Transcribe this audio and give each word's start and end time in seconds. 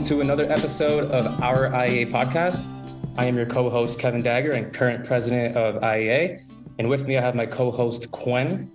All 0.00 0.06
right, 0.06 0.12
welcome 0.12 0.26
to 0.26 0.32
another 0.32 0.50
episode 0.50 1.10
of 1.10 1.42
our 1.42 1.68
IEA 1.68 2.10
podcast. 2.10 2.66
I 3.18 3.26
am 3.26 3.36
your 3.36 3.44
co-host 3.44 3.98
Kevin 3.98 4.22
Dagger 4.22 4.52
and 4.52 4.72
current 4.72 5.04
president 5.04 5.58
of 5.58 5.82
IEA, 5.82 6.40
and 6.78 6.88
with 6.88 7.06
me 7.06 7.18
I 7.18 7.20
have 7.20 7.34
my 7.34 7.44
co-host 7.44 8.10
Quen. 8.10 8.72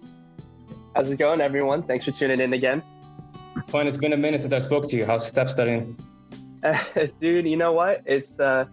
How's 0.96 1.10
it 1.10 1.18
going, 1.18 1.42
everyone? 1.42 1.82
Thanks 1.82 2.04
for 2.04 2.12
tuning 2.12 2.40
in 2.40 2.54
again. 2.54 2.84
Quen, 3.72 3.88
it's 3.88 3.98
been 3.98 4.14
a 4.14 4.18
minute 4.18 4.42
since 4.42 4.54
I 4.54 4.60
spoke 4.60 4.88
to 4.90 4.98
you. 4.98 5.04
How's 5.04 5.26
step 5.26 5.50
studying? 5.50 5.98
Uh, 6.62 6.78
dude, 7.20 7.48
you 7.48 7.58
know 7.58 7.74
what? 7.74 8.04
It's 8.06 8.40
uh, 8.40 8.66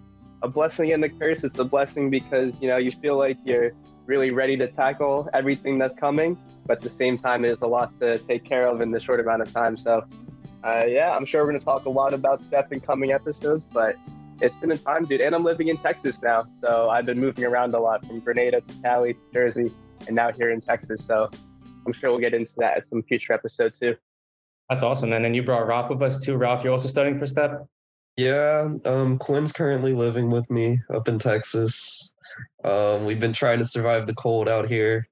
a 0.43 0.48
blessing 0.48 0.93
and 0.93 1.03
a 1.05 1.09
curse. 1.09 1.45
It's 1.45 1.59
a 1.59 1.65
blessing 1.65 2.11
because 2.11 2.61
you 2.61 2.69
know 2.69 2.77
you 2.77 2.91
feel 2.91 3.17
like 3.17 3.39
you're 3.47 3.73
really 4.05 4.31
ready 4.31 4.59
to 4.59 4.67
tackle 4.67 5.27
everything 5.33 5.79
that's 5.79 5.95
coming, 5.95 6.37
but 6.67 6.77
at 6.77 6.83
the 6.83 6.91
same 6.91 7.17
time, 7.17 7.41
there's 7.41 7.62
a 7.62 7.67
lot 7.67 7.98
to 8.01 8.19
take 8.19 8.45
care 8.45 8.67
of 8.67 8.83
in 8.83 8.91
this 8.91 9.05
short 9.05 9.21
amount 9.21 9.41
of 9.41 9.51
time. 9.51 9.75
So, 9.75 10.05
uh, 10.65 10.84
yeah, 10.89 11.15
I'm 11.16 11.25
sure 11.25 11.43
we're 11.43 11.48
going 11.48 11.59
to 11.59 11.65
talk 11.65 11.84
a 11.87 11.91
lot 11.91 12.15
about 12.15 12.41
step 12.41 12.73
in 12.73 12.80
coming 12.80 13.12
episodes, 13.12 13.65
but 13.65 13.97
it's 14.41 14.55
been 14.55 14.70
a 14.70 14.79
time, 14.79 15.05
dude. 15.05 15.20
And 15.20 15.34
I'm 15.34 15.45
living 15.45 15.69
in 15.69 15.77
Texas 15.77 16.20
now, 16.23 16.45
so 16.61 16.91
I've 16.91 17.07
been 17.07 17.19
moving 17.20 17.45
around 17.45 17.75
a 17.75 17.79
lot 17.79 18.05
from 18.07 18.20
Grenada 18.20 18.61
to 18.61 18.75
Cali 18.83 19.15
to 19.15 19.20
Jersey, 19.33 19.73
and 20.06 20.17
now 20.17 20.33
here 20.33 20.51
in 20.51 20.61
Texas. 20.61 21.05
So, 21.05 21.30
I'm 21.84 21.93
sure 21.93 22.11
we'll 22.11 22.20
get 22.20 22.34
into 22.34 22.53
that 22.59 22.77
at 22.77 22.87
some 22.87 23.03
future 23.03 23.33
episodes 23.33 23.79
too. 23.79 23.97
That's 24.70 24.83
awesome. 24.83 25.12
And 25.12 25.25
then 25.25 25.34
you 25.34 25.43
brought 25.43 25.67
Ralph 25.67 25.91
with 25.91 26.01
us 26.03 26.25
too. 26.25 26.37
Ralph, 26.37 26.65
you're 26.65 26.73
also 26.73 26.89
studying 26.89 27.19
for 27.19 27.27
STEP? 27.27 27.67
Yeah, 28.17 28.69
um, 28.84 29.19
Quen's 29.19 29.53
currently 29.53 29.95
living 29.95 30.31
with 30.31 30.51
me 30.51 30.78
up 30.94 31.09
in 31.09 31.19
Texas. 31.19 32.15
Um, 32.62 33.05
we've 33.05 33.20
been 33.20 33.33
trying 33.33 33.59
to 33.59 33.65
survive 33.65 34.06
the 34.06 34.15
cold 34.15 34.48
out 34.48 34.69
here. 34.69 35.09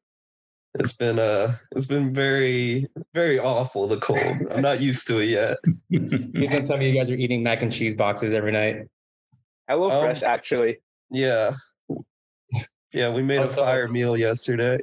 It's 0.75 0.93
been 0.93 1.19
uh 1.19 1.57
it's 1.73 1.87
been 1.87 2.15
very 2.15 2.87
very 3.13 3.39
awful 3.39 3.89
the 3.89 3.97
cold. 3.97 4.37
I'm 4.51 4.63
not 4.63 4.81
used 4.81 5.07
to 5.09 5.19
it 5.19 5.27
yet. 5.27 5.59
He's 5.89 6.51
gonna 6.51 6.63
tell 6.63 6.79
me 6.79 6.89
you 6.89 6.95
guys 6.95 7.11
are 7.11 7.17
eating 7.17 7.43
mac 7.43 7.63
and 7.63 7.73
cheese 7.73 7.95
boxes 7.95 8.33
every 8.33 8.53
night. 8.53 8.87
Hello 9.69 9.91
um, 9.91 10.03
Fresh, 10.03 10.23
actually. 10.23 10.79
Yeah. 11.11 11.57
Yeah, 12.93 13.13
we 13.13 13.23
made 13.23 13.39
also, 13.39 13.63
a 13.63 13.67
fire 13.67 13.89
meal 13.89 14.17
yesterday. 14.17 14.79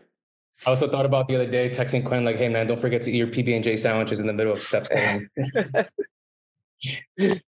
I 0.66 0.70
also 0.70 0.88
thought 0.88 1.06
about 1.06 1.28
the 1.28 1.36
other 1.36 1.50
day 1.50 1.70
texting 1.70 2.06
Quen 2.06 2.26
like, 2.26 2.38
"Hey 2.38 2.50
man, 2.50 2.68
don't 2.68 2.80
forget 2.80 3.02
to 3.04 3.12
eat 3.12 3.18
your 3.18 3.28
PB 3.28 3.56
and 3.56 3.64
J 3.64 3.76
sandwiches 3.76 4.20
in 4.20 4.28
the 4.28 4.34
middle 4.34 4.54
of 4.54 4.60
steps. 4.60 4.92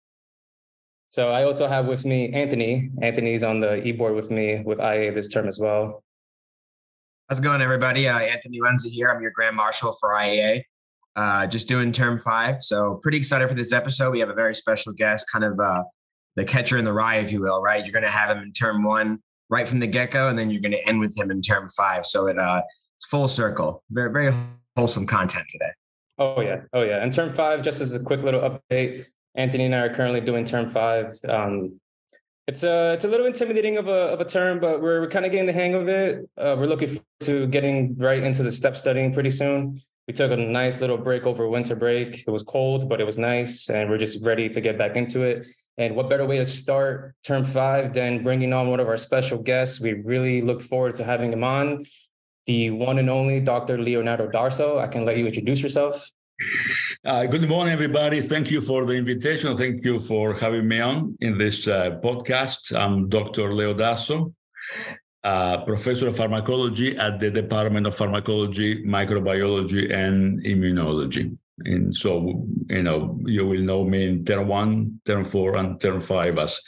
So 1.09 1.31
I 1.31 1.45
also 1.45 1.67
have 1.67 1.88
with 1.88 2.05
me 2.05 2.31
Anthony. 2.33 2.91
Anthony's 3.02 3.43
on 3.43 3.59
the 3.59 3.83
e-board 3.83 4.13
with 4.13 4.30
me 4.30 4.61
with 4.63 4.80
IA 4.80 5.11
this 5.13 5.30
term 5.30 5.47
as 5.47 5.58
well. 5.58 6.03
How's 7.30 7.39
it 7.39 7.42
going, 7.42 7.61
everybody? 7.61 8.08
Uh, 8.08 8.20
Anthony 8.20 8.61
Lenza 8.61 8.89
here. 8.89 9.09
I'm 9.09 9.22
your 9.22 9.31
Grand 9.31 9.53
Marshal 9.53 9.92
for 10.00 10.11
IEA. 10.11 10.64
Uh, 11.17 11.45
just 11.45 11.67
doing 11.67 11.92
term 11.92 12.22
five. 12.22 12.64
So 12.64 13.02
pretty 13.03 13.17
excited 13.17 13.50
for 13.50 13.53
this 13.53 13.73
episode. 13.73 14.11
We 14.11 14.22
have 14.22 14.30
a 14.30 14.33
very 14.33 14.56
special 14.56 14.94
guest, 14.94 15.30
kind 15.30 15.44
of 15.44 15.59
uh, 15.59 15.83
the 16.38 16.45
catcher 16.45 16.78
in 16.78 16.86
the 16.86 16.94
rye, 16.94 17.17
if 17.17 17.33
you 17.33 17.42
will, 17.42 17.61
right? 17.61 17.83
You're 17.83 17.92
going 17.92 18.05
to 18.05 18.09
have 18.09 18.30
him 18.30 18.44
in 18.44 18.53
term 18.53 18.81
one 18.81 19.20
right 19.50 19.67
from 19.67 19.80
the 19.80 19.88
get-go, 19.88 20.30
and 20.30 20.39
then 20.39 20.50
you're 20.50 20.61
going 20.61 20.72
to 20.72 20.88
end 20.88 21.02
with 21.02 21.17
him 21.17 21.30
in 21.30 21.42
term 21.42 21.67
five. 21.75 22.05
So 22.05 22.28
it 22.28 22.39
uh, 22.39 22.61
it's 22.95 23.05
full 23.08 23.28
circle. 23.28 23.83
Very, 23.92 24.09
very 24.09 24.33
wholesome 24.78 25.05
content 25.05 25.48
today. 25.50 25.72
Oh 26.17 26.39
yeah, 26.39 26.61
oh 26.72 26.83
yeah. 26.83 27.03
And 27.03 27.11
term 27.11 27.33
five, 27.33 27.61
just 27.61 27.81
as 27.81 27.94
a 27.94 28.00
quick 28.00 28.23
little 28.23 28.39
update, 28.39 29.05
Anthony 29.36 29.66
and 29.66 29.75
I 29.75 29.80
are 29.80 29.94
currently 29.94 30.22
doing 30.22 30.45
term 30.45 30.70
five. 30.70 31.11
Um, 31.28 31.78
it's 32.48 32.64
a 32.64 32.94
it's 32.94 33.03
a 33.03 33.09
little 33.09 33.26
intimidating 33.26 33.78
of 33.78 33.88
a 33.88 34.14
of 34.14 34.22
a 34.22 34.26
term, 34.26 34.59
but 34.59 34.81
we're, 34.81 35.02
we're 35.02 35.09
kind 35.09 35.26
of 35.26 35.31
getting 35.31 35.48
the 35.48 35.53
hang 35.53 35.73
of 35.73 35.88
it. 35.90 36.30
Uh, 36.38 36.56
we're 36.58 36.66
looking 36.66 36.98
to 37.22 37.45
getting 37.48 37.98
right 37.98 38.23
into 38.23 38.42
the 38.42 38.52
step 38.52 38.77
studying 38.77 39.14
pretty 39.14 39.30
soon. 39.30 39.80
We 40.08 40.14
took 40.14 40.32
a 40.32 40.38
nice 40.38 40.80
little 40.80 40.98
break 40.98 41.23
over 41.23 41.49
winter 41.49 41.76
break. 41.76 42.23
It 42.26 42.32
was 42.32 42.44
cold, 42.44 42.88
but 42.88 43.02
it 43.02 43.04
was 43.04 43.17
nice, 43.17 43.70
and 43.70 43.89
we're 43.89 43.98
just 43.98 44.23
ready 44.23 44.48
to 44.48 44.61
get 44.61 44.77
back 44.77 44.95
into 44.95 45.23
it. 45.23 45.45
And 45.77 45.95
what 45.95 46.10
better 46.10 46.26
way 46.26 46.38
to 46.38 46.45
start 46.45 47.14
term 47.23 47.44
five 47.44 47.94
than 47.94 48.23
bringing 48.23 48.54
on 48.54 48.70
one 48.70 48.80
of 48.80 48.88
our 48.88 48.98
special 48.98 49.38
guests? 49.38 49.82
We 49.82 49.94
really 49.94 50.42
look 50.42 50.61
forward 50.61 50.95
to 50.95 51.04
having 51.04 51.33
him 51.33 51.44
on, 51.44 51.86
the 52.45 52.70
one 52.70 52.98
and 52.98 53.10
only 53.10 53.42
Dr. 53.42 53.77
Leonardo 53.77 54.30
Dasso. 54.30 54.80
I 54.80 54.88
can 54.88 55.04
let 55.04 55.17
you 55.17 55.27
introduce 55.27 55.61
yourself. 55.61 56.10
Uh, 57.03 57.25
good 57.25 57.48
morning, 57.49 57.73
everybody. 57.73 58.21
Thank 58.21 58.52
you 58.52 58.61
for 58.61 58.86
the 58.86 58.93
invitation. 58.93 59.58
Thank 59.58 59.83
you 59.83 59.99
for 59.99 60.36
having 60.36 60.67
me 60.67 60.80
on 60.80 61.17
in 61.20 61.37
this 61.37 61.67
uh, 61.67 61.99
podcast. 62.03 62.77
I'm 62.77 63.09
Dr. 63.09 63.53
Leo 63.53 63.73
Dasso, 63.73 64.33
uh, 65.23 65.64
professor 65.64 66.09
of 66.09 66.15
pharmacology 66.15 66.95
at 66.97 67.20
the 67.20 67.31
Department 67.31 67.87
of 67.87 67.95
Pharmacology, 67.95 68.83
Microbiology, 68.86 69.92
and 69.92 70.43
Immunology. 70.43 71.36
And 71.65 71.95
so, 71.95 72.45
you 72.70 72.83
know, 72.83 73.20
you 73.26 73.47
will 73.47 73.61
know 73.61 73.83
me 73.83 74.05
in 74.05 74.23
term 74.23 74.47
one, 74.47 75.02
term 75.05 75.26
four, 75.26 75.55
and 75.55 75.81
term 75.81 75.99
five, 75.99 76.37
as 76.37 76.61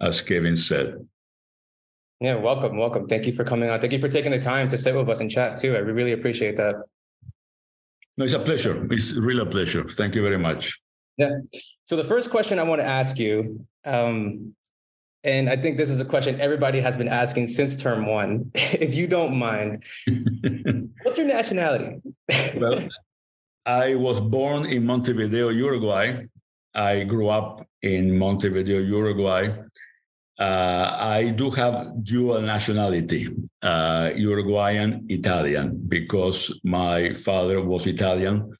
as 0.00 0.22
Kevin 0.22 0.56
said. 0.56 1.06
Yeah, 2.20 2.36
welcome, 2.36 2.78
welcome. 2.78 3.06
Thank 3.06 3.26
you 3.26 3.32
for 3.32 3.44
coming 3.44 3.68
on. 3.68 3.80
Thank 3.80 3.92
you 3.92 3.98
for 3.98 4.08
taking 4.08 4.32
the 4.32 4.38
time 4.38 4.68
to 4.68 4.78
sit 4.78 4.94
with 4.94 5.10
us 5.10 5.20
and 5.20 5.30
chat 5.30 5.58
too. 5.58 5.76
I 5.76 5.80
really 5.80 6.12
appreciate 6.12 6.56
that. 6.56 6.76
No, 8.20 8.26
it's 8.26 8.34
a 8.34 8.38
pleasure. 8.38 8.86
It's 8.92 9.14
really 9.14 9.40
a 9.40 9.46
pleasure. 9.46 9.82
Thank 9.82 10.14
you 10.14 10.22
very 10.22 10.36
much. 10.36 10.78
Yeah. 11.16 11.38
So 11.86 11.96
the 11.96 12.04
first 12.04 12.30
question 12.30 12.58
I 12.58 12.64
want 12.64 12.82
to 12.82 12.86
ask 12.86 13.18
you, 13.18 13.64
um, 13.86 14.54
and 15.24 15.48
I 15.48 15.56
think 15.56 15.78
this 15.78 15.88
is 15.88 16.00
a 16.00 16.04
question 16.04 16.38
everybody 16.38 16.80
has 16.80 16.94
been 16.96 17.08
asking 17.08 17.46
since 17.46 17.80
term 17.80 18.04
one. 18.04 18.50
if 18.54 18.94
you 18.94 19.06
don't 19.06 19.38
mind, 19.38 19.84
what's 21.02 21.16
your 21.16 21.28
nationality? 21.28 22.02
well, 22.56 22.86
I 23.64 23.94
was 23.94 24.20
born 24.20 24.66
in 24.66 24.84
Montevideo, 24.84 25.48
Uruguay. 25.48 26.26
I 26.74 27.04
grew 27.04 27.30
up 27.30 27.66
in 27.80 28.18
Montevideo, 28.18 28.80
Uruguay. 28.80 29.48
Uh, 30.40 30.96
I 30.98 31.30
do 31.36 31.50
have 31.50 32.02
dual 32.02 32.40
nationality, 32.40 33.28
uh, 33.62 34.10
Uruguayan, 34.16 35.04
Italian, 35.10 35.78
because 35.86 36.58
my 36.64 37.12
father 37.12 37.60
was 37.60 37.86
Italian. 37.86 38.56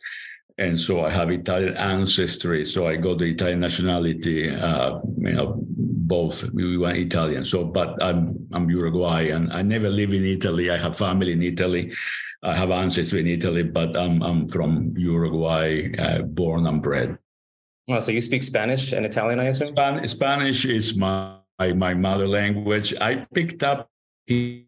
And 0.58 0.78
so 0.78 1.02
I 1.06 1.10
have 1.10 1.30
Italian 1.30 1.74
ancestry. 1.78 2.66
So 2.66 2.86
I 2.86 2.96
got 2.96 3.16
the 3.16 3.32
Italian 3.32 3.60
nationality, 3.60 4.50
uh, 4.50 5.00
you 5.16 5.32
know, 5.32 5.56
both 5.56 6.52
we 6.52 6.76
were 6.76 6.94
Italian. 6.94 7.44
So, 7.44 7.64
but 7.64 7.96
I'm, 8.02 8.46
I'm 8.52 8.68
Uruguayan. 8.68 9.50
I 9.50 9.62
never 9.62 9.88
live 9.88 10.12
in 10.12 10.26
Italy. 10.26 10.70
I 10.70 10.76
have 10.76 10.98
family 10.98 11.32
in 11.32 11.42
Italy. 11.42 11.94
I 12.42 12.54
have 12.54 12.70
ancestry 12.70 13.20
in 13.20 13.26
Italy, 13.26 13.62
but 13.62 13.96
I'm, 13.96 14.20
I'm 14.22 14.48
from 14.50 14.92
Uruguay, 14.98 15.92
uh, 15.98 16.22
born 16.22 16.66
and 16.66 16.82
bred. 16.82 17.16
Oh, 17.88 18.00
so 18.00 18.12
you 18.12 18.20
speak 18.20 18.42
Spanish 18.42 18.92
and 18.92 19.06
Italian, 19.06 19.40
I 19.40 19.46
assume? 19.46 19.68
Span- 19.68 20.06
Spanish 20.08 20.66
is 20.66 20.94
my 20.94 21.39
my, 21.60 21.72
my 21.74 21.94
mother 21.94 22.26
language. 22.26 22.94
I 23.00 23.26
picked 23.34 23.62
up 23.62 23.90
here 24.26 24.64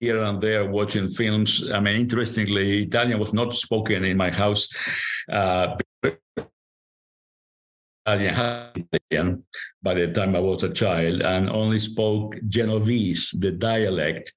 and 0.00 0.40
there 0.40 0.70
watching 0.70 1.08
films. 1.08 1.68
I 1.70 1.80
mean, 1.80 2.00
interestingly, 2.00 2.84
Italian 2.84 3.18
was 3.18 3.32
not 3.32 3.54
spoken 3.54 4.04
in 4.04 4.16
my 4.16 4.30
house. 4.30 4.68
Uh, 5.30 5.76
Italian 8.08 9.44
by 9.82 9.94
the 9.94 10.12
time 10.12 10.36
I 10.36 10.38
was 10.38 10.62
a 10.62 10.72
child 10.72 11.22
and 11.22 11.50
only 11.50 11.80
spoke 11.80 12.36
Genovese, 12.46 13.34
the 13.36 13.50
dialect 13.50 14.32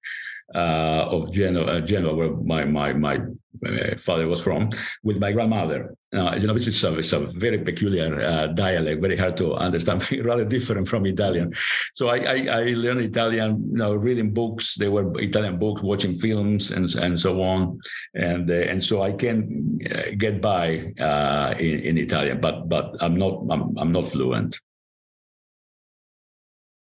uh, 0.56 1.08
of 1.10 1.32
Genoa, 1.32 1.66
uh, 1.66 1.82
Genoa, 1.82 2.16
where 2.16 2.32
my 2.32 2.66
my 2.66 2.94
my 2.94 3.20
uh, 3.66 3.98
father 3.98 4.28
was 4.28 4.44
from, 4.44 4.70
with 5.04 5.20
my 5.20 5.32
grandmother. 5.32 5.96
Uh, 6.16 6.36
you 6.40 6.48
know, 6.48 6.54
this 6.54 6.68
is 6.68 6.84
a, 6.84 6.98
it's 6.98 7.14
a 7.14 7.20
very 7.36 7.60
peculiar 7.60 8.20
uh, 8.20 8.48
dialect, 8.48 9.02
very 9.02 9.18
hard 9.18 9.38
to 9.38 9.54
understand, 9.54 10.02
rather 10.26 10.46
different 10.46 10.88
from 10.88 11.06
Italian. 11.06 11.54
So 11.94 12.08
I, 12.08 12.18
I, 12.18 12.36
I, 12.48 12.64
learned 12.74 13.02
Italian, 13.02 13.64
you 13.72 13.78
know, 13.78 13.94
reading 13.94 14.34
books. 14.34 14.76
They 14.76 14.88
were 14.88 15.12
Italian 15.20 15.60
books, 15.60 15.82
watching 15.82 16.16
films, 16.16 16.72
and 16.72 16.90
and 16.96 17.20
so 17.20 17.42
on, 17.42 17.80
and 18.16 18.50
uh, 18.50 18.54
and 18.54 18.84
so 18.84 19.02
I 19.02 19.12
can 19.12 19.78
get 20.18 20.42
by 20.42 20.94
uh, 21.00 21.54
in, 21.60 21.80
in 21.80 21.98
Italian, 21.98 22.42
but 22.42 22.70
but 22.70 22.96
I'm 23.02 23.16
not 23.16 23.44
I'm, 23.52 23.78
I'm 23.78 23.92
not 23.92 24.08
fluent. 24.08 24.60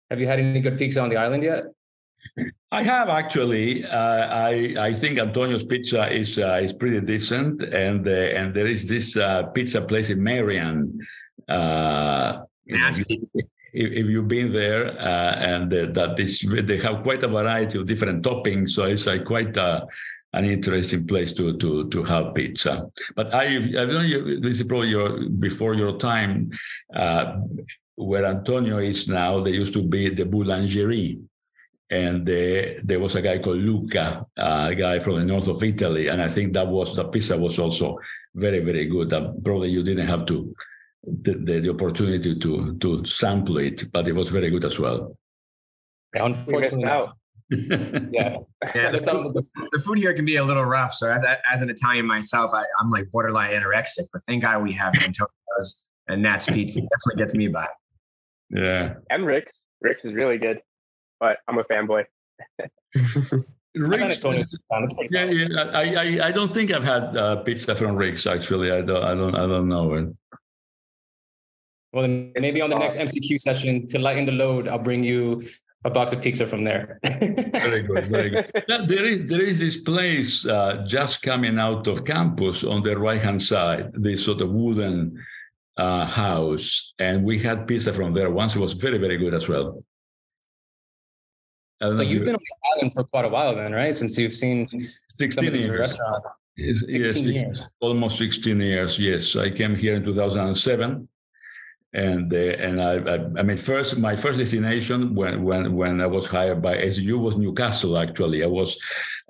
Have 0.09 0.21
you 0.21 0.27
had 0.27 0.39
any 0.39 0.61
good 0.61 0.77
peaks 0.77 0.95
on 0.95 1.09
the 1.09 1.17
island 1.17 1.43
yet? 1.43 1.65
I 2.71 2.83
have 2.83 3.09
actually. 3.09 3.85
Uh, 3.85 4.27
I 4.27 4.75
I 4.77 4.93
think 4.93 5.19
Antonio's 5.19 5.63
Pizza 5.63 6.11
is 6.11 6.37
uh, 6.37 6.59
is 6.61 6.73
pretty 6.73 7.01
decent, 7.01 7.63
and 7.63 8.05
uh, 8.07 8.11
and 8.11 8.53
there 8.53 8.67
is 8.67 8.87
this 8.87 9.15
uh, 9.15 9.43
pizza 9.55 9.81
place 9.81 10.09
in 10.09 10.21
Marion. 10.21 10.99
Uh, 11.47 12.43
if, 12.65 13.17
if, 13.73 14.05
you've 14.07 14.27
been 14.27 14.51
there, 14.51 14.99
uh, 14.99 15.35
and 15.39 15.71
that 15.71 16.15
this 16.17 16.45
they 16.63 16.77
have 16.77 17.03
quite 17.03 17.23
a 17.23 17.27
variety 17.27 17.79
of 17.79 17.85
different 17.85 18.23
toppings, 18.23 18.69
so 18.71 18.83
it's 18.83 19.07
like 19.07 19.23
quite 19.23 19.55
a 19.55 19.87
an 20.33 20.43
interesting 20.43 21.07
place 21.07 21.31
to 21.33 21.55
to 21.57 21.87
to 21.87 22.03
have 22.03 22.35
pizza. 22.35 22.89
But 23.15 23.33
I 23.33 23.45
I 23.45 23.85
don't 23.85 24.03
know 24.03 24.39
this 24.41 24.59
is 24.59 24.67
probably 24.67 24.89
your 24.89 25.29
before 25.29 25.73
your 25.73 25.97
time. 25.97 26.51
where 27.97 28.25
Antonio 28.25 28.77
is 28.77 29.07
now, 29.07 29.41
there 29.41 29.51
used 29.51 29.73
to 29.73 29.81
be 29.81 30.13
the 30.13 30.23
Boulangerie, 30.23 31.17
and 31.89 32.29
uh, 32.29 32.79
there 32.83 32.99
was 32.99 33.15
a 33.15 33.21
guy 33.21 33.39
called 33.39 33.57
Luca, 33.57 34.25
uh, 34.37 34.67
a 34.71 34.75
guy 34.75 34.99
from 34.99 35.17
the 35.17 35.25
north 35.25 35.47
of 35.47 35.63
Italy, 35.63 36.07
and 36.07 36.21
I 36.21 36.29
think 36.29 36.53
that 36.53 36.67
was 36.67 36.95
the 36.95 37.05
pizza 37.05 37.37
was 37.37 37.59
also 37.59 37.97
very 38.35 38.59
very 38.59 38.85
good. 38.85 39.13
Uh, 39.13 39.31
probably 39.43 39.69
you 39.69 39.83
didn't 39.83 40.07
have 40.07 40.25
to 40.25 40.53
the, 41.03 41.33
the, 41.33 41.59
the 41.59 41.69
opportunity 41.69 42.37
to 42.37 42.77
to 42.77 43.05
sample 43.05 43.57
it, 43.57 43.91
but 43.91 44.07
it 44.07 44.13
was 44.13 44.29
very 44.29 44.49
good 44.49 44.65
as 44.65 44.77
well. 44.77 45.17
Unfortunately, 46.13 46.85
out. 46.85 47.17
yeah. 47.49 48.37
Yeah, 48.75 48.89
the 48.91 48.99
food, 48.99 49.33
the 49.71 49.79
food 49.79 49.97
here 49.97 50.13
can 50.13 50.25
be 50.25 50.35
a 50.35 50.43
little 50.43 50.65
rough. 50.65 50.93
So 50.93 51.09
as, 51.09 51.23
as 51.51 51.61
an 51.61 51.69
Italian 51.69 52.05
myself, 52.05 52.51
I, 52.53 52.63
I'm 52.79 52.89
like 52.89 53.09
borderline 53.11 53.51
anorexic. 53.51 54.07
But 54.11 54.23
thank 54.27 54.41
God 54.41 54.63
we 54.63 54.73
have 54.73 54.93
Antonio's 54.95 55.87
and 56.07 56.21
Nat's 56.21 56.45
Pizza. 56.45 56.79
It 56.79 56.89
definitely 56.89 57.23
gets 57.23 57.33
me 57.35 57.47
by. 57.47 57.67
Yeah. 58.49 58.95
And 59.09 59.25
Rick's. 59.25 59.53
Rick's 59.81 60.03
is 60.05 60.13
really 60.13 60.37
good, 60.37 60.59
but 61.19 61.37
I'm 61.47 61.57
a 61.57 61.63
fanboy. 61.63 62.05
Rick's, 63.75 64.23
yeah, 64.23 65.25
yeah. 65.25 65.61
I, 65.61 65.93
I, 65.93 66.27
I 66.27 66.31
don't 66.31 66.51
think 66.51 66.71
I've 66.71 66.83
had 66.83 67.15
uh, 67.15 67.35
pizza 67.37 67.75
from 67.75 67.95
Rick's 67.95 68.25
actually. 68.25 68.71
I 68.71 68.81
don't, 68.81 69.03
I 69.03 69.13
don't, 69.13 69.35
I 69.35 69.45
don't 69.45 69.67
know 69.67 69.93
it. 69.93 70.15
Well, 71.93 72.03
then 72.03 72.33
maybe 72.39 72.61
on 72.61 72.69
the 72.69 72.77
next 72.77 72.97
MCQ 72.97 73.39
session 73.39 73.87
to 73.87 73.99
lighten 73.99 74.25
the 74.25 74.31
load, 74.31 74.67
I'll 74.67 74.79
bring 74.79 75.03
you 75.03 75.43
a 75.85 75.89
box 75.89 76.11
of 76.11 76.21
pizza 76.21 76.45
from 76.45 76.63
there. 76.63 76.99
very 77.03 77.83
good, 77.83 78.09
very 78.09 78.29
good. 78.29 78.51
there 78.87 79.05
is 79.05 79.25
there 79.25 79.41
is 79.41 79.59
this 79.59 79.77
place 79.77 80.45
uh, 80.45 80.83
just 80.85 81.21
coming 81.21 81.57
out 81.59 81.87
of 81.87 82.05
campus 82.05 82.63
on 82.63 82.81
the 82.81 82.97
right 82.97 83.21
hand 83.21 83.41
side. 83.41 83.91
This 83.93 84.25
sort 84.25 84.41
of 84.41 84.49
wooden 84.49 85.23
uh, 85.77 86.05
house, 86.05 86.93
and 86.99 87.23
we 87.23 87.39
had 87.39 87.67
pizza 87.67 87.93
from 87.93 88.13
there 88.13 88.29
once. 88.29 88.55
It 88.55 88.59
was 88.59 88.73
very 88.73 88.97
very 88.97 89.17
good 89.17 89.33
as 89.33 89.47
well. 89.47 89.83
So 91.85 92.01
you've 92.01 92.25
been 92.25 92.35
on 92.35 92.41
the 92.41 92.69
island 92.75 92.93
for 92.93 93.03
quite 93.03 93.25
a 93.25 93.29
while, 93.29 93.55
then, 93.55 93.71
right? 93.71 93.93
Since 93.93 94.17
you've 94.17 94.33
seen 94.33 94.65
16 94.67 95.53
years. 95.53 95.67
Restaurant. 95.67 96.23
16 96.57 97.03
yes, 97.03 97.21
years. 97.21 97.73
Almost 97.81 98.17
16 98.17 98.59
years. 98.59 98.97
Yes, 98.97 99.35
I 99.35 99.51
came 99.51 99.75
here 99.75 99.95
in 99.95 100.03
2007 100.03 101.07
and 101.93 102.33
uh, 102.33 102.37
and 102.37 102.81
I, 102.81 102.93
I, 102.97 103.15
I 103.39 103.43
mean 103.43 103.57
first 103.57 103.97
my 103.97 104.15
first 104.15 104.39
destination 104.39 105.15
when 105.15 105.43
when 105.43 105.73
when 105.73 106.01
I 106.01 106.07
was 106.07 106.27
hired 106.27 106.61
by 106.61 106.77
SGU 106.77 107.17
was 107.17 107.37
Newcastle 107.37 107.97
actually 107.97 108.43
I 108.43 108.47
was 108.47 108.77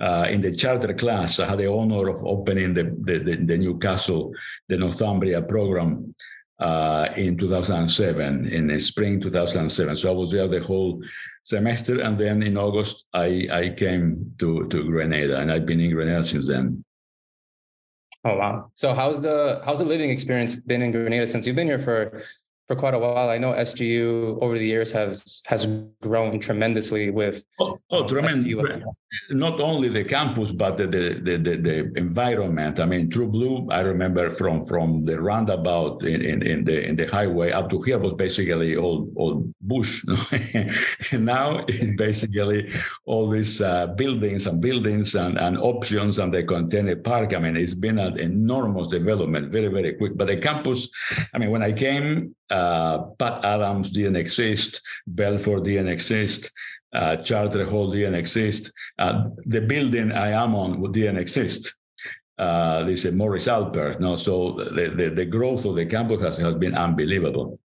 uh, 0.01 0.25
in 0.29 0.41
the 0.41 0.55
charter 0.55 0.93
class 0.93 1.39
I 1.39 1.47
had 1.47 1.59
the 1.59 1.71
honor 1.71 2.09
of 2.09 2.23
opening 2.25 2.73
the 2.73 2.85
the, 3.01 3.19
the, 3.19 3.35
the 3.35 3.57
Newcastle 3.57 4.33
the 4.67 4.77
Northumbria 4.77 5.43
program 5.43 6.15
uh, 6.59 7.09
in 7.15 7.37
2007 7.37 8.47
in 8.47 8.67
the 8.67 8.79
spring 8.79 9.21
2007 9.21 9.95
so 9.95 10.09
I 10.09 10.15
was 10.15 10.31
there 10.31 10.47
the 10.47 10.61
whole 10.61 11.01
semester 11.47 12.01
and 12.01 12.19
then 12.19 12.43
in 12.43 12.57
August 12.57 13.07
I 13.13 13.47
I 13.51 13.69
came 13.69 14.27
to 14.39 14.67
to 14.67 14.83
Grenada 14.83 15.39
and 15.39 15.49
I've 15.49 15.65
been 15.65 15.79
in 15.79 15.91
Grenada 15.91 16.23
since 16.23 16.45
then. 16.45 16.83
Oh 18.25 18.35
wow! 18.35 18.71
So 18.75 18.93
how's 18.93 19.21
the 19.21 19.61
how's 19.63 19.79
the 19.79 19.85
living 19.85 20.09
experience 20.09 20.59
been 20.59 20.81
in 20.81 20.91
Grenada 20.91 21.25
since 21.25 21.47
you've 21.47 21.55
been 21.55 21.71
here 21.71 21.79
for 21.79 22.21
for 22.67 22.75
quite 22.75 22.93
a 22.93 22.99
while. 22.99 23.29
I 23.29 23.37
know 23.37 23.53
SGU 23.53 24.41
over 24.41 24.57
the 24.57 24.65
years 24.65 24.91
has 24.91 25.41
has 25.45 25.65
grown 26.01 26.39
tremendously 26.39 27.09
with 27.09 27.45
oh, 27.59 27.79
oh 27.91 28.05
tremendous. 28.05 28.45
Not 29.29 29.61
only 29.61 29.87
the 29.87 30.03
campus, 30.03 30.51
but 30.51 30.75
the 30.75 30.87
the, 30.87 31.37
the 31.37 31.55
the, 31.55 31.91
environment. 31.95 32.81
I 32.81 32.85
mean, 32.85 33.09
True 33.09 33.27
Blue. 33.27 33.67
I 33.71 33.79
remember 33.79 34.29
from 34.29 34.65
from 34.65 35.05
the 35.05 35.19
roundabout 35.19 36.03
in, 36.03 36.21
in, 36.21 36.41
in 36.41 36.65
the 36.65 36.85
in 36.85 36.97
the 36.97 37.05
highway 37.07 37.51
up 37.51 37.69
to 37.69 37.81
here 37.81 37.99
was 37.99 38.13
basically 38.13 38.75
all 38.75 39.09
all 39.15 39.47
bush. 39.61 40.03
and 41.11 41.25
now 41.25 41.63
it's 41.69 41.95
basically 41.95 42.69
all 43.05 43.29
these 43.29 43.61
uh, 43.61 43.87
buildings 43.87 44.45
and 44.45 44.61
buildings 44.61 45.15
and, 45.15 45.37
and 45.37 45.57
options 45.59 46.19
and 46.19 46.33
the 46.33 46.43
container 46.43 46.97
park. 46.97 47.33
I 47.33 47.39
mean, 47.39 47.55
it's 47.55 47.73
been 47.73 47.99
an 47.99 48.19
enormous 48.19 48.89
development, 48.89 49.53
very 49.53 49.69
very 49.69 49.93
quick. 49.93 50.17
But 50.17 50.27
the 50.27 50.37
campus. 50.37 50.89
I 51.33 51.37
mean, 51.37 51.51
when 51.51 51.63
I 51.63 51.71
came 51.71 52.35
uh, 52.49 52.99
Pat 53.19 53.43
Adams 53.43 53.89
didn't 53.91 54.15
exist, 54.15 54.81
Belfort 55.05 55.63
didn't 55.63 55.87
exist, 55.87 56.51
uh, 56.93 57.17
Charter 57.17 57.65
Hall 57.65 57.91
didn't 57.91 58.15
exist, 58.15 58.71
uh, 58.99 59.25
the 59.45 59.61
building 59.61 60.11
I 60.11 60.31
am 60.31 60.55
on 60.55 60.91
didn't 60.91 61.17
exist. 61.17 61.75
Uh, 62.37 62.83
this 62.83 63.03
is 63.03 63.13
Morris 63.15 63.47
Albert. 63.47 63.99
No, 63.99 64.15
so 64.15 64.51
the, 64.51 64.93
the, 64.95 65.09
the 65.09 65.25
growth 65.25 65.65
of 65.65 65.75
the 65.75 65.85
campus 65.85 66.21
has, 66.21 66.37
has 66.37 66.53
been 66.55 66.75
unbelievable. 66.75 67.59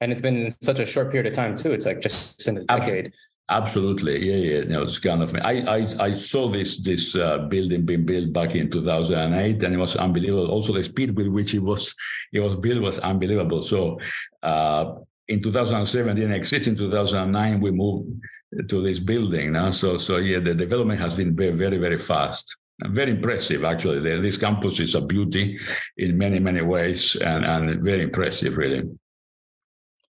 And 0.00 0.12
it's 0.12 0.20
been 0.20 0.36
in 0.36 0.50
such 0.62 0.78
a 0.78 0.86
short 0.86 1.10
period 1.10 1.26
of 1.26 1.32
time 1.32 1.56
too. 1.56 1.72
It's 1.72 1.86
like 1.86 2.00
just 2.00 2.46
in 2.46 2.58
a 2.58 2.64
decade. 2.64 3.12
Absolutely, 3.48 4.26
yeah, 4.26 4.58
yeah. 4.58 4.64
No, 4.64 4.82
it's 4.82 4.98
kind 4.98 5.22
of. 5.22 5.32
I 5.36 5.60
I, 5.60 6.06
I 6.06 6.14
saw 6.14 6.50
this 6.50 6.82
this 6.82 7.14
uh, 7.14 7.38
building 7.48 7.86
being 7.86 8.04
built 8.04 8.32
back 8.32 8.56
in 8.56 8.68
2008, 8.70 9.62
and 9.62 9.72
it 9.74 9.78
was 9.78 9.94
unbelievable. 9.94 10.50
Also, 10.50 10.72
the 10.72 10.82
speed 10.82 11.16
with 11.16 11.28
which 11.28 11.54
it 11.54 11.60
was 11.60 11.94
it 12.32 12.40
was 12.40 12.56
built 12.56 12.82
was 12.82 12.98
unbelievable. 12.98 13.62
So, 13.62 14.00
uh, 14.42 14.94
in 15.28 15.40
2007, 15.40 16.16
didn't 16.16 16.32
exist. 16.32 16.66
In 16.66 16.74
2009, 16.74 17.60
we 17.60 17.70
moved 17.70 18.20
to 18.68 18.82
this 18.82 18.98
building. 18.98 19.52
Now, 19.52 19.70
so 19.70 19.96
so 19.96 20.16
yeah, 20.16 20.40
the 20.40 20.54
development 20.54 20.98
has 20.98 21.14
been 21.14 21.36
very 21.36 21.52
very 21.52 21.78
very 21.78 21.98
fast. 21.98 22.56
Very 22.84 23.12
impressive, 23.12 23.64
actually. 23.64 24.00
The, 24.00 24.20
this 24.20 24.36
campus 24.36 24.80
is 24.80 24.96
a 24.96 25.00
beauty 25.00 25.56
in 25.96 26.18
many 26.18 26.40
many 26.40 26.62
ways, 26.62 27.14
and 27.14 27.44
and 27.44 27.80
very 27.80 28.02
impressive, 28.02 28.56
really. 28.56 28.82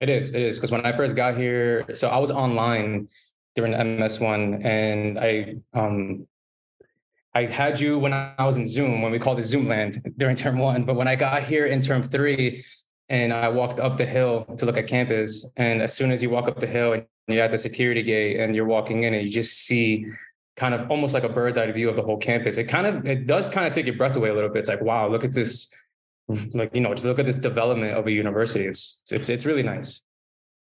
It 0.01 0.09
is. 0.09 0.33
It 0.33 0.41
is 0.41 0.57
because 0.57 0.71
when 0.71 0.85
I 0.85 0.95
first 0.95 1.15
got 1.15 1.35
here, 1.37 1.85
so 1.93 2.07
I 2.07 2.19
was 2.19 2.31
online 2.31 3.09
during 3.55 3.71
MS 3.71 4.19
one, 4.19 4.61
and 4.63 5.19
I 5.19 5.57
um 5.73 6.27
I 7.33 7.45
had 7.45 7.79
you 7.79 7.99
when 7.99 8.13
I 8.13 8.43
was 8.43 8.57
in 8.57 8.67
Zoom 8.67 9.01
when 9.01 9.11
we 9.11 9.19
called 9.19 9.39
it 9.39 9.43
Zoomland 9.43 10.01
during 10.17 10.35
term 10.35 10.57
one. 10.57 10.83
But 10.85 10.95
when 10.95 11.07
I 11.07 11.15
got 11.15 11.43
here 11.43 11.65
in 11.65 11.81
term 11.81 12.01
three, 12.01 12.63
and 13.09 13.33
I 13.33 13.49
walked 13.49 13.79
up 13.79 13.97
the 13.97 14.05
hill 14.05 14.45
to 14.57 14.65
look 14.65 14.77
at 14.77 14.87
campus, 14.87 15.49
and 15.57 15.81
as 15.81 15.93
soon 15.93 16.11
as 16.11 16.23
you 16.23 16.29
walk 16.29 16.47
up 16.47 16.59
the 16.59 16.67
hill 16.67 16.93
and 16.93 17.05
you're 17.27 17.43
at 17.43 17.51
the 17.51 17.57
security 17.57 18.03
gate 18.03 18.39
and 18.39 18.55
you're 18.55 18.65
walking 18.65 19.03
in, 19.03 19.13
and 19.13 19.23
you 19.23 19.29
just 19.29 19.65
see 19.65 20.05
kind 20.55 20.73
of 20.73 20.89
almost 20.89 21.13
like 21.13 21.23
a 21.23 21.29
bird's 21.29 21.57
eye 21.57 21.69
view 21.71 21.89
of 21.89 21.95
the 21.97 22.03
whole 22.03 22.17
campus. 22.17 22.57
It 22.57 22.65
kind 22.65 22.87
of 22.87 23.05
it 23.05 23.27
does 23.27 23.49
kind 23.49 23.67
of 23.67 23.73
take 23.73 23.85
your 23.85 23.95
breath 23.95 24.15
away 24.15 24.29
a 24.29 24.33
little 24.33 24.49
bit. 24.49 24.59
It's 24.59 24.69
like 24.69 24.81
wow, 24.81 25.09
look 25.09 25.25
at 25.25 25.33
this 25.33 25.69
like 26.53 26.73
you 26.75 26.81
know 26.81 26.93
just 26.93 27.05
look 27.05 27.19
at 27.19 27.25
this 27.25 27.35
development 27.35 27.93
of 27.93 28.07
a 28.07 28.11
university 28.11 28.65
it's 28.65 29.03
it's 29.11 29.29
it's 29.29 29.45
really 29.45 29.63
nice 29.63 30.03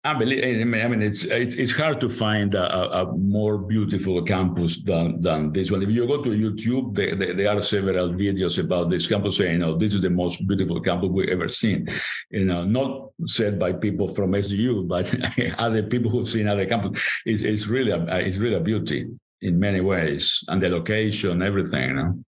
I 0.01 0.13
believe. 0.13 0.61
I 0.61 0.63
mean, 0.63 1.01
it's 1.01 1.25
it's, 1.25 1.71
hard 1.71 1.99
to 1.99 2.07
find 2.07 2.55
a, 2.55 3.01
a, 3.01 3.17
more 3.17 3.57
beautiful 3.57 4.21
campus 4.23 4.81
than 4.81 5.19
than 5.19 5.51
this 5.51 5.71
one. 5.71 5.83
If 5.83 5.89
you 5.89 6.07
go 6.07 6.23
to 6.23 6.29
YouTube, 6.29 6.95
there, 6.95 7.33
there 7.33 7.49
are 7.49 7.59
several 7.59 8.13
videos 8.13 8.59
about 8.59 8.89
this 8.89 9.07
campus 9.07 9.35
saying, 9.35 9.53
"You 9.53 9.57
know, 9.59 9.77
this 9.77 9.93
is 9.93 9.99
the 9.99 10.09
most 10.09 10.47
beautiful 10.47 10.79
campus 10.79 11.09
we've 11.09 11.27
ever 11.27 11.49
seen." 11.49 11.89
You 12.31 12.45
know, 12.45 12.63
not 12.63 13.11
said 13.25 13.59
by 13.59 13.73
people 13.73 14.07
from 14.07 14.31
SGU, 14.31 14.87
but 14.87 15.13
other 15.59 15.83
people 15.83 16.09
who've 16.09 16.29
seen 16.29 16.47
other 16.47 16.65
campuses. 16.65 17.01
It's, 17.25 17.41
it's 17.41 17.67
really 17.67 17.91
a, 17.91 18.01
it's 18.19 18.37
really 18.37 18.55
a 18.55 18.61
beauty 18.61 19.05
in 19.41 19.59
many 19.59 19.81
ways, 19.81 20.45
and 20.47 20.63
the 20.63 20.69
location, 20.69 21.41
everything. 21.41 21.89
You 21.89 21.95
know? 21.95 22.23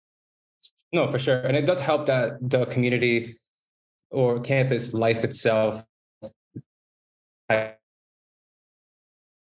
No, 0.93 1.11
for 1.11 1.19
sure. 1.19 1.41
And 1.41 1.57
it 1.57 1.67
does 1.67 1.81
help 1.81 2.07
that 2.07 2.39
the 2.41 2.67
community 2.67 3.35
or 4.11 4.41
campus 4.41 4.93
life 4.93 5.25
itself 5.25 5.85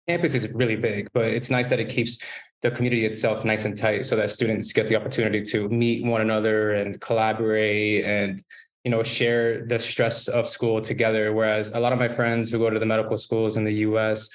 campus 0.08 0.34
is 0.34 0.52
really 0.52 0.76
big, 0.76 1.08
but 1.12 1.26
it's 1.26 1.50
nice 1.50 1.68
that 1.68 1.80
it 1.80 1.88
keeps 1.88 2.22
the 2.62 2.70
community 2.70 3.04
itself 3.04 3.44
nice 3.44 3.64
and 3.64 3.76
tight 3.76 4.04
so 4.04 4.16
that 4.16 4.30
students 4.30 4.72
get 4.72 4.86
the 4.86 4.96
opportunity 4.96 5.42
to 5.42 5.68
meet 5.68 6.04
one 6.04 6.20
another 6.20 6.72
and 6.72 7.00
collaborate 7.00 8.04
and 8.04 8.42
you 8.84 8.90
know 8.90 9.02
share 9.02 9.66
the 9.66 9.78
stress 9.78 10.28
of 10.28 10.48
school 10.48 10.80
together 10.80 11.32
whereas 11.32 11.70
a 11.72 11.80
lot 11.80 11.92
of 11.92 11.98
my 11.98 12.08
friends 12.08 12.50
who 12.50 12.58
go 12.58 12.70
to 12.70 12.78
the 12.78 12.86
medical 12.86 13.16
schools 13.16 13.56
in 13.56 13.64
the 13.64 13.74
US 13.88 14.30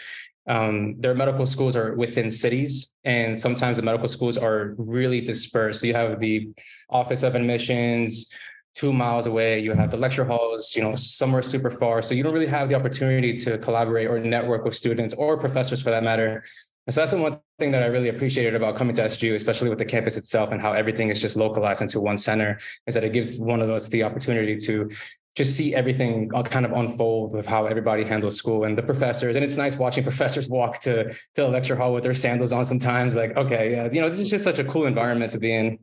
um, 0.48 1.00
their 1.00 1.14
medical 1.14 1.46
schools 1.46 1.76
are 1.76 1.96
within 1.96 2.32
cities, 2.32 2.96
and 3.04 3.38
sometimes 3.38 3.78
the 3.78 3.84
medical 3.84 4.08
schools 4.08 4.38
are 4.38 4.76
really 4.78 5.22
dispersed. 5.22 5.82
So 5.82 5.88
you 5.88 5.94
have 5.94 6.20
the 6.20 6.50
Office 6.90 7.24
of 7.24 7.36
Admissions 7.36 8.32
two 8.74 8.94
miles 8.94 9.28
away. 9.28 9.60
You 9.60 9.74
have 9.74 9.92
the 9.92 9.98
lecture 9.98 10.24
halls, 10.24 10.76
you 10.76 10.84
know, 10.84 10.96
somewhere 10.96 11.42
super 11.42 11.70
far. 11.70 12.02
So 12.02 12.14
you 12.14 12.24
don't 12.24 12.34
really 12.34 12.48
have 12.48 12.70
the 12.70 12.76
opportunity 12.76 13.34
to 13.38 13.58
collaborate 13.58 14.08
or 14.08 14.18
network 14.20 14.64
with 14.64 14.76
students 14.76 15.14
or 15.14 15.38
professors 15.38 15.82
for 15.82 15.90
that 15.90 16.04
matter. 16.04 16.44
And 16.88 16.94
so 16.94 17.02
that's 17.02 17.12
the 17.12 17.20
one 17.20 17.40
thing 17.60 17.72
that 17.72 17.84
I 17.84 17.88
really 17.88 18.10
appreciated 18.10 18.56
about 18.56 18.76
coming 18.76 18.96
to 18.96 19.04
SGU, 19.04 19.36
especially 19.36 19.70
with 19.70 19.78
the 19.78 19.86
campus 19.86 20.18
itself 20.18 20.52
and 20.52 20.60
how 20.60 20.74
everything 20.74 21.10
is 21.10 21.20
just 21.20 21.38
localized 21.38 21.82
into 21.82 22.00
one 22.00 22.18
center, 22.18 22.60
is 22.88 22.96
that 22.96 23.04
it 23.04 23.14
gives 23.14 23.38
one 23.38 23.62
of 23.62 23.70
us 23.70 23.88
the 23.90 24.04
opportunity 24.04 24.58
to 24.58 24.90
just 25.36 25.56
see 25.56 25.74
everything 25.74 26.30
kind 26.30 26.66
of 26.66 26.74
unfold 26.74 27.34
with 27.34 27.48
how 27.48 27.66
everybody 27.66 28.04
handles 28.04 28.36
school 28.36 28.66
and 28.66 28.78
the 28.78 28.84
professors. 28.84 29.36
And 29.36 29.46
it's 29.46 29.56
nice 29.56 29.78
watching 29.78 30.04
professors 30.04 30.50
walk 30.50 30.80
to, 30.80 31.06
to 31.06 31.18
the 31.36 31.48
lecture 31.48 31.76
hall 31.76 31.94
with 31.94 32.04
their 32.04 32.14
sandals 32.14 32.52
on 32.52 32.66
sometimes. 32.66 33.16
Like, 33.16 33.38
okay, 33.38 33.72
yeah, 33.72 33.90
you 33.92 34.02
know, 34.02 34.10
this 34.10 34.20
is 34.20 34.30
just 34.30 34.44
such 34.44 34.60
a 34.60 34.66
cool 34.66 34.86
environment 34.86 35.32
to 35.32 35.40
be 35.40 35.54
in. 35.54 35.80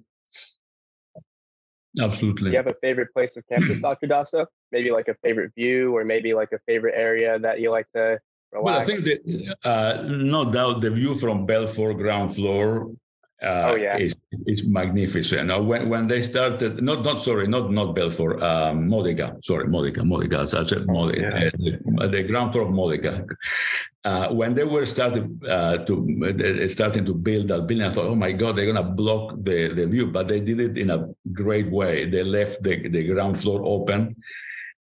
Absolutely. 2.01 2.51
Do 2.51 2.53
you 2.53 2.57
have 2.59 2.67
a 2.67 2.77
favorite 2.83 3.13
place 3.15 3.37
of 3.37 3.45
campus, 3.49 3.79
Dr. 3.83 4.07
Dasso? 4.07 4.47
Maybe 4.71 4.91
like 4.91 5.09
a 5.09 5.15
favorite 5.23 5.53
view 5.55 5.97
or 5.97 6.05
maybe 6.05 6.35
like 6.35 6.53
a 6.53 6.59
favorite 6.67 6.95
area 6.95 7.39
that 7.39 7.61
you 7.61 7.71
like 7.71 7.91
to 7.93 8.19
relax? 8.53 8.65
Well, 8.65 8.79
I 8.79 8.85
think 8.85 9.05
that 9.05 9.57
uh, 9.65 10.05
no 10.09 10.51
doubt 10.51 10.83
the 10.83 10.91
view 10.91 11.15
from 11.15 11.47
Belfort 11.47 11.97
ground 11.97 12.35
floor 12.35 12.93
Uh, 13.41 13.71
oh 13.71 13.75
yeah, 13.77 13.97
is, 13.97 14.17
is 14.47 14.67
magnificent. 14.67 15.47
Now, 15.47 15.63
when, 15.63 15.89
when 15.89 16.07
they 16.07 16.23
started, 16.23 16.83
not 16.83 17.05
not 17.05 17.23
sorry, 17.23 17.47
not 17.47 17.71
not 17.71 17.95
Belfort, 17.95 18.43
um, 18.43 18.89
Modica. 18.89 19.37
Sorry, 19.45 19.69
Modica, 19.69 20.05
Modica. 20.05 20.41
I 20.41 20.65
said 20.65 20.87
Modica. 20.87 21.21
Yeah. 21.21 21.47
Uh, 21.47 21.51
the, 21.57 22.09
the, 22.09 22.23
ground 22.25 22.53
floor 22.53 22.65
of 22.65 22.73
Modica. 22.73 23.25
Uh, 24.05 24.29
when 24.31 24.55
they 24.55 24.65
were 24.65 24.87
started 24.87 25.41
uh, 25.45 25.79
to 25.85 26.69
starting 26.69 27.05
to 27.05 27.15
build 27.15 27.49
that 27.49 27.69
building, 27.69 27.87
I 27.87 27.91
thought, 27.91 28.07
oh 28.07 28.17
my 28.17 28.33
God, 28.33 28.57
they're 28.57 28.73
gonna 28.73 28.83
block 28.83 29.37
the, 29.39 29.73
the 29.73 29.87
view, 29.87 30.09
but 30.09 30.27
they 30.27 30.41
did 30.41 30.59
it 30.59 30.77
in 30.77 30.91
a 30.91 31.09
great 31.33 31.71
way. 31.71 32.11
They 32.11 32.25
left 32.25 32.63
the, 32.65 32.89
the 32.89 33.07
ground 33.07 33.39
floor 33.39 33.61
open 33.63 34.17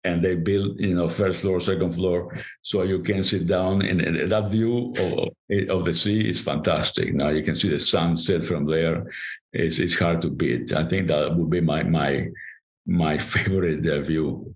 and 0.03 0.23
they 0.23 0.35
build 0.35 0.79
you 0.79 0.95
know 0.95 1.07
first 1.07 1.41
floor 1.41 1.59
second 1.59 1.91
floor 1.91 2.37
so 2.61 2.83
you 2.83 2.99
can 2.99 3.21
sit 3.21 3.45
down 3.47 3.81
and, 3.81 4.01
and 4.01 4.31
that 4.31 4.49
view 4.49 4.93
of, 4.97 5.29
of 5.69 5.85
the 5.85 5.93
sea 5.93 6.29
is 6.29 6.41
fantastic. 6.41 7.13
Now 7.13 7.29
you 7.29 7.43
can 7.43 7.55
see 7.55 7.69
the 7.69 7.79
sunset 7.79 8.45
from 8.45 8.65
there. 8.65 9.11
It's, 9.53 9.79
it's 9.79 9.99
hard 9.99 10.21
to 10.21 10.29
beat. 10.29 10.73
I 10.73 10.85
think 10.85 11.07
that 11.07 11.35
would 11.35 11.49
be 11.49 11.61
my 11.61 11.83
my 11.83 12.27
my 12.85 13.17
favorite 13.33 13.85
uh, 13.85 14.01
view. 14.01 14.55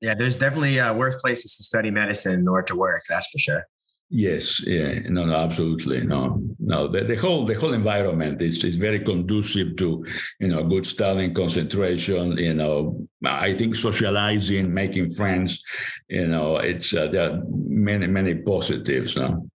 Yeah 0.00 0.14
there's 0.14 0.36
definitely 0.36 0.80
uh, 0.80 0.94
worse 0.94 1.16
places 1.16 1.56
to 1.56 1.62
study 1.62 1.90
medicine 1.90 2.46
or 2.48 2.62
to 2.62 2.76
work 2.76 3.04
that's 3.08 3.28
for 3.28 3.38
sure 3.38 3.64
Yes, 4.08 4.64
yeah, 4.64 5.00
no, 5.08 5.24
no, 5.24 5.34
absolutely, 5.34 6.06
no, 6.06 6.40
no. 6.60 6.86
The, 6.86 7.02
the 7.02 7.16
whole 7.16 7.44
the 7.44 7.54
whole 7.54 7.74
environment 7.74 8.40
is 8.40 8.62
is 8.62 8.76
very 8.76 9.00
conducive 9.00 9.74
to 9.78 10.04
you 10.38 10.46
know 10.46 10.62
good 10.62 10.86
studying, 10.86 11.34
concentration. 11.34 12.38
You 12.38 12.54
know, 12.54 13.04
I 13.24 13.52
think 13.52 13.74
socializing, 13.74 14.72
making 14.72 15.08
friends. 15.08 15.60
You 16.08 16.28
know, 16.28 16.58
it's 16.58 16.94
uh, 16.94 17.08
there 17.08 17.32
are 17.32 17.42
many 17.50 18.06
many 18.06 18.36
positives. 18.36 19.16
No. 19.16 19.48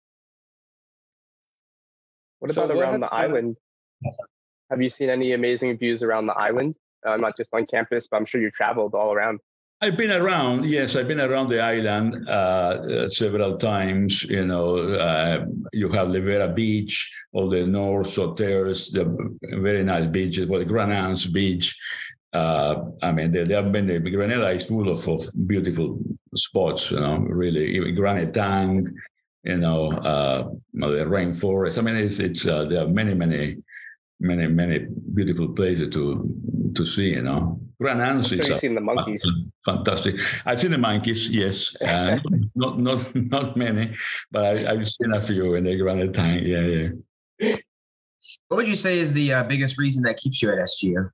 What 2.40 2.50
about 2.50 2.70
so 2.70 2.80
around 2.80 3.00
the 3.00 3.14
island? 3.14 3.56
Have 4.68 4.82
you 4.82 4.88
seen 4.88 5.10
any 5.10 5.32
amazing 5.32 5.78
views 5.78 6.02
around 6.02 6.26
the 6.26 6.34
island? 6.34 6.74
Uh, 7.06 7.16
not 7.16 7.36
just 7.36 7.50
on 7.52 7.66
campus, 7.66 8.08
but 8.10 8.16
I'm 8.16 8.24
sure 8.24 8.40
you 8.40 8.50
traveled 8.50 8.94
all 8.94 9.12
around. 9.12 9.38
I've 9.82 9.96
been 9.96 10.10
around, 10.10 10.66
yes, 10.66 10.94
I've 10.94 11.08
been 11.08 11.22
around 11.22 11.48
the 11.48 11.60
island 11.60 12.28
uh, 12.28 12.32
uh, 12.32 13.08
several 13.08 13.56
times. 13.56 14.24
You 14.24 14.44
know, 14.44 14.76
uh, 14.76 15.46
you 15.72 15.90
have 15.92 16.08
Levera 16.08 16.54
Beach, 16.54 17.10
all 17.32 17.48
the 17.48 17.66
North 17.66 18.10
Sauteurs, 18.10 18.90
the 18.90 19.06
very 19.40 19.82
nice 19.82 20.06
beaches, 20.06 20.46
well, 20.46 20.62
Grand 20.64 20.92
Anse 20.92 21.26
Beach. 21.26 21.74
Uh, 22.30 22.90
I 23.02 23.10
mean, 23.10 23.30
there, 23.30 23.46
have 23.62 23.72
been, 23.72 23.86
the 23.86 23.98
Granada 23.98 24.50
is 24.50 24.66
full 24.66 24.90
of, 24.90 25.08
of 25.08 25.22
beautiful 25.46 25.98
spots, 26.34 26.90
you 26.90 27.00
know, 27.00 27.16
really. 27.16 27.90
Grand 27.92 28.28
Etang, 28.28 28.84
you 29.44 29.56
know, 29.56 29.92
uh, 29.92 30.50
the 30.74 31.06
rainforest. 31.06 31.78
I 31.78 31.80
mean, 31.80 31.96
it's, 31.96 32.18
it's 32.18 32.46
uh, 32.46 32.66
there 32.66 32.84
are 32.84 32.88
many, 32.88 33.14
many, 33.14 33.56
many, 34.20 34.46
many 34.46 34.86
beautiful 35.14 35.48
places 35.48 35.88
to 35.94 36.28
to 36.74 36.86
see, 36.86 37.10
you 37.10 37.22
know. 37.22 37.60
Grand 37.80 38.02
Anse 38.02 38.32
is 38.32 38.60
seen 38.60 38.74
the 38.74 38.80
monkeys. 38.80 39.26
fantastic. 39.64 40.16
I've 40.44 40.60
seen 40.60 40.70
the 40.70 40.78
monkeys, 40.78 41.30
yes. 41.30 41.74
Uh, 41.80 42.18
not 42.54 42.78
not 42.78 43.14
not 43.14 43.56
many, 43.56 43.94
but 44.30 44.44
I, 44.44 44.76
have 44.76 44.86
seen 44.86 45.12
a 45.14 45.20
few 45.20 45.54
in 45.54 45.64
the 45.64 45.76
Grand 45.76 46.00
Etang. 46.00 46.46
Yeah, 46.46 46.66
yeah. 47.40 47.56
What 48.48 48.58
would 48.58 48.68
you 48.68 48.74
say 48.74 48.98
is 48.98 49.12
the 49.12 49.32
uh, 49.32 49.42
biggest 49.44 49.78
reason 49.78 50.02
that 50.02 50.18
keeps 50.18 50.42
you 50.42 50.52
at 50.52 50.58
SGU? 50.58 51.10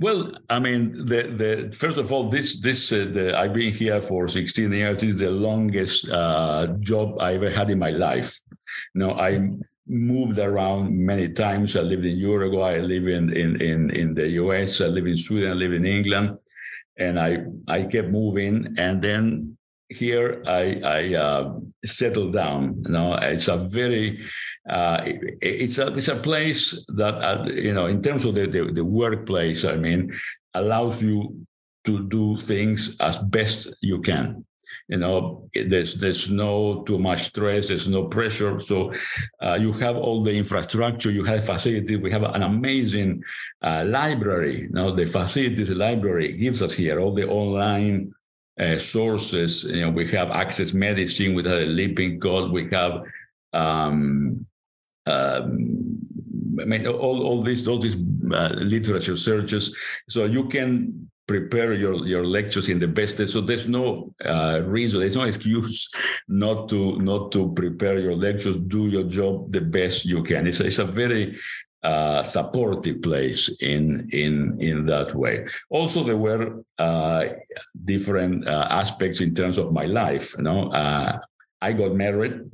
Well, 0.00 0.32
I 0.48 0.58
mean, 0.58 1.06
the 1.06 1.22
the 1.42 1.76
first 1.76 1.98
of 1.98 2.10
all, 2.10 2.28
this 2.28 2.60
this 2.60 2.90
uh, 2.90 3.06
the, 3.12 3.38
I've 3.38 3.52
been 3.52 3.72
here 3.72 4.00
for 4.00 4.26
16 4.26 4.72
years. 4.72 5.00
This 5.00 5.10
is 5.10 5.18
the 5.18 5.30
longest 5.30 6.10
uh, 6.10 6.68
job 6.80 7.20
I 7.20 7.34
ever 7.34 7.50
had 7.50 7.70
in 7.70 7.78
my 7.78 7.90
life. 7.90 8.40
You 8.94 9.02
know, 9.02 9.12
I 9.12 9.50
moved 9.86 10.38
around 10.38 10.96
many 10.96 11.28
times. 11.28 11.76
I 11.76 11.80
lived 11.80 12.04
in 12.04 12.16
Uruguay, 12.16 12.76
I 12.76 12.80
live 12.80 13.06
in, 13.08 13.32
in, 13.36 13.60
in, 13.60 13.90
in 13.90 14.14
the 14.14 14.28
US, 14.42 14.80
I 14.80 14.86
live 14.86 15.06
in 15.06 15.16
Sweden, 15.16 15.50
I 15.50 15.54
live 15.54 15.72
in 15.72 15.86
England. 15.86 16.38
And 16.98 17.18
I, 17.18 17.44
I 17.66 17.84
kept 17.84 18.08
moving. 18.08 18.74
And 18.78 19.02
then 19.02 19.56
here 19.88 20.42
I, 20.46 20.80
I 20.84 21.14
uh, 21.14 21.58
settled 21.84 22.32
down. 22.32 22.82
You 22.84 22.92
know, 22.92 23.14
it's 23.14 23.48
a 23.48 23.56
very, 23.56 24.20
uh, 24.68 25.00
it, 25.04 25.38
it's 25.40 25.78
a 25.78 25.94
it's 25.94 26.08
a 26.08 26.16
place 26.16 26.84
that 26.88 27.14
uh, 27.14 27.44
you 27.46 27.72
know 27.72 27.86
in 27.86 28.02
terms 28.02 28.26
of 28.26 28.34
the, 28.34 28.46
the, 28.46 28.70
the 28.72 28.84
workplace. 28.84 29.64
I 29.64 29.76
mean, 29.76 30.12
allows 30.52 31.02
you 31.02 31.46
to 31.86 32.06
do 32.08 32.36
things 32.36 32.96
as 33.00 33.18
best 33.18 33.74
you 33.80 34.02
can 34.02 34.44
you 34.90 34.98
know 34.98 35.48
there's 35.54 35.94
there's 35.94 36.30
no 36.30 36.82
too 36.82 36.98
much 36.98 37.22
stress 37.22 37.68
there's 37.68 37.86
no 37.86 38.04
pressure. 38.08 38.58
So 38.60 38.92
uh, 39.40 39.54
you 39.54 39.72
have 39.72 39.96
all 39.96 40.22
the 40.22 40.32
infrastructure 40.32 41.10
you 41.12 41.24
have 41.24 41.44
facilities. 41.44 41.98
We 41.98 42.10
have 42.10 42.24
an 42.24 42.42
amazing 42.42 43.22
uh, 43.62 43.84
library. 43.86 44.68
Now 44.70 44.90
the 44.90 45.06
facilities 45.06 45.70
library 45.70 46.32
gives 46.32 46.60
us 46.60 46.74
here 46.74 46.98
all 47.00 47.14
the 47.14 47.28
online 47.28 48.12
uh, 48.60 48.78
sources. 48.78 49.70
You 49.72 49.82
know 49.82 49.90
we 49.90 50.10
have 50.10 50.30
access 50.30 50.74
medicine 50.74 51.34
we 51.34 51.44
have 51.44 51.62
a 51.62 51.66
living 51.66 52.18
code. 52.18 52.50
We 52.50 52.68
have 52.70 53.02
um, 53.52 54.44
um, 55.06 56.00
I 56.60 56.64
mean, 56.64 56.86
all, 56.86 57.22
all 57.22 57.42
these 57.42 57.66
all 57.68 57.78
these 57.78 57.96
uh, 57.96 58.50
literature 58.56 59.16
searches, 59.16 59.76
so 60.08 60.24
you 60.24 60.48
can 60.48 61.09
prepare 61.30 61.72
your, 61.74 61.94
your 62.12 62.24
lectures 62.26 62.68
in 62.68 62.78
the 62.80 62.90
best 62.98 63.14
so 63.28 63.40
there's 63.40 63.68
no 63.68 64.12
uh, 64.24 64.60
reason 64.64 64.98
there's 64.98 65.20
no 65.22 65.28
excuse 65.32 65.88
not 66.30 66.68
to 66.68 66.98
not 67.00 67.32
to 67.32 67.52
prepare 67.52 67.98
your 67.98 68.14
lectures. 68.14 68.56
Do 68.56 68.86
your 68.86 69.04
job 69.04 69.52
the 69.52 69.60
best 69.60 70.04
you 70.04 70.22
can. 70.22 70.46
It's, 70.46 70.60
it's 70.60 70.78
a 70.78 70.84
very 70.84 71.38
uh, 71.82 72.22
supportive 72.22 73.02
place 73.02 73.48
in 73.60 74.08
in 74.12 74.56
in 74.60 74.86
that 74.86 75.14
way. 75.14 75.46
Also 75.70 76.04
there 76.04 76.16
were 76.16 76.62
uh, 76.78 77.24
different 77.84 78.46
uh, 78.46 78.66
aspects 78.70 79.20
in 79.20 79.34
terms 79.34 79.58
of 79.58 79.72
my 79.72 79.86
life 79.86 80.34
you 80.36 80.44
know. 80.44 80.70
Uh, 80.72 81.18
i 81.62 81.72
got 81.72 81.94
married. 81.94 82.50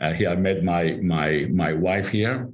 Uh, 0.00 0.12
here 0.12 0.28
i 0.30 0.36
met 0.36 0.62
my 0.62 0.98
my 1.02 1.46
my 1.50 1.72
wife 1.72 2.08
here 2.08 2.48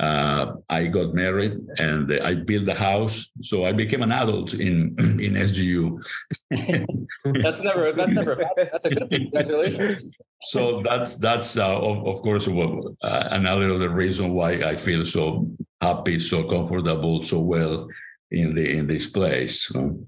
uh, 0.00 0.54
I 0.68 0.86
got 0.86 1.14
married 1.14 1.58
and 1.78 2.12
I 2.12 2.34
built 2.34 2.66
a 2.68 2.74
house. 2.74 3.30
So 3.42 3.64
I 3.64 3.72
became 3.72 4.02
an 4.02 4.10
adult 4.10 4.54
in 4.54 4.96
in 4.98 5.34
SGU. 5.34 6.02
that's 7.42 7.60
never 7.62 7.92
that's 7.92 8.12
never 8.12 8.36
bad. 8.36 8.70
That's 8.72 8.84
a 8.86 8.90
good 8.90 9.08
thing. 9.08 9.30
Congratulations. 9.30 10.10
so 10.42 10.82
that's 10.82 11.16
that's 11.16 11.56
uh, 11.56 11.78
of 11.78 12.06
of 12.06 12.22
course 12.22 12.48
uh, 12.48 13.28
another 13.30 13.72
other 13.72 13.90
reason 13.90 14.34
why 14.34 14.54
I 14.54 14.74
feel 14.74 15.04
so 15.04 15.48
happy, 15.80 16.18
so 16.18 16.44
comfortable, 16.44 17.22
so 17.22 17.40
well 17.40 17.88
in 18.30 18.54
the 18.54 18.76
in 18.76 18.86
this 18.86 19.06
place. 19.06 19.66
So. 19.66 20.06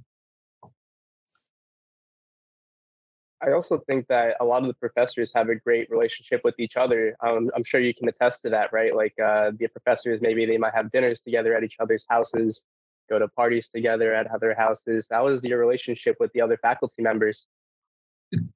I 3.46 3.52
also 3.52 3.78
think 3.86 4.08
that 4.08 4.36
a 4.40 4.44
lot 4.44 4.62
of 4.62 4.68
the 4.68 4.74
professors 4.74 5.30
have 5.34 5.48
a 5.48 5.54
great 5.54 5.88
relationship 5.88 6.40
with 6.42 6.56
each 6.58 6.76
other. 6.76 7.16
Um, 7.24 7.50
I'm 7.54 7.62
sure 7.62 7.80
you 7.80 7.94
can 7.94 8.08
attest 8.08 8.42
to 8.42 8.50
that, 8.50 8.72
right? 8.72 8.94
Like 8.94 9.14
uh, 9.24 9.52
the 9.56 9.68
professors, 9.68 10.20
maybe 10.20 10.46
they 10.46 10.58
might 10.58 10.74
have 10.74 10.90
dinners 10.90 11.20
together 11.20 11.54
at 11.54 11.62
each 11.62 11.76
other's 11.78 12.04
houses, 12.08 12.64
go 13.08 13.20
to 13.20 13.28
parties 13.28 13.70
together 13.70 14.12
at 14.14 14.26
other 14.34 14.54
houses. 14.58 15.06
How 15.10 15.28
is 15.28 15.44
your 15.44 15.60
relationship 15.60 16.16
with 16.18 16.32
the 16.32 16.40
other 16.40 16.58
faculty 16.60 17.02
members? 17.02 17.46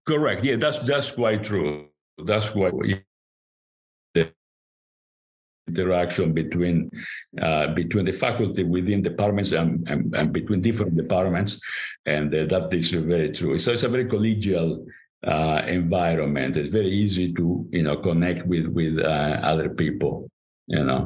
Correct. 0.06 0.44
Yeah, 0.44 0.56
that's 0.56 0.78
that's 0.78 1.12
quite 1.12 1.44
true. 1.44 1.86
That's 2.18 2.50
quite 2.50 2.74
interaction 5.70 6.32
between 6.32 6.90
uh, 7.40 7.66
between 7.80 8.04
the 8.06 8.12
faculty 8.12 8.64
within 8.64 9.02
departments 9.02 9.52
and, 9.52 9.88
and, 9.88 10.14
and 10.18 10.32
between 10.32 10.60
different 10.60 10.96
departments, 10.96 11.60
and 12.06 12.34
uh, 12.34 12.44
that 12.52 12.72
is 12.74 12.92
very 12.92 13.30
true. 13.32 13.58
So 13.58 13.72
it's 13.72 13.84
a 13.84 13.88
very 13.88 14.06
collegial 14.06 14.84
uh, 15.26 15.62
environment. 15.66 16.56
It's 16.56 16.72
very 16.72 16.92
easy 17.04 17.32
to 17.34 17.66
you 17.70 17.82
know 17.82 17.96
connect 17.96 18.46
with 18.46 18.66
with 18.66 18.98
uh, 18.98 19.40
other 19.52 19.68
people. 19.70 20.30
You 20.66 20.84
know. 20.84 21.02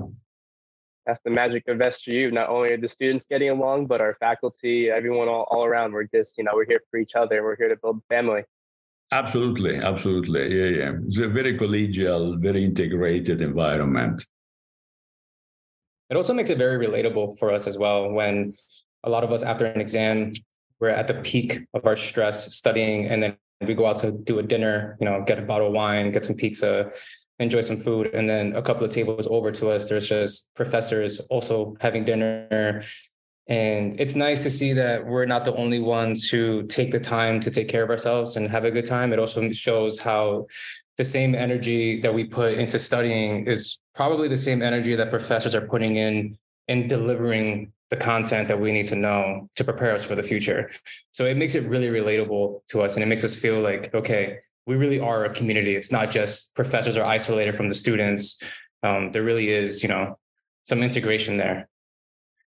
That's 1.07 1.21
the 1.23 1.31
magic 1.31 1.69
of 1.69 1.77
SGU. 1.79 2.33
Not 2.33 2.49
only 2.49 2.71
are 2.71 2.79
the 2.79 2.89
students 2.89 3.27
getting 3.27 3.51
along, 3.51 3.89
but 3.89 4.01
our 4.01 4.15
faculty, 4.15 4.89
everyone 4.89 5.29
all, 5.29 5.47
all 5.51 5.65
around. 5.65 5.93
We're 5.93 6.05
just, 6.05 6.39
you 6.39 6.45
know, 6.45 6.53
we're 6.55 6.65
here 6.65 6.81
for 6.91 6.99
each 6.99 7.15
other. 7.15 7.43
We're 7.43 7.57
here 7.57 7.69
to 7.69 7.77
build 7.77 8.01
family. 8.09 8.43
Absolutely, 9.13 9.77
absolutely. 9.77 10.43
Yeah, 10.59 10.71
yeah. 10.79 10.93
It's 11.07 11.19
a 11.19 11.29
very 11.29 11.59
collegial, 11.59 12.41
very 12.41 12.65
integrated 12.65 13.43
environment. 13.43 14.27
It 16.11 16.17
also 16.17 16.35
makes 16.35 16.51
it 16.51 16.59
very 16.59 16.85
relatable 16.87 17.39
for 17.39 17.53
us 17.53 17.67
as 17.67 17.79
well 17.79 18.11
when 18.11 18.55
a 19.05 19.11
lot 19.11 19.25
of 19.25 19.33
us 19.33 19.43
after 19.43 19.67
an 19.67 19.81
exam, 19.81 20.31
we're 20.81 20.89
at 20.89 21.07
the 21.07 21.15
peak 21.15 21.61
of 21.73 21.87
our 21.87 21.97
stress 21.97 22.55
studying 22.55 23.07
and 23.07 23.23
then 23.23 23.37
we 23.61 23.75
go 23.75 23.87
out 23.87 23.97
to 23.99 24.11
do 24.13 24.39
a 24.39 24.43
dinner, 24.43 24.97
you 25.01 25.07
know, 25.07 25.23
get 25.27 25.39
a 25.39 25.43
bottle 25.43 25.69
of 25.69 25.73
wine, 25.73 26.11
get 26.11 26.25
some 26.25 26.37
pizza, 26.37 26.91
enjoy 27.39 27.61
some 27.61 27.77
food. 27.77 28.09
And 28.15 28.29
then 28.29 28.55
a 28.57 28.63
couple 28.63 28.85
of 28.85 28.91
tables 28.91 29.27
over 29.31 29.51
to 29.53 29.71
us, 29.71 29.89
there's 29.89 30.09
just 30.09 30.53
professors 30.55 31.21
also 31.31 31.77
having 31.81 32.05
dinner. 32.05 32.83
And 33.47 33.99
it's 34.01 34.15
nice 34.15 34.43
to 34.43 34.51
see 34.51 34.73
that 34.75 35.07
we're 35.07 35.27
not 35.27 35.45
the 35.45 35.55
only 35.55 35.79
ones 35.79 36.29
who 36.29 36.67
take 36.67 36.91
the 36.91 37.01
time 37.01 37.41
to 37.41 37.51
take 37.51 37.69
care 37.69 37.83
of 37.83 37.91
ourselves 37.91 38.37
and 38.37 38.51
have 38.51 38.65
a 38.65 38.71
good 38.71 38.87
time. 38.87 39.13
It 39.13 39.19
also 39.19 39.51
shows 39.51 39.99
how 39.99 40.47
the 40.97 41.05
same 41.05 41.35
energy 41.35 42.01
that 42.01 42.15
we 42.15 42.25
put 42.25 42.55
into 42.55 42.79
studying 42.79 43.47
is 43.47 43.79
probably 43.95 44.29
the 44.29 44.37
same 44.37 44.63
energy 44.63 44.95
that 44.97 45.11
professors 45.11 45.55
are 45.55 45.61
putting 45.61 45.97
in 45.97 46.39
in 46.69 46.89
delivering 46.89 47.73
the 47.91 47.97
content 47.97 48.49
that 48.49 48.59
we 48.59 48.73
need 48.73 48.87
to 48.87 48.97
know 48.97 49.49
to 49.57 49.65
prepare 49.65 49.95
us 49.95 50.03
for 50.03 50.15
the 50.15 50.23
future. 50.23 50.71
So 51.13 51.27
it 51.27 51.37
makes 51.37 51.55
it 51.55 51.65
really 51.69 51.89
relatable 51.89 52.67
to 52.69 52.83
us 52.83 52.95
and 52.95 53.03
it 53.03 53.07
makes 53.07 53.25
us 53.25 53.35
feel 53.37 53.61
like, 53.61 53.95
okay, 53.95 54.39
we 54.67 54.77
really 54.77 54.99
are 54.99 55.27
a 55.27 55.31
community. 55.35 55.77
It's 55.77 55.93
not 55.93 56.11
just 56.11 56.55
professors 56.55 56.97
are 56.97 57.05
isolated 57.05 57.55
from 57.55 57.69
the 57.69 57.75
students. 57.75 58.43
Um, 58.83 59.13
there 59.13 59.23
really 59.23 59.51
is, 59.51 59.83
you 59.83 59.89
know, 59.89 60.19
some 60.65 60.83
integration 60.83 61.37
there. 61.37 61.69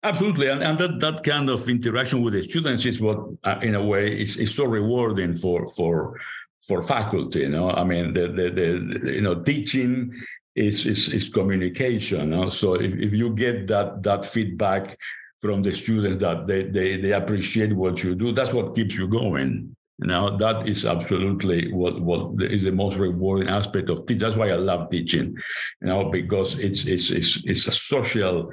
Absolutely, 0.03 0.49
and, 0.49 0.61
and 0.61 0.77
that, 0.77 0.99
that 0.99 1.23
kind 1.23 1.49
of 1.49 1.67
interaction 1.69 2.21
with 2.21 2.33
the 2.33 2.41
students 2.41 2.85
is 2.85 2.99
what, 2.99 3.19
uh, 3.45 3.59
in 3.61 3.73
a 3.73 3.83
way, 3.83 4.21
is, 4.21 4.35
is 4.35 4.53
so 4.53 4.65
rewarding 4.65 5.33
for 5.33 5.65
for 5.69 6.19
for 6.61 6.81
faculty. 6.81 7.39
You 7.39 7.49
know, 7.49 7.71
I 7.71 7.85
mean, 7.85 8.13
the 8.13 8.27
the, 8.27 8.49
the 8.49 9.13
you 9.13 9.21
know 9.21 9.41
teaching 9.41 10.11
is 10.55 10.85
is, 10.85 11.09
is 11.09 11.29
communication. 11.29 12.29
Know? 12.29 12.49
So 12.49 12.75
if, 12.75 12.93
if 12.93 13.13
you 13.13 13.33
get 13.33 13.67
that 13.67 14.03
that 14.03 14.25
feedback 14.25 14.97
from 15.41 15.61
the 15.61 15.71
students 15.71 16.23
that 16.23 16.47
they, 16.47 16.63
they 16.63 16.97
they 17.01 17.11
appreciate 17.11 17.73
what 17.73 18.03
you 18.03 18.15
do, 18.15 18.31
that's 18.31 18.53
what 18.53 18.75
keeps 18.75 18.95
you 18.95 19.07
going. 19.07 19.75
Know, 19.99 20.35
that 20.37 20.67
is 20.67 20.85
absolutely 20.85 21.71
what 21.71 22.01
what 22.01 22.41
is 22.41 22.63
the 22.65 22.71
most 22.71 22.97
rewarding 22.97 23.47
aspect 23.47 23.89
of 23.89 24.05
teaching. 24.05 24.19
That's 24.19 24.35
why 24.35 24.49
I 24.49 24.55
love 24.55 24.89
teaching. 24.89 25.37
You 25.81 25.87
know, 25.87 26.09
because 26.09 26.59
it's 26.59 26.85
it's 26.85 27.11
it's, 27.11 27.43
it's 27.45 27.67
a 27.67 27.71
social 27.71 28.51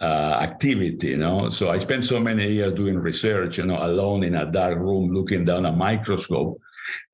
uh, 0.00 0.38
activity, 0.40 1.08
you 1.08 1.16
know. 1.16 1.48
So 1.48 1.70
I 1.70 1.78
spent 1.78 2.04
so 2.04 2.20
many 2.20 2.52
years 2.52 2.74
doing 2.74 2.98
research, 2.98 3.58
you 3.58 3.66
know, 3.66 3.82
alone 3.82 4.22
in 4.22 4.34
a 4.34 4.50
dark 4.50 4.78
room 4.78 5.12
looking 5.12 5.44
down 5.44 5.64
a 5.64 5.72
microscope. 5.72 6.60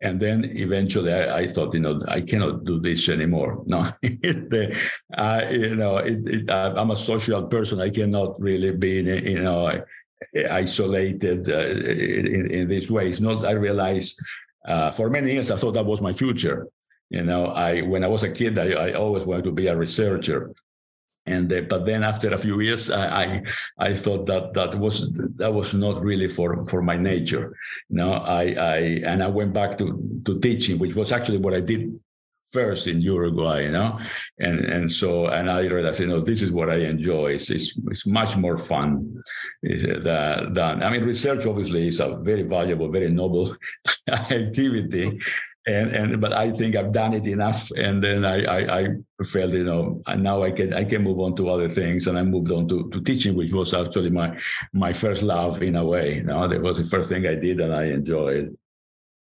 And 0.01 0.21
then 0.21 0.45
eventually 0.45 1.13
I, 1.13 1.41
I 1.41 1.47
thought, 1.47 1.75
you 1.75 1.81
know, 1.81 2.01
I 2.09 2.21
cannot 2.21 2.65
do 2.65 2.81
this 2.81 3.09
anymore. 3.09 3.65
No, 3.69 3.83
the, 4.03 4.79
uh, 5.17 5.43
you 5.51 5.77
know, 5.77 5.99
it, 5.99 6.21
it, 6.27 6.51
I'm 6.51 6.91
a 6.91 6.97
social 6.97 7.47
person. 7.47 7.81
I 7.81 7.91
cannot 7.91 8.41
really 8.41 8.73
be, 8.73 9.03
you 9.03 9.43
know, 9.43 9.83
isolated 10.51 11.49
uh, 11.49 11.59
in, 11.59 12.51
in 12.51 12.69
this 12.69 12.91
way. 12.91 13.09
It's 13.09 13.21
not, 13.21 13.45
I 13.45 13.53
realized 13.53 14.21
uh, 14.67 14.91
for 14.91 15.11
many 15.11 15.33
years, 15.33 15.51
I 15.51 15.57
thought 15.57 15.73
that 15.73 15.87
was 15.87 16.01
my 16.01 16.13
future. 16.13 16.69
You 17.11 17.23
know, 17.23 17.47
I 17.47 17.81
when 17.81 18.05
I 18.05 18.07
was 18.09 18.23
a 18.23 18.31
kid, 18.31 18.59
I, 18.59 18.71
I 18.73 18.93
always 18.93 19.25
wanted 19.25 19.45
to 19.45 19.53
be 19.53 19.67
a 19.67 19.77
researcher 19.77 20.53
and 21.29 21.53
uh, 21.53 21.61
but 21.69 21.85
then 21.85 22.03
after 22.03 22.33
a 22.35 22.39
few 22.39 22.61
years 22.61 22.91
I, 22.91 23.23
I, 23.23 23.43
I 23.79 23.95
thought 23.95 24.27
that 24.27 24.55
that 24.55 24.75
was 24.75 24.97
that 25.37 25.53
was 25.53 25.75
not 25.75 26.03
really 26.03 26.29
for 26.29 26.67
for 26.67 26.83
my 26.83 26.97
nature 26.97 27.57
no 27.91 28.13
i 28.13 28.45
i 28.75 28.79
and 29.11 29.23
i 29.23 29.29
went 29.29 29.53
back 29.53 29.79
to 29.79 29.87
to 30.27 30.39
teaching 30.41 30.79
which 30.79 30.95
was 30.95 31.13
actually 31.13 31.39
what 31.39 31.55
i 31.55 31.61
did 31.61 31.83
first 32.53 32.87
in 32.87 33.01
uruguay 33.01 33.65
you 33.65 33.71
know? 33.71 33.99
And 34.39 34.61
and 34.61 34.91
so 34.91 35.27
and 35.27 35.51
i 35.51 35.61
realized 35.61 36.01
you 36.01 36.07
know 36.07 36.21
this 36.21 36.43
is 36.43 36.51
what 36.51 36.71
i 36.71 36.77
enjoy. 36.77 37.33
It's 37.37 37.51
it's, 37.51 37.79
it's 37.91 38.07
much 38.07 38.37
more 38.37 38.57
fun 38.57 39.23
than, 39.63 40.55
than 40.55 40.83
i 40.83 40.89
mean 40.91 41.05
research 41.05 41.45
obviously 41.45 41.89
is 41.89 42.01
a 42.01 42.17
very 42.23 42.45
valuable 42.45 42.91
very 42.91 43.11
noble 43.11 43.55
activity 44.09 45.21
and 45.69 45.95
and 45.95 46.21
but 46.21 46.33
I 46.33 46.51
think 46.51 46.77
I've 46.77 46.93
done 46.93 47.13
it 47.13 47.27
enough, 47.27 47.71
and 47.73 48.03
then 48.03 48.25
I 48.25 48.45
I, 48.45 48.81
I 49.21 49.25
felt 49.25 49.53
you 49.53 49.65
know 49.65 50.03
and 50.07 50.23
now 50.23 50.43
I 50.43 50.51
can 50.51 50.73
I 50.73 50.85
can 50.85 51.03
move 51.03 51.21
on 51.21 51.37
to 51.37 51.51
other 51.51 51.71
things, 51.71 52.07
and 52.07 52.19
I 52.19 52.23
moved 52.23 52.51
on 52.51 52.67
to, 52.69 52.89
to 52.91 53.01
teaching, 53.03 53.37
which 53.37 53.53
was 53.53 53.75
actually 53.75 54.11
my 54.11 54.37
my 54.73 54.93
first 54.93 55.23
love 55.23 55.63
in 55.63 55.77
a 55.77 55.85
way. 55.85 56.17
You 56.17 56.25
know, 56.25 56.49
that 56.49 56.63
was 56.63 56.79
the 56.79 56.85
first 56.85 57.11
thing 57.11 57.27
I 57.27 57.35
did, 57.35 57.61
and 57.61 57.75
I 57.75 57.85
enjoyed. 57.85 58.57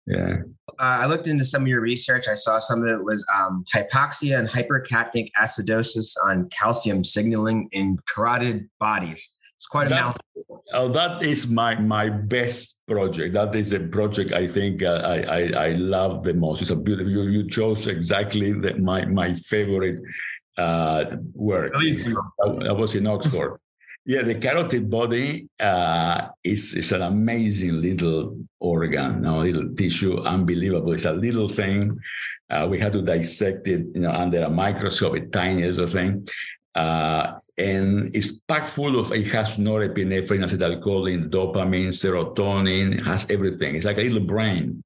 Yeah. 0.07 0.37
Uh, 0.79 0.99
I 1.03 1.05
looked 1.05 1.27
into 1.27 1.43
some 1.43 1.63
of 1.63 1.67
your 1.67 1.81
research. 1.81 2.27
I 2.27 2.33
saw 2.33 2.57
some 2.57 2.81
of 2.81 2.87
it 2.87 3.03
was 3.03 3.25
um, 3.35 3.63
hypoxia 3.73 4.39
and 4.39 4.47
hypercapnic 4.47 5.29
acidosis 5.39 6.15
on 6.25 6.49
calcium 6.49 7.03
signaling 7.03 7.69
in 7.71 7.99
carotid 8.07 8.69
bodies. 8.79 9.29
It's 9.59 9.67
quite 9.67 9.87
a 9.87 9.89
that, 9.89 10.01
mouthful. 10.01 10.63
Oh, 10.71 10.87
that 10.87 11.21
is 11.21 11.49
my 11.49 11.75
my 11.75 12.07
best 12.07 12.79
project. 12.87 13.33
That 13.33 13.53
is 13.59 13.73
a 13.73 13.81
project 13.81 14.31
I 14.31 14.47
think 14.47 14.81
uh, 14.81 15.03
I, 15.03 15.17
I, 15.19 15.41
I 15.65 15.69
love 15.75 16.23
the 16.23 16.33
most. 16.33 16.61
It's 16.61 16.71
a 16.71 16.77
beautiful. 16.77 17.11
You, 17.11 17.23
you 17.23 17.43
chose 17.49 17.85
exactly 17.87 18.53
the, 18.53 18.79
my 18.79 19.03
my 19.03 19.35
favorite 19.35 19.99
uh, 20.57 21.17
work. 21.35 21.73
I, 21.75 22.71
I 22.71 22.71
was 22.71 22.95
in 22.95 23.05
Oxford. 23.05 23.59
Yeah, 24.05 24.23
the 24.23 24.35
carotid 24.35 24.89
body 24.89 25.49
uh, 25.59 26.29
is, 26.41 26.73
is 26.73 26.93
an 26.93 27.01
amazing 27.01 27.81
little 27.81 28.39
organ, 28.59 29.21
no 29.21 29.39
little 29.39 29.75
tissue, 29.75 30.17
unbelievable. 30.21 30.93
It's 30.93 31.03
a 31.03 31.11
little 31.11 31.49
thing. 31.49 31.99
Uh, 32.49 32.65
we 32.71 32.79
had 32.79 32.93
to 32.93 33.01
dissect 33.01 33.67
it, 33.67 33.85
you 33.93 34.01
know, 34.01 34.11
under 34.11 34.43
a 34.43 34.49
microscope, 34.49 35.15
a 35.15 35.27
tiny 35.27 35.63
little 35.63 35.85
thing. 35.85 36.25
Uh, 36.75 37.35
and 37.57 38.13
it's 38.15 38.31
packed 38.47 38.69
full 38.69 38.99
of, 38.99 39.11
it 39.11 39.27
has 39.27 39.57
norepinephrine, 39.57 40.43
acetylcholine, 40.43 41.29
dopamine, 41.29 41.89
serotonin, 41.89 43.05
has 43.05 43.29
everything. 43.29 43.75
It's 43.75 43.85
like 43.85 43.97
a 43.97 44.01
little 44.01 44.19
brain, 44.19 44.83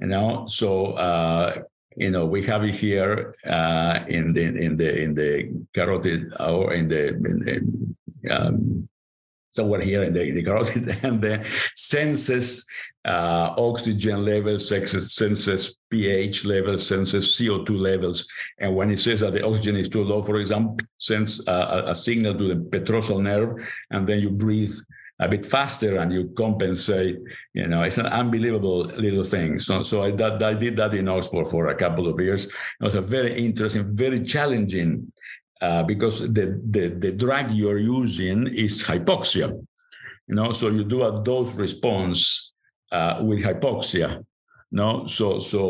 you 0.00 0.06
know? 0.06 0.46
So, 0.46 0.92
uh, 0.92 1.62
you 1.96 2.10
know, 2.10 2.26
we 2.26 2.42
have 2.44 2.62
it 2.64 2.74
here 2.74 3.34
uh, 3.46 4.00
in 4.06 4.34
the 4.34 4.42
in 4.42 4.76
the 4.76 5.02
in 5.02 5.14
the 5.14 5.50
carotid 5.72 6.32
or 6.38 6.74
in 6.74 6.88
the, 6.88 7.08
in 7.08 7.96
um, 8.30 8.88
somewhere 9.50 9.80
here 9.80 10.02
in 10.02 10.12
the, 10.12 10.30
the 10.30 10.42
carotid 10.42 10.88
and 11.02 11.22
the 11.22 11.44
senses 11.74 12.66
uh, 13.06 13.54
oxygen 13.56 14.24
levels, 14.24 14.68
senses 14.68 15.76
pH 15.90 16.44
levels, 16.44 16.86
senses 16.86 17.38
CO2 17.38 17.78
levels. 17.78 18.26
And 18.58 18.74
when 18.74 18.90
it 18.90 18.98
says 18.98 19.20
that 19.20 19.32
the 19.32 19.46
oxygen 19.46 19.76
is 19.76 19.88
too 19.88 20.02
low, 20.02 20.22
for 20.22 20.36
example, 20.36 20.84
sends 20.98 21.46
a, 21.46 21.84
a 21.86 21.94
signal 21.94 22.36
to 22.36 22.48
the 22.48 22.56
petrosal 22.56 23.22
nerve, 23.22 23.54
and 23.90 24.08
then 24.08 24.18
you 24.18 24.30
breathe 24.30 24.74
a 25.20 25.28
bit 25.28 25.46
faster 25.46 25.98
and 25.98 26.12
you 26.12 26.32
compensate. 26.36 27.18
You 27.54 27.68
know, 27.68 27.82
it's 27.82 27.98
an 27.98 28.06
unbelievable 28.06 28.84
little 28.84 29.24
thing. 29.24 29.60
So, 29.60 29.84
so 29.84 30.02
I, 30.02 30.10
that, 30.12 30.42
I 30.42 30.54
did 30.54 30.76
that 30.76 30.92
in 30.92 31.08
Oxford 31.08 31.46
for 31.46 31.68
a 31.68 31.76
couple 31.76 32.08
of 32.08 32.18
years. 32.18 32.46
It 32.46 32.84
was 32.84 32.96
a 32.96 33.00
very 33.00 33.38
interesting, 33.38 33.94
very 33.94 34.24
challenging 34.24 35.12
uh, 35.62 35.84
because 35.84 36.20
the, 36.20 36.60
the, 36.70 36.88
the 36.88 37.12
drug 37.12 37.52
you're 37.52 37.78
using 37.78 38.48
is 38.48 38.82
hypoxia. 38.82 39.64
You 40.26 40.34
know, 40.34 40.50
so 40.50 40.70
you 40.70 40.82
do 40.82 41.04
a 41.04 41.22
dose 41.22 41.54
response 41.54 42.54
uh, 42.96 43.22
with 43.28 43.40
hypoxia. 43.44 44.24
No, 44.72 45.06
so 45.06 45.38
so 45.38 45.60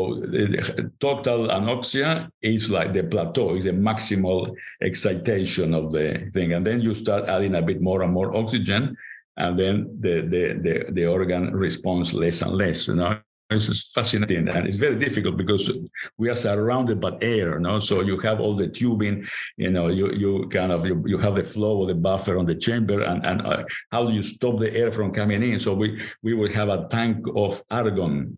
total 0.99 1.47
anoxia 1.57 2.29
is 2.41 2.69
like 2.69 2.93
the 2.93 3.03
plateau, 3.03 3.55
is 3.55 3.63
the 3.63 3.71
maximal 3.89 4.39
excitation 4.81 5.73
of 5.73 5.91
the 5.91 6.07
thing, 6.33 6.53
and 6.53 6.65
then 6.65 6.81
you 6.81 6.93
start 6.93 7.29
adding 7.29 7.55
a 7.55 7.61
bit 7.61 7.79
more 7.79 8.01
and 8.01 8.11
more 8.11 8.35
oxygen, 8.35 8.97
and 9.37 9.53
then 9.61 9.75
the 10.01 10.15
the 10.33 10.43
the, 10.65 10.75
the 10.91 11.05
organ 11.05 11.53
responds 11.53 12.13
less 12.13 12.41
and 12.41 12.53
less. 12.57 12.87
You 12.87 12.95
know, 12.95 13.19
this 13.49 13.69
is 13.69 13.91
fascinating 13.91 14.49
and 14.49 14.67
it's 14.67 14.77
very 14.77 14.97
difficult 14.97 15.37
because 15.37 15.71
we 16.17 16.29
are 16.29 16.35
surrounded 16.35 16.99
by 16.99 17.17
air 17.21 17.59
no? 17.59 17.79
So 17.79 18.01
you 18.01 18.19
have 18.19 18.39
all 18.41 18.55
the 18.55 18.67
tubing 18.67 19.25
you 19.55 19.71
know 19.71 19.87
you 19.87 20.11
you 20.11 20.49
kind 20.49 20.71
of 20.71 20.85
you, 20.85 21.03
you 21.05 21.17
have 21.17 21.35
the 21.35 21.43
flow 21.43 21.83
of 21.83 21.87
the 21.87 21.95
buffer 21.95 22.37
on 22.37 22.45
the 22.45 22.55
chamber 22.55 23.01
and 23.01 23.25
and 23.25 23.41
uh, 23.41 23.63
how 23.91 24.05
do 24.05 24.13
you 24.13 24.21
stop 24.21 24.59
the 24.59 24.73
air 24.73 24.91
from 24.91 25.11
coming 25.11 25.43
in? 25.43 25.59
So 25.59 25.73
we 25.73 26.01
we 26.21 26.33
will 26.33 26.51
have 26.51 26.69
a 26.69 26.87
tank 26.89 27.25
of 27.35 27.61
argon 27.71 28.37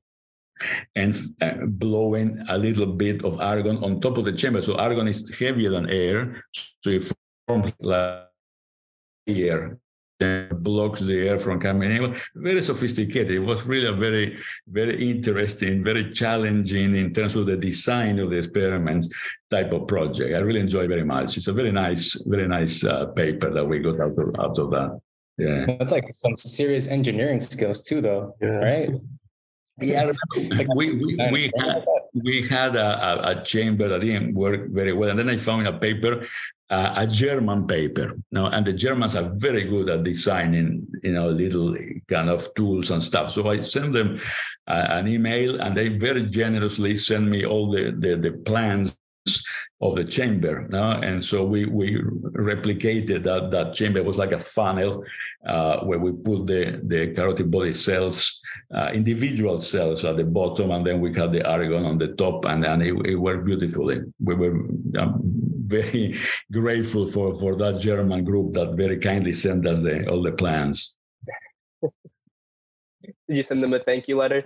and 0.95 1.15
uh, 1.41 1.65
blowing 1.65 2.43
a 2.49 2.57
little 2.57 2.85
bit 2.85 3.23
of 3.23 3.39
argon 3.39 3.83
on 3.83 3.99
top 4.01 4.17
of 4.17 4.25
the 4.25 4.33
chamber. 4.33 4.61
So 4.61 4.75
argon 4.75 5.07
is 5.07 5.29
heavier 5.39 5.71
than 5.71 5.89
air 5.89 6.43
so 6.53 6.89
it 6.89 7.11
forms 7.47 7.73
like 7.79 8.27
air 9.27 9.77
blocks 10.19 10.99
the 10.99 11.27
air 11.27 11.39
from 11.39 11.59
coming 11.59 11.91
in. 11.91 12.19
Very 12.35 12.61
sophisticated. 12.61 13.31
It 13.31 13.39
was 13.39 13.65
really 13.65 13.87
a 13.87 13.93
very, 13.93 14.37
very 14.67 15.09
interesting, 15.09 15.83
very 15.83 16.11
challenging 16.11 16.95
in 16.95 17.13
terms 17.13 17.35
of 17.35 17.45
the 17.45 17.55
design 17.55 18.19
of 18.19 18.29
the 18.29 18.37
experiments 18.37 19.09
type 19.49 19.71
of 19.73 19.87
project. 19.87 20.35
I 20.35 20.39
really 20.39 20.59
enjoy 20.59 20.87
very 20.87 21.03
much. 21.03 21.37
It's 21.37 21.47
a 21.47 21.53
very 21.53 21.71
nice, 21.71 22.21
very 22.25 22.47
nice 22.47 22.83
uh, 22.83 23.07
paper 23.07 23.51
that 23.53 23.65
we 23.65 23.79
got 23.79 23.99
out 23.99 24.17
of, 24.17 24.35
out 24.39 24.59
of 24.59 24.71
that. 24.71 24.99
Yeah, 25.37 25.77
that's 25.79 25.93
like 25.93 26.03
some 26.09 26.35
serious 26.35 26.87
engineering 26.87 27.39
skills 27.39 27.81
too, 27.81 28.01
though, 28.01 28.35
yeah. 28.41 28.47
right? 28.47 28.89
Yeah, 29.81 30.11
like 30.49 30.67
we 30.75 30.95
we, 30.95 31.15
we 31.31 31.49
had 31.57 31.85
we 32.13 32.41
had 32.45 32.75
a, 32.75 33.29
a, 33.29 33.43
chamber 33.45 33.87
that 33.87 34.01
didn't 34.01 34.33
work 34.33 34.69
very 34.71 34.91
well, 34.91 35.09
and 35.09 35.17
then 35.17 35.29
I 35.29 35.37
found 35.37 35.65
a 35.67 35.71
paper 35.71 36.27
uh, 36.69 36.93
a 36.97 37.07
German 37.07 37.65
paper. 37.67 38.15
Now, 38.31 38.47
and 38.47 38.65
the 38.65 38.73
Germans 38.73 39.15
are 39.15 39.31
very 39.35 39.63
good 39.63 39.89
at 39.89 40.03
designing, 40.03 40.87
you 41.03 41.13
know, 41.13 41.29
little 41.29 41.75
kind 42.07 42.29
of 42.29 42.53
tools 42.53 42.91
and 42.91 43.01
stuff. 43.01 43.31
So 43.31 43.49
I 43.49 43.59
send 43.59 43.95
them 43.95 44.19
uh, 44.67 44.87
an 44.89 45.07
email, 45.07 45.59
and 45.61 45.75
they 45.75 45.89
very 45.89 46.25
generously 46.27 46.95
send 46.97 47.29
me 47.29 47.45
all 47.45 47.71
the 47.71 47.91
the, 47.97 48.15
the 48.15 48.31
plans 48.31 48.95
of 49.81 49.95
the 49.95 50.03
chamber. 50.03 50.67
No? 50.69 50.91
And 50.91 51.23
so 51.23 51.43
we 51.43 51.65
we 51.65 51.95
replicated 51.95 53.23
that 53.23 53.51
that 53.51 53.73
chamber. 53.73 53.99
It 53.99 54.05
was 54.05 54.17
like 54.17 54.31
a 54.31 54.39
funnel 54.39 55.03
uh, 55.47 55.79
where 55.85 55.99
we 55.99 56.11
put 56.11 56.47
the 56.47 56.81
the 56.83 57.13
carotid 57.13 57.49
body 57.49 57.73
cells, 57.73 58.41
uh, 58.75 58.89
individual 58.93 59.61
cells 59.61 60.03
at 60.03 60.17
the 60.17 60.23
bottom, 60.23 60.71
and 60.71 60.85
then 60.85 60.99
we 60.99 61.13
had 61.13 61.31
the 61.31 61.47
argon 61.47 61.85
on 61.85 61.97
the 61.97 62.09
top, 62.09 62.45
and 62.45 62.65
and 62.65 62.83
it, 62.83 62.93
it 63.05 63.15
worked 63.15 63.45
beautifully. 63.45 64.01
We 64.19 64.35
were 64.35 64.55
um, 64.99 65.21
very 65.65 66.19
grateful 66.51 67.05
for 67.05 67.33
for 67.39 67.55
that 67.55 67.79
German 67.79 68.25
group 68.25 68.53
that 68.55 68.75
very 68.75 68.97
kindly 68.97 69.33
sent 69.33 69.65
us 69.65 69.81
the, 69.81 70.07
all 70.09 70.21
the 70.21 70.33
plans. 70.33 70.97
Did 71.81 73.37
you 73.37 73.41
send 73.41 73.63
them 73.63 73.73
a 73.73 73.79
thank 73.79 74.07
you 74.07 74.17
letter? 74.17 74.43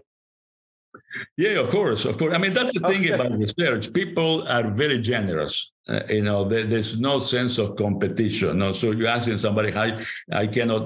Yeah, 1.38 1.60
of 1.60 1.70
course, 1.70 2.06
of 2.06 2.18
course. 2.18 2.34
I 2.34 2.38
mean, 2.38 2.54
that's 2.54 2.74
the 2.74 2.80
thing 2.80 3.02
Okay. 3.06 3.12
about 3.14 3.38
research. 3.38 3.94
People 3.94 4.48
are 4.48 4.70
very 4.72 5.00
generous. 5.00 5.72
Uh, 5.88 6.00
you 6.10 6.24
know, 6.24 6.48
there, 6.48 6.64
there's 6.64 6.98
no 7.00 7.20
sense 7.20 7.58
of 7.58 7.76
competition. 7.76 8.58
No? 8.60 8.74
So 8.74 8.92
you're 8.92 9.10
asking 9.10 9.38
somebody, 9.38 9.72
"Hi, 9.72 10.04
I 10.32 10.48
cannot, 10.48 10.84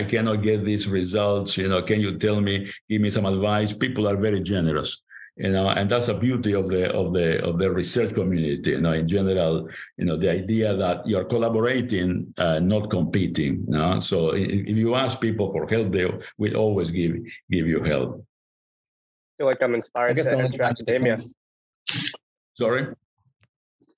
I 0.00 0.04
cannot 0.04 0.36
get 0.42 0.64
these 0.64 0.86
results. 0.86 1.56
You 1.56 1.68
know, 1.68 1.82
can 1.82 2.00
you 2.00 2.18
tell 2.18 2.40
me, 2.40 2.70
give 2.88 3.00
me 3.00 3.10
some 3.10 3.26
advice?" 3.26 3.72
People 3.72 4.06
are 4.06 4.16
very 4.16 4.40
generous. 4.42 5.02
You 5.36 5.50
know, 5.50 5.66
and 5.68 5.90
that's 5.90 6.06
the 6.06 6.14
beauty 6.14 6.52
of 6.54 6.68
the 6.68 6.92
of 6.92 7.12
the 7.12 7.42
of 7.42 7.58
the 7.58 7.68
research 7.68 8.14
community. 8.14 8.70
You 8.70 8.80
know, 8.80 8.92
in 8.92 9.08
general, 9.08 9.68
you 9.98 10.04
know, 10.04 10.16
the 10.16 10.30
idea 10.30 10.76
that 10.76 11.08
you're 11.08 11.24
collaborating, 11.24 12.32
uh, 12.38 12.60
not 12.60 12.88
competing. 12.88 13.64
You 13.66 13.78
know? 13.78 14.00
So 14.00 14.30
if 14.34 14.76
you 14.76 14.94
ask 14.94 15.20
people 15.20 15.50
for 15.50 15.66
help, 15.66 15.90
they 15.90 16.06
will 16.38 16.54
always 16.56 16.90
give 16.92 17.14
give 17.50 17.66
you 17.66 17.82
help. 17.82 18.24
I 19.34 19.42
feel 19.42 19.46
like 19.48 19.62
I'm 19.62 19.72
I 19.72 19.74
inspired 19.74 20.16
guess 20.16 20.28
to 20.28 20.38
enter 20.38 20.56
time- 20.58 20.70
academia. 20.72 21.18
Sorry. 22.54 22.86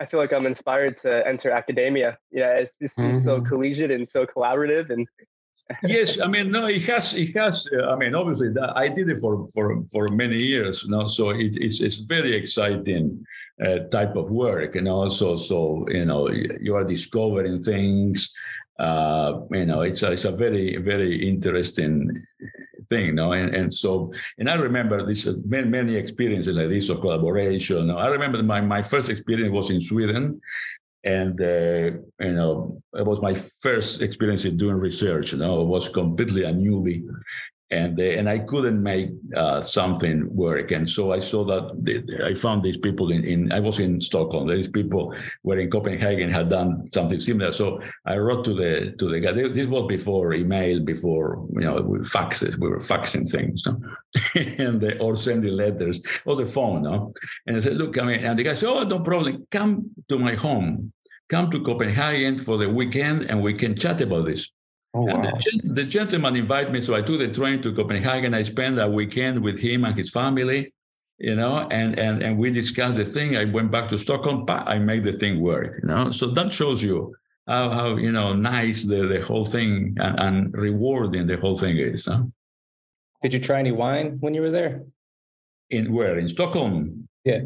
I 0.01 0.07
feel 0.07 0.21
like 0.21 0.33
I'm 0.33 0.47
inspired 0.47 0.95
to 0.99 1.27
enter 1.27 1.51
academia. 1.51 2.19
Yeah, 2.31 2.53
it's, 2.55 2.77
it 2.81 2.91
seems 2.91 3.25
so 3.25 3.41
collegiate 3.41 3.91
and 3.91 4.07
so 4.07 4.27
collaborative, 4.27 4.91
and 4.91 5.07
yes, 5.85 6.21
I 6.21 6.27
mean, 6.27 6.51
no, 6.51 6.67
it 6.67 6.83
has, 6.83 7.15
it 7.15 7.35
has. 7.35 7.67
Uh, 7.73 7.87
I 7.87 7.97
mean, 7.97 8.15
obviously, 8.15 8.51
that, 8.51 8.77
I 8.77 8.89
did 8.89 9.09
it 9.09 9.19
for 9.19 9.47
for 9.49 9.83
for 9.85 10.09
many 10.09 10.37
years, 10.37 10.85
you 10.85 10.91
know. 10.91 11.07
So 11.09 11.31
it, 11.31 11.57
it's 11.57 11.81
it's 11.81 11.97
very 11.97 12.37
exciting 12.37 13.25
uh, 13.65 13.79
type 13.91 14.17
of 14.17 14.31
work, 14.31 14.75
you 14.75 14.83
know. 14.83 15.09
So 15.09 15.39
so 15.39 15.87
you 15.89 16.05
know, 16.05 16.29
you 16.29 16.75
are 16.75 16.85
discovering 16.85 17.63
things. 17.63 18.35
Uh, 18.79 19.41
you 19.51 19.67
know, 19.67 19.81
it's 19.83 20.03
a, 20.03 20.13
it's 20.13 20.25
a 20.25 20.33
very 20.33 20.77
very 20.77 21.29
interesting 21.29 22.23
thing, 22.89 23.07
you 23.07 23.13
know. 23.13 23.33
And 23.33 23.55
and 23.55 23.73
so 23.73 24.13
and 24.39 24.49
I 24.51 24.55
remember 24.55 25.05
this 25.05 25.27
uh, 25.27 25.35
many 25.45 25.69
many 25.69 25.95
experiences 25.97 26.55
like 26.55 26.69
this 26.69 26.89
of 26.89 27.01
collaboration. 27.01 27.91
I 27.91 28.07
remember 28.09 28.43
my 28.43 28.61
my 28.61 28.83
first 28.83 29.11
experience 29.11 29.53
was 29.53 29.71
in 29.71 29.81
Sweden 29.81 30.41
and 31.07 31.41
uh, 31.41 31.97
you 32.21 32.35
know 32.35 32.83
it 32.93 33.07
was 33.07 33.21
my 33.23 33.33
first 33.35 34.03
experience 34.03 34.45
in 34.45 34.57
doing 34.57 34.77
research 34.77 35.33
you 35.33 35.39
know 35.39 35.61
i 35.61 35.63
was 35.63 35.89
completely 35.89 36.43
a 36.43 36.53
newbie 36.53 37.07
and 37.71 37.99
uh, 37.99 38.03
and 38.03 38.29
i 38.29 38.39
couldn't 38.39 38.81
make 38.83 39.11
uh, 39.37 39.61
something 39.61 40.29
work. 40.35 40.71
And 40.71 40.89
so 40.89 41.13
i 41.13 41.19
saw 41.19 41.45
that 41.45 41.65
the- 41.83 42.25
i 42.25 42.35
found 42.35 42.63
these 42.63 42.77
people 42.77 43.11
in, 43.11 43.25
in 43.25 43.53
i 43.53 43.61
was 43.61 43.81
in 43.81 44.01
stockholm. 44.01 44.49
These 44.49 44.69
people 44.69 45.15
were 45.43 45.59
in 45.59 45.71
copenhagen 45.71 46.31
had 46.31 46.49
done 46.49 46.89
something 46.93 47.19
similar. 47.21 47.53
So 47.53 47.81
i 48.07 48.17
wrote 48.17 48.45
to 48.45 48.55
the 48.55 48.95
to 48.99 49.09
the 49.09 49.21
guy. 49.21 49.33
This 49.33 49.67
was 49.67 49.87
before 49.89 50.33
email 50.35 50.81
before 50.81 51.47
you 51.55 51.61
know 51.61 51.83
faxes 52.17 52.57
we 52.59 52.69
were 52.69 52.79
faxing 52.79 53.29
things 53.29 53.65
no? 53.67 53.81
and 54.65 54.81
they, 54.81 54.97
or 54.99 55.17
sending 55.17 55.55
letters 55.57 56.01
or 56.25 56.37
the 56.37 56.47
phone 56.47 56.83
no? 56.83 57.13
and 57.47 57.57
i 57.57 57.61
said 57.61 57.77
look 57.77 57.99
i 57.99 58.03
mean 58.03 58.21
and 58.21 58.39
the 58.39 58.45
guy 58.45 58.55
said 58.55 58.69
oh 58.69 58.85
no 58.85 59.01
problem. 59.01 59.47
Come 59.51 59.91
to 60.09 60.19
my 60.19 60.35
home. 60.35 60.93
Come 61.29 61.51
to 61.51 61.61
Copenhagen 61.61 62.39
for 62.39 62.57
the 62.57 62.69
weekend 62.69 63.23
and 63.23 63.43
we 63.43 63.55
can 63.55 63.75
chat 63.75 64.01
about 64.01 64.27
this. 64.27 64.51
Oh 64.97 65.07
And 65.09 65.25
wow. 65.25 65.31
the, 65.31 65.39
gen- 65.45 65.75
the 65.75 65.85
gentleman 65.85 66.37
invited 66.37 66.73
me, 66.73 66.81
so 66.81 66.95
I 66.95 67.03
took 67.03 67.19
the 67.19 67.29
train 67.29 67.61
to 67.63 67.75
Copenhagen. 67.75 68.33
I 68.33 68.43
spent 68.45 68.81
a 68.81 68.89
weekend 68.89 69.43
with 69.43 69.59
him 69.59 69.85
and 69.85 69.95
his 69.95 70.11
family, 70.11 70.73
you 71.19 71.37
know, 71.37 71.69
and 71.71 71.99
and 71.99 72.23
and 72.23 72.39
we 72.39 72.51
discussed 72.51 72.97
the 72.97 73.05
thing. 73.05 73.37
I 73.37 73.45
went 73.45 73.71
back 73.71 73.89
to 73.89 73.99
Stockholm. 73.99 74.47
I 74.49 74.79
made 74.79 75.05
the 75.05 75.13
thing 75.13 75.41
work, 75.41 75.81
you 75.83 75.89
know. 75.89 76.11
So 76.13 76.29
that 76.29 76.51
shows 76.51 76.83
you 76.83 77.15
how, 77.47 77.69
how 77.71 77.97
you 77.97 78.11
know 78.11 78.33
nice 78.33 78.85
the, 78.85 79.07
the 79.07 79.21
whole 79.21 79.45
thing 79.45 79.95
and, 79.99 80.19
and 80.19 80.55
rewarding 80.55 81.27
the 81.27 81.37
whole 81.37 81.59
thing 81.59 81.77
is. 81.77 82.07
Huh? 82.07 82.23
Did 83.23 83.35
you 83.35 83.41
try 83.41 83.59
any 83.59 83.73
wine 83.73 84.17
when 84.21 84.33
you 84.35 84.41
were 84.41 84.51
there? 84.51 84.85
In 85.69 85.93
where 85.93 86.19
in 86.19 86.29
Stockholm? 86.29 87.09
Yeah. 87.25 87.41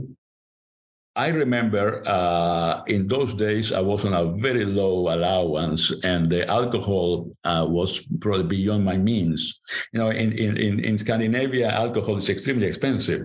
I 1.16 1.29
remember 1.29 2.03
uh, 2.07 2.83
in 2.87 3.09
those 3.09 3.35
days 3.35 3.73
I 3.73 3.81
was 3.81 4.05
on 4.05 4.14
a 4.14 4.25
very 4.40 4.64
low 4.64 5.12
allowance, 5.12 5.92
and 6.05 6.31
the 6.31 6.49
alcohol 6.49 7.31
uh, 7.44 7.66
was 7.68 8.01
probably 8.20 8.44
beyond 8.44 8.85
my 8.85 8.96
means. 8.96 9.61
You 9.92 9.99
know, 10.01 10.11
in 10.11 10.33
in 10.33 10.57
in, 10.57 10.81
in 10.81 10.99
Scandinavia, 10.99 11.70
alcohol 11.70 12.16
is 12.16 12.29
extremely 12.29 12.66
expensive. 12.66 13.23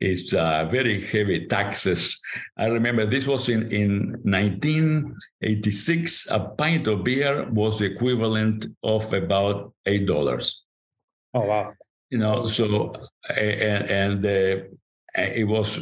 It's 0.00 0.34
uh, 0.34 0.68
very 0.70 1.06
heavy 1.06 1.46
taxes. 1.46 2.20
I 2.58 2.66
remember 2.66 3.06
this 3.06 3.26
was 3.26 3.48
in 3.48 3.70
in 3.70 4.16
1986. 4.24 6.30
A 6.30 6.40
pint 6.40 6.86
of 6.88 7.04
beer 7.04 7.48
was 7.50 7.78
the 7.78 7.86
equivalent 7.86 8.66
of 8.82 9.10
about 9.12 9.72
eight 9.86 10.06
dollars 10.06 10.64
Oh 11.32 11.46
wow. 11.46 11.72
you 12.10 12.18
know 12.18 12.46
so 12.46 12.92
and 13.36 13.90
and 13.90 14.26
uh, 14.26 14.64
it 15.16 15.46
was 15.46 15.78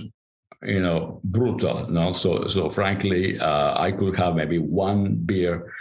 you 0.65 0.81
know 0.81 1.21
brutal 1.25 1.89
no? 1.89 2.13
So 2.13 2.47
so 2.47 2.69
frankly 2.69 3.39
uh, 3.39 3.81
i 3.81 3.93
could 3.93 4.17
have 4.17 4.37
maybe 4.37 4.59
one 4.59 5.15
beer 5.15 5.73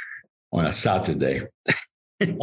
on 0.52 0.66
a 0.66 0.74
saturday. 0.74 1.48
It, 2.22 2.38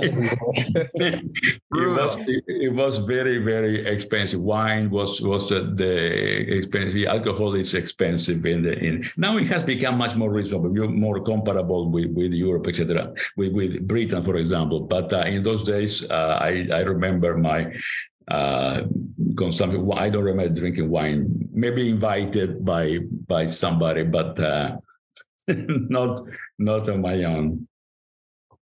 was, 1.70 2.16
it 2.48 2.72
was 2.72 2.98
very 2.98 3.38
very 3.38 3.86
expensive. 3.86 4.40
Wine 4.40 4.90
was 4.90 5.20
was 5.20 5.52
uh, 5.52 5.70
the 5.74 6.56
expensive. 6.58 7.06
Alcohol 7.06 7.54
is 7.54 7.74
expensive 7.74 8.44
in 8.44 8.62
the 8.62 8.76
in 8.76 9.08
now 9.16 9.36
it 9.36 9.46
has 9.46 9.62
become 9.62 9.96
much 9.96 10.16
more 10.16 10.32
reasonable. 10.32 10.74
You're 10.74 10.88
more 10.88 11.20
comparable 11.22 11.90
with 11.90 12.10
with 12.10 12.32
europe 12.32 12.66
etc 12.66 13.14
with 13.36 13.52
with 13.52 13.86
britain 13.86 14.22
for 14.24 14.36
example. 14.36 14.80
But 14.80 15.12
uh, 15.12 15.20
in 15.34 15.44
those 15.44 15.62
days 15.62 16.02
uh, 16.10 16.38
i 16.40 16.66
i 16.72 16.80
remember 16.80 17.36
my 17.36 17.72
uh 18.30 18.82
consumption 19.36 19.88
i 19.96 20.08
don't 20.10 20.24
remember 20.24 20.52
drinking 20.60 20.88
wine 20.90 21.26
maybe 21.52 21.88
invited 21.88 22.64
by 22.64 22.98
by 23.26 23.46
somebody 23.46 24.02
but 24.02 24.38
uh 24.40 24.76
not 25.48 26.22
not 26.58 26.88
on 26.88 27.00
my 27.00 27.24
own 27.24 27.66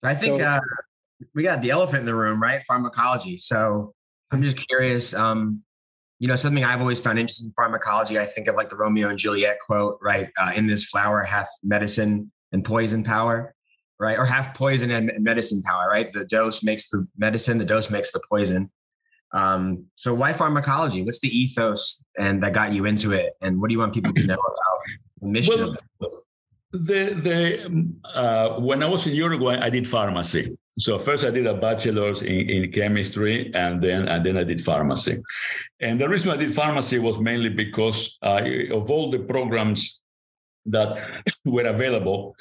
I 0.04 0.16
think 0.16 0.40
So- 0.40 0.46
uh, 0.46 0.60
we 1.36 1.44
got 1.44 1.62
the 1.62 1.70
elephant 1.70 2.02
in 2.02 2.06
the 2.06 2.16
room, 2.16 2.42
right? 2.42 2.62
Pharmacology. 2.64 3.38
So 3.38 3.94
I'm 4.32 4.42
just 4.42 4.58
curious. 4.68 5.14
Um, 5.14 5.62
you 6.20 6.28
know, 6.28 6.36
something 6.36 6.64
I've 6.64 6.82
always 6.82 7.00
found 7.00 7.20
interesting 7.20 7.48
in 7.48 7.54
pharmacology. 7.54 8.20
I 8.20 8.26
think 8.26 8.48
of 8.48 8.56
like 8.56 8.70
the 8.70 8.76
Romeo 8.76 9.10
and 9.10 9.18
Juliet 9.18 9.58
quote, 9.66 9.98
right? 10.02 10.30
Uh, 10.38 10.52
in 10.56 10.68
this 10.68 10.86
flower 10.86 11.24
hath 11.24 11.50
medicine 11.64 12.32
and 12.52 12.64
poison 12.64 13.04
power, 13.04 13.54
right? 14.00 14.18
Or 14.18 14.26
hath 14.26 14.56
poison 14.56 14.92
and 14.92 15.12
medicine 15.20 15.62
power, 15.64 15.88
right? 15.90 16.12
The 16.12 16.26
dose 16.26 16.64
makes 16.64 16.90
the 16.90 17.08
medicine, 17.18 17.58
the 17.58 17.66
dose 17.66 17.90
makes 17.90 18.12
the 18.12 18.22
poison. 18.30 18.72
Um, 19.34 19.86
so 19.96 20.14
why 20.14 20.34
pharmacology? 20.34 21.04
What's 21.04 21.20
the 21.20 21.30
ethos 21.30 22.04
and 22.18 22.44
that 22.44 22.54
got 22.54 22.74
you 22.74 22.86
into 22.86 23.12
it? 23.12 23.34
And 23.42 23.60
what 23.60 23.70
do 23.70 23.74
you 23.74 23.80
want 23.80 23.94
people 23.94 24.14
to 24.14 24.24
know 24.26 24.34
about 24.34 24.80
the 25.22 25.28
mission 25.28 25.60
Well, 25.60 25.70
of 25.70 25.78
the 26.00 26.22
The 26.74 27.04
the 27.28 27.40
uh, 28.16 28.60
when 28.60 28.84
I 28.84 28.88
was 28.88 29.06
in 29.08 29.14
Uruguay, 29.14 29.60
I 29.62 29.70
did 29.70 29.88
pharmacy. 29.88 30.58
So 30.80 30.98
first 30.98 31.24
I 31.24 31.30
did 31.30 31.46
a 31.46 31.54
bachelor's 31.54 32.22
in, 32.22 32.50
in 32.50 32.72
chemistry, 32.72 33.52
and 33.54 33.82
then 33.82 34.08
and 34.08 34.26
then 34.26 34.38
I 34.38 34.44
did 34.44 34.62
pharmacy. 34.62 35.22
And 35.82 36.00
the 36.00 36.08
reason 36.08 36.32
I 36.32 36.38
did 36.38 36.54
pharmacy 36.54 37.00
was 37.00 37.20
mainly 37.20 37.50
because 37.50 38.18
uh, 38.24 38.42
of 38.72 38.90
all 38.90 39.12
the 39.12 39.20
programs 39.20 40.02
that 40.66 41.24
were 41.46 41.66
available, 41.66 42.36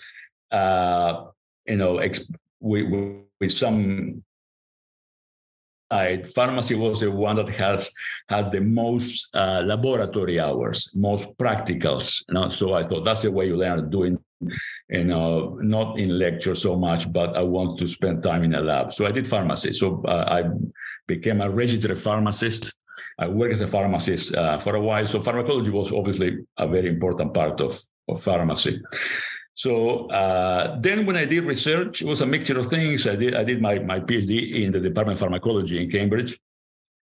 uh, 0.50 1.24
you 1.66 1.76
know, 1.76 1.98
ex- 1.98 2.30
with, 2.60 2.88
with, 2.90 3.24
with 3.40 3.52
some 3.52 4.22
side, 5.90 6.26
pharmacy 6.26 6.74
was 6.74 7.00
the 7.00 7.10
one 7.10 7.36
that 7.36 7.48
has 7.56 7.92
had 8.28 8.52
the 8.52 8.60
most 8.60 9.34
uh, 9.34 9.62
laboratory 9.64 10.38
hours, 10.40 10.92
most 10.94 11.36
practicals. 11.38 12.24
You 12.28 12.34
know? 12.34 12.48
So 12.48 12.74
I 12.74 12.86
thought 12.86 13.04
that's 13.04 13.22
the 13.22 13.30
way 13.30 13.46
you 13.46 13.56
learn 13.56 13.90
doing, 13.90 14.18
you 14.88 15.04
know, 15.04 15.58
not 15.60 15.98
in 15.98 16.18
lecture 16.18 16.54
so 16.54 16.76
much, 16.76 17.12
but 17.12 17.36
I 17.36 17.42
want 17.42 17.78
to 17.78 17.88
spend 17.88 18.22
time 18.22 18.44
in 18.44 18.54
a 18.54 18.60
lab. 18.60 18.92
So 18.92 19.06
I 19.06 19.12
did 19.12 19.26
pharmacy. 19.26 19.72
So 19.72 20.02
uh, 20.06 20.24
I 20.28 20.44
became 21.06 21.40
a 21.40 21.50
registered 21.50 21.98
pharmacist. 21.98 22.72
I 23.18 23.28
worked 23.28 23.52
as 23.52 23.60
a 23.60 23.66
pharmacist 23.66 24.34
uh, 24.34 24.58
for 24.58 24.76
a 24.76 24.80
while. 24.80 25.06
So 25.06 25.20
pharmacology 25.20 25.70
was 25.70 25.92
obviously 25.92 26.38
a 26.56 26.66
very 26.66 26.88
important 26.88 27.34
part 27.34 27.60
of, 27.60 27.78
of 28.08 28.22
pharmacy. 28.22 28.80
So 29.60 30.08
uh, 30.08 30.80
then, 30.80 31.04
when 31.04 31.16
I 31.16 31.26
did 31.26 31.44
research, 31.44 32.00
it 32.00 32.08
was 32.08 32.22
a 32.22 32.26
mixture 32.26 32.58
of 32.58 32.66
things. 32.72 33.06
I 33.06 33.14
did 33.14 33.34
I 33.34 33.44
did 33.44 33.60
my, 33.60 33.78
my 33.78 34.00
PhD 34.00 34.64
in 34.64 34.72
the 34.72 34.80
Department 34.80 35.16
of 35.16 35.20
Pharmacology 35.20 35.76
in 35.82 35.90
Cambridge. 35.90 36.40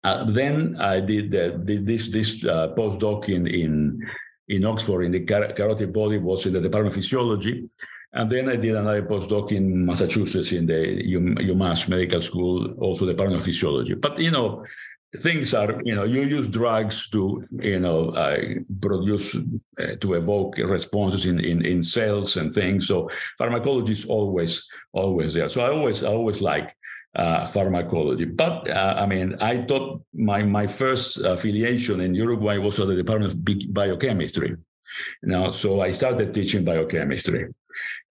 Uh, 0.05 0.23
then 0.23 0.77
I 0.79 1.01
did, 1.01 1.31
did 1.31 1.85
this 1.85 2.07
this 2.07 2.45
uh, 2.45 2.71
postdoc 2.77 3.27
in 3.27 3.45
in 3.45 3.99
in 4.47 4.63
Oxford 4.63 5.03
in 5.03 5.11
the 5.11 5.25
car- 5.25 5.51
carotid 5.51 5.91
body 5.91 6.17
was 6.17 6.45
in 6.45 6.53
the 6.53 6.61
Department 6.61 6.95
of 6.95 7.01
Physiology, 7.01 7.67
and 8.13 8.29
then 8.31 8.47
I 8.47 8.55
did 8.55 8.75
another 8.75 9.03
postdoc 9.03 9.51
in 9.51 9.85
Massachusetts 9.85 10.53
in 10.53 10.65
the 10.65 10.79
UM- 11.17 11.35
UMass 11.35 11.89
Medical 11.89 12.21
School, 12.21 12.73
also 12.79 13.05
the 13.05 13.11
Department 13.11 13.41
of 13.41 13.45
Physiology. 13.45 13.95
But 13.95 14.17
you 14.17 14.31
know, 14.31 14.63
things 15.17 15.53
are 15.53 15.81
you 15.83 15.95
know 15.95 16.03
you 16.03 16.21
use 16.21 16.47
drugs 16.47 17.09
to 17.09 17.43
you 17.51 17.79
know 17.79 18.09
uh, 18.09 18.37
produce 18.81 19.35
uh, 19.35 19.95
to 20.01 20.13
evoke 20.13 20.57
responses 20.57 21.25
in, 21.25 21.39
in 21.39 21.65
in 21.65 21.83
cells 21.83 22.37
and 22.37 22.53
things. 22.53 22.87
So 22.87 23.09
pharmacology 23.37 23.93
is 23.93 24.05
always 24.05 24.67
always 24.93 25.33
there. 25.33 25.49
So 25.49 25.61
i 25.61 25.69
always 25.69 26.03
I 26.03 26.07
always 26.07 26.41
like 26.41 26.75
uh, 27.15 27.45
pharmacology. 27.45 28.25
But 28.25 28.69
uh, 28.69 28.95
i 28.97 29.05
mean 29.05 29.35
i 29.41 29.63
thought 29.63 30.01
my 30.13 30.43
my 30.43 30.67
first 30.67 31.23
affiliation 31.25 32.01
in 32.01 32.13
uruguay 32.13 32.57
was 32.57 32.79
at 32.79 32.87
the 32.87 32.95
department 32.95 33.33
of 33.33 33.73
biochemistry. 33.73 34.55
Now 35.23 35.51
so 35.51 35.81
i 35.81 35.91
started 35.91 36.33
teaching 36.33 36.63
biochemistry. 36.63 37.53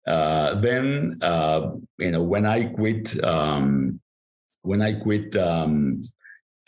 Uh, 0.07 0.55
then 0.57 1.19
uh, 1.23 1.71
you 1.99 2.11
know 2.11 2.23
when 2.23 2.45
i 2.45 2.65
quit 2.65 3.23
um, 3.25 4.01
when 4.63 4.83
i 4.83 4.93
quit 4.95 5.37
um, 5.37 6.03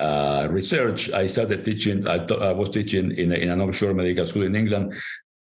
uh, 0.01 0.49
research, 0.51 1.11
I 1.13 1.27
started 1.27 1.65
teaching. 1.65 2.07
I, 2.07 2.19
th- 2.19 2.41
I 2.41 2.53
was 2.53 2.71
teaching 2.71 3.13
in, 3.13 3.33
in 3.33 3.51
an 3.51 3.61
offshore 3.61 3.95
medical 3.95 4.27
school 4.27 4.43
in 4.43 4.57
England, 4.57 4.95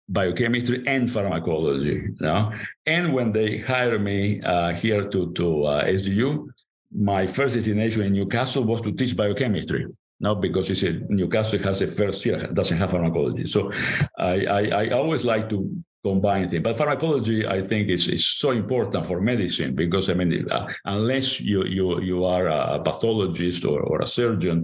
biochemistry 0.08 0.84
and 0.86 1.12
pharmacology. 1.12 2.10
You? 2.20 2.52
And 2.86 3.14
when 3.14 3.32
they 3.32 3.58
hired 3.58 4.02
me 4.02 4.42
uh, 4.42 4.74
here 4.76 5.10
to 5.10 5.34
to 5.34 5.64
uh, 5.64 5.86
SGU, 5.86 6.48
my 6.92 7.28
first 7.28 7.56
destination 7.56 8.04
in 8.04 8.14
Newcastle 8.14 8.64
was 8.64 8.82
to 8.82 8.92
teach 8.92 9.16
biochemistry. 9.16 9.88
Now, 10.20 10.34
because 10.34 10.70
you 10.70 10.76
said 10.76 11.10
Newcastle 11.10 11.60
has 11.60 11.82
a 11.82 11.88
first 11.88 12.26
year 12.26 12.38
doesn't 12.38 12.78
have 12.78 12.92
pharmacology, 12.92 13.46
so 13.48 13.72
I, 14.18 14.46
I, 14.46 14.62
I 14.62 14.90
always 14.90 15.24
like 15.24 15.48
to 15.50 15.70
combine 16.10 16.48
things. 16.50 16.64
But 16.64 16.78
pharmacology, 16.78 17.40
I 17.48 17.62
think, 17.62 17.90
is, 17.90 18.08
is 18.08 18.24
so 18.28 18.52
important 18.52 19.06
for 19.06 19.20
medicine 19.22 19.76
because 19.76 20.10
I 20.10 20.14
mean, 20.14 20.32
uh, 20.52 20.68
unless 20.86 21.40
you 21.40 21.60
you 21.66 22.02
you 22.02 22.18
are 22.26 22.48
a 22.48 22.80
pathologist 22.88 23.66
or, 23.66 23.80
or 23.90 24.02
a 24.02 24.08
surgeon, 24.20 24.58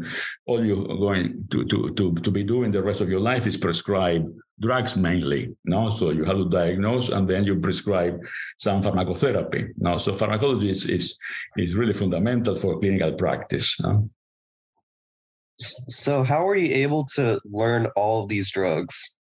all 0.46 0.64
you're 0.66 0.98
going 1.08 1.46
to, 1.52 1.66
to 1.72 1.78
to 1.98 2.04
to 2.26 2.32
be 2.32 2.44
doing 2.44 2.72
the 2.72 2.84
rest 2.90 3.02
of 3.02 3.10
your 3.10 3.24
life 3.32 3.46
is 3.48 3.58
prescribe 3.58 4.24
drugs 4.60 4.96
mainly. 4.96 5.56
No, 5.66 5.90
so 5.90 6.12
you 6.12 6.24
have 6.26 6.38
to 6.38 6.50
diagnose 6.50 7.10
and 7.10 7.28
then 7.28 7.44
you 7.44 7.60
prescribe 7.60 8.16
some 8.58 8.82
pharmacotherapy. 8.82 9.70
No, 9.78 9.98
so 9.98 10.14
pharmacology 10.14 10.70
is 10.70 10.86
is 10.86 11.18
is 11.58 11.76
really 11.76 11.94
fundamental 11.94 12.56
for 12.56 12.80
clinical 12.80 13.14
practice. 13.14 13.80
No? 13.80 14.10
So, 15.58 16.24
how 16.24 16.48
are 16.48 16.56
you 16.56 16.74
able 16.76 17.06
to 17.16 17.40
learn 17.46 17.88
all 17.96 18.24
of 18.24 18.30
these 18.30 18.50
drugs? 18.50 19.20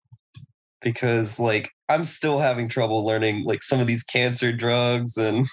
Because, 0.81 1.39
like, 1.39 1.69
I'm 1.91 2.05
still 2.05 2.39
having 2.39 2.69
trouble 2.69 3.05
learning 3.05 3.43
like 3.43 3.63
some 3.63 3.79
of 3.79 3.87
these 3.87 4.03
cancer 4.03 4.51
drugs 4.51 5.17
and 5.17 5.45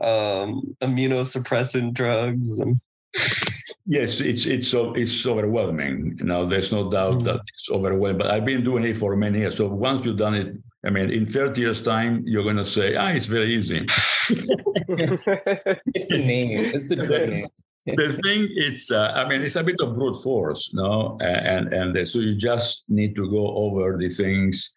um, 0.00 0.74
immunosuppressant 0.80 1.92
drugs 1.92 2.58
and 2.58 2.80
yes 3.86 4.20
it's 4.20 4.46
it's 4.46 4.68
so 4.68 4.94
it's 4.94 5.26
overwhelming 5.26 6.16
you 6.18 6.24
know 6.24 6.46
there's 6.46 6.72
no 6.72 6.88
doubt 6.88 7.14
mm. 7.14 7.24
that 7.24 7.40
it's 7.54 7.68
overwhelming 7.70 8.18
but 8.18 8.30
i've 8.30 8.44
been 8.44 8.62
doing 8.62 8.84
it 8.84 8.96
for 8.96 9.16
many 9.16 9.40
years 9.40 9.56
so 9.56 9.66
once 9.66 10.06
you've 10.06 10.16
done 10.16 10.34
it 10.34 10.56
i 10.86 10.90
mean 10.90 11.10
in 11.10 11.26
30 11.26 11.60
years 11.60 11.82
time 11.82 12.22
you're 12.24 12.44
going 12.44 12.56
to 12.56 12.64
say 12.64 12.94
ah 12.94 13.08
it's 13.08 13.26
very 13.26 13.54
easy 13.54 13.80
it's 15.98 16.06
the 16.06 16.22
name 16.24 16.72
it's 16.74 16.88
the 16.88 16.96
drug 16.96 17.28
name 17.28 17.48
the 17.84 18.20
thing 18.24 18.48
is 18.56 18.92
uh, 18.92 19.12
i 19.16 19.28
mean 19.28 19.42
it's 19.42 19.56
a 19.56 19.64
bit 19.64 19.80
of 19.80 19.96
brute 19.96 20.16
force 20.22 20.72
no 20.74 21.18
and 21.20 21.74
and 21.74 22.08
so 22.08 22.20
you 22.20 22.36
just 22.36 22.84
need 22.88 23.16
to 23.16 23.28
go 23.30 23.48
over 23.56 23.98
the 23.98 24.08
things 24.08 24.72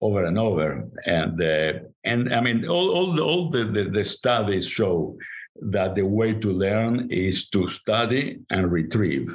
over 0.00 0.24
and 0.24 0.38
over. 0.38 0.88
And 1.06 1.42
uh, 1.42 1.72
and 2.04 2.34
I 2.34 2.40
mean, 2.40 2.66
all 2.66 2.90
all 2.90 3.12
the, 3.12 3.22
all 3.22 3.50
the, 3.50 3.64
the, 3.64 3.84
the 3.90 4.04
studies 4.04 4.66
show 4.66 5.16
that 5.60 5.94
the 5.94 6.02
way 6.04 6.34
to 6.34 6.52
learn 6.52 7.08
is 7.10 7.48
to 7.50 7.66
study 7.66 8.40
and 8.50 8.70
retrieve. 8.70 9.28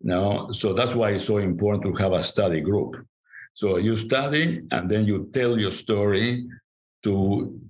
No, 0.00 0.52
so 0.52 0.72
that's 0.74 0.94
why 0.94 1.10
it's 1.10 1.24
so 1.24 1.38
important 1.38 1.84
to 1.84 2.02
have 2.02 2.12
a 2.12 2.22
study 2.22 2.60
group. 2.60 2.96
So 3.54 3.76
you 3.76 3.96
study 3.96 4.62
and 4.70 4.90
then 4.90 5.04
you 5.04 5.30
tell 5.32 5.58
your 5.58 5.70
story 5.70 6.46
to 7.04 7.60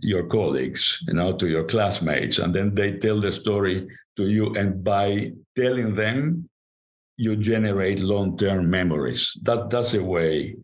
your 0.00 0.26
colleagues, 0.26 1.02
you 1.06 1.14
know, 1.14 1.32
to 1.36 1.48
your 1.48 1.64
classmates, 1.64 2.38
and 2.38 2.54
then 2.54 2.74
they 2.74 2.98
tell 2.98 3.20
the 3.20 3.32
story 3.32 3.88
to 4.16 4.28
you. 4.28 4.54
And 4.54 4.82
by 4.82 5.32
telling 5.56 5.94
them, 5.94 6.48
you 7.16 7.36
generate 7.36 7.98
long-term 7.98 8.70
memories. 8.70 9.36
That 9.42 9.70
that's 9.70 9.94
a 9.94 10.02
way 10.02 10.56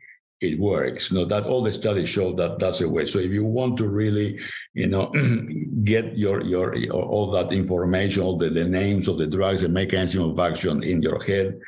it 0.45 0.59
works. 0.59 1.11
You 1.11 1.19
know 1.19 1.25
that 1.27 1.45
all 1.45 1.63
the 1.63 1.73
studies 1.73 2.09
show 2.09 2.35
that 2.35 2.59
that's 2.59 2.81
a 2.81 2.89
way. 2.89 3.07
So 3.07 3.19
if 3.19 3.33
you 3.33 3.45
want 3.45 3.77
to 3.79 3.89
really, 3.89 4.39
you 4.75 4.87
know, 4.87 5.07
get 5.85 6.17
your, 6.17 6.43
your, 6.45 6.75
all 6.93 7.31
that 7.33 7.53
information, 7.53 8.23
all 8.23 8.39
the, 8.39 8.51
the 8.51 8.65
names 8.65 9.09
of 9.09 9.19
the 9.19 9.27
drugs 9.27 9.63
and 9.63 9.75
mechanism 9.75 10.23
of 10.31 10.39
action 10.39 10.83
in 10.83 11.03
your 11.03 11.23
head, 11.23 11.59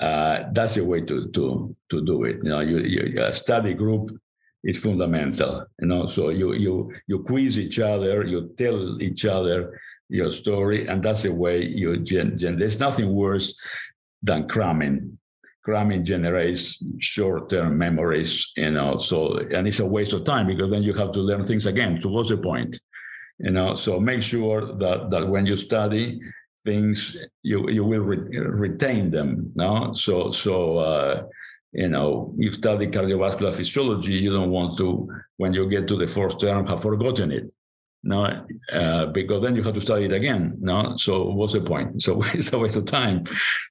uh, 0.00 0.44
that's 0.52 0.76
a 0.76 0.84
way 0.84 1.00
to 1.02 1.28
to 1.28 1.74
to 1.90 2.04
do 2.04 2.24
it. 2.24 2.36
You 2.42 2.50
know, 2.50 2.60
you, 2.60 2.78
you 2.78 3.22
a 3.22 3.32
study 3.32 3.74
group 3.74 4.18
is 4.64 4.78
fundamental. 4.78 5.66
You 5.80 5.88
know, 5.88 6.06
so 6.06 6.30
you 6.30 6.54
you 6.54 6.92
you 7.06 7.18
quiz 7.20 7.58
each 7.58 7.78
other, 7.78 8.24
you 8.24 8.54
tell 8.56 9.02
each 9.02 9.24
other 9.24 9.80
your 10.08 10.30
story, 10.30 10.86
and 10.86 11.02
that's 11.02 11.24
a 11.24 11.32
way 11.32 11.64
you 11.64 11.96
gen, 11.98 12.38
gen 12.38 12.58
there's 12.58 12.80
nothing 12.80 13.14
worse 13.14 13.58
than 14.22 14.48
cramming 14.48 15.18
cramming 15.62 16.04
generates 16.04 16.82
short-term 16.98 17.78
memories, 17.78 18.52
you 18.56 18.70
know. 18.70 18.98
So 18.98 19.38
and 19.38 19.66
it's 19.66 19.80
a 19.80 19.86
waste 19.86 20.12
of 20.12 20.24
time 20.24 20.46
because 20.46 20.70
then 20.70 20.82
you 20.82 20.94
have 20.94 21.12
to 21.12 21.20
learn 21.20 21.44
things 21.44 21.66
again. 21.66 22.00
So 22.00 22.08
what's 22.10 22.30
the 22.30 22.36
point? 22.36 22.80
You 23.38 23.50
know. 23.50 23.74
So 23.74 24.00
make 24.00 24.22
sure 24.22 24.74
that 24.76 25.10
that 25.10 25.28
when 25.28 25.46
you 25.46 25.56
study 25.56 26.20
things, 26.64 27.16
you 27.42 27.68
you 27.70 27.84
will 27.84 28.00
re- 28.00 28.38
retain 28.38 29.10
them. 29.10 29.52
No. 29.54 29.94
So 29.94 30.30
so. 30.30 30.78
Uh, 30.78 31.22
you 31.74 31.88
know, 31.88 32.34
you 32.36 32.52
study 32.52 32.86
cardiovascular 32.86 33.54
physiology, 33.54 34.12
you 34.12 34.30
don't 34.30 34.50
want 34.50 34.76
to, 34.76 35.08
when 35.38 35.54
you 35.54 35.66
get 35.70 35.88
to 35.88 35.96
the 35.96 36.06
fourth 36.06 36.38
term, 36.38 36.66
have 36.66 36.82
forgotten 36.82 37.32
it 37.32 37.50
no, 38.04 38.44
uh, 38.72 39.06
because 39.06 39.42
then 39.42 39.54
you 39.54 39.62
have 39.62 39.74
to 39.74 39.80
study 39.80 40.06
it 40.06 40.12
again. 40.12 40.56
No, 40.60 40.96
so 40.96 41.30
what's 41.30 41.52
the 41.52 41.60
point? 41.60 42.02
So 42.02 42.20
it's 42.34 42.52
a 42.52 42.58
waste 42.58 42.76
of 42.76 42.86
time. 42.86 43.24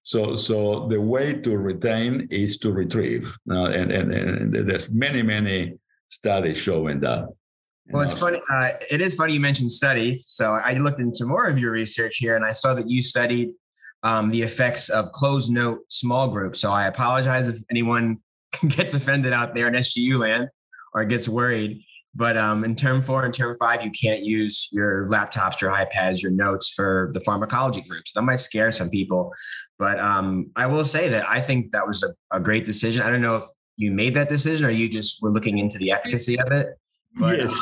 So, 0.03 0.35
so 0.35 0.87
the 0.87 1.01
way 1.01 1.33
to 1.33 1.57
retain 1.57 2.27
is 2.31 2.57
to 2.59 2.71
retrieve. 2.71 3.37
No? 3.45 3.65
And, 3.65 3.91
and 3.91 4.13
and 4.13 4.69
there's 4.69 4.89
many 4.89 5.21
many 5.21 5.73
studies 6.07 6.57
showing 6.57 7.01
that. 7.01 7.27
Well, 7.89 8.03
it's 8.03 8.13
funny. 8.13 8.39
Uh, 8.49 8.69
it 8.89 9.01
is 9.01 9.15
funny 9.15 9.33
you 9.33 9.41
mentioned 9.41 9.71
studies. 9.71 10.25
So 10.27 10.53
I 10.53 10.73
looked 10.75 11.01
into 11.01 11.25
more 11.25 11.47
of 11.47 11.57
your 11.57 11.71
research 11.71 12.17
here, 12.17 12.37
and 12.37 12.45
I 12.45 12.53
saw 12.53 12.73
that 12.73 12.89
you 12.89 13.01
studied 13.01 13.51
um, 14.03 14.31
the 14.31 14.41
effects 14.41 14.89
of 14.89 15.11
closed 15.11 15.51
note 15.51 15.79
small 15.89 16.29
groups. 16.29 16.59
So 16.59 16.71
I 16.71 16.87
apologize 16.87 17.49
if 17.49 17.57
anyone 17.69 18.19
gets 18.69 18.93
offended 18.93 19.33
out 19.33 19.55
there 19.55 19.67
in 19.67 19.73
SGU 19.73 20.17
land 20.17 20.47
or 20.93 21.03
gets 21.05 21.27
worried. 21.27 21.83
But 22.13 22.35
um, 22.35 22.65
in 22.65 22.75
term 22.75 23.01
four 23.01 23.23
and 23.23 23.33
term 23.33 23.55
five, 23.57 23.83
you 23.85 23.91
can't 23.91 24.23
use 24.23 24.67
your 24.71 25.07
laptops, 25.07 25.61
your 25.61 25.71
iPads, 25.71 26.21
your 26.21 26.31
notes 26.31 26.69
for 26.69 27.11
the 27.13 27.21
pharmacology 27.21 27.81
groups. 27.81 28.11
That 28.13 28.23
might 28.23 28.41
scare 28.41 28.71
some 28.71 28.89
people. 28.89 29.31
But 29.79 29.97
um, 29.99 30.51
I 30.55 30.67
will 30.67 30.83
say 30.83 31.07
that 31.09 31.27
I 31.29 31.39
think 31.39 31.71
that 31.71 31.87
was 31.87 32.03
a, 32.03 32.35
a, 32.35 32.39
great 32.39 32.65
decision. 32.65 33.01
I 33.01 33.09
don't 33.09 33.21
know 33.21 33.37
if 33.37 33.45
you 33.77 33.91
made 33.91 34.13
that 34.15 34.29
decision 34.29 34.65
or 34.65 34.69
you 34.69 34.89
just 34.89 35.21
were 35.21 35.31
looking 35.31 35.57
into 35.57 35.77
the 35.77 35.91
efficacy 35.91 36.39
of 36.39 36.51
it. 36.51 36.77
But, 37.17 37.39
yes. 37.39 37.53
Um, 37.53 37.61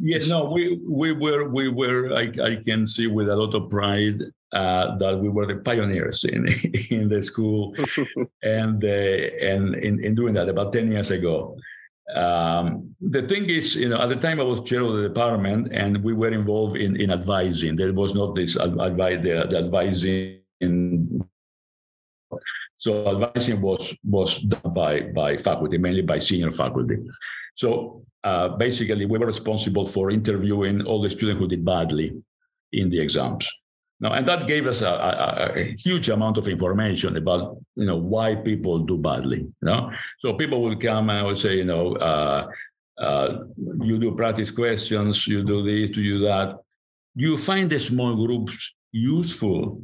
yes, 0.00 0.28
no, 0.28 0.50
we 0.50 0.80
we 0.88 1.12
were 1.12 1.48
we 1.48 1.68
were 1.68 2.14
I, 2.14 2.32
I 2.42 2.56
can 2.64 2.86
see 2.86 3.06
with 3.06 3.28
a 3.28 3.36
lot 3.36 3.54
of 3.54 3.68
pride 3.70 4.22
uh, 4.52 4.96
that 4.96 5.18
we 5.18 5.28
were 5.28 5.46
the 5.46 5.56
pioneers 5.56 6.24
in 6.24 6.46
in 6.90 7.08
the 7.08 7.20
school 7.22 7.74
and 8.42 8.82
uh, 8.84 8.88
and 8.88 9.74
in, 9.76 10.02
in 10.04 10.14
doing 10.14 10.34
that 10.34 10.48
about 10.48 10.72
10 10.72 10.90
years 10.90 11.10
ago. 11.10 11.56
Um, 12.14 12.94
the 13.00 13.22
thing 13.22 13.48
is, 13.48 13.76
you 13.76 13.88
know, 13.88 13.98
at 13.98 14.08
the 14.08 14.16
time 14.16 14.40
I 14.40 14.44
was 14.44 14.62
chair 14.64 14.82
of 14.82 14.94
the 14.94 15.08
department, 15.08 15.72
and 15.72 16.02
we 16.02 16.12
were 16.12 16.30
involved 16.30 16.76
in, 16.76 17.00
in 17.00 17.10
advising. 17.10 17.76
There 17.76 17.92
was 17.92 18.14
not 18.14 18.34
this 18.34 18.56
advice, 18.56 19.22
the, 19.22 19.46
the 19.48 19.58
advising. 19.58 20.40
So 22.78 23.08
advising 23.08 23.60
was 23.60 23.96
was 24.04 24.40
done 24.40 24.74
by 24.74 25.02
by 25.02 25.36
faculty, 25.36 25.78
mainly 25.78 26.02
by 26.02 26.18
senior 26.18 26.50
faculty. 26.50 26.98
So 27.54 28.04
uh, 28.24 28.48
basically, 28.48 29.06
we 29.06 29.18
were 29.18 29.26
responsible 29.26 29.86
for 29.86 30.10
interviewing 30.10 30.82
all 30.82 31.00
the 31.02 31.10
students 31.10 31.40
who 31.40 31.48
did 31.48 31.64
badly 31.64 32.12
in 32.72 32.90
the 32.90 33.00
exams. 33.00 33.48
Now, 34.02 34.14
and 34.14 34.26
that 34.26 34.48
gave 34.48 34.66
us 34.66 34.82
a, 34.82 34.88
a, 34.88 35.52
a, 35.60 35.76
huge 35.78 36.08
amount 36.08 36.36
of 36.36 36.48
information 36.48 37.16
about, 37.16 37.56
you 37.76 37.86
know, 37.86 37.96
why 37.96 38.34
people 38.34 38.80
do 38.80 38.98
badly. 38.98 39.38
You 39.38 39.54
know, 39.62 39.92
so 40.18 40.34
people 40.34 40.60
will 40.60 40.76
come 40.76 41.08
and 41.08 41.24
will 41.24 41.36
say, 41.36 41.58
you 41.58 41.64
know, 41.64 41.94
uh, 41.94 42.50
uh, 42.98 43.44
you 43.80 43.98
do 43.98 44.10
practice 44.16 44.50
questions, 44.50 45.28
you 45.28 45.44
do 45.44 45.62
this, 45.62 45.96
you 45.96 46.18
do 46.18 46.24
that. 46.24 46.58
You 47.14 47.38
find 47.38 47.70
the 47.70 47.78
small 47.78 48.16
groups 48.16 48.74
useful, 48.90 49.80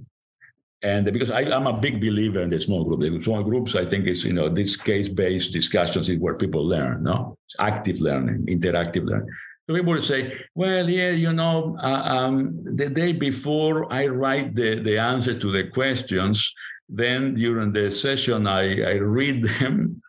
and 0.82 1.04
because 1.12 1.30
I, 1.30 1.42
am 1.42 1.68
a 1.68 1.72
big 1.72 2.00
believer 2.00 2.42
in 2.42 2.50
the 2.50 2.58
small 2.58 2.82
group. 2.84 3.00
The 3.00 3.22
small 3.22 3.44
groups, 3.44 3.76
I 3.76 3.86
think, 3.86 4.08
is 4.08 4.24
you 4.24 4.32
know, 4.32 4.48
this 4.48 4.76
case-based 4.76 5.52
discussions 5.52 6.08
is 6.08 6.18
where 6.18 6.34
people 6.34 6.66
learn. 6.66 7.04
No, 7.04 7.36
it's 7.46 7.54
active 7.60 8.00
learning, 8.00 8.46
interactive 8.46 9.04
learning. 9.06 9.28
People 9.68 9.92
would 9.92 10.02
say, 10.02 10.32
well, 10.54 10.88
yeah, 10.88 11.10
you 11.10 11.32
know, 11.32 11.76
uh, 11.82 12.02
um, 12.04 12.58
the 12.64 12.88
day 12.88 13.12
before 13.12 13.92
I 13.92 14.06
write 14.06 14.54
the, 14.54 14.80
the 14.82 14.98
answer 14.98 15.38
to 15.38 15.52
the 15.52 15.68
questions, 15.68 16.54
then 16.88 17.34
during 17.34 17.72
the 17.72 17.90
session, 17.90 18.46
I, 18.46 18.82
I 18.82 18.92
read 18.94 19.44
them. 19.44 20.02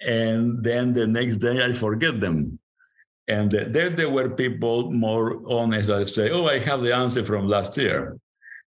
And 0.00 0.62
then 0.62 0.92
the 0.92 1.08
next 1.08 1.38
day, 1.38 1.64
I 1.64 1.72
forget 1.72 2.20
them. 2.20 2.58
And 3.26 3.50
then 3.50 3.96
there 3.96 4.10
were 4.10 4.30
people 4.30 4.92
more 4.92 5.40
honest. 5.50 5.90
I 5.90 6.04
say, 6.04 6.30
oh, 6.30 6.46
I 6.46 6.58
have 6.58 6.82
the 6.82 6.94
answer 6.94 7.24
from 7.24 7.48
last 7.48 7.76
year. 7.76 8.18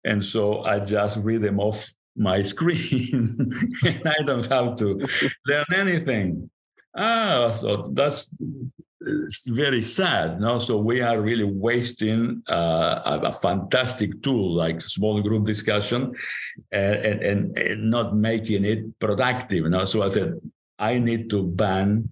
And 0.04 0.24
so 0.24 0.62
I 0.62 0.78
just 0.78 1.18
read 1.18 1.42
them 1.42 1.58
off 1.58 1.92
my 2.16 2.42
screen 2.52 3.52
and 3.84 4.02
I 4.08 4.22
don't 4.24 4.46
have 4.46 4.76
to 4.76 5.06
learn 5.46 5.64
anything. 5.74 6.50
Ah, 6.96 7.50
so 7.50 7.90
that's 7.92 8.32
very 9.48 9.82
sad. 9.82 10.40
No? 10.40 10.58
So 10.58 10.78
we 10.78 11.00
are 11.00 11.20
really 11.20 11.44
wasting 11.44 12.42
uh, 12.48 13.20
a, 13.22 13.32
fantastic 13.32 14.22
tool 14.22 14.54
like 14.54 14.80
small 14.80 15.20
group 15.22 15.46
discussion 15.46 16.14
and, 16.72 17.22
and, 17.22 17.58
and 17.58 17.90
not 17.90 18.16
making 18.16 18.64
it 18.64 18.98
productive. 18.98 19.66
No? 19.66 19.84
So 19.84 20.02
I 20.02 20.08
said, 20.08 20.40
I 20.78 20.98
need 20.98 21.30
to 21.30 21.42
ban 21.42 22.10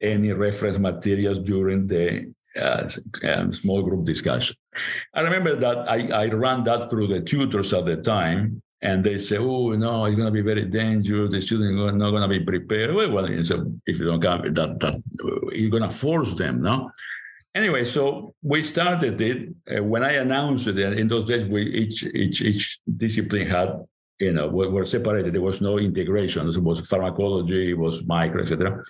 any 0.00 0.32
reference 0.32 0.78
materials 0.78 1.38
during 1.40 1.86
the 1.86 2.32
uh, 2.60 2.88
um, 3.24 3.52
small 3.52 3.82
group 3.82 4.04
discussion. 4.04 4.56
I 5.14 5.20
remember 5.20 5.56
that 5.56 5.88
I, 5.88 6.08
I 6.08 6.26
ran 6.26 6.62
that 6.64 6.90
through 6.90 7.08
the 7.08 7.20
tutors 7.20 7.72
at 7.72 7.84
the 7.84 7.96
time, 7.96 8.62
and 8.80 9.02
they 9.02 9.18
say, 9.18 9.38
"Oh 9.38 9.70
no, 9.72 10.04
it's 10.04 10.16
going 10.16 10.26
to 10.26 10.32
be 10.32 10.42
very 10.42 10.64
dangerous. 10.64 11.32
The 11.32 11.40
students 11.40 11.80
are 11.80 11.92
not 11.92 12.10
going 12.10 12.22
to 12.22 12.28
be 12.28 12.44
prepared." 12.44 12.94
Well, 12.94 13.24
if 13.24 13.50
you 13.86 14.04
don't 14.04 14.20
come, 14.20 14.52
that 14.54 14.80
that 14.80 15.02
you're 15.52 15.70
going 15.70 15.82
to 15.82 15.90
force 15.90 16.32
them, 16.34 16.62
no. 16.62 16.90
Anyway, 17.54 17.82
so 17.84 18.34
we 18.42 18.62
started 18.62 19.20
it 19.20 19.48
uh, 19.76 19.82
when 19.82 20.04
I 20.04 20.12
announced 20.12 20.68
it. 20.68 20.78
In 20.78 21.08
those 21.08 21.24
days, 21.24 21.48
we 21.48 21.62
each 21.62 22.04
each 22.04 22.42
each 22.42 22.78
discipline 22.96 23.48
had 23.48 23.84
you 24.20 24.32
know 24.32 24.46
we 24.48 24.68
were 24.68 24.84
separated. 24.84 25.34
There 25.34 25.40
was 25.40 25.60
no 25.60 25.78
integration. 25.78 26.48
It 26.48 26.62
was 26.62 26.88
pharmacology, 26.88 27.70
it 27.70 27.78
was 27.78 28.04
micro, 28.06 28.42
etc. 28.42 28.84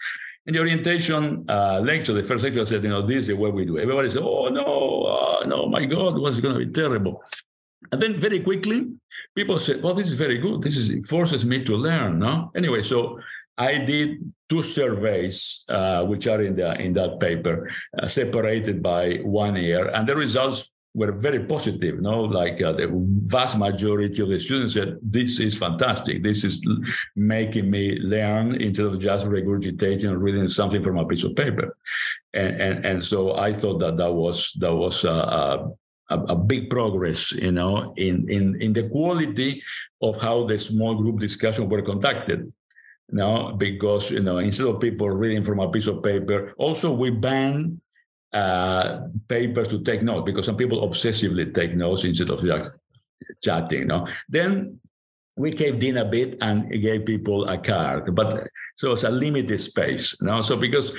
In 0.47 0.55
the 0.55 0.61
orientation 0.61 1.45
uh, 1.49 1.81
lecture, 1.85 2.15
the 2.15 2.23
first 2.23 2.43
lecture 2.43 2.65
said, 2.65 2.83
you 2.83 2.89
know, 2.89 3.03
this 3.03 3.29
is 3.29 3.35
what 3.35 3.53
we 3.53 3.67
do. 3.67 3.77
Everybody 3.77 4.09
said, 4.09 4.23
oh, 4.23 4.49
no, 4.49 5.03
uh, 5.05 5.45
no, 5.45 5.69
my 5.69 5.85
God, 5.85 6.19
what's 6.19 6.41
going 6.41 6.59
to 6.59 6.65
be 6.65 6.73
terrible? 6.73 7.23
And 7.93 8.03
then 8.03 8.17
very 8.17 8.41
quickly, 8.41 8.87
people 9.35 9.59
said, 9.59 9.83
well, 9.83 9.95
this 9.95 10.09
is 10.09 10.15
very 10.15 10.39
good. 10.39 10.63
This 10.63 10.77
is 10.77 10.91
it 10.91 11.05
forces 11.05 11.45
me 11.45 11.65
to 11.65 11.77
learn, 11.77 12.19
no? 12.19 12.51
Anyway, 12.57 12.83
so 12.83 13.19
I 13.57 13.79
did 13.79 14.19
two 14.49 14.63
surveys, 14.63 15.65
uh, 15.69 16.05
which 16.05 16.27
are 16.27 16.43
in, 16.43 16.57
the, 16.57 16.75
in 16.81 16.93
that 16.95 17.21
paper, 17.21 17.71
uh, 18.01 18.09
separated 18.09 18.83
by 18.83 19.17
one 19.25 19.57
year. 19.57 19.89
And 19.89 20.09
the 20.09 20.17
results 20.17 20.71
were 20.95 21.13
very 21.13 21.45
positive. 21.45 22.01
No, 22.01 22.23
like 22.23 22.61
uh, 22.63 22.73
the 22.73 22.89
vast 23.37 23.59
majority 23.59 24.23
of 24.23 24.29
the 24.29 24.39
students 24.39 24.75
said, 24.75 24.99
"This 25.03 25.39
is 25.39 25.57
fantastic. 25.57 26.23
This 26.23 26.45
is 26.45 26.61
making 27.15 27.71
me 27.71 27.99
learn 28.01 28.61
instead 28.61 28.87
of 28.87 28.99
just 28.99 29.27
regurgitating 29.27 30.11
or 30.11 30.19
reading 30.19 30.49
something 30.49 30.83
from 30.83 30.99
a 30.99 31.07
piece 31.07 31.25
of 31.25 31.37
paper." 31.37 31.77
And 32.35 32.61
and, 32.61 32.87
and 32.87 33.05
so 33.05 33.37
I 33.37 33.53
thought 33.53 33.79
that 33.81 33.97
that 33.99 34.13
was 34.13 34.53
that 34.59 34.75
was 34.75 35.05
a, 35.05 35.71
a, 36.11 36.19
a 36.33 36.37
big 36.37 36.71
progress, 36.71 37.33
you 37.33 37.53
know, 37.53 37.93
in 37.97 38.29
in 38.29 38.61
in 38.61 38.73
the 38.73 38.89
quality 38.89 39.63
of 40.03 40.21
how 40.21 40.47
the 40.47 40.59
small 40.59 40.95
group 40.95 41.19
discussions 41.19 41.69
were 41.69 41.83
conducted. 41.83 42.53
Now, 43.11 43.53
because 43.53 44.11
you 44.11 44.21
know, 44.21 44.39
instead 44.39 44.67
of 44.67 44.81
people 44.81 45.09
reading 45.09 45.43
from 45.43 45.61
a 45.61 45.71
piece 45.71 45.87
of 45.87 46.03
paper, 46.03 46.53
also 46.59 46.93
we 46.93 47.11
ban 47.11 47.81
uh, 48.33 49.09
papers 49.29 49.69
to 49.69 49.83
take 49.83 50.03
notes 50.03 50.25
because 50.27 50.47
some 50.47 50.57
people 50.57 50.87
obsessively 50.87 51.53
take 51.55 51.75
notes 51.75 52.05
instead 52.05 52.31
of 52.31 52.45
just 52.45 52.75
chatting. 53.43 53.87
No, 53.87 54.07
then 54.29 54.81
we 55.39 55.53
caved 55.53 55.83
in 55.83 55.99
a 55.99 56.05
bit 56.05 56.37
and 56.41 56.71
gave 56.71 57.07
people 57.07 57.49
a 57.49 57.57
card, 57.57 58.15
but 58.15 58.49
so 58.77 58.93
it's 58.93 59.05
a 59.05 59.11
limited 59.11 59.61
space. 59.61 60.21
No, 60.21 60.43
so 60.43 60.57
because 60.57 60.93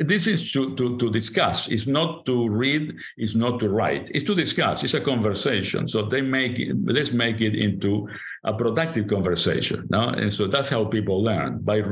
this 0.00 0.26
is 0.26 0.52
to, 0.52 0.74
to, 0.76 0.96
to 0.98 1.10
discuss, 1.10 1.68
it's 1.68 1.86
not 1.86 2.24
to 2.26 2.48
read, 2.48 2.94
it's 3.16 3.34
not 3.34 3.58
to 3.60 3.68
write, 3.68 4.10
it's 4.14 4.24
to 4.24 4.34
discuss, 4.34 4.84
it's 4.84 4.94
a 4.94 5.00
conversation. 5.00 5.88
So 5.88 6.02
they 6.02 6.20
make 6.20 6.58
it, 6.58 6.76
let's 6.84 7.12
make 7.12 7.40
it 7.40 7.54
into 7.54 8.08
a 8.44 8.52
productive 8.52 9.06
conversation. 9.06 9.86
No, 9.90 10.08
and 10.08 10.32
so 10.32 10.46
that's 10.46 10.70
how 10.70 10.84
people 10.84 11.22
learn 11.22 11.60
by 11.60 11.82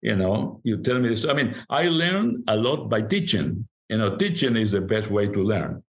you 0.00 0.16
know 0.16 0.60
you 0.62 0.76
tell 0.78 0.98
me 0.98 1.08
this. 1.08 1.24
I 1.24 1.32
mean, 1.32 1.54
I 1.68 1.88
learn 1.88 2.44
a 2.46 2.56
lot 2.56 2.88
by 2.88 3.02
teaching 3.02 3.66
you 3.88 3.96
know, 3.96 4.16
teaching 4.16 4.56
is 4.56 4.70
the 4.70 4.80
best 4.80 5.10
way 5.10 5.28
to 5.28 5.42
learn. 5.42 5.82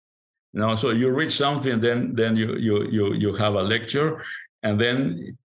You 0.54 0.62
know, 0.62 0.76
so 0.76 0.92
you 0.92 1.12
read 1.12 1.32
something, 1.32 1.80
then 1.80 2.16
then 2.16 2.36
you 2.36 2.56
you 2.56 2.88
you 2.90 3.14
you 3.14 3.36
have 3.36 3.54
a 3.56 3.62
lecture, 3.62 4.24
and 4.64 4.80
then 4.80 5.38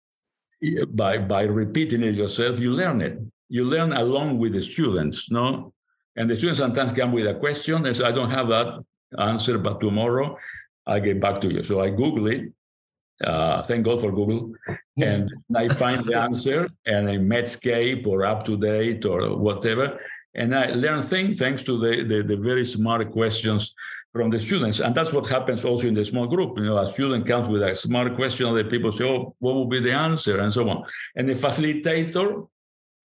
by 0.89 1.19
by 1.19 1.43
repeating 1.43 2.03
it 2.03 2.15
yourself, 2.15 2.59
you 2.59 2.73
learn 2.73 3.01
it. 3.01 3.19
You 3.49 3.65
learn 3.65 3.93
along 3.93 4.39
with 4.39 4.53
the 4.53 4.61
students, 4.61 5.31
no? 5.31 5.73
And 6.17 6.31
the 6.31 6.37
students 6.37 6.59
sometimes 6.59 6.93
come 6.93 7.13
with 7.13 7.27
a 7.27 7.35
question 7.35 7.85
and 7.87 7.95
say, 7.95 8.05
I 8.05 8.13
don't 8.13 8.31
have 8.31 8.49
that 8.49 8.85
answer, 9.19 9.59
but 9.59 9.81
tomorrow 9.81 10.39
I 10.87 11.01
get 11.01 11.21
back 11.21 11.41
to 11.43 11.53
you. 11.53 11.63
So 11.63 11.81
I 11.81 11.91
Google 11.91 12.29
it. 12.29 12.53
Uh, 13.23 13.63
thank 13.63 13.85
God 13.85 14.01
for 14.01 14.11
Google. 14.11 14.53
And 15.01 15.33
I 15.55 15.69
find 15.69 16.05
the 16.05 16.17
answer 16.17 16.69
and 16.87 17.09
I 17.09 17.17
Medscape 17.17 18.07
or 18.07 18.25
up 18.25 18.45
to 18.47 18.57
date 18.57 19.05
or 19.05 19.37
whatever. 19.37 19.99
And 20.35 20.55
I 20.55 20.67
learn 20.67 21.03
things 21.03 21.39
thanks 21.39 21.63
to 21.65 21.79
the, 21.79 22.05
the, 22.05 22.23
the, 22.23 22.37
very 22.37 22.65
smart 22.65 23.11
questions 23.13 23.75
from 24.15 24.31
the 24.31 24.39
students. 24.39 24.79
And 24.79 24.95
that's 24.95 25.13
what 25.13 25.27
happens 25.27 25.65
also 25.65 25.89
in 25.89 25.95
the 25.95 26.05
small 26.05 26.29
group. 26.29 26.57
You 26.57 26.67
know, 26.67 26.79
a 26.79 26.87
student 26.87 27.27
comes 27.27 27.49
with 27.49 27.63
a 27.65 27.75
smart 27.75 28.15
question, 28.15 28.55
the 28.55 28.65
people 28.65 28.93
say, 28.93 29.05
oh, 29.05 29.35
what 29.41 29.57
would 29.57 29.71
be 29.71 29.81
the 29.81 29.93
answer? 29.93 30.41
And 30.41 30.53
so 30.53 30.69
on. 30.69 30.85
And 31.17 31.29
the 31.29 31.33
facilitator, 31.33 32.49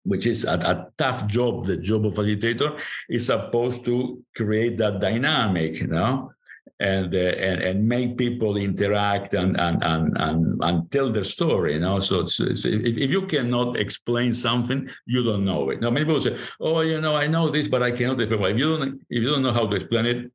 which 0.02 0.26
is 0.26 0.44
a, 0.44 0.54
a, 0.54 0.88
tough 0.98 1.28
job, 1.28 1.66
the 1.66 1.76
job 1.76 2.06
of 2.06 2.14
facilitator, 2.14 2.76
is 3.08 3.26
supposed 3.26 3.84
to 3.84 4.20
create 4.34 4.76
that 4.78 4.98
dynamic, 5.00 5.80
you 5.80 5.86
know, 5.86 6.32
and 6.80 7.14
uh, 7.14 7.18
and 7.18 7.62
and 7.62 7.88
make 7.88 8.18
people 8.18 8.56
interact 8.56 9.32
and 9.32 9.58
and 9.58 9.82
and 9.82 10.16
and, 10.18 10.62
and 10.62 10.90
tell 10.90 11.10
their 11.10 11.24
story. 11.24 11.74
You 11.74 11.80
know, 11.80 12.00
so 12.00 12.20
it's, 12.20 12.38
it's, 12.38 12.64
if, 12.66 12.98
if 12.98 13.10
you 13.10 13.22
cannot 13.22 13.80
explain 13.80 14.34
something, 14.34 14.88
you 15.06 15.22
don't 15.22 15.44
know 15.44 15.70
it. 15.70 15.80
Now, 15.80 15.90
many 15.90 16.04
people 16.04 16.20
say, 16.20 16.38
"Oh, 16.60 16.80
you 16.80 17.00
know, 17.00 17.16
I 17.16 17.28
know 17.28 17.50
this, 17.50 17.68
but 17.68 17.82
I 17.82 17.92
cannot 17.92 18.20
explain." 18.20 18.52
If 18.52 18.58
you 18.58 18.76
don't, 18.76 19.00
if 19.08 19.22
you 19.22 19.30
don't 19.30 19.42
know 19.42 19.54
how 19.54 19.66
to 19.66 19.76
explain 19.76 20.04
it, 20.04 20.30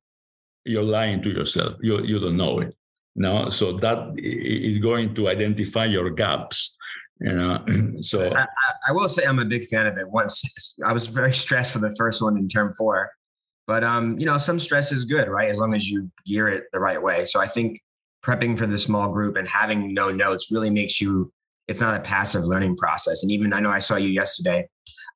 you're 0.66 0.84
lying 0.84 1.22
to 1.24 1.30
yourself. 1.30 1.76
You 1.82 2.04
you 2.04 2.20
don't 2.20 2.38
know 2.38 2.60
it. 2.60 2.76
No, 3.16 3.50
so 3.50 3.78
that 3.78 4.14
is 4.18 4.80
going 4.80 5.14
to 5.16 5.30
identify 5.30 5.86
your 5.86 6.10
gaps. 6.10 6.78
You 7.20 7.34
know, 7.34 7.66
so 8.00 8.32
I, 8.36 8.46
I 8.88 8.92
will 8.92 9.10
say 9.10 9.26
I'm 9.26 9.40
a 9.40 9.46
big 9.46 9.66
fan 9.66 9.86
of 9.88 9.98
it. 9.98 10.10
Once 10.10 10.76
I 10.86 10.94
was 10.94 11.08
very 11.08 11.34
stressed 11.34 11.72
for 11.72 11.80
the 11.80 11.94
first 11.98 12.22
one 12.22 12.38
in 12.38 12.48
term 12.48 12.74
four 12.74 13.12
but 13.72 13.86
um, 13.86 14.20
you 14.20 14.26
know, 14.26 14.38
some 14.38 14.60
stress 14.60 14.92
is 14.92 15.06
good, 15.06 15.30
right? 15.30 15.50
As 15.50 15.58
long 15.58 15.74
as 15.74 15.90
you 15.90 16.12
gear 16.26 16.50
it 16.50 16.66
the 16.74 16.80
right 16.82 17.02
way. 17.02 17.24
So 17.24 17.40
I 17.40 17.48
think 17.48 17.80
prepping 18.22 18.58
for 18.58 18.68
the 18.68 18.78
small 18.78 19.10
group 19.14 19.38
and 19.38 19.48
having 19.48 19.94
no 19.94 20.12
notes 20.12 20.52
really 20.52 20.70
makes 20.70 21.00
you 21.00 21.32
it's 21.70 21.80
not 21.80 21.96
a 21.96 22.02
passive 22.02 22.44
learning 22.44 22.76
process. 22.76 23.24
And 23.24 23.32
even 23.32 23.54
I 23.54 23.62
know 23.62 23.70
I 23.70 23.80
saw 23.80 23.96
you 23.96 24.10
yesterday 24.10 24.68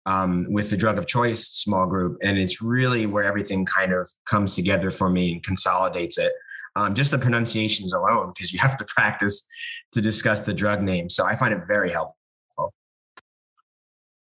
um, 0.06 0.46
with 0.50 0.70
the 0.70 0.78
drug 0.78 0.98
of 0.98 1.08
choice 1.08 1.48
small 1.48 1.86
group, 1.86 2.18
and 2.22 2.38
it's 2.38 2.62
really 2.62 3.06
where 3.06 3.24
everything 3.24 3.65
kind 3.65 3.94
of 3.94 4.10
comes 4.26 4.56
together 4.56 4.91
for 4.91 5.10
me 5.10 5.34
and 5.34 5.44
consolidates 5.44 6.18
it. 6.18 6.34
Um, 6.76 6.94
just 6.94 7.12
the 7.12 7.18
pronunciations 7.18 7.94
alone, 7.94 8.34
because 8.36 8.52
you 8.52 8.60
have 8.60 8.78
to 8.78 8.86
practice 8.96 9.48
to 9.94 10.02
discuss 10.02 10.41
the 10.41 10.54
drug 10.54 10.82
name. 10.82 11.10
So 11.10 11.26
I 11.26 11.36
find 11.36 11.54
it 11.54 11.62
very 11.68 11.91
helpful. 11.91 12.15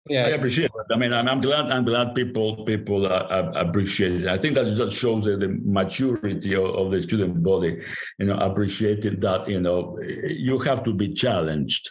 Yeah, 0.07 0.27
I 0.27 0.31
appreciate 0.31 0.66
it. 0.66 0.92
I 0.92 0.99
mean, 0.99 1.14
I'm, 1.14 1.27
I'm 1.27 1.40
glad. 1.40 1.70
I'm 1.73 1.85
glad 1.85 2.14
people 2.14 2.62
people 2.66 3.07
uh, 3.07 3.53
appreciate 3.55 4.23
it. 4.23 4.27
I 4.27 4.37
think 4.37 4.55
that 4.55 4.66
just 4.66 4.94
shows 4.97 5.25
the, 5.25 5.38
the 5.38 5.49
maturity 5.64 6.55
of, 6.55 6.64
of, 6.64 6.90
the 6.90 7.01
student 7.01 7.43
body. 7.43 7.80
You 8.18 8.26
know, 8.26 8.37
appreciating 8.37 9.20
that. 9.20 9.49
You 9.49 9.61
know, 9.61 9.99
you 10.03 10.59
have 10.59 10.85
to 10.85 10.93
be 10.93 11.14
challenged, 11.14 11.91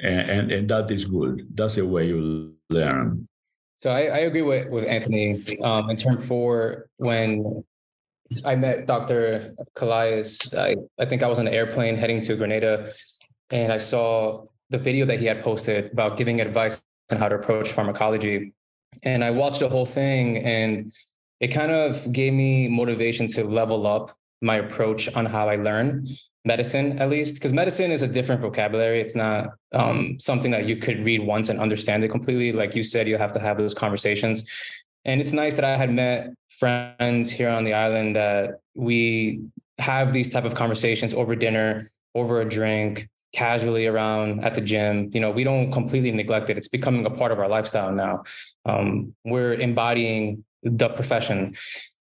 and 0.00 0.30
and, 0.30 0.52
and 0.52 0.68
that 0.70 0.90
is 0.90 1.04
good. 1.04 1.46
That's 1.54 1.76
the 1.76 1.86
way 1.86 2.08
you 2.08 2.56
learn. 2.68 3.28
So 3.82 3.90
I, 3.90 4.02
I 4.02 4.18
agree 4.30 4.42
with 4.42 4.68
with 4.68 4.86
Anthony. 4.86 5.42
Um, 5.60 5.90
in 5.90 5.96
term 5.96 6.16
four, 6.16 6.86
when 6.98 7.64
I 8.44 8.54
met 8.54 8.86
Dr. 8.86 9.56
Calais, 9.74 10.22
I, 10.56 10.76
I 11.00 11.04
think 11.04 11.24
I 11.24 11.26
was 11.26 11.40
on 11.40 11.48
an 11.48 11.52
airplane 11.52 11.96
heading 11.96 12.20
to 12.20 12.36
Grenada, 12.36 12.92
and 13.50 13.72
I 13.72 13.78
saw 13.78 14.46
the 14.70 14.78
video 14.78 15.04
that 15.06 15.18
he 15.18 15.26
had 15.26 15.42
posted 15.42 15.90
about 15.90 16.16
giving 16.16 16.40
advice 16.40 16.80
on 17.10 17.18
how 17.18 17.28
to 17.28 17.34
approach 17.34 17.72
pharmacology. 17.72 18.52
And 19.02 19.24
I 19.24 19.32
watched 19.32 19.58
the 19.58 19.68
whole 19.68 19.86
thing 19.86 20.38
and 20.38 20.92
it 21.40 21.48
kind 21.48 21.72
of 21.72 22.12
gave 22.12 22.34
me 22.34 22.68
motivation 22.68 23.26
to 23.34 23.42
level 23.42 23.88
up 23.88 24.12
my 24.42 24.56
approach 24.56 25.12
on 25.14 25.24
how 25.26 25.48
I 25.48 25.56
learn 25.56 26.06
medicine, 26.44 26.98
at 26.98 27.08
least, 27.08 27.36
because 27.36 27.52
medicine 27.52 27.90
is 27.92 28.02
a 28.02 28.08
different 28.08 28.40
vocabulary. 28.40 29.00
It's 29.00 29.14
not 29.14 29.50
um, 29.72 30.18
something 30.18 30.50
that 30.50 30.66
you 30.66 30.76
could 30.76 31.04
read 31.04 31.24
once 31.24 31.48
and 31.48 31.60
understand 31.60 32.02
it 32.04 32.08
completely. 32.08 32.52
Like 32.52 32.74
you 32.74 32.82
said, 32.82 33.06
you 33.06 33.16
have 33.16 33.32
to 33.32 33.40
have 33.40 33.56
those 33.58 33.74
conversations. 33.74 34.50
And 35.04 35.20
it's 35.20 35.32
nice 35.32 35.56
that 35.56 35.64
I 35.64 35.76
had 35.76 35.92
met 35.92 36.34
friends 36.50 37.30
here 37.30 37.48
on 37.48 37.64
the 37.64 37.74
island 37.74 38.16
that 38.16 38.60
we 38.74 39.40
have 39.78 40.12
these 40.12 40.28
type 40.28 40.44
of 40.44 40.54
conversations 40.54 41.14
over 41.14 41.34
dinner, 41.34 41.88
over 42.14 42.40
a 42.40 42.48
drink, 42.48 43.08
casually 43.32 43.86
around 43.86 44.44
at 44.44 44.54
the 44.54 44.60
gym. 44.60 45.10
You 45.12 45.20
know, 45.20 45.30
we 45.30 45.44
don't 45.44 45.72
completely 45.72 46.10
neglect 46.10 46.50
it. 46.50 46.56
It's 46.56 46.68
becoming 46.68 47.06
a 47.06 47.10
part 47.10 47.32
of 47.32 47.38
our 47.38 47.48
lifestyle 47.48 47.92
now. 47.92 48.24
Um, 48.64 49.14
we're 49.24 49.54
embodying 49.54 50.44
the 50.62 50.88
profession. 50.88 51.56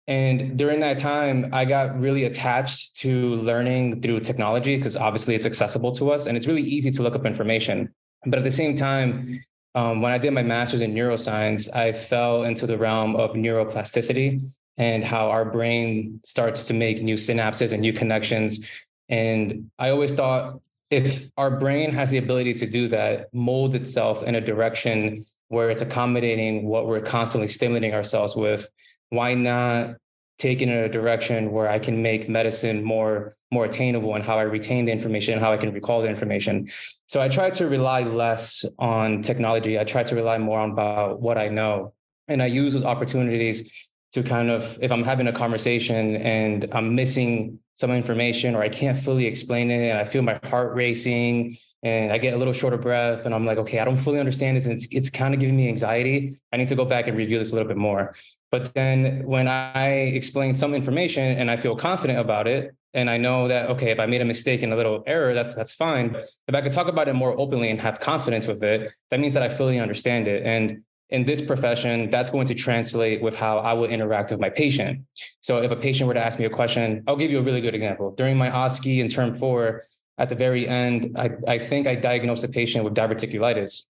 And 0.09 0.57
during 0.57 0.79
that 0.79 0.97
time, 0.97 1.49
I 1.53 1.65
got 1.65 1.99
really 1.99 2.23
attached 2.23 2.95
to 2.97 3.35
learning 3.35 4.01
through 4.01 4.21
technology 4.21 4.75
because 4.75 4.97
obviously 4.97 5.35
it's 5.35 5.45
accessible 5.45 5.91
to 5.93 6.09
us 6.09 6.25
and 6.25 6.35
it's 6.35 6.47
really 6.47 6.63
easy 6.63 6.89
to 6.89 7.03
look 7.03 7.15
up 7.15 7.27
information. 7.27 7.93
But 8.25 8.39
at 8.39 8.43
the 8.43 8.51
same 8.51 8.75
time, 8.75 9.39
um, 9.75 10.01
when 10.01 10.11
I 10.11 10.17
did 10.17 10.31
my 10.31 10.41
master's 10.41 10.81
in 10.81 10.95
neuroscience, 10.95 11.73
I 11.75 11.93
fell 11.93 12.41
into 12.41 12.65
the 12.65 12.75
realm 12.75 13.15
of 13.17 13.33
neuroplasticity 13.33 14.51
and 14.77 15.03
how 15.03 15.29
our 15.29 15.45
brain 15.45 16.19
starts 16.25 16.65
to 16.67 16.73
make 16.73 17.03
new 17.03 17.15
synapses 17.15 17.71
and 17.71 17.81
new 17.81 17.93
connections. 17.93 18.87
And 19.09 19.69
I 19.77 19.91
always 19.91 20.11
thought 20.11 20.59
if 20.89 21.29
our 21.37 21.51
brain 21.51 21.91
has 21.91 22.09
the 22.09 22.17
ability 22.17 22.55
to 22.55 22.65
do 22.65 22.87
that, 22.87 23.31
mold 23.31 23.75
itself 23.75 24.23
in 24.23 24.33
a 24.33 24.41
direction 24.41 25.23
where 25.49 25.69
it's 25.69 25.83
accommodating 25.83 26.65
what 26.65 26.87
we're 26.87 26.99
constantly 26.99 27.47
stimulating 27.47 27.93
ourselves 27.93 28.35
with, 28.35 28.67
why 29.09 29.33
not 29.33 29.95
take 30.37 30.61
it 30.61 30.69
in 30.69 30.75
a 30.77 30.89
direction 30.89 31.51
where 31.51 31.69
I 31.69 31.79
can 31.79 32.01
make 32.01 32.29
medicine 32.29 32.83
more 32.83 33.35
more 33.51 33.65
attainable 33.65 34.13
and 34.13 34.23
how 34.23 34.37
I 34.37 34.43
retain 34.43 34.85
the 34.85 34.91
information 34.91 35.33
and 35.33 35.43
how 35.43 35.51
I 35.51 35.57
can 35.57 35.73
recall 35.73 36.01
the 36.01 36.07
information. 36.07 36.69
So 37.07 37.19
I 37.19 37.29
try 37.29 37.49
to 37.49 37.67
rely 37.67 38.03
less 38.03 38.63
on 38.77 39.23
technology. 39.23 39.79
I 39.79 39.83
try 39.83 40.03
to 40.03 40.15
rely 40.15 40.37
more 40.37 40.59
on 40.59 40.71
about 40.71 41.19
what 41.19 41.39
I 41.39 41.47
know. 41.47 41.93
And 42.27 42.43
I 42.43 42.45
use 42.45 42.73
those 42.73 42.85
opportunities 42.85 43.88
to 44.13 44.23
kind 44.23 44.49
of, 44.49 44.77
if 44.81 44.91
I'm 44.91 45.03
having 45.03 45.27
a 45.27 45.33
conversation 45.33 46.15
and 46.17 46.65
I'm 46.71 46.95
missing 46.95 47.59
some 47.75 47.91
information 47.91 48.55
or 48.55 48.61
I 48.61 48.69
can't 48.69 48.97
fully 48.97 49.25
explain 49.25 49.71
it 49.71 49.89
and 49.89 49.97
I 49.97 50.03
feel 50.03 50.21
my 50.21 50.39
heart 50.45 50.75
racing 50.75 51.55
and 51.83 52.11
I 52.11 52.17
get 52.17 52.33
a 52.33 52.37
little 52.37 52.53
short 52.53 52.73
of 52.73 52.81
breath 52.81 53.25
and 53.25 53.33
I'm 53.33 53.45
like, 53.45 53.57
okay, 53.59 53.79
I 53.79 53.85
don't 53.85 53.97
fully 53.97 54.19
understand 54.19 54.57
this. 54.57 54.65
And 54.65 54.75
it's, 54.75 54.87
it's 54.91 55.09
kind 55.09 55.33
of 55.33 55.39
giving 55.39 55.55
me 55.55 55.69
anxiety. 55.69 56.39
I 56.51 56.57
need 56.57 56.67
to 56.69 56.75
go 56.75 56.85
back 56.85 57.07
and 57.07 57.15
review 57.15 57.39
this 57.39 57.51
a 57.51 57.55
little 57.55 57.67
bit 57.67 57.77
more. 57.77 58.13
But 58.51 58.73
then 58.73 59.25
when 59.25 59.47
I 59.47 59.89
explain 59.89 60.53
some 60.53 60.73
information 60.73 61.37
and 61.37 61.49
I 61.51 61.55
feel 61.55 61.75
confident 61.75 62.19
about 62.19 62.47
it, 62.47 62.75
and 62.95 63.07
I 63.07 63.17
know 63.17 63.47
that 63.47 63.69
okay, 63.69 63.91
if 63.91 63.99
I 63.99 64.07
made 64.07 64.21
a 64.21 64.25
mistake 64.25 64.63
and 64.63 64.73
a 64.73 64.75
little 64.75 65.03
error, 65.05 65.35
that's 65.35 65.53
that's 65.53 65.73
fine. 65.73 66.15
If 66.47 66.55
I 66.55 66.61
could 66.61 66.71
talk 66.71 66.87
about 66.87 67.07
it 67.07 67.13
more 67.13 67.39
openly 67.39 67.69
and 67.69 67.79
have 67.81 67.99
confidence 67.99 68.47
with 68.47 68.63
it, 68.63 68.91
that 69.11 69.19
means 69.19 69.35
that 69.35 69.43
I 69.43 69.49
fully 69.49 69.79
understand 69.79 70.27
it. 70.27 70.43
And 70.43 70.83
in 71.09 71.25
this 71.25 71.41
profession, 71.41 72.09
that's 72.09 72.29
going 72.29 72.45
to 72.47 72.53
translate 72.53 73.21
with 73.21 73.35
how 73.35 73.57
I 73.57 73.73
will 73.73 73.89
interact 73.89 74.31
with 74.31 74.39
my 74.39 74.49
patient. 74.49 75.01
So 75.41 75.61
if 75.61 75.71
a 75.71 75.75
patient 75.75 76.07
were 76.07 76.13
to 76.13 76.23
ask 76.23 76.37
me 76.37 76.45
a 76.45 76.49
question, 76.49 77.03
I'll 77.07 77.15
give 77.15 77.31
you 77.31 77.39
a 77.39 77.41
really 77.41 77.61
good 77.61 77.73
example. 77.73 78.11
During 78.11 78.37
my 78.37 78.49
OSCE 78.49 78.99
in 78.99 79.07
term 79.07 79.33
four, 79.33 79.81
at 80.19 80.29
the 80.29 80.35
very 80.35 80.67
end, 80.67 81.15
I, 81.17 81.31
I 81.47 81.57
think 81.57 81.87
I 81.87 81.95
diagnosed 81.95 82.43
a 82.43 82.47
patient 82.47 82.83
with 82.83 82.93
diverticulitis. 82.93 83.85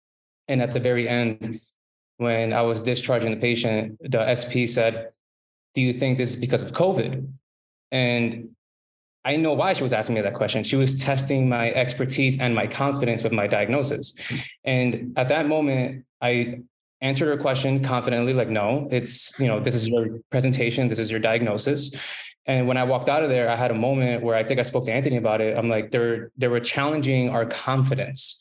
And 0.46 0.62
at 0.62 0.70
the 0.70 0.80
very 0.80 1.08
end, 1.08 1.58
when 2.18 2.52
I 2.52 2.62
was 2.62 2.80
discharging 2.80 3.30
the 3.30 3.36
patient, 3.36 3.98
the 4.00 4.34
SP 4.34 4.66
said, 4.66 5.10
Do 5.74 5.80
you 5.80 5.92
think 5.92 6.18
this 6.18 6.30
is 6.30 6.36
because 6.36 6.62
of 6.62 6.72
COVID? 6.72 7.28
And 7.90 8.50
I 9.24 9.36
know 9.36 9.54
why 9.54 9.72
she 9.72 9.82
was 9.82 9.92
asking 9.92 10.14
me 10.14 10.20
that 10.20 10.34
question. 10.34 10.62
She 10.62 10.76
was 10.76 10.96
testing 10.96 11.48
my 11.48 11.70
expertise 11.72 12.40
and 12.40 12.54
my 12.54 12.66
confidence 12.66 13.24
with 13.24 13.32
my 13.32 13.46
diagnosis. 13.46 14.14
And 14.64 15.18
at 15.18 15.28
that 15.30 15.48
moment, 15.48 16.04
I 16.20 16.60
answered 17.00 17.28
her 17.28 17.36
question 17.36 17.82
confidently, 17.82 18.32
like, 18.32 18.48
no, 18.48 18.88
it's, 18.90 19.38
you 19.38 19.46
know, 19.46 19.60
this 19.60 19.74
is 19.74 19.88
your 19.88 20.18
presentation, 20.30 20.88
this 20.88 20.98
is 20.98 21.10
your 21.10 21.20
diagnosis. 21.20 21.94
And 22.46 22.66
when 22.66 22.76
I 22.76 22.84
walked 22.84 23.08
out 23.08 23.22
of 23.22 23.28
there, 23.28 23.50
I 23.50 23.56
had 23.56 23.70
a 23.70 23.74
moment 23.74 24.22
where 24.22 24.34
I 24.34 24.42
think 24.42 24.58
I 24.58 24.62
spoke 24.62 24.84
to 24.86 24.92
Anthony 24.92 25.16
about 25.16 25.40
it. 25.40 25.56
I'm 25.56 25.68
like, 25.68 25.90
they're 25.90 26.32
they 26.36 26.48
were 26.48 26.60
challenging 26.60 27.30
our 27.30 27.44
confidence 27.44 28.40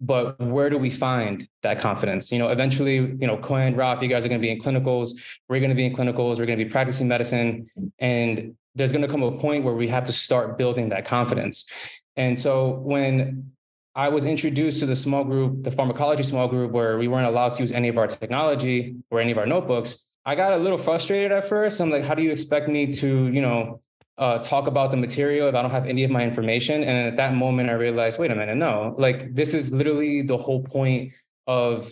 but 0.00 0.38
where 0.38 0.68
do 0.68 0.76
we 0.76 0.90
find 0.90 1.48
that 1.62 1.78
confidence? 1.78 2.30
You 2.30 2.38
know, 2.38 2.48
eventually, 2.48 2.96
you 2.96 3.26
know, 3.26 3.36
Quen, 3.38 3.76
Ralph, 3.76 4.02
you 4.02 4.08
guys 4.08 4.24
are 4.24 4.28
going 4.28 4.40
to 4.40 4.46
be 4.46 4.50
in 4.50 4.58
clinicals. 4.58 5.38
We're 5.48 5.60
going 5.60 5.70
to 5.70 5.76
be 5.76 5.86
in 5.86 5.94
clinicals. 5.94 6.38
We're 6.38 6.46
going 6.46 6.58
to 6.58 6.64
be 6.64 6.70
practicing 6.70 7.08
medicine, 7.08 7.66
and 7.98 8.54
there's 8.74 8.92
going 8.92 9.02
to 9.02 9.08
come 9.08 9.22
a 9.22 9.38
point 9.38 9.64
where 9.64 9.74
we 9.74 9.88
have 9.88 10.04
to 10.04 10.12
start 10.12 10.58
building 10.58 10.90
that 10.90 11.06
confidence. 11.06 11.70
And 12.16 12.38
so 12.38 12.70
when 12.70 13.52
I 13.96 14.10
was 14.10 14.26
introduced 14.26 14.80
to 14.80 14.86
the 14.86 14.94
small 14.94 15.24
group, 15.24 15.64
the 15.64 15.70
pharmacology 15.70 16.22
small 16.22 16.48
group, 16.48 16.70
where 16.70 16.98
we 16.98 17.08
weren't 17.08 17.26
allowed 17.26 17.54
to 17.54 17.62
use 17.62 17.72
any 17.72 17.88
of 17.88 17.96
our 17.96 18.06
technology 18.06 18.96
or 19.10 19.20
any 19.20 19.32
of 19.32 19.38
our 19.38 19.46
notebooks. 19.46 20.06
I 20.26 20.34
got 20.34 20.52
a 20.52 20.58
little 20.58 20.76
frustrated 20.76 21.32
at 21.32 21.48
first. 21.48 21.80
I'm 21.80 21.90
like, 21.90 22.04
how 22.04 22.14
do 22.14 22.22
you 22.22 22.30
expect 22.30 22.68
me 22.68 22.88
to, 22.88 23.28
you 23.28 23.40
know, 23.40 23.80
uh, 24.18 24.38
talk 24.38 24.66
about 24.66 24.90
the 24.90 24.98
material 24.98 25.48
if 25.48 25.54
I 25.54 25.62
don't 25.62 25.70
have 25.70 25.86
any 25.86 26.04
of 26.04 26.10
my 26.10 26.24
information. 26.24 26.82
And 26.82 27.08
at 27.08 27.16
that 27.16 27.34
moment, 27.34 27.70
I 27.70 27.74
realized, 27.74 28.18
wait 28.18 28.30
a 28.30 28.34
minute, 28.34 28.56
no, 28.56 28.94
like 28.98 29.34
this 29.34 29.54
is 29.54 29.72
literally 29.72 30.22
the 30.22 30.36
whole 30.36 30.62
point 30.62 31.12
of, 31.46 31.90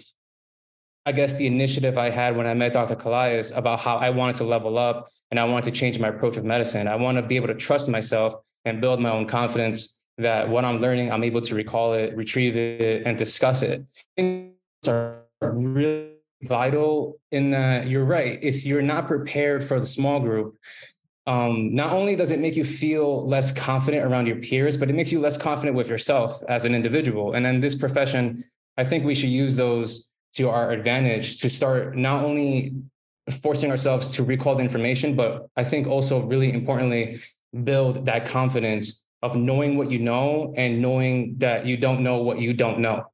I 1.07 1.13
guess, 1.13 1.35
the 1.35 1.47
initiative 1.47 1.99
I 1.99 2.11
had 2.11 2.37
when 2.37 2.47
I 2.47 2.55
met 2.55 2.73
Dr. 2.73 2.97
Calais 2.97 3.43
about 3.55 3.81
how 3.81 3.97
I 3.97 4.11
wanted 4.11 4.37
to 4.37 4.45
level 4.45 4.79
up 4.79 5.09
and 5.31 5.39
I 5.39 5.45
wanted 5.45 5.65
to 5.65 5.79
change 5.79 5.99
my 5.99 6.09
approach 6.09 6.37
of 6.37 6.45
medicine. 6.45 6.89
I 6.89 6.97
want 6.97 7.17
to 7.17 7.23
be 7.23 7.37
able 7.37 7.49
to 7.49 7.55
trust 7.55 7.89
myself 7.89 8.35
and 8.65 8.81
build 8.81 9.01
my 9.01 9.11
own 9.11 9.27
confidence 9.27 10.03
that 10.19 10.49
what 10.49 10.65
I'm 10.65 10.81
learning, 10.81 11.11
I'm 11.11 11.25
able 11.25 11.41
to 11.43 11.55
recall 11.55 11.95
it, 11.95 12.17
retrieve 12.17 12.57
it, 12.57 13.07
and 13.07 13.19
discuss 13.19 13.63
it. 13.63 13.85
Things 14.17 14.55
Are 14.87 15.25
really 15.41 16.11
vital 16.43 17.19
in 17.33 17.51
that 17.51 17.89
you're 17.89 18.05
right. 18.05 18.39
If 18.43 18.65
you're 18.65 18.83
not 18.83 19.09
prepared 19.09 19.65
for 19.65 19.81
the 19.81 19.87
small 19.87 20.21
group, 20.21 20.57
um, 21.27 21.75
not 21.75 21.93
only 21.93 22.17
does 22.17 22.31
it 22.33 22.41
make 22.41 22.55
you 22.55 22.65
feel 22.65 23.27
less 23.27 23.51
confident 23.51 24.05
around 24.05 24.27
your 24.27 24.37
peers, 24.37 24.77
but 24.77 24.91
it 24.91 24.93
makes 24.93 25.11
you 25.11 25.21
less 25.21 25.39
confident 25.39 25.77
with 25.77 25.89
yourself 25.89 26.43
as 26.49 26.65
an 26.65 26.75
individual. 26.75 27.33
And 27.33 27.47
in 27.47 27.61
this 27.61 27.75
profession, 27.75 28.45
I 28.77 28.85
think 28.85 29.05
we 29.05 29.15
should 29.15 29.31
use 29.31 29.57
those 29.57 30.11
to 30.35 30.51
our 30.51 30.71
advantage 30.71 31.41
to 31.41 31.49
start 31.49 31.97
not 31.97 32.23
only 32.23 32.75
forcing 33.43 33.71
ourselves 33.71 34.11
to 34.17 34.25
recall 34.25 34.55
the 34.55 34.63
information, 34.63 35.17
but 35.17 35.47
I 35.57 35.65
think 35.65 35.87
also 35.87 36.23
really 36.23 36.53
importantly, 36.53 37.17
build 37.63 38.05
that 38.05 38.27
confidence 38.27 39.04
of 39.25 39.37
knowing 39.37 39.79
what 39.79 39.91
you 39.91 39.99
know 39.99 40.53
and 40.59 40.83
knowing 40.83 41.35
that 41.39 41.65
you 41.65 41.79
don't 41.79 42.03
know 42.03 42.19
what 42.19 42.39
you 42.39 42.53
don't 42.53 42.79
know. 42.79 43.07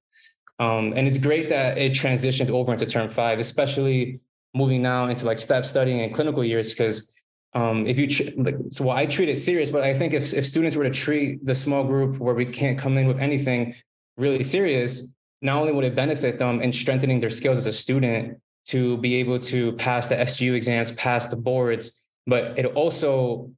Um, 0.58 0.92
and 0.96 1.06
it's 1.06 1.18
great 1.18 1.48
that 1.50 1.78
it 1.78 1.92
transitioned 1.92 2.50
over 2.50 2.72
into 2.72 2.84
term 2.84 3.08
five, 3.08 3.38
especially 3.38 4.18
moving 4.52 4.82
now 4.82 5.06
into 5.06 5.24
like 5.24 5.38
step 5.38 5.64
studying 5.64 6.00
and 6.00 6.12
clinical 6.12 6.44
years, 6.44 6.74
because 6.74 7.14
um, 7.54 7.86
if 7.86 7.96
you 7.96 8.08
tr- 8.08 8.30
like, 8.36 8.56
so 8.70 8.84
well, 8.86 8.96
I 8.96 9.06
treat 9.06 9.28
it 9.28 9.38
serious, 9.38 9.70
but 9.70 9.84
I 9.84 9.94
think 9.94 10.12
if 10.12 10.34
if 10.34 10.44
students 10.44 10.74
were 10.76 10.84
to 10.84 10.90
treat 10.90 11.46
the 11.46 11.54
small 11.54 11.84
group 11.84 12.18
where 12.18 12.34
we 12.34 12.44
can't 12.44 12.76
come 12.76 12.98
in 12.98 13.06
with 13.06 13.20
anything 13.20 13.74
really 14.16 14.42
serious, 14.42 15.08
not 15.42 15.56
only 15.60 15.72
would 15.72 15.84
it 15.84 15.94
benefit 15.94 16.40
them 16.40 16.60
in 16.60 16.72
strengthening 16.72 17.20
their 17.20 17.30
skills 17.30 17.56
as 17.56 17.66
a 17.68 17.72
student 17.72 18.36
to 18.66 18.98
be 18.98 19.14
able 19.14 19.38
to 19.38 19.72
pass 19.72 20.08
the 20.08 20.16
SGU 20.16 20.54
exams, 20.54 20.90
pass 20.92 21.28
the 21.28 21.36
boards, 21.36 22.04
but 22.26 22.58
it 22.58 22.66
also 22.66 23.50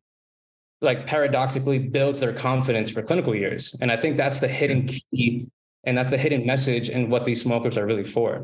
like 0.83 1.07
paradoxically 1.07 1.78
builds 1.78 2.20
their 2.20 2.33
confidence 2.33 2.91
for 2.91 3.03
clinical 3.03 3.35
years. 3.35 3.74
And 3.80 3.91
I 3.91 3.97
think 3.97 4.16
that's 4.16 4.41
the 4.41 4.49
hidden 4.49 4.87
key 4.87 5.49
and 5.85 5.97
that's 5.97 6.11
the 6.11 6.18
hidden 6.18 6.45
message 6.45 6.91
and 6.91 7.11
what 7.11 7.24
these 7.24 7.41
small 7.41 7.61
groups 7.61 7.76
are 7.76 7.87
really 7.87 8.05
for. 8.05 8.43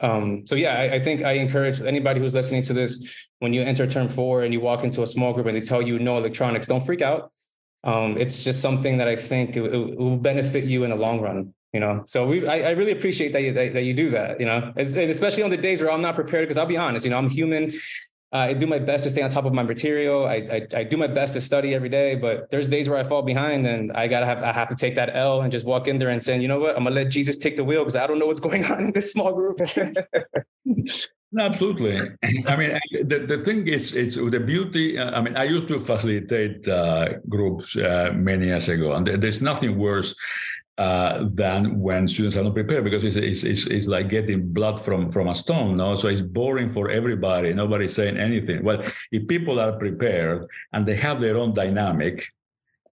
Um, 0.00 0.46
so 0.46 0.56
yeah, 0.56 0.78
I, 0.78 0.94
I, 0.94 1.00
think 1.00 1.22
I 1.22 1.32
encourage 1.32 1.82
anybody 1.82 2.20
who's 2.20 2.34
listening 2.34 2.62
to 2.64 2.72
this, 2.72 3.26
when 3.40 3.52
you 3.52 3.62
enter 3.62 3.86
term 3.86 4.08
four 4.08 4.42
and 4.42 4.52
you 4.52 4.60
walk 4.60 4.82
into 4.82 5.02
a 5.02 5.06
small 5.06 5.32
group 5.32 5.46
and 5.46 5.56
they 5.56 5.60
tell 5.60 5.82
you 5.82 5.98
no 5.98 6.16
electronics, 6.16 6.66
don't 6.66 6.84
freak 6.84 7.02
out. 7.02 7.32
Um, 7.84 8.16
it's 8.16 8.44
just 8.44 8.62
something 8.62 8.98
that 8.98 9.08
I 9.08 9.16
think 9.16 9.56
it, 9.56 9.62
it, 9.62 9.98
will 9.98 10.16
benefit 10.16 10.64
you 10.64 10.84
in 10.84 10.90
the 10.90 10.96
long 10.96 11.20
run. 11.20 11.54
You 11.74 11.80
know, 11.80 12.04
so 12.06 12.24
we 12.24 12.46
I, 12.46 12.68
I 12.68 12.70
really 12.70 12.92
appreciate 12.92 13.32
that 13.32 13.42
you 13.42 13.52
that, 13.52 13.74
that, 13.74 13.82
you 13.82 13.94
do 13.94 14.08
that. 14.10 14.38
You 14.38 14.46
know, 14.46 14.72
As, 14.76 14.94
especially 14.96 15.42
on 15.42 15.50
the 15.50 15.56
days 15.56 15.82
where 15.82 15.90
I'm 15.90 16.00
not 16.00 16.14
prepared 16.14 16.44
because 16.44 16.56
I'll 16.56 16.66
be 16.66 16.76
honest. 16.76 17.04
You 17.04 17.10
know, 17.10 17.18
I'm 17.18 17.28
human. 17.28 17.72
Uh, 18.34 18.48
I 18.50 18.52
do 18.52 18.66
my 18.66 18.80
best 18.80 19.04
to 19.04 19.10
stay 19.10 19.22
on 19.22 19.30
top 19.30 19.44
of 19.44 19.52
my 19.52 19.62
material. 19.62 20.26
I, 20.26 20.34
I, 20.56 20.66
I 20.80 20.82
do 20.82 20.96
my 20.96 21.06
best 21.06 21.34
to 21.34 21.40
study 21.40 21.72
every 21.72 21.88
day, 21.88 22.16
but 22.16 22.50
there's 22.50 22.66
days 22.66 22.88
where 22.88 22.98
I 22.98 23.04
fall 23.04 23.22
behind, 23.22 23.64
and 23.64 23.92
I 23.92 24.08
gotta 24.08 24.26
have 24.26 24.42
I 24.42 24.52
have 24.52 24.66
to 24.68 24.74
take 24.74 24.96
that 24.96 25.14
L 25.14 25.42
and 25.42 25.52
just 25.52 25.64
walk 25.64 25.86
in 25.86 25.98
there 25.98 26.08
and 26.08 26.20
say, 26.20 26.36
you 26.40 26.48
know 26.48 26.58
what, 26.58 26.76
I'm 26.76 26.82
gonna 26.82 26.96
let 26.96 27.10
Jesus 27.10 27.38
take 27.38 27.54
the 27.54 27.62
wheel 27.62 27.82
because 27.82 27.94
I 27.94 28.08
don't 28.08 28.18
know 28.18 28.26
what's 28.26 28.40
going 28.48 28.64
on 28.64 28.86
in 28.86 28.92
this 28.92 29.12
small 29.12 29.32
group. 29.32 29.60
Absolutely. 31.38 32.00
I 32.46 32.56
mean, 32.56 32.78
the, 33.06 33.24
the 33.26 33.38
thing 33.38 33.66
is, 33.68 33.94
it's 33.94 34.16
the 34.16 34.40
beauty. 34.40 34.98
I 34.98 35.20
mean, 35.20 35.36
I 35.36 35.44
used 35.44 35.68
to 35.68 35.78
facilitate 35.80 36.66
uh, 36.66 37.14
groups 37.28 37.76
uh, 37.76 38.10
many 38.14 38.46
years 38.46 38.68
ago, 38.68 38.92
and 38.94 39.06
there's 39.06 39.42
nothing 39.42 39.78
worse 39.78 40.14
uh, 40.76 41.24
than 41.30 41.78
when 41.80 42.08
students 42.08 42.36
are 42.36 42.42
not 42.42 42.54
prepared 42.54 42.82
because 42.82 43.04
it's, 43.04 43.16
it's, 43.16 43.44
it's, 43.44 43.66
it's, 43.66 43.86
like 43.86 44.08
getting 44.08 44.52
blood 44.52 44.80
from, 44.80 45.08
from 45.08 45.28
a 45.28 45.34
stone. 45.34 45.76
No? 45.76 45.94
So 45.94 46.08
it's 46.08 46.20
boring 46.20 46.68
for 46.68 46.90
everybody. 46.90 47.54
Nobody's 47.54 47.94
saying 47.94 48.16
anything. 48.16 48.64
Well, 48.64 48.84
if 49.12 49.28
people 49.28 49.60
are 49.60 49.72
prepared 49.72 50.46
and 50.72 50.84
they 50.84 50.96
have 50.96 51.20
their 51.20 51.36
own 51.36 51.54
dynamic, 51.54 52.26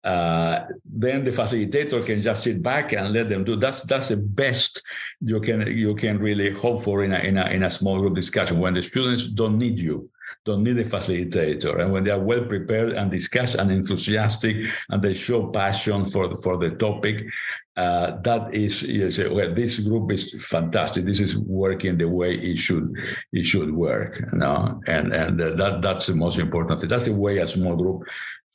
uh, 0.03 0.65
then 0.85 1.23
the 1.23 1.31
facilitator 1.31 2.03
can 2.05 2.21
just 2.21 2.43
sit 2.43 2.63
back 2.63 2.93
and 2.93 3.13
let 3.13 3.29
them 3.29 3.43
do. 3.43 3.55
That's 3.57 3.83
that's 3.83 4.07
the 4.07 4.17
best 4.17 4.81
you 5.19 5.41
can 5.41 5.67
you 5.67 5.95
can 5.95 6.17
really 6.19 6.53
hope 6.53 6.81
for 6.81 7.03
in 7.03 7.11
a 7.11 7.19
in 7.19 7.37
a 7.37 7.45
in 7.47 7.63
a 7.63 7.69
small 7.69 7.99
group 7.99 8.15
discussion 8.15 8.59
when 8.59 8.73
the 8.73 8.81
students 8.81 9.27
don't 9.27 9.57
need 9.57 9.77
you 9.77 10.09
don't 10.47 10.63
need 10.63 10.77
a 10.79 10.85
facilitator. 10.85 11.81
And 11.81 11.91
when 11.91 12.03
they 12.05 12.11
are 12.11 12.19
well 12.19 12.45
prepared 12.45 12.93
and 12.93 13.11
discuss 13.11 13.53
and 13.55 13.69
enthusiastic 13.69 14.55
and 14.89 15.01
they 15.01 15.13
show 15.13 15.47
passion 15.47 16.05
for 16.05 16.35
for 16.37 16.57
the 16.57 16.71
topic, 16.71 17.25
uh, 17.77 18.19
that 18.21 18.53
is 18.53 18.81
you 18.81 19.11
say, 19.11 19.29
well, 19.29 19.53
this 19.53 19.79
group 19.79 20.11
is 20.11 20.33
fantastic. 20.39 21.05
This 21.05 21.19
is 21.19 21.37
working 21.37 21.97
the 21.97 22.09
way 22.09 22.33
it 22.33 22.57
should 22.57 22.91
it 23.31 23.45
should 23.45 23.71
work. 23.71 24.19
You 24.33 24.39
know? 24.39 24.81
And 24.87 25.13
and 25.13 25.39
uh, 25.39 25.55
that 25.55 25.81
that's 25.83 26.07
the 26.07 26.15
most 26.15 26.39
important 26.39 26.79
thing. 26.79 26.89
That's 26.89 27.05
the 27.05 27.13
way 27.13 27.37
a 27.37 27.47
small 27.47 27.75
group 27.75 28.01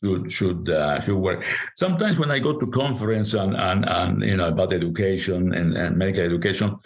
should 0.03 0.31
should 0.31 0.69
uh, 0.69 1.01
should 1.01 1.17
work. 1.17 1.45
Sometimes 1.77 2.19
when 2.19 2.33
I 2.33 2.41
go 2.41 2.59
to 2.59 2.67
conference 2.67 3.35
and 3.35 3.55
and, 3.55 3.89
and 3.89 4.23
you 4.23 4.37
know 4.37 4.49
about 4.49 4.73
education 4.73 5.55
and, 5.55 5.77
and 5.77 5.97
medical 5.97 6.25
education, 6.25 6.77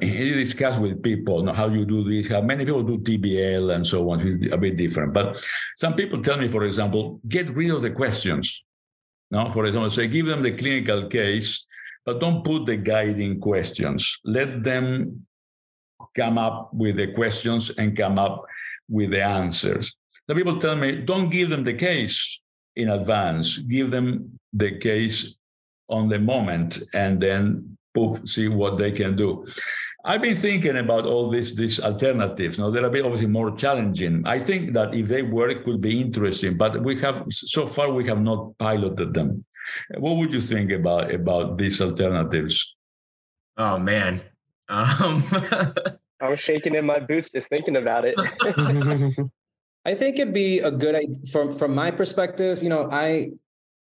you 0.00 0.34
discuss 0.34 0.78
with 0.78 1.02
people 1.02 1.40
you 1.40 1.46
know, 1.46 1.54
how 1.54 1.68
you 1.68 1.84
do 1.84 2.04
this. 2.04 2.30
How 2.30 2.40
many 2.40 2.64
people 2.64 2.84
do 2.84 2.98
TBL 2.98 3.74
and 3.74 3.84
so 3.84 4.08
on. 4.10 4.20
It's 4.20 4.52
a 4.52 4.58
bit 4.58 4.76
different. 4.76 5.12
But 5.12 5.44
some 5.76 5.94
people 5.94 6.22
tell 6.22 6.38
me, 6.38 6.46
for 6.46 6.62
example, 6.62 7.20
get 7.28 7.50
rid 7.50 7.70
of 7.70 7.82
the 7.82 7.90
questions. 7.90 8.64
Now, 9.30 9.48
for 9.48 9.64
example, 9.66 9.90
say 9.90 10.08
give 10.08 10.26
them 10.26 10.42
the 10.42 10.52
clinical 10.52 11.06
case, 11.06 11.66
but 12.04 12.20
don't 12.20 12.44
put 12.44 12.66
the 12.66 12.76
guiding 12.76 13.40
questions. 13.40 14.18
Let 14.24 14.64
them 14.64 15.26
come 16.16 16.38
up 16.38 16.70
with 16.72 16.96
the 16.96 17.12
questions 17.12 17.70
and 17.70 17.96
come 17.96 18.18
up 18.18 18.44
with 18.88 19.10
the 19.10 19.22
answers. 19.22 19.96
The 20.28 20.34
people 20.34 20.58
tell 20.58 20.76
me, 20.76 21.02
don't 21.02 21.30
give 21.30 21.50
them 21.50 21.64
the 21.64 21.74
case 21.74 22.40
in 22.76 22.88
advance, 22.88 23.58
give 23.58 23.90
them 23.90 24.38
the 24.52 24.78
case 24.78 25.36
on 25.88 26.08
the 26.08 26.18
moment, 26.18 26.78
and 26.94 27.20
then 27.20 27.76
poof, 27.94 28.28
see 28.28 28.48
what 28.48 28.78
they 28.78 28.92
can 28.92 29.16
do. 29.16 29.46
I've 30.04 30.22
been 30.22 30.36
thinking 30.36 30.78
about 30.78 31.04
all 31.04 31.28
these 31.28 31.54
these 31.56 31.78
alternatives. 31.78 32.58
Now 32.58 32.70
they're 32.70 32.86
a 32.86 32.90
bit 32.90 33.04
obviously 33.04 33.26
more 33.26 33.54
challenging. 33.54 34.22
I 34.24 34.38
think 34.38 34.72
that 34.72 34.94
if 34.94 35.08
they 35.08 35.22
work, 35.22 35.64
could 35.64 35.80
be 35.80 36.00
interesting. 36.00 36.56
But 36.56 36.82
we 36.82 36.98
have 37.00 37.24
so 37.28 37.66
far 37.66 37.92
we 37.92 38.06
have 38.08 38.22
not 38.22 38.56
piloted 38.58 39.12
them. 39.12 39.44
What 39.98 40.16
would 40.16 40.32
you 40.32 40.40
think 40.40 40.70
about 40.70 41.12
about 41.12 41.58
these 41.58 41.80
alternatives? 41.80 42.76
Oh 43.56 43.78
man, 43.78 44.22
um. 44.68 45.22
I 46.22 46.28
was 46.28 46.38
shaking 46.38 46.74
in 46.74 46.84
my 46.84 46.98
boots 46.98 47.30
just 47.30 47.48
thinking 47.48 47.76
about 47.76 48.04
it. 48.04 48.14
I 49.86 49.94
think 49.94 50.18
it'd 50.18 50.34
be 50.34 50.58
a 50.58 50.70
good 50.70 50.94
idea 50.94 51.16
from 51.32 51.50
from 51.50 51.74
my 51.74 51.90
perspective. 51.90 52.62
You 52.62 52.68
know, 52.68 52.88
I 52.90 53.30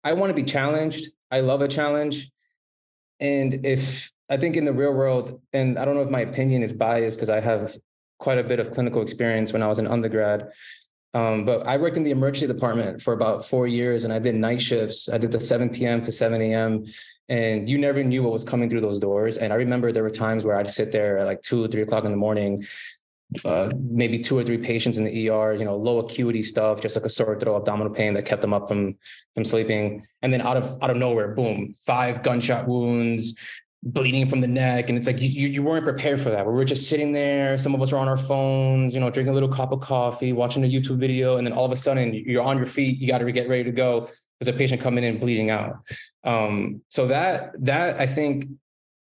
I 0.04 0.12
want 0.12 0.30
to 0.30 0.34
be 0.34 0.42
challenged. 0.42 1.08
I 1.30 1.40
love 1.40 1.62
a 1.62 1.68
challenge, 1.68 2.30
and 3.20 3.64
if 3.64 4.10
I 4.28 4.36
think 4.36 4.56
in 4.56 4.64
the 4.64 4.72
real 4.72 4.92
world, 4.92 5.40
and 5.52 5.78
I 5.78 5.84
don't 5.84 5.94
know 5.94 6.02
if 6.02 6.10
my 6.10 6.20
opinion 6.20 6.62
is 6.62 6.72
biased 6.72 7.16
because 7.16 7.30
I 7.30 7.40
have 7.40 7.76
quite 8.18 8.38
a 8.38 8.44
bit 8.44 8.60
of 8.60 8.70
clinical 8.70 9.00
experience 9.00 9.52
when 9.52 9.62
I 9.62 9.68
was 9.68 9.78
an 9.78 9.86
undergrad. 9.86 10.50
Um, 11.14 11.44
but 11.44 11.66
I 11.66 11.76
worked 11.78 11.96
in 11.96 12.02
the 12.02 12.10
emergency 12.10 12.46
department 12.46 13.00
for 13.00 13.14
about 13.14 13.44
four 13.44 13.66
years 13.66 14.04
and 14.04 14.12
I 14.12 14.18
did 14.18 14.34
night 14.34 14.60
shifts. 14.60 15.08
I 15.08 15.18
did 15.18 15.32
the 15.32 15.40
7 15.40 15.70
p.m. 15.70 16.00
to 16.02 16.12
7 16.12 16.40
a.m. 16.40 16.84
And 17.28 17.68
you 17.68 17.78
never 17.78 18.04
knew 18.04 18.22
what 18.22 18.32
was 18.32 18.44
coming 18.44 18.68
through 18.68 18.82
those 18.82 18.98
doors. 18.98 19.38
And 19.38 19.52
I 19.52 19.56
remember 19.56 19.90
there 19.90 20.02
were 20.02 20.10
times 20.10 20.44
where 20.44 20.56
I'd 20.56 20.70
sit 20.70 20.92
there 20.92 21.18
at 21.18 21.26
like 21.26 21.42
two 21.42 21.64
or 21.64 21.68
three 21.68 21.82
o'clock 21.82 22.04
in 22.04 22.10
the 22.10 22.16
morning 22.16 22.64
uh, 23.44 23.70
maybe 23.78 24.18
two 24.18 24.38
or 24.38 24.44
three 24.44 24.58
patients 24.58 24.96
in 24.96 25.04
the 25.04 25.28
ER, 25.28 25.52
you 25.52 25.64
know, 25.64 25.76
low 25.76 25.98
acuity 25.98 26.42
stuff, 26.42 26.80
just 26.80 26.96
like 26.96 27.04
a 27.04 27.10
sore 27.10 27.38
throat, 27.38 27.56
abdominal 27.56 27.92
pain 27.92 28.14
that 28.14 28.24
kept 28.24 28.40
them 28.40 28.54
up 28.54 28.68
from 28.68 28.96
from 29.34 29.44
sleeping. 29.44 30.06
And 30.22 30.32
then 30.32 30.40
out 30.40 30.56
of 30.56 30.82
out 30.82 30.90
of 30.90 30.96
nowhere, 30.96 31.28
boom, 31.34 31.72
five 31.84 32.22
gunshot 32.22 32.66
wounds, 32.66 33.38
bleeding 33.82 34.26
from 34.26 34.40
the 34.40 34.48
neck. 34.48 34.88
And 34.88 34.98
it's 34.98 35.06
like 35.06 35.20
you 35.20 35.48
you 35.48 35.62
weren't 35.62 35.84
prepared 35.84 36.20
for 36.20 36.30
that. 36.30 36.46
We 36.46 36.52
were 36.52 36.64
just 36.64 36.88
sitting 36.88 37.12
there. 37.12 37.56
Some 37.58 37.74
of 37.74 37.82
us 37.82 37.92
were 37.92 37.98
on 37.98 38.08
our 38.08 38.16
phones, 38.16 38.94
you 38.94 39.00
know, 39.00 39.10
drinking 39.10 39.30
a 39.30 39.34
little 39.34 39.48
cup 39.48 39.72
of 39.72 39.80
coffee, 39.80 40.32
watching 40.32 40.64
a 40.64 40.68
YouTube 40.68 40.98
video, 40.98 41.36
and 41.36 41.46
then 41.46 41.52
all 41.52 41.64
of 41.64 41.72
a 41.72 41.76
sudden 41.76 42.12
you're 42.14 42.42
on 42.42 42.56
your 42.56 42.66
feet. 42.66 42.98
You 42.98 43.06
got 43.06 43.18
to 43.18 43.32
get 43.32 43.48
ready 43.48 43.64
to 43.64 43.72
go. 43.72 44.08
There's 44.40 44.54
a 44.54 44.58
patient 44.58 44.80
coming 44.80 45.04
in 45.04 45.18
bleeding 45.18 45.50
out. 45.50 45.78
Um, 46.24 46.82
so 46.88 47.06
that 47.08 47.52
that 47.64 48.00
I 48.00 48.06
think 48.06 48.46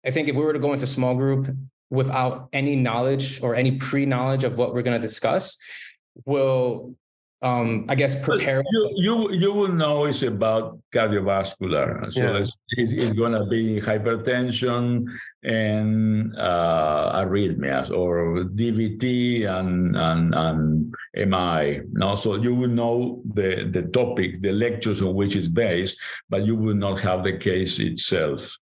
I 0.05 0.12
think 0.12 0.30
if 0.30 0.36
we 0.36 0.43
were 0.43 0.53
to 0.53 0.60
go 0.60 0.74
into 0.74 0.88
small 0.88 1.16
group 1.16 1.49
without 1.89 2.49
any 2.53 2.76
knowledge 2.76 3.41
or 3.41 3.55
any 3.55 3.72
pre-knowledge 3.72 4.43
of 4.43 4.57
what 4.57 4.74
we're 4.74 4.84
going 4.84 4.99
to 4.99 5.01
discuss 5.01 5.57
will 6.26 6.95
um, 7.41 7.85
I 7.87 7.95
guess 7.95 8.19
prepare 8.19 8.63
you, 8.69 8.91
you 8.95 9.31
you 9.31 9.53
will 9.53 9.71
know 9.71 10.05
it's 10.05 10.23
about 10.23 10.79
cardiovascular. 10.93 12.11
So 12.11 12.21
yeah. 12.21 12.43
it's, 12.71 12.91
it's, 12.91 13.13
going 13.13 13.31
to 13.31 13.45
be 13.45 13.79
hypertension 13.79 15.05
and 15.43 16.35
uh, 16.37 17.23
arrhythmias 17.23 17.91
or 17.91 18.43
DVT 18.43 19.47
and, 19.47 19.95
and, 19.95 20.35
and 20.35 20.95
MI. 21.15 21.81
No, 21.93 22.15
so 22.15 22.35
you 22.35 22.53
will 22.53 22.67
know 22.69 23.21
the, 23.33 23.69
the 23.71 23.83
topic, 23.83 24.41
the 24.41 24.51
lectures 24.51 25.01
on 25.01 25.15
which 25.15 25.37
it's 25.37 25.47
based, 25.47 25.97
but 26.29 26.45
you 26.45 26.57
will 26.57 26.75
not 26.75 26.99
have 26.99 27.23
the 27.23 27.37
case 27.37 27.79
itself. 27.79 28.53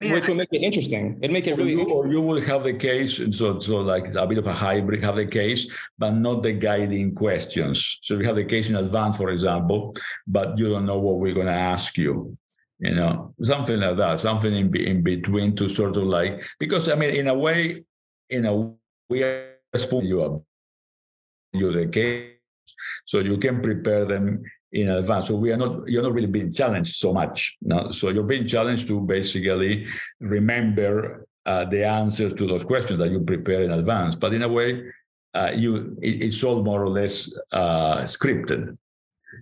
Man, 0.00 0.12
which 0.12 0.28
will 0.28 0.36
make 0.36 0.52
it 0.52 0.62
interesting. 0.62 1.18
It 1.22 1.32
make 1.32 1.48
it 1.48 1.56
really. 1.56 1.74
Or 1.74 1.78
you, 1.78 1.94
or 1.94 2.06
you 2.06 2.20
will 2.20 2.40
have 2.42 2.62
the 2.62 2.74
case, 2.74 3.16
so 3.36 3.58
so 3.58 3.78
like 3.78 4.14
a 4.14 4.26
bit 4.26 4.38
of 4.38 4.46
a 4.46 4.54
hybrid, 4.54 5.02
have 5.02 5.16
the 5.16 5.26
case, 5.26 5.72
but 5.98 6.12
not 6.12 6.44
the 6.44 6.52
guiding 6.52 7.16
questions. 7.16 7.98
So 8.02 8.16
we 8.16 8.24
have 8.24 8.36
the 8.36 8.44
case 8.44 8.70
in 8.70 8.76
advance, 8.76 9.16
for 9.16 9.30
example, 9.30 9.96
but 10.26 10.56
you 10.56 10.68
don't 10.68 10.86
know 10.86 11.00
what 11.00 11.18
we're 11.18 11.34
going 11.34 11.48
to 11.48 11.52
ask 11.52 11.98
you. 11.98 12.36
You 12.78 12.94
know, 12.94 13.34
something 13.42 13.80
like 13.80 13.96
that, 13.96 14.20
something 14.20 14.54
in 14.54 14.74
in 14.76 15.02
between 15.02 15.56
to 15.56 15.68
sort 15.68 15.96
of 15.96 16.04
like 16.04 16.46
because 16.60 16.88
I 16.88 16.94
mean, 16.94 17.14
in 17.14 17.26
a 17.26 17.34
way, 17.34 17.82
in 18.30 18.46
a 18.46 18.72
we 19.10 19.24
are 19.24 19.54
you 19.90 20.22
up 20.22 20.42
you 21.52 21.72
the 21.72 21.86
case, 21.88 22.34
so 23.04 23.18
you 23.18 23.36
can 23.38 23.60
prepare 23.60 24.04
them 24.04 24.42
in 24.72 24.88
advance. 24.88 25.28
So 25.28 25.36
we 25.36 25.50
are 25.52 25.56
not 25.56 25.88
you're 25.88 26.02
not 26.02 26.12
really 26.12 26.26
being 26.26 26.52
challenged 26.52 26.96
so 26.96 27.12
much. 27.12 27.56
No? 27.62 27.90
So 27.90 28.10
you're 28.10 28.22
being 28.22 28.46
challenged 28.46 28.88
to 28.88 29.00
basically 29.00 29.86
remember 30.20 31.26
uh, 31.46 31.64
the 31.64 31.86
answers 31.86 32.34
to 32.34 32.46
those 32.46 32.64
questions 32.64 32.98
that 32.98 33.10
you 33.10 33.20
prepare 33.20 33.62
in 33.62 33.72
advance. 33.72 34.16
But 34.16 34.34
in 34.34 34.42
a 34.42 34.48
way, 34.48 34.84
uh, 35.34 35.52
you 35.54 35.96
it, 36.02 36.22
it's 36.22 36.42
all 36.44 36.62
more 36.62 36.82
or 36.82 36.90
less 36.90 37.32
uh, 37.52 37.98
scripted. 38.02 38.76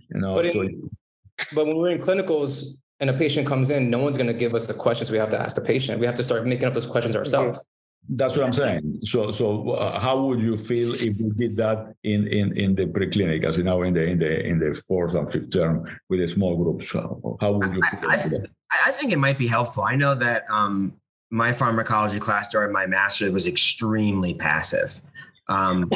You 0.09 0.19
know. 0.21 0.35
But, 0.35 0.45
in, 0.47 0.53
so, 0.53 1.55
but 1.55 1.67
when 1.67 1.77
we're 1.77 1.91
in 1.91 1.99
clinicals 1.99 2.65
and 2.99 3.09
a 3.09 3.13
patient 3.13 3.45
comes 3.45 3.69
in, 3.69 3.89
no 3.89 3.99
one's 3.99 4.17
going 4.17 4.27
to 4.27 4.33
give 4.33 4.55
us 4.55 4.65
the 4.65 4.73
questions 4.73 5.11
we 5.11 5.17
have 5.17 5.29
to 5.29 5.39
ask 5.39 5.55
the 5.55 5.61
patient. 5.61 5.99
We 5.99 6.05
have 6.05 6.15
to 6.15 6.23
start 6.23 6.45
making 6.45 6.65
up 6.65 6.73
those 6.73 6.87
questions 6.87 7.15
ourselves. 7.15 7.63
That's 8.09 8.37
what 8.37 8.45
I'm 8.45 8.53
saying. 8.53 9.01
So, 9.03 9.31
so 9.31 9.71
uh, 9.71 9.99
how 9.99 10.21
would 10.23 10.39
you 10.39 10.55
feel 10.55 10.93
if 10.93 11.17
we 11.17 11.29
did 11.35 11.57
that 11.57 11.93
in 12.03 12.27
in 12.27 12.57
in 12.57 12.73
the 12.73 12.85
preclinic, 12.85 13.43
as 13.43 13.57
you 13.57 13.65
know, 13.65 13.83
in 13.83 13.93
the 13.93 14.03
in 14.03 14.19
the 14.19 14.45
in 14.45 14.59
the 14.59 14.73
fourth 14.87 15.15
and 15.15 15.29
fifth 15.29 15.51
term 15.51 15.85
with 16.09 16.21
the 16.21 16.27
small 16.27 16.55
groups? 16.55 16.91
How 16.93 17.51
would 17.51 17.73
you 17.73 17.81
feel? 17.81 18.09
I, 18.09 18.15
I, 18.15 18.87
I 18.87 18.91
think 18.91 19.11
it 19.11 19.19
might 19.19 19.37
be 19.37 19.47
helpful. 19.47 19.83
I 19.83 19.95
know 19.95 20.15
that 20.15 20.45
um, 20.49 20.93
my 21.29 21.51
pharmacology 21.51 22.19
class 22.19 22.47
during 22.47 22.71
my 22.71 22.85
master's 22.85 23.31
was 23.31 23.47
extremely 23.47 24.33
passive. 24.33 25.01
Um, 25.49 25.91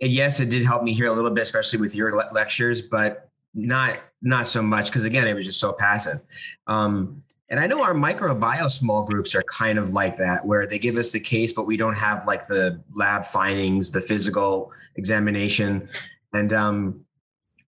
yes, 0.00 0.40
it 0.40 0.50
did 0.50 0.66
help 0.66 0.82
me 0.82 0.92
hear 0.92 1.06
a 1.06 1.12
little 1.12 1.30
bit, 1.30 1.42
especially 1.42 1.80
with 1.80 1.94
your 1.94 2.14
le- 2.14 2.28
lectures, 2.32 2.82
but 2.82 3.30
not 3.54 3.98
not 4.20 4.46
so 4.46 4.62
much 4.62 4.86
because 4.86 5.04
again, 5.04 5.26
it 5.26 5.34
was 5.34 5.46
just 5.46 5.60
so 5.60 5.72
passive. 5.72 6.20
Um, 6.66 7.22
and 7.50 7.58
I 7.58 7.66
know 7.66 7.82
our 7.82 7.94
microbiome 7.94 8.70
small 8.70 9.04
groups 9.04 9.34
are 9.34 9.42
kind 9.44 9.78
of 9.78 9.92
like 9.92 10.16
that, 10.16 10.44
where 10.44 10.66
they 10.66 10.78
give 10.78 10.96
us 10.96 11.10
the 11.10 11.20
case, 11.20 11.52
but 11.52 11.66
we 11.66 11.76
don't 11.76 11.94
have 11.94 12.26
like 12.26 12.46
the 12.46 12.80
lab 12.94 13.26
findings, 13.26 13.90
the 13.90 14.00
physical 14.00 14.70
examination. 14.96 15.88
And 16.34 16.52
um, 16.52 17.04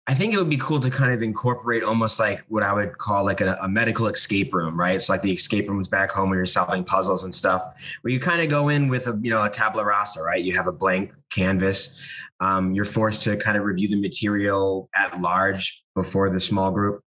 I 0.07 0.15
think 0.15 0.35
it 0.35 0.39
would 0.39 0.51
be 0.51 0.59
cool 0.59 0.81
to 0.81 0.91
kind 0.91 1.13
of 1.13 1.23
incorporate 1.23 1.83
almost 1.83 2.19
like 2.19 2.45
what 2.49 2.63
I 2.63 2.75
would 2.75 2.99
call 2.99 3.25
like 3.25 3.41
a, 3.41 3.57
a, 3.63 3.69
medical 3.69 4.09
escape 4.09 4.53
room, 4.53 4.79
right? 4.79 4.97
It's 4.97 5.09
like 5.09 5.23
the 5.23 5.33
escape 5.33 5.69
rooms 5.69 5.89
back 5.89 6.11
home 6.11 6.31
where 6.31 6.39
you're 6.39 6.47
solving 6.47 6.85
puzzles 6.85 7.25
and 7.25 7.35
stuff, 7.35 7.63
where 8.03 8.13
you 8.13 8.21
kind 8.21 8.43
of 8.43 8.49
go 8.49 8.69
in 8.69 8.89
with 8.89 9.07
a 9.07 9.19
you 9.23 9.31
know 9.31 9.43
a 9.43 9.49
tabla 9.49 9.85
rasa, 9.85 10.23
right? 10.23 10.43
You 10.43 10.55
have 10.57 10.67
a 10.67 10.73
blank 10.73 11.15
canvas. 11.31 11.99
Um, 12.41 12.75
you're 12.75 12.87
forced 12.87 13.23
to 13.23 13.37
kind 13.37 13.57
of 13.57 13.65
review 13.65 13.89
the 13.89 14.01
material 14.01 14.89
at 14.95 15.21
large 15.21 15.85
before 15.95 16.29
the 16.29 16.41
small 16.41 16.71
group. 16.71 17.03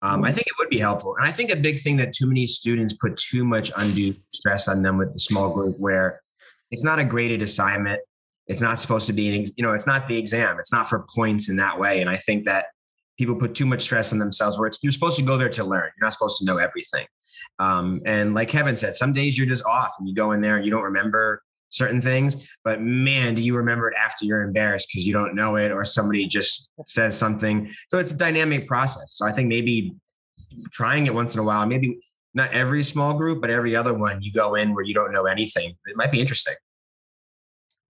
Um, 0.00 0.24
I 0.24 0.32
think 0.32 0.46
it 0.46 0.52
would 0.58 0.68
be 0.68 0.78
helpful. 0.78 1.16
And 1.16 1.26
I 1.26 1.32
think 1.32 1.50
a 1.50 1.56
big 1.56 1.80
thing 1.80 1.96
that 1.96 2.12
too 2.12 2.26
many 2.26 2.46
students 2.46 2.92
put 2.92 3.16
too 3.16 3.44
much 3.44 3.72
undue 3.76 4.14
stress 4.28 4.68
on 4.68 4.82
them 4.82 4.96
with 4.96 5.12
the 5.12 5.18
small 5.18 5.52
group 5.52 5.76
where 5.78 6.20
it's 6.70 6.84
not 6.84 6.98
a 6.98 7.04
graded 7.04 7.42
assignment. 7.42 8.00
It's 8.46 8.60
not 8.60 8.78
supposed 8.78 9.06
to 9.08 9.12
be, 9.12 9.46
you 9.56 9.64
know, 9.64 9.72
it's 9.72 9.86
not 9.86 10.06
the 10.06 10.16
exam. 10.16 10.58
It's 10.58 10.72
not 10.72 10.88
for 10.88 11.04
points 11.14 11.48
in 11.48 11.56
that 11.56 11.78
way. 11.78 12.00
And 12.00 12.08
I 12.08 12.16
think 12.16 12.44
that 12.46 12.66
people 13.18 13.34
put 13.34 13.54
too 13.54 13.66
much 13.66 13.82
stress 13.82 14.12
on 14.12 14.20
themselves 14.20 14.56
where 14.56 14.68
it's, 14.68 14.78
you're 14.82 14.92
supposed 14.92 15.16
to 15.16 15.22
go 15.22 15.36
there 15.36 15.50
to 15.50 15.64
learn. 15.64 15.90
You're 15.96 16.06
not 16.06 16.12
supposed 16.12 16.38
to 16.38 16.44
know 16.44 16.58
everything. 16.58 17.06
Um, 17.58 18.00
and 18.06 18.34
like 18.34 18.48
Kevin 18.48 18.76
said, 18.76 18.94
some 18.94 19.12
days 19.12 19.36
you're 19.36 19.48
just 19.48 19.64
off 19.64 19.94
and 19.98 20.08
you 20.08 20.14
go 20.14 20.30
in 20.32 20.40
there 20.40 20.56
and 20.56 20.64
you 20.64 20.70
don't 20.70 20.84
remember 20.84 21.42
certain 21.70 22.00
things 22.00 22.48
but 22.64 22.80
man 22.80 23.34
do 23.34 23.42
you 23.42 23.54
remember 23.54 23.88
it 23.88 23.94
after 23.96 24.24
you're 24.24 24.42
embarrassed 24.42 24.88
because 24.88 25.06
you 25.06 25.12
don't 25.12 25.34
know 25.34 25.56
it 25.56 25.70
or 25.70 25.84
somebody 25.84 26.26
just 26.26 26.70
says 26.86 27.16
something 27.16 27.70
so 27.88 27.98
it's 27.98 28.12
a 28.12 28.16
dynamic 28.16 28.66
process 28.66 29.12
so 29.12 29.26
i 29.26 29.32
think 29.32 29.48
maybe 29.48 29.94
trying 30.70 31.06
it 31.06 31.14
once 31.14 31.34
in 31.34 31.40
a 31.40 31.44
while. 31.44 31.66
Maybe 31.66 31.98
not 32.34 32.52
every 32.52 32.82
small 32.82 33.14
group, 33.14 33.40
but 33.40 33.50
every 33.50 33.74
other 33.74 33.94
one 33.94 34.22
you 34.22 34.32
go 34.32 34.54
in 34.54 34.74
where 34.74 34.84
you 34.84 34.94
don't 34.94 35.12
know 35.12 35.24
anything. 35.24 35.74
It 35.86 35.96
might 35.96 36.12
be 36.12 36.20
interesting. 36.20 36.54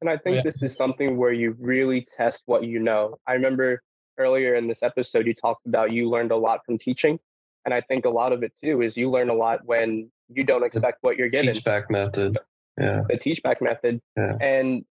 And 0.01 0.09
I 0.09 0.17
think 0.17 0.37
Yeah. 0.37 0.43
this 0.43 0.63
is 0.63 0.75
something 0.75 1.17
where 1.17 1.33
you 1.33 1.57
really 1.59 2.03
test 2.17 2.43
what 2.47 2.65
you 2.65 2.79
know. 2.79 3.19
I 3.27 3.33
remember 3.35 3.83
earlier 4.17 4.55
in 4.55 4.67
this 4.67 4.83
episode, 4.83 5.27
you 5.27 5.35
talked 5.35 5.67
about 5.67 5.93
you 5.93 6.09
learned 6.09 6.31
a 6.31 6.37
lot 6.37 6.65
from 6.65 6.79
teaching. 6.79 7.19
And 7.65 7.75
I 7.75 7.81
think 7.81 8.05
a 8.05 8.11
lot 8.11 8.33
of 8.33 8.43
it 8.43 8.53
too 8.63 8.83
is 8.83 8.97
you 8.97 9.11
learn 9.11 9.29
a 9.29 9.35
lot 9.35 9.65
when 9.65 10.11
you 10.29 10.45
don't 10.45 10.63
expect 10.63 10.99
what 11.03 11.17
you're 11.17 11.29
getting, 11.29 11.53
Teach 11.53 11.65
back 11.65 11.91
method. 11.91 12.39
Yeah. 12.79 13.03
the 13.09 13.17
teach 13.17 13.43
back 13.43 13.61
method. 13.61 14.01
Yeah. 14.17 14.37
And 14.41 14.85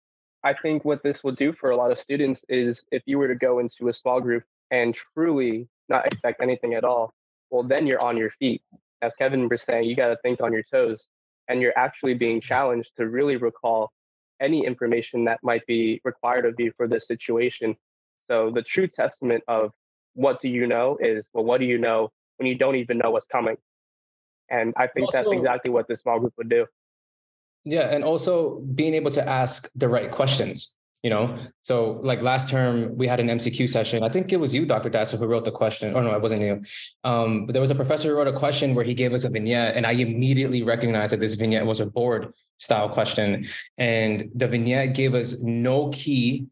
I 0.43 0.53
think 0.53 0.85
what 0.85 1.03
this 1.03 1.23
will 1.23 1.31
do 1.31 1.53
for 1.53 1.71
a 1.71 1.75
lot 1.75 1.91
of 1.91 1.97
students 1.97 2.43
is 2.49 2.83
if 2.91 3.03
you 3.05 3.17
were 3.17 3.27
to 3.27 3.35
go 3.35 3.59
into 3.59 3.87
a 3.87 3.91
small 3.91 4.21
group 4.21 4.43
and 4.71 4.93
truly 4.93 5.67
not 5.89 6.05
expect 6.05 6.41
anything 6.41 6.73
at 6.73 6.83
all, 6.83 7.13
well, 7.49 7.63
then 7.63 7.87
you're 7.87 8.03
on 8.03 8.17
your 8.17 8.29
feet. 8.31 8.61
As 9.01 9.13
Kevin 9.15 9.47
was 9.47 9.61
saying, 9.61 9.85
you 9.85 9.95
got 9.95 10.09
to 10.09 10.17
think 10.23 10.41
on 10.41 10.51
your 10.51 10.63
toes 10.63 11.07
and 11.47 11.61
you're 11.61 11.77
actually 11.77 12.13
being 12.13 12.41
challenged 12.41 12.91
to 12.97 13.07
really 13.07 13.37
recall 13.37 13.91
any 14.39 14.65
information 14.65 15.25
that 15.25 15.39
might 15.43 15.65
be 15.65 16.01
required 16.03 16.45
of 16.45 16.55
you 16.59 16.71
for 16.77 16.87
this 16.87 17.07
situation. 17.07 17.75
So 18.29 18.51
the 18.51 18.61
true 18.61 18.87
testament 18.87 19.43
of 19.47 19.71
what 20.13 20.41
do 20.41 20.49
you 20.49 20.67
know 20.67 20.97
is, 20.99 21.29
well, 21.33 21.45
what 21.45 21.59
do 21.59 21.65
you 21.65 21.77
know 21.77 22.09
when 22.37 22.47
you 22.47 22.55
don't 22.55 22.75
even 22.75 22.97
know 22.97 23.11
what's 23.11 23.25
coming? 23.25 23.57
And 24.49 24.73
I 24.77 24.87
think 24.87 25.11
that's 25.11 25.29
exactly 25.29 25.71
what 25.71 25.87
this 25.87 25.99
small 25.99 26.19
group 26.19 26.33
would 26.37 26.49
do. 26.49 26.65
Yeah, 27.65 27.93
and 27.93 28.03
also 28.03 28.59
being 28.75 28.93
able 28.93 29.11
to 29.11 29.27
ask 29.27 29.69
the 29.75 29.89
right 29.89 30.09
questions. 30.09 30.73
You 31.03 31.11
know, 31.11 31.37
so 31.61 32.01
like 32.03 32.21
last 32.21 32.49
term 32.49 32.97
we 32.97 33.07
had 33.07 33.19
an 33.19 33.27
MCQ 33.27 33.69
session. 33.69 34.03
I 34.03 34.09
think 34.09 34.33
it 34.33 34.37
was 34.37 34.53
you, 34.53 34.65
Dr. 34.65 34.89
Dasso, 34.89 35.15
who 35.15 35.27
wrote 35.27 35.45
the 35.45 35.51
question. 35.51 35.95
Oh 35.95 36.01
no, 36.01 36.13
it 36.15 36.21
wasn't 36.21 36.41
you. 36.41 36.61
Um, 37.03 37.45
but 37.45 37.53
there 37.53 37.61
was 37.61 37.69
a 37.69 37.75
professor 37.75 38.09
who 38.09 38.15
wrote 38.15 38.27
a 38.27 38.33
question 38.33 38.73
where 38.73 38.83
he 38.83 38.93
gave 38.93 39.13
us 39.13 39.23
a 39.23 39.29
vignette, 39.29 39.75
and 39.75 39.85
I 39.85 39.91
immediately 39.91 40.63
recognized 40.63 41.13
that 41.13 41.19
this 41.19 41.35
vignette 41.35 41.65
was 41.65 41.79
a 41.79 41.85
board 41.85 42.33
style 42.57 42.89
question, 42.89 43.45
and 43.77 44.29
the 44.33 44.47
vignette 44.47 44.95
gave 44.95 45.13
us 45.13 45.39
no 45.41 45.89
key 45.89 46.47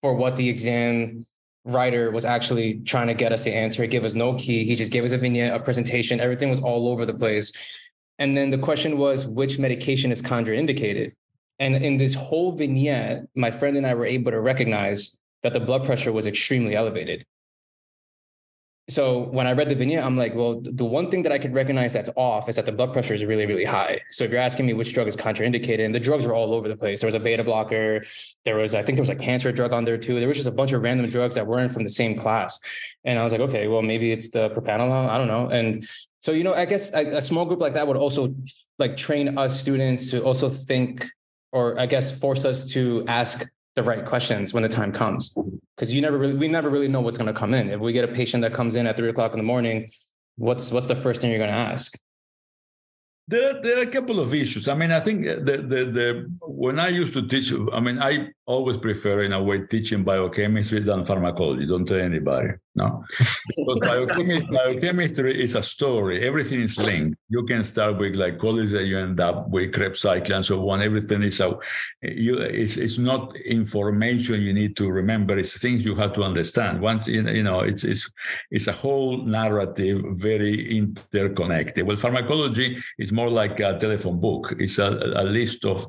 for 0.00 0.14
what 0.14 0.36
the 0.36 0.48
exam 0.48 1.24
writer 1.64 2.10
was 2.10 2.24
actually 2.24 2.80
trying 2.80 3.06
to 3.06 3.14
get 3.14 3.32
us 3.32 3.44
to 3.44 3.52
answer. 3.52 3.82
He 3.82 3.88
gave 3.88 4.04
us 4.04 4.14
no 4.14 4.34
key. 4.34 4.64
He 4.64 4.74
just 4.74 4.92
gave 4.92 5.04
us 5.04 5.12
a 5.12 5.18
vignette, 5.18 5.54
a 5.54 5.60
presentation. 5.60 6.20
Everything 6.20 6.48
was 6.48 6.60
all 6.60 6.88
over 6.88 7.04
the 7.04 7.14
place. 7.14 7.52
And 8.20 8.36
then 8.36 8.50
the 8.50 8.58
question 8.58 8.98
was, 8.98 9.26
which 9.26 9.58
medication 9.58 10.12
is 10.12 10.22
contraindicated? 10.22 11.12
And 11.58 11.74
in 11.76 11.96
this 11.96 12.14
whole 12.14 12.52
vignette, 12.52 13.26
my 13.34 13.50
friend 13.50 13.76
and 13.76 13.86
I 13.86 13.94
were 13.94 14.06
able 14.06 14.30
to 14.30 14.40
recognize 14.40 15.18
that 15.42 15.54
the 15.54 15.60
blood 15.60 15.84
pressure 15.84 16.12
was 16.12 16.26
extremely 16.26 16.76
elevated. 16.76 17.24
So 18.88 19.20
when 19.20 19.46
I 19.46 19.52
read 19.52 19.68
the 19.68 19.74
vignette, 19.74 20.04
I'm 20.04 20.16
like, 20.16 20.34
well, 20.34 20.60
the 20.62 20.84
one 20.84 21.10
thing 21.10 21.22
that 21.22 21.32
I 21.32 21.38
could 21.38 21.54
recognize 21.54 21.92
that's 21.92 22.10
off 22.16 22.48
is 22.48 22.56
that 22.56 22.66
the 22.66 22.72
blood 22.72 22.92
pressure 22.92 23.14
is 23.14 23.24
really, 23.24 23.46
really 23.46 23.64
high. 23.64 24.00
So 24.10 24.24
if 24.24 24.32
you're 24.32 24.40
asking 24.40 24.66
me 24.66 24.72
which 24.72 24.92
drug 24.92 25.06
is 25.06 25.16
contraindicated, 25.16 25.84
and 25.84 25.94
the 25.94 26.00
drugs 26.00 26.26
were 26.26 26.34
all 26.34 26.52
over 26.52 26.68
the 26.68 26.76
place. 26.76 27.00
There 27.00 27.06
was 27.06 27.14
a 27.14 27.20
beta 27.20 27.44
blocker. 27.44 28.02
There 28.44 28.56
was, 28.56 28.74
I 28.74 28.82
think 28.82 28.96
there 28.96 29.02
was 29.02 29.10
a 29.10 29.14
cancer 29.14 29.52
drug 29.52 29.72
on 29.72 29.84
there 29.84 29.96
too. 29.96 30.18
There 30.18 30.28
was 30.28 30.38
just 30.38 30.48
a 30.48 30.52
bunch 30.52 30.72
of 30.72 30.82
random 30.82 31.08
drugs 31.08 31.36
that 31.36 31.46
weren't 31.46 31.72
from 31.72 31.84
the 31.84 31.90
same 31.90 32.16
class. 32.16 32.58
And 33.04 33.18
I 33.18 33.24
was 33.24 33.32
like, 33.32 33.42
okay, 33.42 33.68
well, 33.68 33.82
maybe 33.82 34.10
it's 34.10 34.30
the 34.30 34.50
propranolol. 34.50 35.08
I 35.08 35.16
don't 35.18 35.28
know. 35.28 35.46
And 35.48 35.88
so, 36.22 36.32
you 36.32 36.44
know, 36.44 36.54
I 36.54 36.66
guess 36.66 36.92
a, 36.92 37.16
a 37.16 37.20
small 37.22 37.44
group 37.46 37.60
like 37.60 37.74
that 37.74 37.86
would 37.86 37.96
also 37.96 38.34
like 38.78 38.96
train 38.96 39.38
us 39.38 39.58
students 39.58 40.10
to 40.10 40.22
also 40.22 40.48
think, 40.48 41.06
or 41.52 41.78
I 41.78 41.86
guess 41.86 42.10
force 42.16 42.44
us 42.44 42.70
to 42.72 43.04
ask 43.08 43.48
the 43.76 43.82
right 43.82 44.04
questions 44.04 44.52
when 44.52 44.62
the 44.62 44.68
time 44.68 44.92
comes. 44.92 45.36
Because 45.76 45.92
you 45.92 46.02
never 46.02 46.18
really, 46.18 46.34
we 46.34 46.48
never 46.48 46.68
really 46.68 46.88
know 46.88 47.00
what's 47.00 47.16
going 47.16 47.32
to 47.32 47.38
come 47.38 47.54
in. 47.54 47.70
If 47.70 47.80
we 47.80 47.92
get 47.92 48.04
a 48.04 48.12
patient 48.12 48.42
that 48.42 48.52
comes 48.52 48.76
in 48.76 48.86
at 48.86 48.96
three 48.96 49.08
o'clock 49.08 49.32
in 49.32 49.38
the 49.38 49.44
morning, 49.44 49.88
what's 50.36 50.70
what's 50.72 50.88
the 50.88 50.94
first 50.96 51.20
thing 51.20 51.30
you're 51.30 51.38
going 51.38 51.50
to 51.50 51.56
ask? 51.56 51.96
There, 53.28 53.48
are- 53.56 53.62
there 53.62 53.78
are 53.78 53.82
a 53.82 53.86
couple 53.86 54.18
of 54.20 54.34
issues. 54.34 54.68
I 54.68 54.74
mean, 54.74 54.90
I 54.90 55.00
think 55.00 55.26
uh, 55.26 55.36
the, 55.36 55.56
the 55.58 55.84
the 55.98 56.30
when 56.42 56.78
I 56.80 56.88
used 56.88 57.12
to 57.14 57.22
teach, 57.26 57.52
I 57.72 57.80
mean, 57.80 57.98
I 57.98 58.28
always 58.44 58.76
prefer 58.76 59.22
in 59.22 59.32
a 59.32 59.42
way 59.42 59.60
teaching 59.66 60.02
biochemistry 60.04 60.80
than 60.80 61.04
pharmacology. 61.04 61.64
Don't 61.66 61.86
tell 61.86 62.00
anybody, 62.00 62.48
no. 62.76 63.04
But 63.66 63.80
biochemistry, 63.80 64.48
biochemistry 64.50 65.42
is 65.42 65.56
a 65.56 65.62
story. 65.62 66.26
Everything 66.26 66.60
is 66.60 66.78
linked. 66.78 67.18
You 67.28 67.44
can 67.44 67.64
start 67.64 67.98
with 67.98 68.12
glycolysis, 68.12 68.78
and 68.78 68.88
you 68.88 68.98
end 68.98 69.18
up 69.18 69.48
with 69.48 69.72
Krebs 69.72 70.00
cycle 70.00 70.36
and 70.36 70.44
so 70.44 70.70
on. 70.70 70.80
Everything 70.80 71.22
is 71.22 71.40
a, 71.40 71.58
you. 72.02 72.38
It's 72.38 72.76
it's 72.76 72.98
not 72.98 73.36
information 73.36 74.42
you 74.42 74.52
need 74.52 74.76
to 74.76 74.88
remember. 74.88 75.36
It's 75.36 75.58
things 75.60 75.84
you 75.84 75.96
have 75.96 76.12
to 76.14 76.22
understand. 76.22 76.80
Once 76.80 77.08
you 77.08 77.22
know, 77.22 77.32
you 77.32 77.42
know, 77.42 77.60
it's 77.60 77.82
it's 77.82 78.10
it's 78.52 78.68
a 78.68 78.72
whole 78.72 79.24
narrative, 79.26 80.02
very 80.12 80.78
interconnected. 80.78 81.86
Well, 81.86 81.96
pharmacology 81.96 82.80
is 82.98 83.10
more 83.10 83.30
like 83.30 83.58
a 83.58 83.78
telephone 83.78 84.20
book. 84.20 84.54
It's 84.58 84.78
a, 84.78 84.90
a 85.16 85.24
list 85.24 85.64
of 85.64 85.86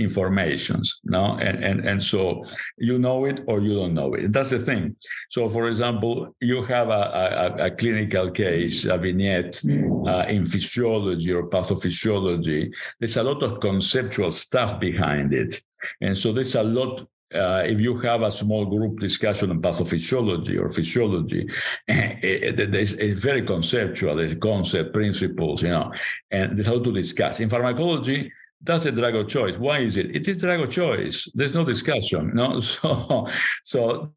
informations 0.00 1.00
no? 1.04 1.24
And, 1.46 1.62
and 1.62 1.78
and 1.88 2.02
so 2.02 2.44
you 2.78 2.98
know 2.98 3.24
it 3.24 3.40
or 3.46 3.60
you 3.60 3.74
don't 3.74 3.94
know 3.94 4.14
it. 4.14 4.32
That's 4.32 4.50
the 4.50 4.58
thing. 4.58 4.96
So 5.28 5.48
for 5.48 5.68
example 5.68 6.34
you 6.40 6.62
have 6.64 6.88
a, 6.88 7.56
a, 7.58 7.66
a 7.66 7.70
clinical 7.70 8.30
case 8.30 8.84
a 8.84 8.96
vignette 8.98 9.60
uh, 10.06 10.24
in 10.28 10.44
physiology 10.44 11.32
or 11.32 11.44
pathophysiology. 11.48 12.70
There's 12.98 13.16
a 13.16 13.22
lot 13.22 13.42
of 13.42 13.60
conceptual 13.60 14.32
stuff 14.32 14.80
behind 14.80 15.32
it. 15.32 15.60
And 16.00 16.16
so 16.16 16.32
there's 16.32 16.54
a 16.54 16.62
lot 16.62 17.06
uh, 17.32 17.62
if 17.64 17.80
you 17.80 17.96
have 17.98 18.22
a 18.22 18.30
small 18.30 18.66
group 18.66 18.98
discussion 18.98 19.50
on 19.50 19.62
pathophysiology 19.62 20.58
or 20.60 20.68
physiology, 20.68 21.48
it, 21.86 22.58
it, 22.58 22.74
it's, 22.74 22.92
it's 22.92 23.20
very 23.20 23.42
conceptual. 23.42 24.16
There's 24.16 24.34
concept, 24.34 24.92
principles, 24.92 25.62
you 25.62 25.68
know, 25.68 25.92
and 26.30 26.56
there's 26.56 26.66
how 26.66 26.80
to 26.80 26.92
discuss. 26.92 27.38
In 27.38 27.48
pharmacology, 27.48 28.32
that's 28.62 28.84
a 28.84 28.92
drug 28.92 29.14
of 29.14 29.28
choice. 29.28 29.56
Why 29.56 29.78
is 29.78 29.96
it? 29.96 30.14
It 30.14 30.28
is 30.28 30.38
drug 30.42 30.60
of 30.60 30.70
choice. 30.70 31.28
There's 31.34 31.54
no 31.54 31.64
discussion. 31.64 32.32
No, 32.34 32.60
so 32.74 33.28
so 33.64 34.12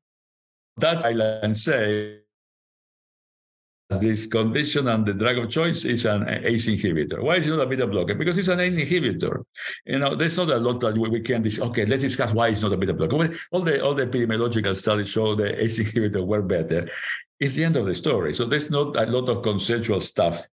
that 0.78 1.06
I 1.06 1.14
can 1.42 1.54
say 1.54 2.20
this 3.90 4.26
condition 4.26 4.88
and 4.88 5.06
the 5.06 5.14
drug 5.14 5.38
of 5.38 5.50
choice 5.50 5.86
is 5.86 6.06
an 6.06 6.28
ACE 6.28 6.68
inhibitor. 6.68 7.22
Why 7.22 7.38
is 7.38 7.48
it 7.48 7.52
not 7.52 7.62
a 7.62 7.66
beta 7.68 7.86
blocker? 7.86 8.16
Because 8.16 8.38
it's 8.38 8.48
an 8.48 8.60
ACE 8.60 8.76
inhibitor. 8.76 9.44
You 9.86 10.00
know, 10.00 10.16
there's 10.16 10.38
not 10.38 10.50
a 10.50 10.58
lot 10.58 10.80
that 10.82 10.98
we 10.98 11.20
can 11.22 11.42
discuss. 11.42 11.68
Okay, 11.70 11.86
let's 11.86 12.02
discuss 12.02 12.34
why 12.34 12.50
it's 12.50 12.62
not 12.62 12.74
a 12.74 12.78
beta 12.78 12.94
blocker. 12.94 13.36
All 13.52 13.62
the 13.62 13.82
all 13.84 13.94
the 13.94 14.08
epidemiological 14.08 14.76
studies 14.76 15.10
show 15.10 15.36
the 15.36 15.62
ACE 15.62 15.80
inhibitor 15.80 16.26
were 16.26 16.42
better. 16.42 16.90
It's 17.40 17.56
the 17.56 17.64
end 17.64 17.76
of 17.76 17.86
the 17.86 17.94
story. 17.94 18.34
So 18.34 18.46
there's 18.46 18.70
not 18.70 18.96
a 18.96 19.06
lot 19.06 19.28
of 19.28 19.42
conceptual 19.42 20.00
stuff. 20.02 20.48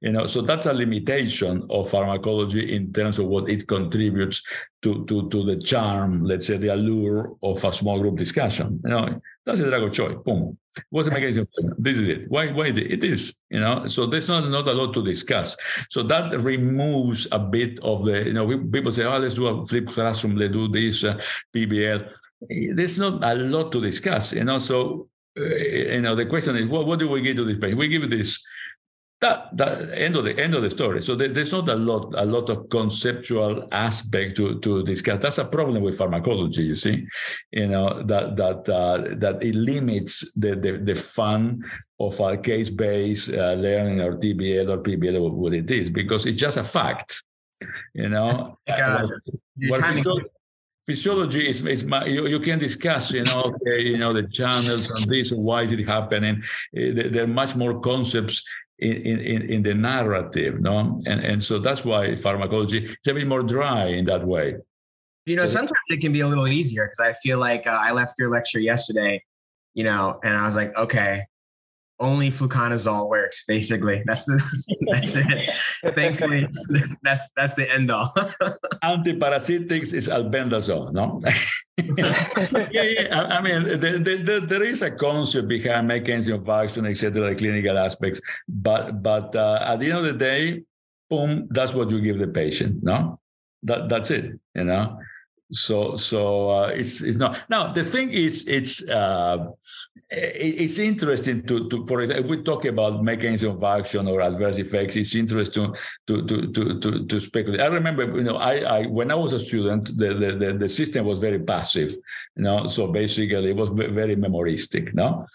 You 0.00 0.12
know, 0.12 0.26
so 0.26 0.42
that's 0.42 0.66
a 0.66 0.72
limitation 0.72 1.66
of 1.70 1.90
pharmacology 1.90 2.74
in 2.74 2.92
terms 2.92 3.18
of 3.18 3.26
what 3.26 3.48
it 3.50 3.66
contributes 3.66 4.42
to, 4.82 5.04
to, 5.06 5.28
to 5.28 5.44
the 5.44 5.56
charm, 5.56 6.24
let's 6.24 6.46
say 6.46 6.56
the 6.56 6.68
allure 6.68 7.36
of 7.42 7.64
a 7.64 7.72
small 7.72 8.00
group 8.00 8.16
discussion. 8.16 8.80
You 8.84 8.90
know, 8.90 9.20
that's 9.44 9.60
a 9.60 9.68
drug 9.68 9.82
of 9.82 9.92
choice. 9.92 10.16
Boom. 10.24 10.56
What's 10.90 11.08
the 11.08 11.14
mechanism? 11.14 11.46
This 11.78 11.98
is 11.98 12.08
it. 12.08 12.30
Why? 12.30 12.52
Why 12.52 12.66
it 12.66 13.02
is? 13.02 13.40
You 13.50 13.60
know. 13.60 13.86
So 13.86 14.06
there's 14.06 14.28
not 14.28 14.48
not 14.48 14.68
a 14.68 14.72
lot 14.72 14.92
to 14.94 15.02
discuss. 15.02 15.56
So 15.88 16.02
that 16.04 16.38
removes 16.42 17.26
a 17.32 17.38
bit 17.38 17.80
of 17.80 18.04
the. 18.04 18.26
You 18.26 18.34
know, 18.34 18.44
we, 18.44 18.58
people 18.58 18.92
say, 18.92 19.04
"Oh, 19.04 19.18
let's 19.18 19.34
do 19.34 19.46
a 19.46 19.64
flip 19.66 19.88
classroom. 19.88 20.36
Let's 20.36 20.52
do 20.52 20.68
this 20.68 21.04
uh, 21.04 21.18
PBL." 21.54 22.08
There's 22.74 22.98
not 22.98 23.24
a 23.24 23.34
lot 23.34 23.72
to 23.72 23.80
discuss. 23.80 24.34
You 24.34 24.44
know. 24.44 24.58
So 24.58 25.08
you 25.36 26.00
know, 26.00 26.14
the 26.14 26.26
question 26.26 26.56
is, 26.56 26.66
what, 26.66 26.86
what 26.86 26.98
do 26.98 27.08
we 27.08 27.20
give 27.20 27.36
to 27.36 27.44
this 27.44 27.58
patient? 27.58 27.78
We 27.78 27.88
give 27.88 28.08
this 28.10 28.42
that 29.20 29.56
that 29.56 29.90
end 29.98 30.14
of 30.14 30.24
the 30.24 30.38
end 30.38 30.54
of 30.54 30.62
the 30.62 30.68
story. 30.68 31.00
So 31.02 31.14
there, 31.14 31.28
there's 31.28 31.52
not 31.52 31.68
a 31.68 31.74
lot 31.74 32.12
a 32.16 32.24
lot 32.24 32.50
of 32.50 32.68
conceptual 32.68 33.66
aspect 33.72 34.36
to 34.36 34.58
to 34.60 34.82
discuss. 34.84 35.22
That's 35.22 35.38
a 35.38 35.44
problem 35.46 35.82
with 35.82 35.96
pharmacology. 35.96 36.64
You 36.64 36.74
see, 36.74 37.06
you 37.50 37.66
know 37.68 38.02
that 38.02 38.36
that 38.36 38.68
uh, 38.68 39.14
that 39.16 39.42
it 39.42 39.54
limits 39.54 40.32
the 40.34 40.54
the, 40.56 40.72
the 40.84 40.94
fun 40.94 41.64
of 41.98 42.20
a 42.20 42.36
case 42.36 42.68
based 42.68 43.30
uh, 43.32 43.54
learning 43.54 44.00
or 44.02 44.16
TBL 44.18 44.68
or 44.70 44.78
PBL 44.82 45.32
what 45.32 45.54
it 45.54 45.70
is 45.70 45.88
because 45.88 46.26
it's 46.26 46.38
just 46.38 46.58
a 46.58 46.64
fact. 46.64 47.22
You 47.94 48.10
know, 48.10 48.58
Like, 48.68 48.80
uh, 48.80 49.06
you're 49.56 49.70
Well, 49.72 49.80
trying 49.80 49.96
to 49.96 50.02
physio- 50.02 50.28
physiology 50.86 51.48
is, 51.48 51.64
is 51.66 51.84
my, 51.84 52.04
you, 52.06 52.26
you 52.26 52.40
can 52.40 52.58
discuss, 52.58 53.12
you 53.12 53.24
know, 53.24 53.42
okay, 53.44 53.82
you 53.82 53.98
know, 53.98 54.12
the 54.12 54.26
channels 54.28 54.90
and 54.90 55.10
this, 55.10 55.30
why 55.32 55.62
is 55.62 55.72
it 55.72 55.86
happening? 55.86 56.42
There 56.72 57.10
there 57.10 57.24
are 57.24 57.34
much 57.42 57.56
more 57.56 57.80
concepts 57.80 58.44
in, 58.78 58.92
in, 58.92 59.42
in 59.50 59.62
the 59.62 59.74
narrative, 59.74 60.60
no? 60.60 60.96
And, 61.06 61.20
and 61.24 61.42
so 61.42 61.58
that's 61.58 61.84
why 61.84 62.14
pharmacology 62.16 62.84
is 62.86 63.08
a 63.08 63.14
bit 63.14 63.26
more 63.26 63.42
dry 63.42 63.86
in 63.86 64.04
that 64.04 64.24
way. 64.26 64.56
You 65.24 65.36
know, 65.36 65.46
So- 65.46 65.52
sometimes 65.54 65.88
it 65.88 66.00
can 66.00 66.12
be 66.12 66.20
a 66.20 66.28
little 66.28 66.46
easier 66.46 66.86
because 66.86 67.00
I 67.00 67.12
feel 67.14 67.38
like 67.38 67.66
uh, 67.66 67.70
I 67.70 67.90
left 67.92 68.14
your 68.18 68.28
lecture 68.28 68.60
yesterday, 68.60 69.24
you 69.74 69.84
know, 69.84 70.20
and 70.22 70.36
I 70.36 70.46
was 70.46 70.56
like, 70.56 70.76
okay, 70.76 71.24
only 71.98 72.30
fluconazole 72.30 73.08
works. 73.08 73.44
Basically, 73.46 74.02
that's 74.06 74.24
the 74.24 74.36
that's 74.90 75.16
it. 75.16 75.94
Thankfully, 75.94 76.48
that's 77.02 77.22
that's 77.36 77.54
the 77.54 77.70
end 77.70 77.90
all. 77.90 78.12
Antiparasitics 78.84 79.94
is 79.94 80.08
albendazole, 80.08 80.92
no? 80.92 81.18
yeah, 82.72 82.82
yeah. 82.82 83.20
I, 83.20 83.38
I 83.38 83.40
mean, 83.40 83.62
the, 83.64 83.76
the, 83.76 84.16
the, 84.16 84.46
there 84.46 84.62
is 84.62 84.82
a 84.82 84.90
concept 84.90 85.48
behind 85.48 85.88
mechanism 85.88 86.34
of 86.40 86.48
action, 86.48 86.86
etc., 86.86 87.30
the 87.30 87.34
clinical 87.34 87.78
aspects, 87.78 88.20
but 88.48 89.02
but 89.02 89.34
uh, 89.34 89.60
at 89.62 89.80
the 89.80 89.86
end 89.86 89.98
of 89.98 90.04
the 90.04 90.12
day, 90.12 90.62
boom, 91.08 91.48
that's 91.50 91.74
what 91.74 91.90
you 91.90 92.00
give 92.00 92.18
the 92.18 92.28
patient, 92.28 92.82
no? 92.82 93.20
That 93.62 93.88
that's 93.88 94.10
it, 94.10 94.38
you 94.54 94.64
know 94.64 94.98
so 95.52 95.94
so 95.96 96.50
uh, 96.50 96.66
it's 96.68 97.02
it's 97.02 97.18
not 97.18 97.38
now 97.48 97.72
the 97.72 97.84
thing 97.84 98.10
is 98.10 98.46
it's 98.48 98.82
uh, 98.88 99.46
it's 100.08 100.78
interesting 100.78 101.42
to 101.44 101.68
to 101.68 101.84
for 101.86 102.00
example 102.00 102.30
we 102.30 102.40
talk 102.40 102.64
about 102.64 103.02
mechanism 103.02 103.56
of 103.56 103.64
action 103.64 104.06
or 104.06 104.20
adverse 104.20 104.58
effects 104.58 104.94
it's 104.94 105.16
interesting 105.16 105.74
to 106.06 106.22
to 106.22 106.52
to 106.52 106.78
to, 106.78 107.04
to 107.06 107.20
speculate 107.20 107.60
i 107.60 107.66
remember 107.66 108.04
you 108.16 108.22
know 108.22 108.36
i 108.36 108.58
i 108.58 108.86
when 108.86 109.10
i 109.10 109.14
was 109.16 109.32
a 109.32 109.40
student 109.40 109.86
the, 109.98 110.14
the 110.14 110.36
the, 110.36 110.52
the 110.52 110.68
system 110.68 111.04
was 111.04 111.18
very 111.18 111.40
passive 111.40 111.90
you 112.36 112.42
know 112.44 112.68
so 112.68 112.86
basically 112.86 113.50
it 113.50 113.56
was 113.56 113.70
very 113.70 114.14
memoristic 114.14 114.94
no 114.94 115.26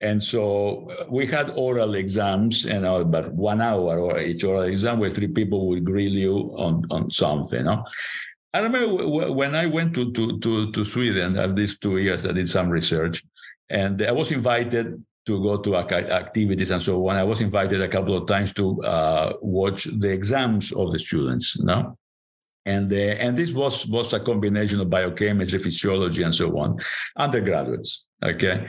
and 0.00 0.22
so 0.22 0.90
uh, 0.90 1.06
we 1.10 1.26
had 1.26 1.50
oral 1.56 1.94
exams, 1.94 2.64
you 2.64 2.80
know, 2.80 3.00
about 3.00 3.32
one 3.32 3.62
hour 3.62 3.98
or 3.98 4.20
each 4.20 4.44
oral 4.44 4.62
exam 4.62 4.98
where 4.98 5.10
three 5.10 5.28
people 5.28 5.68
would 5.68 5.84
grill 5.84 6.12
you 6.12 6.54
on, 6.56 6.84
on 6.90 7.10
something, 7.10 7.64
know. 7.64 7.84
I 8.52 8.60
remember 8.60 9.32
when 9.32 9.54
I 9.54 9.66
went 9.66 9.94
to, 9.94 10.12
to, 10.12 10.38
to, 10.38 10.72
to 10.72 10.84
Sweden, 10.84 11.36
at 11.36 11.54
these 11.54 11.78
two 11.78 11.98
years, 11.98 12.24
I 12.24 12.32
did 12.32 12.48
some 12.48 12.70
research, 12.70 13.22
and 13.70 14.00
I 14.02 14.12
was 14.12 14.32
invited 14.32 15.02
to 15.26 15.42
go 15.42 15.56
to 15.56 15.76
activities 15.76 16.70
and 16.70 16.80
so 16.80 17.08
on. 17.08 17.16
I 17.16 17.24
was 17.24 17.40
invited 17.40 17.82
a 17.82 17.88
couple 17.88 18.16
of 18.16 18.26
times 18.26 18.52
to 18.54 18.80
uh, 18.84 19.32
watch 19.42 19.84
the 19.84 20.10
exams 20.10 20.72
of 20.72 20.92
the 20.92 20.98
students, 20.98 21.60
know? 21.60 21.98
And, 22.64 22.92
uh, 22.92 22.96
and 22.96 23.36
this 23.36 23.52
was, 23.52 23.86
was 23.86 24.12
a 24.12 24.20
combination 24.20 24.80
of 24.80 24.90
biochemistry, 24.90 25.58
physiology, 25.58 26.22
and 26.22 26.34
so 26.34 26.56
on, 26.58 26.78
undergraduates, 27.16 28.08
okay? 28.24 28.68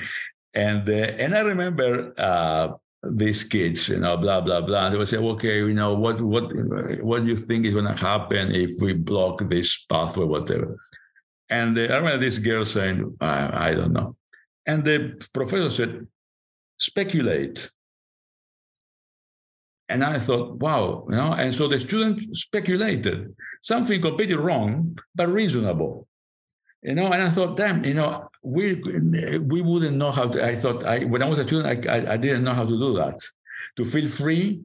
And, 0.53 0.87
uh, 0.89 0.93
and 0.93 1.35
I 1.35 1.41
remember 1.41 2.13
uh, 2.17 2.69
these 3.03 3.43
kids, 3.43 3.89
you 3.89 3.99
know, 3.99 4.17
blah 4.17 4.41
blah 4.41 4.61
blah. 4.61 4.89
They 4.89 4.97
would 4.97 5.07
say, 5.07 5.17
okay, 5.17 5.59
you 5.59 5.73
know, 5.73 5.93
what 5.93 6.19
what 6.19 6.51
what 7.03 7.23
do 7.23 7.29
you 7.29 7.37
think 7.37 7.65
is 7.65 7.73
going 7.73 7.85
to 7.85 8.01
happen 8.01 8.53
if 8.53 8.81
we 8.81 8.93
block 8.93 9.47
this 9.49 9.85
pathway, 9.85 10.25
whatever? 10.25 10.77
And 11.49 11.77
I 11.77 11.95
remember 11.95 12.17
this 12.17 12.39
girl 12.39 12.65
saying, 12.65 13.15
I, 13.21 13.69
I 13.69 13.73
don't 13.73 13.93
know. 13.93 14.16
And 14.67 14.83
the 14.83 15.25
professor 15.33 15.69
said, 15.69 16.07
speculate. 16.77 17.71
And 19.89 20.03
I 20.03 20.19
thought, 20.19 20.57
wow, 20.57 21.05
you 21.09 21.15
know, 21.15 21.33
and 21.33 21.55
so 21.55 21.69
the 21.69 21.79
student 21.79 22.35
speculated 22.35 23.33
something 23.63 24.01
completely 24.01 24.35
wrong, 24.35 24.97
but 25.15 25.29
reasonable. 25.29 26.07
You 26.83 26.95
know, 26.95 27.11
and 27.11 27.23
I 27.23 27.29
thought, 27.29 27.55
damn, 27.55 27.83
you 27.85 27.93
know, 27.93 28.29
we 28.43 28.75
we 29.39 29.61
wouldn't 29.61 29.97
know 29.97 30.11
how 30.11 30.27
to. 30.27 30.45
I 30.45 30.55
thought 30.55 30.83
I 30.83 31.05
when 31.05 31.23
I 31.23 31.29
was 31.29 31.39
a 31.39 31.47
student, 31.47 31.87
I, 31.87 31.89
I, 31.89 32.13
I 32.13 32.17
didn't 32.17 32.43
know 32.43 32.53
how 32.53 32.65
to 32.65 32.79
do 32.79 32.93
that. 32.97 33.19
To 33.77 33.85
feel 33.85 34.07
free 34.07 34.61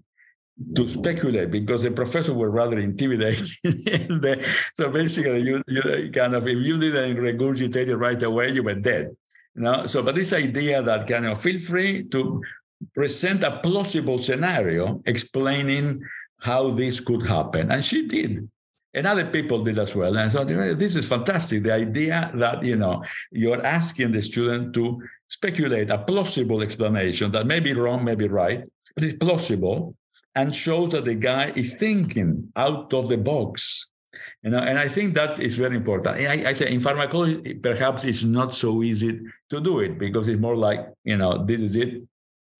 to 0.76 0.86
speculate 0.86 1.50
because 1.50 1.82
the 1.82 1.90
professor 1.90 2.34
were 2.34 2.50
rather 2.50 2.78
intimidating. 2.78 3.46
so 4.74 4.90
basically, 4.90 5.42
you, 5.42 5.62
you 5.66 6.10
kind 6.12 6.34
of 6.34 6.46
if 6.46 6.58
you 6.58 6.78
didn't 6.78 7.16
regurgitate 7.16 7.88
it 7.88 7.96
right 7.96 8.22
away, 8.22 8.50
you 8.50 8.62
were 8.62 8.74
dead. 8.74 9.16
You 9.54 9.62
know. 9.62 9.86
So, 9.86 10.02
but 10.02 10.14
this 10.14 10.32
idea 10.32 10.82
that 10.82 11.06
kind 11.06 11.26
of 11.26 11.40
feel 11.40 11.58
free 11.58 12.04
to 12.04 12.42
present 12.94 13.44
a 13.44 13.60
plausible 13.60 14.18
scenario 14.18 15.02
explaining 15.06 16.02
how 16.40 16.70
this 16.70 17.00
could 17.00 17.26
happen, 17.26 17.70
and 17.70 17.84
she 17.84 18.06
did 18.06 18.48
and 18.94 19.06
other 19.06 19.24
people 19.24 19.64
did 19.64 19.78
as 19.78 19.94
well. 19.94 20.16
And 20.16 20.20
I 20.20 20.28
thought, 20.28 20.48
this 20.48 20.96
is 20.96 21.08
fantastic. 21.08 21.62
The 21.62 21.72
idea 21.72 22.30
that 22.34 22.62
you 22.62 22.76
know 22.76 23.02
you're 23.30 23.64
asking 23.64 24.12
the 24.12 24.20
student 24.20 24.74
to 24.74 25.02
speculate 25.28 25.90
a 25.90 25.98
plausible 25.98 26.62
explanation 26.62 27.30
that 27.32 27.46
may 27.46 27.60
be 27.60 27.72
wrong, 27.72 28.04
may 28.04 28.14
be 28.14 28.28
right, 28.28 28.64
but 28.94 29.04
it's 29.04 29.14
plausible 29.14 29.96
and 30.34 30.54
shows 30.54 30.92
that 30.92 31.04
the 31.04 31.14
guy 31.14 31.52
is 31.56 31.72
thinking 31.72 32.52
out 32.56 32.92
of 32.92 33.08
the 33.08 33.16
box. 33.16 33.91
You 34.42 34.50
know, 34.50 34.58
and 34.58 34.76
I 34.76 34.88
think 34.88 35.14
that 35.14 35.38
is 35.38 35.56
very 35.56 35.76
important. 35.76 36.16
I, 36.16 36.50
I 36.50 36.52
say 36.52 36.72
in 36.72 36.80
pharmacology, 36.80 37.54
perhaps 37.54 38.04
it's 38.04 38.24
not 38.24 38.54
so 38.54 38.82
easy 38.82 39.20
to 39.50 39.60
do 39.60 39.78
it 39.80 39.98
because 39.98 40.26
it's 40.26 40.40
more 40.40 40.56
like, 40.56 40.88
you 41.04 41.16
know, 41.16 41.44
this 41.44 41.60
is 41.60 41.76
it 41.76 42.02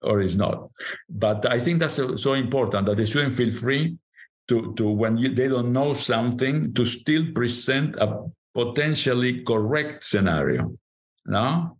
or 0.01 0.21
it's 0.21 0.35
not. 0.35 0.69
But 1.09 1.45
I 1.51 1.59
think 1.59 1.79
that's 1.79 1.95
so, 1.95 2.15
so 2.15 2.33
important 2.33 2.85
that 2.85 2.95
the 2.95 3.05
student 3.05 3.33
feel 3.33 3.51
free 3.51 3.97
to, 4.47 4.73
to 4.75 4.87
when 4.87 5.17
you, 5.17 5.33
they 5.33 5.49
don't 5.49 5.73
know 5.73 5.91
something 5.91 6.73
to 6.73 6.85
still 6.85 7.25
present 7.33 7.95
a 7.97 8.29
potentially 8.53 9.43
correct 9.43 10.05
scenario. 10.05 10.77
No? 11.25 11.77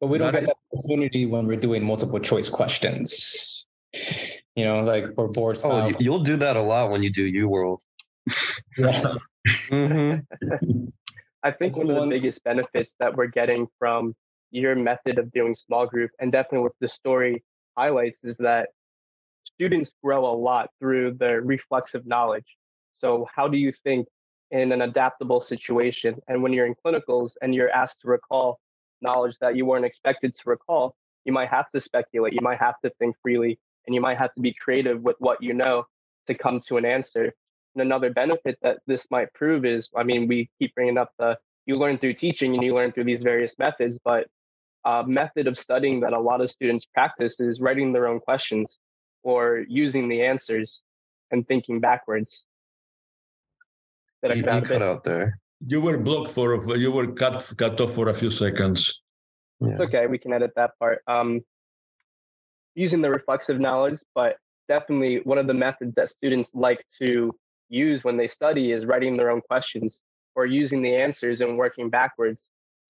But 0.00 0.06
we 0.06 0.18
don't 0.18 0.32
get 0.32 0.46
that 0.46 0.56
opportunity 0.72 1.26
when 1.26 1.46
we're 1.46 1.56
doing 1.56 1.84
multiple 1.84 2.20
choice 2.20 2.48
questions. 2.48 3.66
You 4.54 4.64
know, 4.64 4.80
like 4.80 5.14
for 5.14 5.28
board 5.28 5.56
oh, 5.56 5.58
style. 5.58 5.92
Oh, 5.94 5.98
you'll 5.98 6.22
do 6.22 6.36
that 6.36 6.56
a 6.56 6.62
lot 6.62 6.90
when 6.90 7.02
you 7.02 7.10
do 7.10 7.30
UWorld. 7.30 7.78
Yeah. 8.78 9.14
mm-hmm. 9.48 10.84
I 11.42 11.50
think 11.50 11.72
That's 11.72 11.84
one 11.84 11.96
of 11.96 12.02
the 12.02 12.08
biggest 12.08 12.44
benefits 12.44 12.94
that 13.00 13.16
we're 13.16 13.26
getting 13.26 13.66
from 13.78 14.14
your 14.50 14.74
method 14.74 15.18
of 15.18 15.32
doing 15.32 15.54
small 15.54 15.86
group 15.86 16.10
and 16.20 16.30
definitely 16.30 16.64
what 16.64 16.72
the 16.80 16.88
story 16.88 17.42
highlights 17.76 18.24
is 18.24 18.36
that 18.38 18.68
students 19.44 19.92
grow 20.02 20.24
a 20.24 20.34
lot 20.34 20.70
through 20.78 21.12
their 21.12 21.40
reflexive 21.40 22.06
knowledge. 22.06 22.56
So, 22.98 23.26
how 23.34 23.48
do 23.48 23.56
you 23.56 23.72
think 23.72 24.06
in 24.50 24.72
an 24.72 24.82
adaptable 24.82 25.40
situation? 25.40 26.16
And 26.28 26.42
when 26.42 26.52
you're 26.52 26.66
in 26.66 26.74
clinicals 26.84 27.32
and 27.40 27.54
you're 27.54 27.70
asked 27.70 28.00
to 28.02 28.08
recall 28.08 28.60
knowledge 29.00 29.36
that 29.40 29.56
you 29.56 29.64
weren't 29.64 29.84
expected 29.84 30.34
to 30.34 30.40
recall, 30.46 30.94
you 31.24 31.32
might 31.32 31.48
have 31.48 31.68
to 31.70 31.80
speculate, 31.80 32.32
you 32.32 32.40
might 32.42 32.58
have 32.58 32.74
to 32.84 32.90
think 32.98 33.16
freely, 33.22 33.58
and 33.86 33.94
you 33.94 34.00
might 34.00 34.18
have 34.18 34.32
to 34.32 34.40
be 34.40 34.54
creative 34.54 35.00
with 35.00 35.16
what 35.18 35.42
you 35.42 35.54
know 35.54 35.84
to 36.26 36.34
come 36.34 36.60
to 36.68 36.76
an 36.76 36.84
answer. 36.84 37.32
And 37.74 37.82
another 37.82 38.10
benefit 38.10 38.58
that 38.62 38.78
this 38.86 39.06
might 39.10 39.32
prove 39.34 39.64
is 39.64 39.88
I 39.96 40.02
mean, 40.02 40.26
we 40.28 40.50
keep 40.58 40.74
bringing 40.74 40.98
up 40.98 41.12
the 41.18 41.38
you 41.66 41.76
learn 41.76 41.98
through 41.98 42.14
teaching 42.14 42.54
and 42.54 42.62
you 42.62 42.74
learn 42.74 42.90
through 42.92 43.04
these 43.04 43.20
various 43.20 43.52
methods, 43.58 43.96
but 44.04 44.26
a 44.84 45.04
method 45.06 45.46
of 45.46 45.56
studying 45.56 46.00
that 46.00 46.12
a 46.12 46.18
lot 46.18 46.40
of 46.40 46.48
students 46.50 46.84
practice 46.84 47.38
is 47.38 47.60
writing 47.60 47.92
their 47.92 48.08
own 48.08 48.18
questions 48.18 48.78
or 49.22 49.64
using 49.68 50.08
the 50.08 50.22
answers 50.22 50.82
and 51.30 51.46
thinking 51.46 51.80
backwards. 51.80 52.44
That 54.22 54.36
you, 54.36 54.44
you 54.44 54.60
cut 54.62 54.82
out 54.82 55.04
there. 55.04 55.38
You 55.66 55.80
were 55.80 55.98
blocked 55.98 56.30
for 56.30 56.76
you 56.76 56.90
were 56.90 57.12
cut 57.12 57.52
cut 57.56 57.80
off 57.80 57.92
for 57.94 58.08
a 58.08 58.14
few 58.14 58.30
seconds. 58.30 59.00
Yeah. 59.60 59.76
Okay, 59.78 60.06
we 60.06 60.18
can 60.18 60.32
edit 60.32 60.52
that 60.56 60.72
part. 60.78 61.02
Um, 61.06 61.42
using 62.74 63.02
the 63.02 63.10
reflexive 63.10 63.60
knowledge, 63.60 63.98
but 64.14 64.36
definitely 64.68 65.20
one 65.24 65.38
of 65.38 65.46
the 65.46 65.54
methods 65.54 65.94
that 65.94 66.08
students 66.08 66.50
like 66.54 66.84
to 67.00 67.34
use 67.70 68.04
when 68.04 68.16
they 68.16 68.26
study 68.26 68.72
is 68.72 68.84
writing 68.84 69.16
their 69.16 69.30
own 69.30 69.40
questions 69.40 70.00
or 70.34 70.44
using 70.44 70.82
the 70.82 70.94
answers 70.94 71.40
and 71.40 71.56
working 71.56 71.88
backwards. 71.88 72.44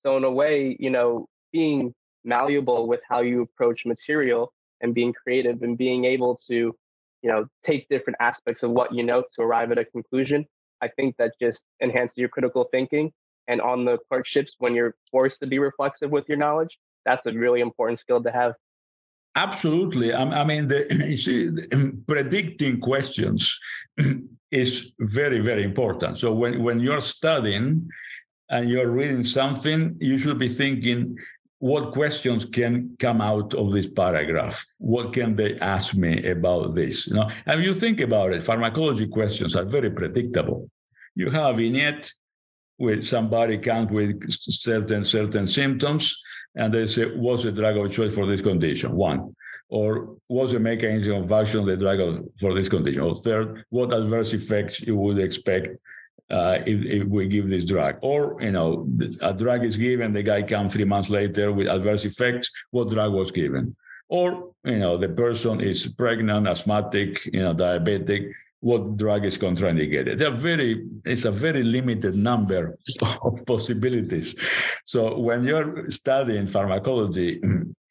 So 0.04 0.16
in 0.16 0.24
a 0.24 0.30
way, 0.30 0.76
you 0.80 0.90
know, 0.90 1.28
being 1.52 1.94
malleable 2.24 2.86
with 2.86 3.00
how 3.08 3.20
you 3.20 3.42
approach 3.42 3.86
material 3.86 4.52
and 4.80 4.94
being 4.94 5.12
creative 5.12 5.62
and 5.62 5.76
being 5.76 6.04
able 6.04 6.36
to 6.48 6.74
you 7.22 7.30
know 7.30 7.46
take 7.64 7.88
different 7.88 8.16
aspects 8.20 8.62
of 8.62 8.70
what 8.70 8.94
you 8.94 9.02
know 9.02 9.22
to 9.22 9.42
arrive 9.42 9.70
at 9.72 9.78
a 9.78 9.84
conclusion 9.84 10.44
i 10.82 10.88
think 10.88 11.16
that 11.16 11.32
just 11.40 11.64
enhances 11.82 12.16
your 12.16 12.28
critical 12.28 12.64
thinking 12.70 13.12
and 13.48 13.60
on 13.60 13.84
the 13.84 13.98
clerkships 14.08 14.52
when 14.58 14.74
you're 14.74 14.94
forced 15.10 15.40
to 15.40 15.46
be 15.46 15.58
reflexive 15.58 16.10
with 16.10 16.28
your 16.28 16.38
knowledge 16.38 16.78
that's 17.04 17.24
a 17.26 17.32
really 17.32 17.60
important 17.60 17.98
skill 17.98 18.22
to 18.22 18.30
have 18.30 18.54
absolutely 19.36 20.12
i, 20.12 20.44
mean 20.44 20.66
the, 20.66 21.14
see, 21.16 21.50
predicting 22.06 22.80
questions 22.80 23.58
is 24.50 24.92
very 25.00 25.40
very 25.40 25.62
important 25.62 26.18
so 26.18 26.32
when, 26.32 26.62
when 26.62 26.80
you're 26.80 27.00
studying 27.00 27.88
and 28.48 28.68
you're 28.68 28.90
reading 28.90 29.22
something 29.22 29.96
you 30.00 30.18
should 30.18 30.38
be 30.38 30.48
thinking 30.48 31.16
what 31.60 31.92
questions 31.92 32.46
can 32.46 32.96
come 32.98 33.20
out 33.20 33.52
of 33.52 33.70
this 33.70 33.86
paragraph? 33.86 34.66
What 34.78 35.12
can 35.12 35.36
they 35.36 35.58
ask 35.58 35.94
me 35.94 36.30
about 36.30 36.74
this? 36.74 37.06
You 37.06 37.14
know, 37.14 37.30
and 37.44 37.62
you 37.62 37.74
think 37.74 38.00
about 38.00 38.32
it, 38.32 38.42
pharmacology 38.42 39.06
questions 39.06 39.54
are 39.54 39.66
very 39.66 39.90
predictable. 39.90 40.70
You 41.14 41.28
have 41.28 41.54
a 41.54 41.56
vignette 41.58 42.10
where 42.78 43.02
somebody 43.02 43.58
comes 43.58 43.92
with 43.92 44.30
certain 44.30 45.04
certain 45.04 45.46
symptoms, 45.46 46.16
and 46.54 46.72
they 46.72 46.86
say, 46.86 47.04
"What's 47.16 47.42
the 47.44 47.52
drug 47.52 47.76
of 47.76 47.92
choice 47.92 48.14
for 48.14 48.26
this 48.26 48.42
condition?" 48.42 48.92
One. 48.92 49.34
Or 49.68 50.16
what's 50.26 50.50
the 50.50 50.58
mechanism 50.58 51.14
of 51.14 51.30
action 51.30 51.60
of 51.60 51.66
the 51.66 51.76
drug 51.76 51.98
for 52.40 52.54
this 52.54 52.68
condition? 52.68 53.02
Or 53.02 53.14
third, 53.14 53.64
what 53.70 53.94
adverse 53.94 54.32
effects 54.32 54.80
you 54.80 54.96
would 54.96 55.20
expect 55.20 55.68
uh, 56.28 56.58
if, 56.66 56.82
if, 56.84 57.04
we 57.04 57.28
give 57.28 57.48
this 57.48 57.64
drug. 57.64 57.96
Or, 58.02 58.36
you 58.40 58.50
know, 58.50 58.88
a 59.20 59.32
drug 59.32 59.64
is 59.64 59.76
given, 59.76 60.12
the 60.12 60.24
guy 60.24 60.42
comes 60.42 60.72
three 60.72 60.84
months 60.84 61.08
later 61.08 61.52
with 61.52 61.68
adverse 61.68 62.04
effects. 62.04 62.50
What 62.72 62.90
drug 62.90 63.12
was 63.12 63.30
given? 63.30 63.76
or 64.10 64.50
you 64.64 64.78
know 64.78 64.98
the 64.98 65.08
person 65.08 65.60
is 65.60 65.86
pregnant, 65.86 66.46
asthmatic, 66.46 67.24
you 67.32 67.40
know, 67.40 67.54
diabetic, 67.54 68.30
what 68.60 68.96
drug 68.96 69.24
is 69.24 69.38
contraindicated. 69.38 70.18
They're 70.18 70.30
very, 70.30 70.86
it's 71.04 71.24
a 71.24 71.30
very 71.30 71.62
limited 71.62 72.14
number 72.14 72.76
of 73.22 73.46
possibilities. 73.46 74.38
So 74.84 75.18
when 75.18 75.44
you're 75.44 75.90
studying 75.90 76.46
pharmacology, 76.46 77.40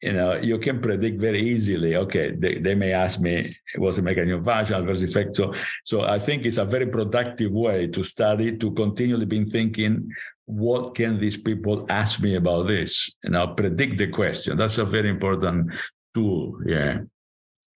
you 0.00 0.12
know, 0.12 0.34
you 0.34 0.58
can 0.58 0.80
predict 0.80 1.20
very 1.20 1.42
easily, 1.42 1.96
okay, 1.96 2.34
they, 2.36 2.58
they 2.58 2.74
may 2.74 2.92
ask 2.92 3.20
me, 3.20 3.56
what's 3.76 3.96
the 3.96 4.02
mechanism 4.02 4.40
of 4.40 4.48
action, 4.48 4.76
adverse 4.76 5.02
effect. 5.02 5.36
So, 5.36 5.54
so 5.84 6.02
I 6.02 6.18
think 6.18 6.46
it's 6.46 6.56
a 6.56 6.64
very 6.64 6.86
productive 6.86 7.52
way 7.52 7.88
to 7.88 8.02
study, 8.04 8.56
to 8.56 8.70
continually 8.70 9.26
be 9.26 9.44
thinking, 9.44 10.08
what 10.46 10.94
can 10.94 11.18
these 11.18 11.36
people 11.36 11.84
ask 11.88 12.20
me 12.20 12.36
about 12.36 12.68
this? 12.68 13.10
And 13.24 13.36
I'll 13.36 13.54
predict 13.54 13.98
the 13.98 14.06
question. 14.06 14.56
That's 14.56 14.78
a 14.78 14.84
very 14.84 15.10
important 15.10 15.72
tool. 16.14 16.58
Yeah. 16.64 17.00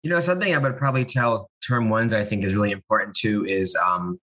You 0.04 0.10
know, 0.10 0.20
something 0.20 0.54
I 0.54 0.58
would 0.58 0.78
probably 0.78 1.06
tell 1.06 1.50
term 1.66 1.90
ones 1.90 2.14
I 2.14 2.24
think 2.24 2.44
is 2.44 2.54
really 2.54 2.72
important 2.72 3.16
too 3.16 3.46
is 3.46 3.76
um, 3.76 4.20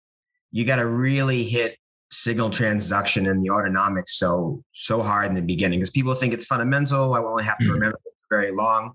you 0.52 0.64
got 0.64 0.76
to 0.76 0.86
really 0.86 1.42
hit 1.42 1.76
signal 2.12 2.50
transduction 2.50 3.30
and 3.30 3.42
the 3.42 3.48
autonomics 3.48 4.10
so 4.10 4.62
so 4.72 5.00
hard 5.00 5.28
in 5.28 5.34
the 5.34 5.42
beginning 5.42 5.78
because 5.78 5.90
people 5.90 6.14
think 6.14 6.34
it's 6.34 6.44
fundamental. 6.44 7.14
I 7.14 7.20
only 7.20 7.44
have 7.44 7.58
to 7.58 7.64
mm-hmm. 7.64 7.72
remember 7.74 8.00
it 8.04 8.12
very 8.30 8.52
long, 8.52 8.92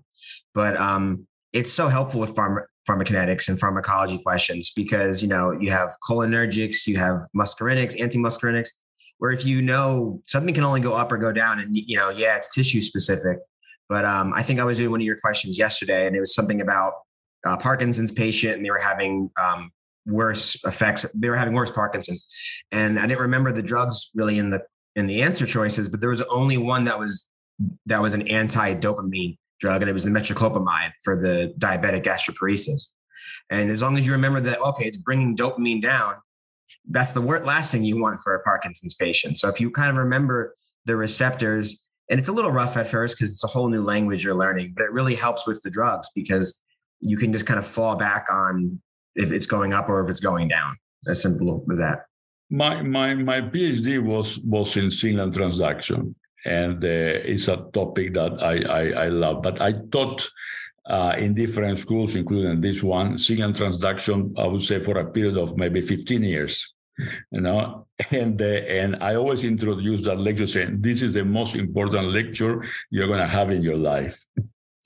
but 0.54 0.76
um, 0.76 1.26
it's 1.52 1.72
so 1.72 1.88
helpful 1.88 2.20
with 2.20 2.34
pharma, 2.34 2.64
pharmacokinetics 2.88 3.48
and 3.48 3.58
pharmacology 3.58 4.18
questions 4.18 4.70
because 4.74 5.22
you 5.22 5.28
know 5.28 5.52
you 5.52 5.70
have 5.70 5.94
cholinergics, 6.08 6.86
you 6.86 6.96
have 6.96 7.26
muscarinics, 7.36 8.00
anti-muscarinics, 8.00 8.68
where 9.18 9.30
if 9.30 9.44
you 9.44 9.62
know 9.62 10.22
something 10.26 10.54
can 10.54 10.64
only 10.64 10.80
go 10.80 10.92
up 10.92 11.10
or 11.10 11.18
go 11.18 11.32
down, 11.32 11.58
and 11.58 11.76
you 11.76 11.96
know, 11.96 12.10
yeah, 12.10 12.36
it's 12.36 12.54
tissue 12.54 12.80
specific, 12.80 13.38
but 13.88 14.04
um, 14.04 14.32
I 14.34 14.42
think 14.42 14.60
I 14.60 14.64
was 14.64 14.78
doing 14.78 14.90
one 14.90 15.00
of 15.00 15.06
your 15.06 15.18
questions 15.18 15.58
yesterday, 15.58 16.06
and 16.06 16.16
it 16.16 16.20
was 16.20 16.34
something 16.34 16.60
about 16.60 16.94
uh, 17.46 17.56
Parkinson's 17.56 18.12
patient, 18.12 18.56
and 18.56 18.64
they 18.64 18.70
were 18.70 18.78
having 18.78 19.30
um, 19.40 19.70
worse 20.06 20.62
effects. 20.64 21.06
They 21.14 21.28
were 21.28 21.36
having 21.36 21.54
worse 21.54 21.70
Parkinson's, 21.70 22.26
and 22.72 22.98
I 22.98 23.06
didn't 23.06 23.20
remember 23.20 23.52
the 23.52 23.62
drugs 23.62 24.10
really 24.14 24.38
in 24.38 24.50
the 24.50 24.62
in 24.94 25.06
the 25.06 25.22
answer 25.22 25.46
choices, 25.46 25.88
but 25.88 26.00
there 26.00 26.10
was 26.10 26.22
only 26.22 26.56
one 26.56 26.84
that 26.84 26.98
was 26.98 27.28
that 27.86 28.00
was 28.02 28.14
an 28.14 28.22
anti-dopamine 28.28 29.36
drug, 29.60 29.82
and 29.82 29.88
it 29.88 29.92
was 29.92 30.04
the 30.04 30.10
metoclopramide 30.10 30.92
for 31.02 31.16
the 31.16 31.54
diabetic 31.58 32.04
gastroparesis. 32.04 32.90
And 33.50 33.70
as 33.70 33.82
long 33.82 33.96
as 33.96 34.06
you 34.06 34.12
remember 34.12 34.40
that, 34.40 34.60
okay, 34.60 34.86
it's 34.86 34.96
bringing 34.96 35.36
dopamine 35.36 35.82
down, 35.82 36.14
that's 36.88 37.12
the 37.12 37.20
last 37.20 37.72
thing 37.72 37.84
you 37.84 38.00
want 38.00 38.20
for 38.22 38.34
a 38.34 38.42
Parkinson's 38.42 38.94
patient. 38.94 39.38
So 39.38 39.48
if 39.48 39.60
you 39.60 39.70
kind 39.70 39.90
of 39.90 39.96
remember 39.96 40.54
the 40.84 40.96
receptors 40.96 41.85
and 42.08 42.20
it's 42.20 42.28
a 42.28 42.32
little 42.32 42.52
rough 42.52 42.76
at 42.76 42.86
first 42.86 43.16
because 43.16 43.30
it's 43.30 43.44
a 43.44 43.48
whole 43.48 43.68
new 43.68 43.82
language 43.82 44.24
you're 44.24 44.34
learning 44.34 44.72
but 44.76 44.84
it 44.84 44.92
really 44.92 45.14
helps 45.14 45.46
with 45.46 45.60
the 45.62 45.70
drugs 45.70 46.08
because 46.14 46.62
you 47.00 47.16
can 47.16 47.32
just 47.32 47.46
kind 47.46 47.58
of 47.58 47.66
fall 47.66 47.96
back 47.96 48.26
on 48.30 48.80
if 49.14 49.32
it's 49.32 49.46
going 49.46 49.72
up 49.72 49.88
or 49.88 50.04
if 50.04 50.10
it's 50.10 50.20
going 50.20 50.48
down. 50.48 50.76
As 51.08 51.22
simple 51.22 51.64
as 51.70 51.78
that. 51.78 52.06
My 52.50 52.82
my 52.82 53.14
my 53.14 53.40
phd 53.40 54.02
was 54.04 54.38
was 54.38 54.76
in 54.76 54.90
signal 54.90 55.30
transduction 55.30 56.14
and 56.44 56.84
uh, 56.84 57.30
it's 57.32 57.48
a 57.48 57.56
topic 57.72 58.14
that 58.14 58.40
I, 58.40 58.56
I, 58.62 59.04
I 59.04 59.08
love 59.08 59.42
but 59.42 59.60
i 59.60 59.72
taught 59.90 60.28
uh, 60.86 61.14
in 61.18 61.34
different 61.34 61.78
schools 61.78 62.14
including 62.14 62.60
this 62.60 62.84
one 62.84 63.18
signal 63.18 63.52
transduction 63.52 64.32
i 64.38 64.46
would 64.46 64.62
say 64.62 64.80
for 64.80 64.96
a 64.98 65.10
period 65.10 65.36
of 65.36 65.56
maybe 65.56 65.80
15 65.80 66.22
years 66.22 66.75
you 67.30 67.40
know? 67.40 67.86
And 68.10 68.40
uh, 68.40 68.44
and 68.44 68.96
i 69.02 69.14
always 69.14 69.42
introduce 69.42 70.02
that 70.02 70.18
lecture 70.18 70.46
saying 70.46 70.82
this 70.82 71.00
is 71.00 71.14
the 71.14 71.24
most 71.24 71.54
important 71.54 72.08
lecture 72.12 72.64
you're 72.90 73.06
going 73.06 73.20
to 73.20 73.26
have 73.38 73.50
in 73.50 73.62
your 73.62 73.78
life. 73.78 74.24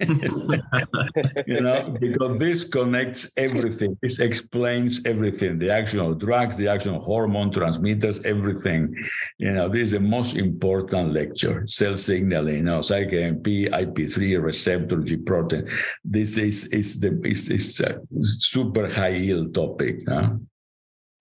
You 1.46 1.60
know? 1.60 1.96
Because 2.00 2.38
this 2.38 2.64
connects 2.64 3.32
everything. 3.36 3.98
This 4.00 4.18
explains 4.18 5.04
everything. 5.04 5.58
The 5.58 5.70
action 5.70 6.00
of 6.00 6.18
drugs 6.18 6.56
the 6.56 6.68
action 6.68 6.94
of 6.94 7.02
hormone 7.02 7.50
transmitters 7.50 8.24
everything. 8.24 8.94
You 9.38 9.52
know 9.52 9.68
this 9.68 9.82
is 9.82 9.90
the 9.92 10.00
most 10.00 10.36
important 10.36 11.12
lecture. 11.12 11.64
Cell 11.66 11.96
signaling 11.96 12.56
you 12.56 12.62
know 12.62 12.80
cyclin 12.80 13.42
ip3 13.42 14.42
receptor 14.42 15.00
g 15.02 15.16
protein. 15.16 15.68
This 16.04 16.38
is 16.38 16.66
is 16.66 17.00
the 17.00 17.20
is, 17.24 17.50
is 17.50 17.80
a 17.80 18.00
super 18.22 18.88
high 18.88 19.16
yield 19.24 19.54
topic 19.54 20.00
huh? 20.08 20.30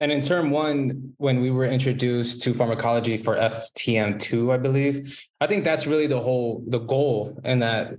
And 0.00 0.10
in 0.10 0.22
term 0.22 0.50
one, 0.50 1.12
when 1.18 1.40
we 1.42 1.50
were 1.50 1.66
introduced 1.66 2.42
to 2.44 2.54
pharmacology 2.54 3.18
for 3.18 3.36
FTM2, 3.36 4.52
I 4.52 4.56
believe, 4.56 5.26
I 5.40 5.46
think 5.46 5.62
that's 5.62 5.86
really 5.86 6.06
the 6.06 6.20
whole 6.20 6.64
the 6.66 6.78
goal 6.78 7.38
in 7.44 7.58
that 7.58 7.92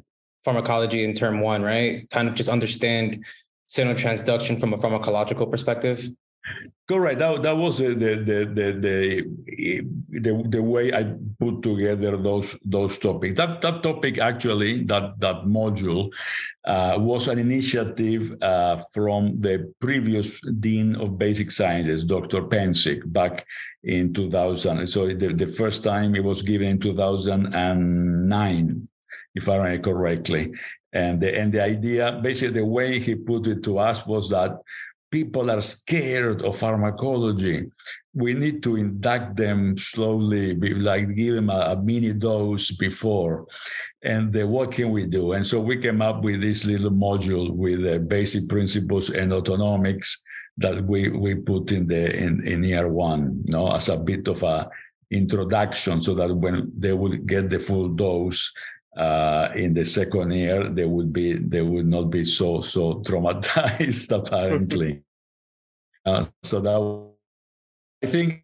pharmacology 0.43 1.03
in 1.03 1.13
term 1.13 1.41
one, 1.41 1.61
right? 1.61 2.09
Kind 2.09 2.27
of 2.27 2.33
just 2.33 2.49
understand 2.49 3.23
signal 3.67 3.93
transduction 3.93 4.59
from 4.59 4.73
a 4.73 4.77
pharmacological 4.77 5.49
perspective. 5.49 6.07
Correct. 6.87 7.19
That, 7.19 7.43
that 7.43 7.55
was 7.55 7.77
the 7.77 7.93
the, 7.93 8.15
the 8.25 9.23
the 10.19 10.43
the 10.49 10.61
way 10.61 10.91
I 10.91 11.15
put 11.39 11.61
together 11.61 12.17
those 12.17 12.57
those 12.65 12.99
topics. 12.99 13.37
That 13.37 13.61
that 13.61 13.81
topic 13.81 14.17
actually 14.17 14.83
that 14.85 15.17
that 15.19 15.45
module 15.45 16.11
uh, 16.65 16.97
was 16.99 17.27
an 17.27 17.39
initiative 17.39 18.35
uh, 18.41 18.77
from 18.93 19.39
the 19.39 19.73
previous 19.79 20.41
dean 20.59 20.95
of 20.97 21.17
basic 21.17 21.51
sciences, 21.51 22.03
Dr. 22.03 22.41
Pensick, 22.41 23.09
back 23.11 23.45
in 23.83 24.13
2000. 24.13 24.85
So 24.87 25.07
the, 25.07 25.33
the 25.33 25.47
first 25.47 25.83
time 25.83 26.15
it 26.15 26.23
was 26.23 26.41
given 26.41 26.67
in 26.67 26.79
2009, 26.79 28.87
if 29.35 29.49
I 29.49 29.55
remember 29.55 29.93
correctly. 29.93 30.51
And 30.93 31.21
the, 31.21 31.39
and 31.39 31.53
the 31.53 31.63
idea, 31.63 32.19
basically, 32.21 32.59
the 32.59 32.65
way 32.65 32.99
he 32.99 33.15
put 33.15 33.47
it 33.47 33.63
to 33.63 33.79
us 33.79 34.05
was 34.05 34.29
that 34.29 34.59
people 35.11 35.51
are 35.51 35.61
scared 35.61 36.41
of 36.41 36.57
pharmacology. 36.57 37.69
We 38.13 38.33
need 38.33 38.63
to 38.63 38.77
induct 38.77 39.37
them 39.37 39.77
slowly, 39.77 40.55
like 40.55 41.15
give 41.15 41.35
them 41.35 41.49
a, 41.49 41.73
a 41.73 41.75
mini 41.75 42.13
dose 42.13 42.71
before. 42.71 43.45
And 44.03 44.35
uh, 44.35 44.47
what 44.47 44.71
can 44.71 44.91
we 44.91 45.05
do? 45.05 45.33
And 45.33 45.45
so 45.45 45.59
we 45.59 45.77
came 45.77 46.01
up 46.01 46.23
with 46.23 46.41
this 46.41 46.65
little 46.65 46.91
module 46.91 47.51
with 47.51 47.85
uh, 47.85 47.99
basic 47.99 48.49
principles 48.49 49.09
and 49.11 49.31
autonomics 49.31 50.17
that 50.57 50.83
we 50.85 51.09
we 51.09 51.35
put 51.35 51.71
in 51.71 51.87
the 51.87 52.15
in, 52.15 52.45
in 52.47 52.63
year 52.63 52.87
one, 52.87 53.43
you 53.45 53.53
know, 53.53 53.71
as 53.71 53.89
a 53.89 53.97
bit 53.97 54.27
of 54.27 54.43
a 54.43 54.69
introduction, 55.11 56.01
so 56.01 56.15
that 56.15 56.33
when 56.33 56.71
they 56.77 56.93
would 56.93 57.27
get 57.27 57.49
the 57.49 57.59
full 57.59 57.89
dose, 57.89 58.51
uh, 58.97 59.49
in 59.55 59.73
the 59.73 59.83
second 59.85 60.31
year 60.31 60.69
they 60.69 60.85
would 60.85 61.13
be 61.13 61.37
they 61.37 61.61
would 61.61 61.87
not 61.87 62.09
be 62.09 62.25
so 62.25 62.61
so 62.61 62.95
traumatized 63.05 64.11
apparently. 64.11 65.01
Uh, 66.03 66.23
so 66.41 66.59
that 66.59 67.13
i 68.03 68.09
think 68.09 68.43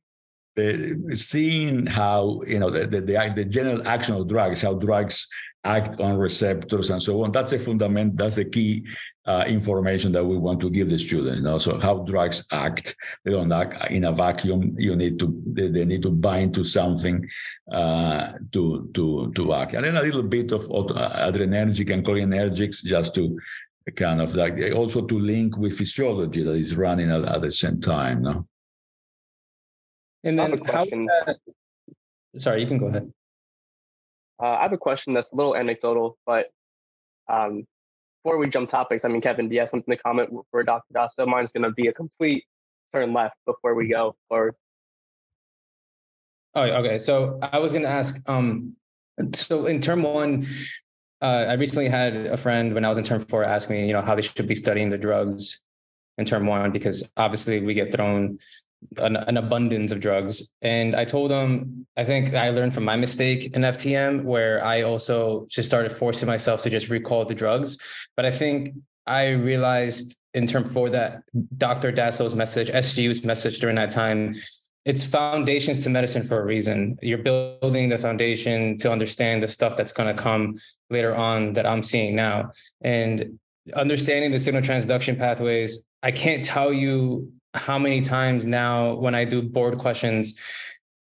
the, 0.56 0.96
seeing 1.16 1.88
how 1.88 2.40
you 2.46 2.60
know 2.60 2.70
the, 2.70 2.86
the, 2.86 3.34
the 3.36 3.46
general 3.46 3.82
action 3.88 4.14
of 4.14 4.28
drugs 4.28 4.62
how 4.62 4.76
drugs 4.76 5.28
act 5.64 6.00
on 6.00 6.20
receptors 6.20 6.92
and 6.92 7.02
so 7.02 7.24
on 7.24 7.32
that's 7.32 7.54
a 7.54 7.58
fundament 7.58 8.16
that's 8.16 8.38
a 8.38 8.46
key 8.46 8.86
uh, 9.28 9.44
information 9.48 10.12
that 10.14 10.24
we 10.24 10.38
want 10.38 10.60
to 10.62 10.70
give 10.70 10.90
the 10.90 10.98
students. 10.98 11.38
You 11.38 11.44
know? 11.44 11.58
So 11.58 11.80
how 11.80 11.96
drugs 12.00 12.48
act, 12.52 12.96
they 13.24 13.32
don't 13.32 13.52
act 13.52 13.92
in 13.92 14.06
a 14.06 14.12
vacuum. 14.12 14.76
You 14.78 14.96
need 14.96 15.20
to 15.20 15.42
they, 15.46 15.68
they 15.68 15.86
need 15.86 16.02
to 16.04 16.12
bind 16.12 16.54
to 16.56 16.64
something 16.64 17.28
uh, 17.72 18.34
to 18.54 18.90
to 18.94 19.32
to 19.36 19.54
act, 19.54 19.74
and 19.74 19.84
then 19.84 19.98
a 19.98 20.02
little 20.02 20.24
bit 20.24 20.52
of 20.52 20.62
adrenergic 20.62 21.94
and 21.94 22.06
cholinergics 22.06 22.84
just 22.84 23.14
to 23.16 23.38
kind 23.96 24.22
of 24.22 24.36
like 24.36 24.58
also 24.74 25.02
to 25.02 25.20
link 25.20 25.58
with 25.58 25.78
physiology 25.78 26.44
that 26.44 26.56
is 26.56 26.76
running 26.76 27.12
at, 27.12 27.24
at 27.26 27.42
the 27.42 27.52
same 27.52 27.80
time. 27.82 28.24
No. 28.24 28.48
And 30.24 30.40
then 30.40 30.62
how? 30.66 30.86
That, 30.86 31.38
sorry, 32.38 32.62
you 32.62 32.68
can 32.68 32.78
go 32.78 32.88
ahead. 32.88 33.12
Uh, 34.42 34.48
I 34.48 34.64
have 34.64 34.74
a 34.74 34.78
question 34.78 35.14
that's 35.14 35.32
a 35.32 35.36
little 35.36 35.56
anecdotal, 35.56 36.18
but 36.26 36.48
um, 37.28 37.66
before 38.28 38.40
we 38.40 38.50
jump 38.50 38.70
topics, 38.70 39.06
I 39.06 39.08
mean, 39.08 39.22
Kevin, 39.22 39.48
do 39.48 39.54
you 39.54 39.62
have 39.62 39.70
something 39.70 39.96
to 39.96 40.04
comment 40.04 40.30
for 40.52 40.62
Dr. 40.62 40.94
Dasso? 40.94 41.26
Mine's 41.26 41.50
going 41.50 41.64
to 41.64 41.72
be 41.72 41.88
a 41.88 41.94
complete 41.94 42.44
turn 42.94 43.14
left 43.14 43.36
before 43.46 43.74
we 43.74 43.88
go 43.88 44.18
forward. 44.28 44.54
Oh, 46.54 46.64
okay. 46.64 46.98
So 46.98 47.40
I 47.42 47.60
was 47.60 47.72
going 47.72 47.84
to 47.84 47.90
ask. 47.90 48.22
Um, 48.30 48.76
so 49.34 49.66
in 49.66 49.80
term 49.80 50.04
one, 50.04 50.46
uh, 51.22 51.46
I 51.48 51.54
recently 51.54 51.88
had 51.88 52.18
a 52.18 52.36
friend 52.36 52.74
when 52.74 52.84
I 52.84 52.90
was 52.90 52.98
in 52.98 53.06
term 53.06 53.24
four 53.24 53.46
ask 53.46 53.70
me, 53.70 53.88
you 53.88 53.94
know, 53.94 54.02
how 54.02 54.14
they 54.14 54.22
should 54.22 54.46
be 54.46 54.56
studying 54.56 54.90
the 54.90 54.98
drugs 54.98 55.64
in 56.18 56.26
term 56.26 56.48
one 56.48 56.74
because 56.74 57.10
obviously 57.16 57.62
we 57.62 57.74
get 57.74 57.94
thrown 57.94 58.40
an, 58.98 59.16
an, 59.16 59.38
abundance 59.38 59.92
of 59.92 60.00
drugs. 60.00 60.54
And 60.62 60.96
I 60.96 61.06
told 61.06 61.32
him, 61.32 61.86
I 61.98 62.04
think 62.04 62.34
I 62.34 62.50
learned 62.50 62.74
from 62.74 62.86
my 62.86 62.96
mistake 62.96 63.56
in 63.56 63.62
FTM, 63.62 64.24
where 64.24 64.64
I 64.64 64.84
also 64.84 65.48
just 65.50 65.68
started 65.68 65.92
forcing 65.92 66.28
myself 66.28 66.62
to 66.64 66.70
just 66.70 66.90
recall 66.90 67.26
the 67.26 67.36
drugs. 67.36 67.78
But 68.16 68.26
I 68.26 68.32
think 68.32 68.70
I 69.06 69.30
realized 69.30 70.18
in 70.34 70.46
term 70.46 70.64
four 70.64 70.90
that 70.90 71.22
Dr. 71.58 71.92
Dasso's 71.92 72.36
message, 72.36 72.70
SGU's 72.70 73.24
message 73.24 73.60
during 73.60 73.76
that 73.76 73.92
time, 73.92 74.36
it's 74.86 75.04
foundations 75.04 75.84
to 75.84 75.90
medicine 75.90 76.24
for 76.24 76.40
a 76.40 76.46
reason. 76.46 76.98
You're 77.02 77.18
building 77.18 77.90
the 77.90 77.98
foundation 77.98 78.78
to 78.78 78.92
understand 78.92 79.44
the 79.44 79.48
stuff 79.48 79.76
that's 79.76 79.92
going 79.92 80.16
to 80.16 80.22
come 80.22 80.56
later 80.90 81.14
on 81.14 81.54
that 81.54 81.66
I'm 81.66 81.84
seeing 81.84 82.16
now. 82.16 82.52
And 82.82 83.38
understanding 83.76 84.32
the 84.32 84.40
signal 84.40 84.62
transduction 84.62 85.18
pathways, 85.18 85.84
I 86.04 86.12
can't 86.12 86.44
tell 86.44 86.72
you 86.72 87.32
how 87.58 87.78
many 87.78 88.02
times 88.02 88.46
now 88.46 88.96
when 88.96 89.16
I 89.16 89.26
do 89.26 89.42
board 89.42 89.78
questions, 89.78 90.40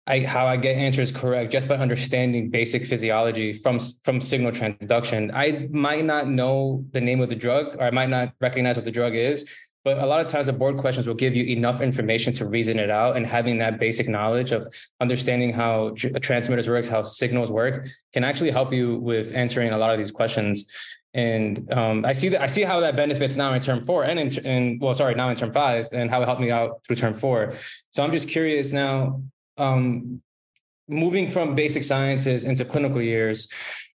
I, 0.08 0.22
how 0.22 0.48
I 0.48 0.58
get 0.58 0.78
answers 0.78 1.12
correct 1.12 1.52
just 1.52 1.68
by 1.68 1.76
understanding 1.76 2.50
basic 2.50 2.84
physiology 2.84 3.54
from 3.54 3.80
from 4.04 4.20
signal 4.20 4.52
transduction. 4.52 5.32
I 5.34 5.68
might 5.72 6.06
not 6.06 6.28
know 6.28 6.84
the 6.92 7.02
name 7.02 7.22
of 7.22 7.30
the 7.30 7.36
drug, 7.36 7.76
or 7.78 7.84
I 7.84 7.92
might 7.92 8.10
not 8.10 8.34
recognize 8.42 8.76
what 8.76 8.86
the 8.86 8.92
drug 8.92 9.16
is, 9.16 9.48
but 9.84 9.98
a 9.98 10.06
lot 10.06 10.22
of 10.22 10.28
times 10.28 10.46
the 10.46 10.54
board 10.54 10.78
questions 10.78 11.08
will 11.08 11.16
give 11.16 11.36
you 11.36 11.44
enough 11.46 11.82
information 11.82 12.34
to 12.34 12.46
reason 12.46 12.78
it 12.80 12.90
out 12.90 13.18
and 13.18 13.26
having 13.26 13.58
that 13.60 13.80
basic 13.80 14.08
knowledge 14.08 14.52
of 14.52 14.68
understanding 15.00 15.52
how 15.54 15.94
transmitters 16.22 16.70
works 16.70 16.88
how 16.88 17.02
signals 17.02 17.52
work 17.52 17.88
can 18.14 18.24
actually 18.24 18.52
help 18.52 18.72
you 18.72 18.98
with 19.00 19.34
answering 19.34 19.72
a 19.72 19.78
lot 19.78 19.92
of 19.92 19.98
these 19.98 20.12
questions 20.12 20.72
and 21.14 21.72
um, 21.74 22.06
i 22.06 22.12
see 22.12 22.30
that 22.30 22.42
i 22.42 22.46
see 22.46 22.62
how 22.62 22.80
that 22.80 22.96
benefits 22.96 23.36
now 23.36 23.54
in 23.54 23.60
term 23.60 23.84
four 23.84 24.04
and 24.04 24.20
in, 24.20 24.46
in 24.46 24.80
well 24.80 24.94
sorry 24.94 25.14
now 25.16 25.30
in 25.30 25.36
term 25.36 25.52
five 25.52 25.88
and 25.92 26.10
how 26.10 26.22
it 26.22 26.26
helped 26.26 26.42
me 26.42 26.52
out 26.52 26.82
through 26.86 26.96
term 26.96 27.14
four 27.14 27.54
so 27.92 28.04
i'm 28.04 28.12
just 28.12 28.30
curious 28.30 28.72
now 28.72 29.22
um, 29.58 30.22
moving 30.88 31.28
from 31.28 31.54
basic 31.54 31.84
sciences 31.84 32.46
into 32.46 32.64
clinical 32.64 33.02
years 33.02 33.52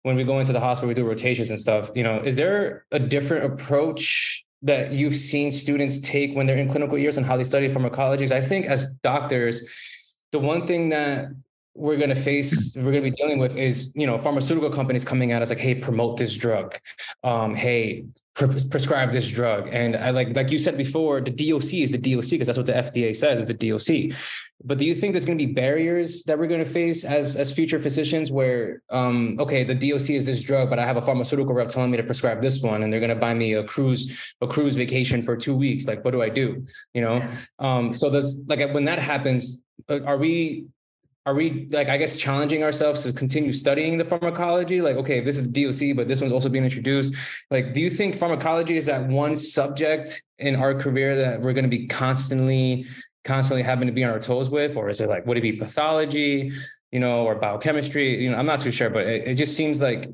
when 0.03 0.17
we 0.17 0.25
go 0.25 0.41
into 0.41 0.53
the 0.53 0.61
hospital 0.61 0.89
we 0.89 0.95
do 0.95 1.05
rotations 1.05 1.51
and 1.51 1.61
stuff 1.61 1.91
you 1.95 2.03
know 2.03 2.21
is 2.25 2.37
there 2.37 2.87
a 2.93 2.99
different 2.99 3.45
approach 3.45 4.45
that 4.63 4.93
you've 4.93 5.17
seen 5.17 5.51
students 5.51 5.99
take 5.99 6.35
when 6.35 6.47
they're 6.47 6.57
in 6.57 6.69
clinical 6.69 6.97
years 6.97 7.17
and 7.17 7.27
how 7.27 7.37
they 7.37 7.45
study 7.45 7.69
pharmacology. 7.69 8.25
Because 8.25 8.33
I 8.33 8.41
think 8.41 8.67
as 8.67 8.93
doctors, 9.03 10.19
the 10.31 10.39
one 10.39 10.65
thing 10.67 10.89
that 10.91 11.29
we're 11.75 11.97
going 11.97 12.11
to 12.11 12.15
face 12.15 12.75
we're 12.77 12.93
going 12.93 13.03
to 13.03 13.11
be 13.11 13.17
dealing 13.17 13.39
with 13.39 13.57
is 13.57 13.93
you 13.95 14.07
know 14.07 14.19
pharmaceutical 14.19 14.71
companies 14.71 15.05
coming 15.05 15.33
at 15.33 15.41
us 15.41 15.51
like 15.51 15.59
hey 15.59 15.75
promote 15.75 16.17
this 16.19 16.37
drug. 16.37 16.77
Um, 17.25 17.55
hey 17.55 18.05
pre- 18.35 18.49
prescribe 18.71 19.13
this 19.13 19.31
drug. 19.31 19.69
And 19.73 19.97
i 19.97 20.11
like 20.11 20.37
like 20.37 20.51
you 20.51 20.59
said 20.59 20.77
before 20.77 21.21
the 21.21 21.31
doc 21.31 21.63
is 21.73 21.93
the 21.93 21.99
doc 21.99 22.25
because 22.31 22.47
that's 22.47 22.59
what 22.59 22.67
the 22.67 22.73
fda 22.73 23.17
says 23.17 23.39
is 23.39 23.49
the 23.49 23.55
doc 23.55 24.17
but 24.65 24.79
do 24.79 24.85
you 24.85 24.95
think 24.95 25.13
there's 25.13 25.27
going 25.27 25.39
to 25.39 25.47
be 25.47 25.53
barriers 25.53 26.23
that 26.25 26.39
we're 26.39 26.47
going 26.47 26.63
to 26.63 26.71
face 26.71 27.05
as 27.05 27.37
as 27.37 27.53
future 27.53 27.79
physicians 27.79 28.31
where 28.31 28.83
um, 28.91 29.37
okay 29.41 29.65
the 29.65 29.75
doc 29.75 30.11
is 30.11 30.27
this 30.27 30.43
drug 30.43 30.69
but 30.69 30.79
i 30.79 30.85
have 30.85 30.97
a 30.97 31.03
pharmaceutical 31.03 31.55
rep 31.55 31.69
telling 31.69 31.91
me 31.91 31.97
to 31.97 32.03
prescribe 32.03 32.41
this 32.41 32.63
one 32.63 32.83
and 32.83 32.93
they're 32.93 33.01
going 33.01 33.09
to 33.09 33.17
buy 33.17 33.35
me 33.35 33.55
a 33.55 33.65
cruise 33.65 34.35
a 34.43 34.47
cruise 34.47 34.77
vacation 34.77 35.23
for 35.23 35.37
two 35.37 35.55
weeks? 35.55 35.87
Like 35.87 36.05
what 36.05 36.11
do 36.11 36.23
i 36.23 36.29
do? 36.29 36.65
You 36.95 37.03
know? 37.03 37.27
Um, 37.59 37.95
so 37.95 38.11
does 38.11 38.43
like 38.47 38.61
when 38.75 38.85
that 38.85 38.99
happens 38.99 39.65
uh, 39.89 40.03
are 40.05 40.19
we 40.19 40.67
are 41.25 41.35
we 41.35 41.69
like 41.71 41.89
i 41.89 41.97
guess 41.97 42.17
challenging 42.17 42.63
ourselves 42.63 43.03
to 43.05 43.13
continue 43.13 43.53
studying 43.53 43.97
the 43.97 44.05
pharmacology? 44.05 44.81
Like 44.81 44.97
okay 44.97 45.21
this 45.21 45.37
is 45.37 45.47
doc 45.47 45.97
but 45.97 46.09
this 46.09 46.21
one's 46.21 46.33
also 46.33 46.49
being 46.49 46.65
introduced. 46.65 47.15
Like 47.51 47.75
do 47.75 47.81
you 47.81 47.91
think 47.91 48.15
pharmacology 48.17 48.77
is 48.77 48.87
that 48.87 49.07
one 49.07 49.37
subject 49.37 50.23
in 50.39 50.57
our 50.57 50.75
career 50.75 51.15
that 51.17 51.41
we're 51.41 51.53
going 51.53 51.71
to 51.71 51.77
be 51.77 51.87
constantly 51.87 52.87
constantly 53.25 53.63
having 53.63 53.87
to 53.87 53.93
be 53.93 54.03
on 54.03 54.11
our 54.11 54.19
toes 54.19 54.51
with? 54.51 54.77
Or 54.77 54.89
is 54.89 55.01
it 55.01 55.09
like 55.09 55.27
would 55.27 55.37
it 55.37 55.43
be 55.43 55.53
pathology 55.53 56.53
you 56.91 57.01
know 57.01 57.25
or 57.25 57.37
biochemistry? 57.37 58.23
You 58.23 58.31
know 58.31 58.37
i'm 58.37 58.47
not 58.47 58.61
too 58.61 58.73
sure 58.73 58.91
but 58.91 59.07
it, 59.07 59.29
it 59.29 59.35
just 59.37 59.57
seems 59.57 59.81
like 59.81 60.09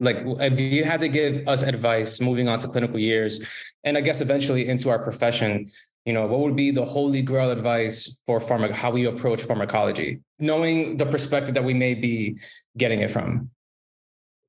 like 0.00 0.18
if 0.24 0.58
you 0.60 0.84
had 0.84 1.00
to 1.00 1.08
give 1.08 1.46
us 1.48 1.62
advice 1.62 2.20
moving 2.20 2.48
on 2.48 2.58
to 2.58 2.68
clinical 2.68 2.98
years 2.98 3.72
and 3.84 3.96
i 3.96 4.00
guess 4.00 4.20
eventually 4.20 4.68
into 4.68 4.90
our 4.90 4.98
profession 4.98 5.66
you 6.04 6.12
know 6.12 6.26
what 6.26 6.40
would 6.40 6.56
be 6.56 6.70
the 6.70 6.84
holy 6.84 7.22
grail 7.22 7.50
advice 7.50 8.20
for 8.26 8.38
pharma 8.38 8.70
how 8.72 8.90
we 8.90 9.06
approach 9.06 9.42
pharmacology 9.42 10.20
knowing 10.38 10.96
the 10.96 11.06
perspective 11.06 11.54
that 11.54 11.64
we 11.64 11.74
may 11.74 11.94
be 11.94 12.36
getting 12.76 13.00
it 13.00 13.10
from? 13.10 13.50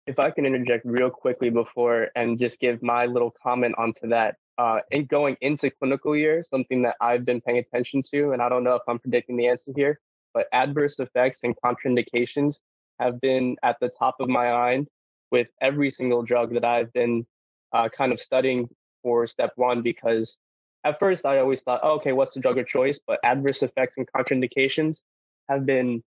If 0.08 0.20
i 0.20 0.30
can 0.30 0.46
interject 0.46 0.86
real 0.86 1.10
quickly 1.10 1.50
before 1.50 2.10
and 2.16 2.38
just 2.38 2.60
give 2.60 2.84
my 2.84 3.06
little 3.06 3.34
comment 3.42 3.76
onto 3.78 4.08
that 4.10 4.36
uh, 4.58 4.80
and 4.92 5.08
going 5.08 5.36
into 5.42 5.70
clinical 5.72 6.16
year 6.16 6.42
something 6.42 6.82
that 6.84 6.96
i've 7.02 7.26
been 7.26 7.42
paying 7.42 7.58
attention 7.58 8.02
to 8.14 8.32
and 8.32 8.42
i 8.42 8.50
don't 8.50 8.64
know 8.64 8.76
if 8.76 8.84
i'm 8.88 9.00
predicting 9.00 9.36
the 9.36 9.48
answer 9.48 9.72
here 9.76 10.00
but 10.34 10.48
adverse 10.52 11.00
effects 11.00 11.40
and 11.44 11.56
contraindications 11.64 12.60
have 13.00 13.20
been 13.20 13.56
at 13.64 13.78
the 13.80 13.90
top 13.90 14.16
of 14.20 14.30
my 14.30 14.52
mind 14.52 14.88
with 15.32 15.48
every 15.62 15.90
single 15.90 16.22
drug 16.22 16.54
that 16.54 16.64
i've 16.64 16.94
been 16.94 17.26
uh, 17.74 17.90
kind 17.90 18.12
of 18.12 18.20
studying 18.20 18.70
for 19.02 19.26
step 19.26 19.52
one 19.56 19.82
because 19.82 20.38
at 20.86 21.00
first 21.00 21.26
I 21.26 21.40
always 21.40 21.60
thought, 21.62 21.82
oh, 21.84 21.96
okay, 21.96 22.14
what's 22.14 22.34
the 22.34 22.40
drug 22.40 22.58
of 22.58 22.68
choice? 22.68 22.98
But 23.06 23.20
adverse 23.24 23.62
effects 23.62 23.96
and 23.98 24.08
contraindications 24.16 25.02
have 25.50 25.66
been 25.66 26.04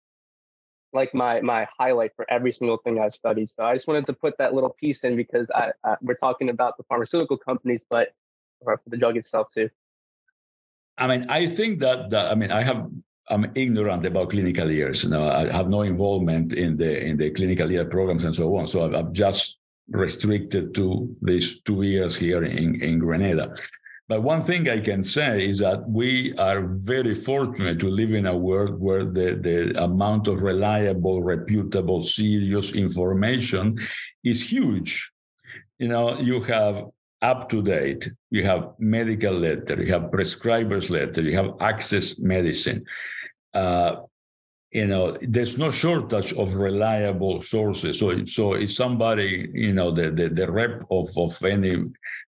like 0.92 1.14
my 1.14 1.40
my 1.40 1.66
highlight 1.78 2.12
for 2.16 2.26
every 2.30 2.50
single 2.50 2.78
thing 2.78 2.98
I've 2.98 3.12
studied. 3.12 3.48
So 3.48 3.64
I 3.64 3.74
just 3.74 3.86
wanted 3.86 4.06
to 4.06 4.12
put 4.12 4.36
that 4.38 4.54
little 4.54 4.70
piece 4.80 5.04
in 5.04 5.16
because 5.16 5.50
I, 5.54 5.72
I 5.84 5.96
we're 6.02 6.14
talking 6.14 6.48
about 6.48 6.76
the 6.76 6.84
pharmaceutical 6.84 7.36
companies, 7.36 7.84
but 7.88 8.08
for 8.64 8.80
the 8.86 8.96
drug 8.96 9.16
itself 9.16 9.48
too. 9.54 9.68
I 10.98 11.06
mean, 11.06 11.26
I 11.28 11.46
think 11.46 11.80
that, 11.80 12.10
that 12.10 12.30
I 12.30 12.34
mean, 12.34 12.52
I 12.52 12.62
have 12.62 12.88
I'm 13.28 13.50
ignorant 13.54 14.04
about 14.04 14.30
clinical 14.30 14.70
years. 14.70 15.04
You 15.04 15.10
know, 15.10 15.28
I 15.28 15.50
have 15.50 15.68
no 15.68 15.82
involvement 15.82 16.52
in 16.52 16.76
the 16.76 17.02
in 17.04 17.16
the 17.16 17.30
clinical 17.30 17.70
year 17.70 17.84
programs 17.84 18.24
and 18.24 18.34
so 18.34 18.54
on. 18.56 18.66
So 18.66 18.92
I'm 18.92 19.12
just 19.12 19.58
restricted 19.88 20.74
to 20.74 21.14
these 21.22 21.60
two 21.62 21.82
years 21.82 22.16
here 22.16 22.44
in 22.44 22.80
in 22.82 22.98
Grenada. 22.98 23.54
But 24.12 24.24
one 24.24 24.42
thing 24.42 24.68
I 24.68 24.78
can 24.80 25.02
say 25.02 25.48
is 25.48 25.60
that 25.60 25.88
we 25.88 26.34
are 26.36 26.66
very 26.66 27.14
fortunate 27.14 27.78
to 27.78 27.88
live 27.88 28.12
in 28.12 28.26
a 28.26 28.36
world 28.36 28.78
where 28.78 29.06
the, 29.06 29.40
the 29.40 29.82
amount 29.82 30.28
of 30.28 30.42
reliable, 30.42 31.22
reputable, 31.22 32.02
serious 32.02 32.72
information 32.72 33.78
is 34.22 34.52
huge. 34.52 35.10
You 35.78 35.88
know, 35.88 36.20
you 36.20 36.42
have 36.42 36.84
up 37.22 37.48
to 37.48 37.62
date, 37.62 38.12
you 38.28 38.44
have 38.44 38.74
medical 38.78 39.32
letter, 39.32 39.82
you 39.82 39.90
have 39.94 40.10
prescribers 40.10 40.90
letter, 40.90 41.22
you 41.22 41.34
have 41.34 41.54
access 41.60 42.20
medicine. 42.20 42.84
Uh, 43.54 43.96
you 44.72 44.88
know, 44.88 45.16
there's 45.22 45.56
no 45.56 45.70
shortage 45.70 46.34
of 46.34 46.56
reliable 46.56 47.40
sources. 47.40 47.98
So, 47.98 48.24
so 48.24 48.54
if 48.54 48.72
somebody, 48.72 49.48
you 49.54 49.72
know, 49.72 49.90
the, 49.90 50.10
the, 50.10 50.28
the 50.28 50.52
rep 50.52 50.82
of, 50.90 51.08
of 51.16 51.42
any 51.42 51.76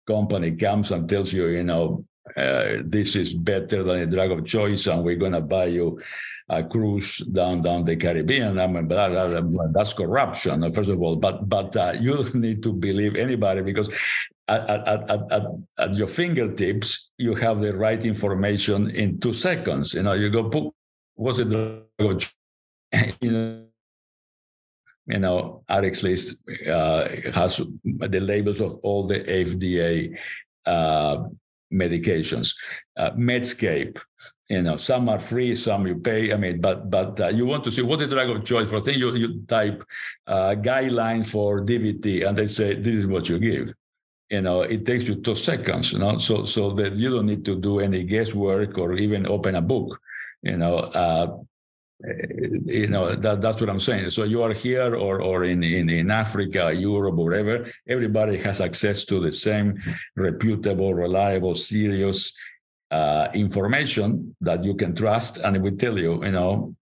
company 0.07 0.53
comes 0.53 0.91
and 0.91 1.09
tells 1.09 1.33
you, 1.33 1.47
you 1.49 1.65
know, 1.65 2.05
uh, 2.37 2.83
this 2.85 3.17
is 3.17 3.35
better 3.35 3.83
than 3.83 4.01
a 4.01 4.07
drug 4.07 4.31
of 4.31 4.47
choice, 4.47 4.87
and 4.87 5.05
we're 5.05 5.17
going 5.17 5.33
to 5.33 5.41
buy 5.41 5.67
you 5.67 6.01
a 6.49 6.63
cruise 6.63 7.19
down 7.19 7.63
down 7.63 7.85
the 7.85 7.97
Caribbean. 7.97 8.59
I 8.59 8.67
mean, 8.67 8.87
blah, 8.87 9.09
blah, 9.09 9.29
blah, 9.29 9.67
that's 9.73 9.95
corruption, 9.95 10.73
first 10.73 10.91
of 10.91 11.01
all. 11.01 11.17
But 11.17 11.49
but 11.49 11.77
uh, 11.77 11.95
you 11.99 12.17
don't 12.17 12.35
need 12.47 12.63
to 12.63 12.73
believe 12.73 13.17
anybody 13.17 13.63
because 13.63 13.89
at, 14.49 14.69
at, 14.69 15.11
at, 15.11 15.47
at, 15.79 15.97
your 15.97 16.07
fingertips 16.07 17.13
you 17.17 17.35
have 17.35 17.61
the 17.61 17.75
right 17.75 18.05
information 18.05 18.91
in 18.91 19.19
two 19.19 19.33
seconds. 19.33 19.95
You 19.95 20.03
know, 20.03 20.13
you 20.13 20.31
go, 20.31 20.73
what's 21.15 21.39
a 21.39 21.45
drug 21.45 21.83
of 21.99 22.21
choice? 22.21 22.35
you 23.21 23.31
know, 23.31 23.65
you 25.07 25.19
know, 25.19 25.65
RX 25.69 26.03
list 26.03 26.49
uh, 26.69 27.09
has 27.33 27.61
the 27.85 28.21
labels 28.21 28.61
of 28.61 28.79
all 28.83 29.07
the 29.07 29.21
FDA 29.21 30.17
uh, 30.67 31.25
medications. 31.73 32.55
Uh, 32.97 33.11
Medscape, 33.11 34.01
you 34.49 34.63
know, 34.63 34.77
some 34.77 35.09
are 35.09 35.19
free, 35.19 35.55
some 35.55 35.87
you 35.87 35.97
pay. 35.97 36.33
I 36.33 36.37
mean, 36.37 36.61
but 36.61 36.91
but 36.91 37.21
uh, 37.21 37.29
you 37.29 37.47
want 37.47 37.65
to 37.65 37.71
see 37.71 37.83
what 37.83 37.99
the 37.99 38.07
drug 38.07 38.31
of 38.31 38.45
choice 38.45 38.71
for 38.71 38.81
thing. 38.81 38.99
You 38.99 39.15
you 39.15 39.43
type 39.49 39.85
uh, 40.27 40.55
guideline 40.59 41.27
for 41.27 41.65
DVT, 41.65 42.27
and 42.27 42.37
they 42.37 42.47
say 42.47 42.75
this 42.75 42.95
is 42.95 43.07
what 43.07 43.29
you 43.29 43.39
give. 43.39 43.75
You 44.31 44.43
know, 44.43 44.63
it 44.63 44.85
takes 44.85 45.09
you 45.09 45.17
two 45.17 45.35
seconds. 45.35 45.93
You 45.93 46.01
know, 46.01 46.19
so 46.19 46.45
so 46.45 46.73
that 46.75 46.95
you 46.95 47.11
don't 47.11 47.27
need 47.27 47.45
to 47.47 47.57
do 47.57 47.81
any 47.81 48.05
guesswork 48.05 48.79
or 48.79 48.95
even 48.95 49.27
open 49.27 49.55
a 49.55 49.63
book. 49.63 49.99
You 50.43 50.59
know, 50.59 50.77
uh, 50.77 51.39
you 52.67 52.87
know 52.89 53.15
that 53.15 53.41
that's 53.41 53.61
what 53.61 53.71
i'm 53.71 53.81
saying. 53.81 54.11
So 54.11 54.25
you 54.25 54.43
are 54.43 54.53
here 54.53 54.95
or 54.95 55.21
or 55.23 55.45
in 55.45 55.63
in, 55.63 55.89
in 55.89 56.11
africa 56.11 56.73
europe 56.73 57.17
wherever 57.17 57.67
everybody 57.89 58.37
has 58.39 58.61
access 58.61 59.05
to 59.05 59.21
the 59.21 59.33
same 59.33 59.81
reputable 60.17 60.95
reliable 60.95 61.55
serious 61.55 62.37
uh, 62.91 63.29
information 63.35 64.37
that 64.41 64.63
you 64.63 64.75
can 64.75 64.95
trust. 64.95 65.39
And 65.39 65.57
it 65.57 65.63
will 65.63 65.77
tell 65.77 65.99
you 65.99 66.25
you 66.25 66.33
know 66.33 66.75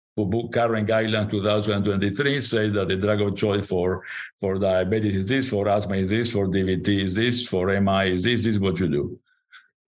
current 0.53 0.87
guideline 0.89 1.31
2023 1.31 2.41
say 2.41 2.69
that 2.69 2.89
the 2.89 2.97
drug 2.97 3.21
of 3.23 3.35
choice 3.35 3.67
for 3.67 4.05
for 4.39 4.59
diabetes 4.59 5.17
is 5.17 5.27
this 5.27 5.49
for 5.49 5.69
asthma 5.69 5.97
is 5.97 6.11
this 6.11 6.31
for 6.31 6.47
dvt 6.47 7.05
is 7.07 7.15
this 7.15 7.49
for 7.49 7.69
mi 7.81 8.13
is 8.13 8.25
this 8.25 8.43
this 8.43 8.57
is 8.57 8.61
what 8.61 8.79
you 8.79 8.89
do. 8.89 9.19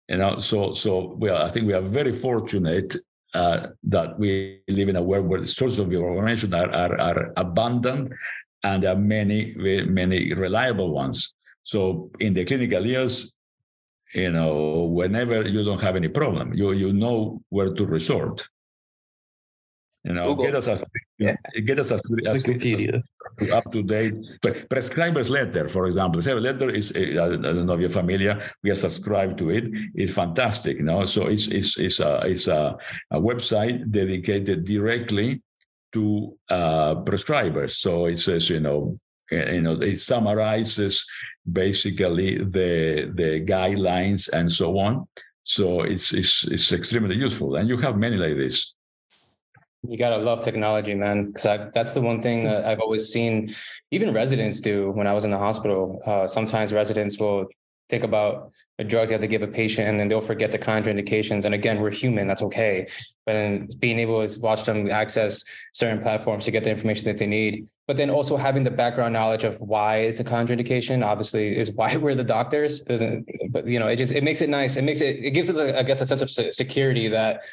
You 0.07 0.17
know 0.17 0.39
so 0.39 0.73
so 0.73 1.15
we 1.19 1.29
are, 1.29 1.43
i 1.43 1.49
think 1.49 1.67
we 1.67 1.73
are 1.73 1.81
very 1.81 2.13
fortunate 2.13 2.95
uh, 3.33 3.67
that 3.83 4.19
we 4.19 4.61
live 4.67 4.89
in 4.89 4.95
a 4.95 5.01
world 5.01 5.27
where 5.27 5.41
the 5.41 5.47
sources 5.47 5.79
of 5.79 5.91
information 5.91 6.53
are, 6.53 6.71
are, 6.71 6.99
are 7.01 7.33
abundant 7.37 8.13
and 8.63 8.83
there 8.83 8.93
are 8.93 8.99
many, 8.99 9.55
many 9.57 10.33
reliable 10.33 10.91
ones. 10.91 11.33
So 11.63 12.11
in 12.19 12.33
the 12.33 12.45
clinical 12.45 12.85
years, 12.85 13.35
you 14.13 14.31
know, 14.31 14.83
whenever 14.83 15.47
you 15.47 15.63
don't 15.63 15.81
have 15.81 15.95
any 15.95 16.07
problem, 16.07 16.53
you 16.53 16.71
you 16.73 16.93
know 16.93 17.41
where 17.49 17.73
to 17.73 17.85
resort. 17.85 18.47
You 20.03 20.13
know, 20.13 20.35
Google. 20.35 20.45
get 20.45 20.55
us 20.55 20.67
as 20.67 20.83
Yeah. 21.17 21.35
get 21.65 21.79
us 21.79 21.91
as, 21.91 22.01
as, 22.27 22.43
Wikipedia. 22.43 23.01
as 23.39 23.51
up 23.51 23.71
to 23.71 23.81
date. 23.83 24.13
But 24.41 24.69
prescriber's 24.69 25.29
letter, 25.29 25.69
for 25.69 25.87
example, 25.87 26.19
the 26.19 26.35
letter 26.35 26.69
is 26.69 26.91
uh, 26.91 26.99
I 26.99 27.29
don't 27.39 27.65
know 27.65 27.73
if 27.73 27.79
you're 27.79 27.89
familiar. 27.89 28.51
We 28.63 28.69
are 28.71 28.75
subscribed 28.75 29.37
to 29.39 29.49
it. 29.51 29.63
It's 29.95 30.13
fantastic. 30.13 30.77
You 30.77 30.83
know, 30.83 31.05
so 31.05 31.27
it's 31.27 31.47
it's 31.47 31.77
it's 31.79 31.99
a 32.01 32.21
it's 32.25 32.47
a, 32.47 32.75
a 33.11 33.19
website 33.19 33.89
dedicated 33.91 34.65
directly 34.65 35.41
to 35.93 36.37
uh, 36.49 36.95
prescribers. 37.07 37.71
So 37.79 38.07
it 38.07 38.17
says 38.17 38.49
you 38.49 38.59
know 38.59 38.99
you 39.31 39.61
know 39.61 39.79
it 39.79 39.99
summarizes 40.01 41.05
basically 41.49 42.39
the 42.39 43.09
the 43.15 43.39
guidelines 43.45 44.27
and 44.33 44.51
so 44.51 44.77
on. 44.79 45.07
So 45.43 45.81
it's 45.81 46.11
it's 46.13 46.43
it's 46.47 46.71
extremely 46.73 47.15
useful, 47.15 47.55
and 47.55 47.69
you 47.69 47.77
have 47.77 47.97
many 47.97 48.17
like 48.17 48.35
this. 48.35 48.73
You 49.87 49.97
gotta 49.97 50.17
love 50.17 50.41
technology, 50.41 50.95
man. 50.95 51.27
Because 51.27 51.71
that's 51.73 51.93
the 51.93 52.01
one 52.01 52.21
thing 52.21 52.45
that 52.45 52.65
I've 52.65 52.79
always 52.79 53.09
seen, 53.09 53.53
even 53.91 54.13
residents 54.13 54.61
do. 54.61 54.91
When 54.91 55.07
I 55.07 55.13
was 55.13 55.25
in 55.25 55.31
the 55.31 55.37
hospital, 55.37 56.01
uh, 56.05 56.25
sometimes 56.25 56.71
residents 56.71 57.19
will 57.19 57.47
think 57.89 58.03
about 58.03 58.51
a 58.79 58.83
drug 58.83 59.09
they 59.09 59.13
have 59.13 59.21
to 59.21 59.27
give 59.27 59.41
a 59.41 59.47
patient, 59.47 59.87
and 59.89 59.99
then 59.99 60.07
they'll 60.07 60.21
forget 60.21 60.51
the 60.51 60.57
contraindications. 60.57 61.43
And 61.45 61.53
again, 61.53 61.81
we're 61.81 61.91
human; 61.91 62.27
that's 62.27 62.41
okay. 62.41 62.87
But 63.25 63.79
being 63.79 63.99
able 63.99 64.25
to 64.25 64.39
watch 64.39 64.63
them 64.63 64.89
access 64.89 65.43
certain 65.73 66.01
platforms 66.01 66.45
to 66.45 66.51
get 66.51 66.63
the 66.63 66.69
information 66.69 67.05
that 67.05 67.17
they 67.17 67.27
need, 67.27 67.67
but 67.85 67.97
then 67.97 68.09
also 68.09 68.37
having 68.37 68.63
the 68.63 68.71
background 68.71 69.13
knowledge 69.13 69.43
of 69.43 69.59
why 69.59 69.97
it's 69.97 70.21
a 70.21 70.23
contraindication, 70.23 71.05
obviously, 71.05 71.55
is 71.55 71.71
why 71.75 71.95
we're 72.03 72.15
the 72.15 72.23
doctors. 72.23 72.79
Doesn't, 72.79 73.27
but 73.49 73.67
you 73.67 73.79
know, 73.79 73.87
it 73.87 73.97
just 73.97 74.13
it 74.13 74.23
makes 74.23 74.41
it 74.41 74.49
nice. 74.49 74.77
It 74.77 74.83
makes 74.83 75.01
it 75.01 75.17
it 75.17 75.31
gives 75.31 75.49
us, 75.49 75.57
I 75.57 75.83
guess, 75.83 75.99
a 75.99 76.05
sense 76.05 76.21
of 76.21 76.29
security 76.29 77.09
that 77.09 77.43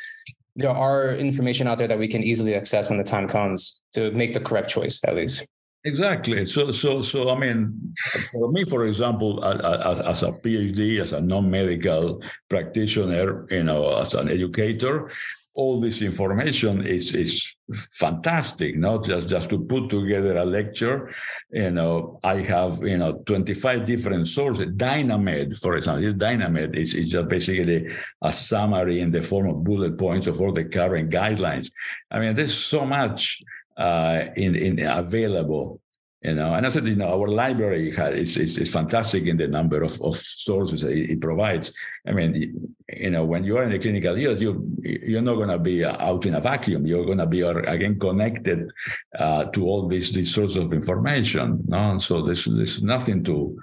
there 0.56 0.70
are 0.70 1.14
information 1.14 1.66
out 1.66 1.78
there 1.78 1.88
that 1.88 1.98
we 1.98 2.08
can 2.08 2.22
easily 2.22 2.54
access 2.54 2.88
when 2.88 2.98
the 2.98 3.04
time 3.04 3.28
comes 3.28 3.82
to 3.94 4.10
make 4.12 4.32
the 4.32 4.40
correct 4.40 4.68
choice, 4.68 5.00
at 5.04 5.14
least. 5.14 5.46
Exactly. 5.84 6.44
So, 6.44 6.70
so, 6.70 7.00
so. 7.00 7.30
I 7.30 7.38
mean, 7.38 7.94
for 8.32 8.52
me, 8.52 8.64
for 8.66 8.84
example, 8.86 9.42
as, 9.42 10.00
as 10.00 10.22
a 10.24 10.32
PhD, 10.32 11.00
as 11.00 11.14
a 11.14 11.20
non-medical 11.20 12.20
practitioner, 12.50 13.46
you 13.50 13.64
know, 13.64 13.96
as 13.96 14.12
an 14.14 14.28
educator, 14.28 15.10
all 15.54 15.80
this 15.80 16.00
information 16.02 16.86
is 16.86 17.14
is 17.14 17.54
fantastic. 17.92 18.76
Not 18.76 19.04
just 19.04 19.28
just 19.28 19.50
to 19.50 19.58
put 19.58 19.90
together 19.90 20.36
a 20.36 20.44
lecture. 20.44 21.12
You 21.50 21.70
know, 21.70 22.20
I 22.22 22.42
have 22.42 22.82
you 22.82 22.98
know 22.98 23.22
25 23.26 23.84
different 23.84 24.28
sources. 24.28 24.68
Dynamed, 24.76 25.58
for 25.58 25.74
example, 25.76 26.12
Dynamed 26.12 26.76
is, 26.76 26.94
is 26.94 27.08
just 27.08 27.28
basically 27.28 27.88
a 28.22 28.32
summary 28.32 29.00
in 29.00 29.10
the 29.10 29.22
form 29.22 29.48
of 29.50 29.64
bullet 29.64 29.98
points 29.98 30.26
of 30.28 30.40
all 30.40 30.52
the 30.52 30.64
current 30.64 31.10
guidelines. 31.10 31.72
I 32.10 32.20
mean, 32.20 32.34
there's 32.34 32.56
so 32.56 32.86
much 32.86 33.42
uh, 33.76 34.26
in, 34.36 34.54
in 34.54 34.86
available. 34.86 35.80
You 36.22 36.34
know, 36.34 36.52
and 36.52 36.66
I 36.66 36.68
said, 36.68 36.86
you 36.86 36.96
know, 36.96 37.08
our 37.18 37.28
library 37.28 37.88
is, 37.96 38.36
is, 38.36 38.58
is 38.58 38.70
fantastic 38.70 39.24
in 39.24 39.38
the 39.38 39.48
number 39.48 39.82
of, 39.82 39.98
of 40.02 40.14
sources 40.16 40.84
it, 40.84 40.98
it 41.12 41.20
provides. 41.20 41.72
I 42.06 42.12
mean, 42.12 42.74
you 42.92 43.08
know, 43.08 43.24
when 43.24 43.42
you 43.42 43.56
are 43.56 43.62
in 43.64 43.70
the 43.70 43.78
clinical 43.78 44.14
field, 44.14 44.38
you 44.38 44.76
you're 44.82 45.22
not 45.22 45.36
going 45.36 45.48
to 45.48 45.58
be 45.58 45.82
out 45.82 46.26
in 46.26 46.34
a 46.34 46.40
vacuum. 46.40 46.86
You're 46.86 47.06
going 47.06 47.18
to 47.18 47.26
be 47.26 47.40
again 47.40 47.98
connected 47.98 48.70
uh, 49.18 49.44
to 49.46 49.64
all 49.64 49.88
these 49.88 50.12
these 50.12 50.34
sorts 50.34 50.56
of 50.56 50.74
information. 50.74 51.62
No, 51.66 51.96
so 51.96 52.20
there's 52.20 52.44
there's 52.44 52.82
nothing 52.82 53.24
to 53.24 53.58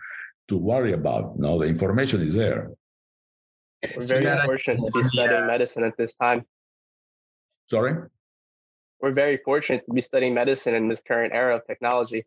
to 0.47 0.57
worry 0.57 0.93
about. 0.93 1.37
No, 1.37 1.59
the 1.59 1.65
information 1.65 2.25
is 2.27 2.33
there. 2.33 2.71
We're 3.95 4.03
very 4.07 4.23
So 4.25 4.29
that- 4.31 4.45
fortunate 4.45 4.77
to 4.83 4.91
be 4.91 5.03
studying 5.03 5.41
Yeah. 5.41 5.45
medicine 5.45 5.83
at 5.83 5.95
this 5.95 6.15
time. 6.15 6.43
Sorry. 7.69 7.93
We're 8.99 9.11
very 9.11 9.37
fortunate 9.45 9.85
to 9.85 9.93
be 9.93 10.01
studying 10.01 10.33
medicine 10.33 10.73
in 10.73 10.87
this 10.87 11.01
current 11.01 11.33
era 11.35 11.55
of 11.55 11.63
technology. 11.67 12.25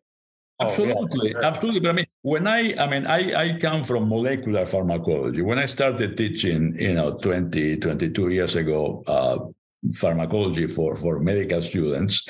Oh, 0.61 0.85
yeah. 0.85 0.93
Absolutely, 0.93 1.35
absolutely. 1.43 1.79
But 1.79 1.89
I 1.89 1.93
mean, 1.93 2.05
when 2.21 2.47
I, 2.47 2.75
I 2.77 2.87
mean, 2.87 3.05
I, 3.07 3.41
I 3.41 3.57
come 3.59 3.83
from 3.83 4.09
molecular 4.09 4.65
pharmacology. 4.65 5.41
When 5.41 5.57
I 5.57 5.65
started 5.65 6.15
teaching, 6.15 6.75
you 6.79 6.93
know, 6.93 7.17
20, 7.17 7.77
22 7.77 8.29
years 8.29 8.55
ago, 8.55 9.03
uh, 9.07 9.37
pharmacology 9.95 10.67
for 10.67 10.95
for 10.95 11.19
medical 11.19 11.61
students, 11.61 12.27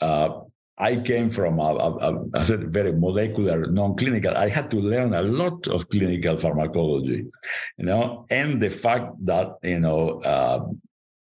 uh, 0.00 0.40
I 0.78 0.96
came 0.96 1.30
from 1.30 1.60
a, 1.60 2.26
a, 2.34 2.44
said 2.44 2.72
very 2.72 2.92
molecular, 2.92 3.66
non-clinical. 3.66 4.36
I 4.36 4.48
had 4.48 4.70
to 4.72 4.78
learn 4.80 5.14
a 5.14 5.22
lot 5.22 5.68
of 5.68 5.88
clinical 5.88 6.36
pharmacology, 6.38 7.24
you 7.78 7.84
know, 7.84 8.26
and 8.30 8.60
the 8.60 8.70
fact 8.70 9.12
that 9.24 9.48
you 9.62 9.80
know. 9.80 10.20
Uh, 10.20 10.68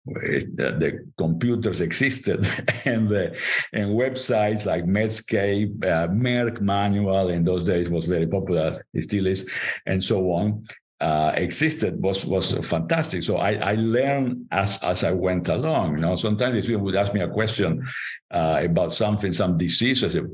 the, 0.07 0.75
the 0.79 1.11
computers 1.17 1.81
existed 1.81 2.45
and 2.85 3.09
the 3.09 3.37
and 3.73 3.89
websites 3.91 4.65
like 4.65 4.85
Medscape, 4.85 5.83
uh, 5.83 6.07
Merck 6.07 6.61
Manual 6.61 7.29
in 7.29 7.43
those 7.43 7.65
days 7.65 7.89
was 7.89 8.05
very 8.05 8.27
popular, 8.27 8.73
it 8.93 9.03
still 9.03 9.27
is, 9.27 9.49
and 9.85 10.03
so 10.03 10.31
on. 10.31 10.65
Uh, 10.99 11.31
existed 11.35 12.01
was 12.01 12.25
was 12.25 12.53
fantastic. 12.67 13.21
So 13.21 13.37
I, 13.37 13.53
I 13.53 13.75
learned 13.75 14.47
as 14.51 14.83
as 14.83 15.03
I 15.03 15.11
went 15.11 15.47
along. 15.49 15.95
You 15.95 16.01
know, 16.01 16.15
sometimes 16.15 16.63
student 16.63 16.85
would 16.85 16.95
ask 16.95 17.13
me 17.13 17.21
a 17.21 17.29
question 17.29 17.87
uh, 18.31 18.61
about 18.63 18.93
something, 18.95 19.31
some 19.31 19.57
disease. 19.57 20.03
I 20.03 20.07
said, 20.07 20.25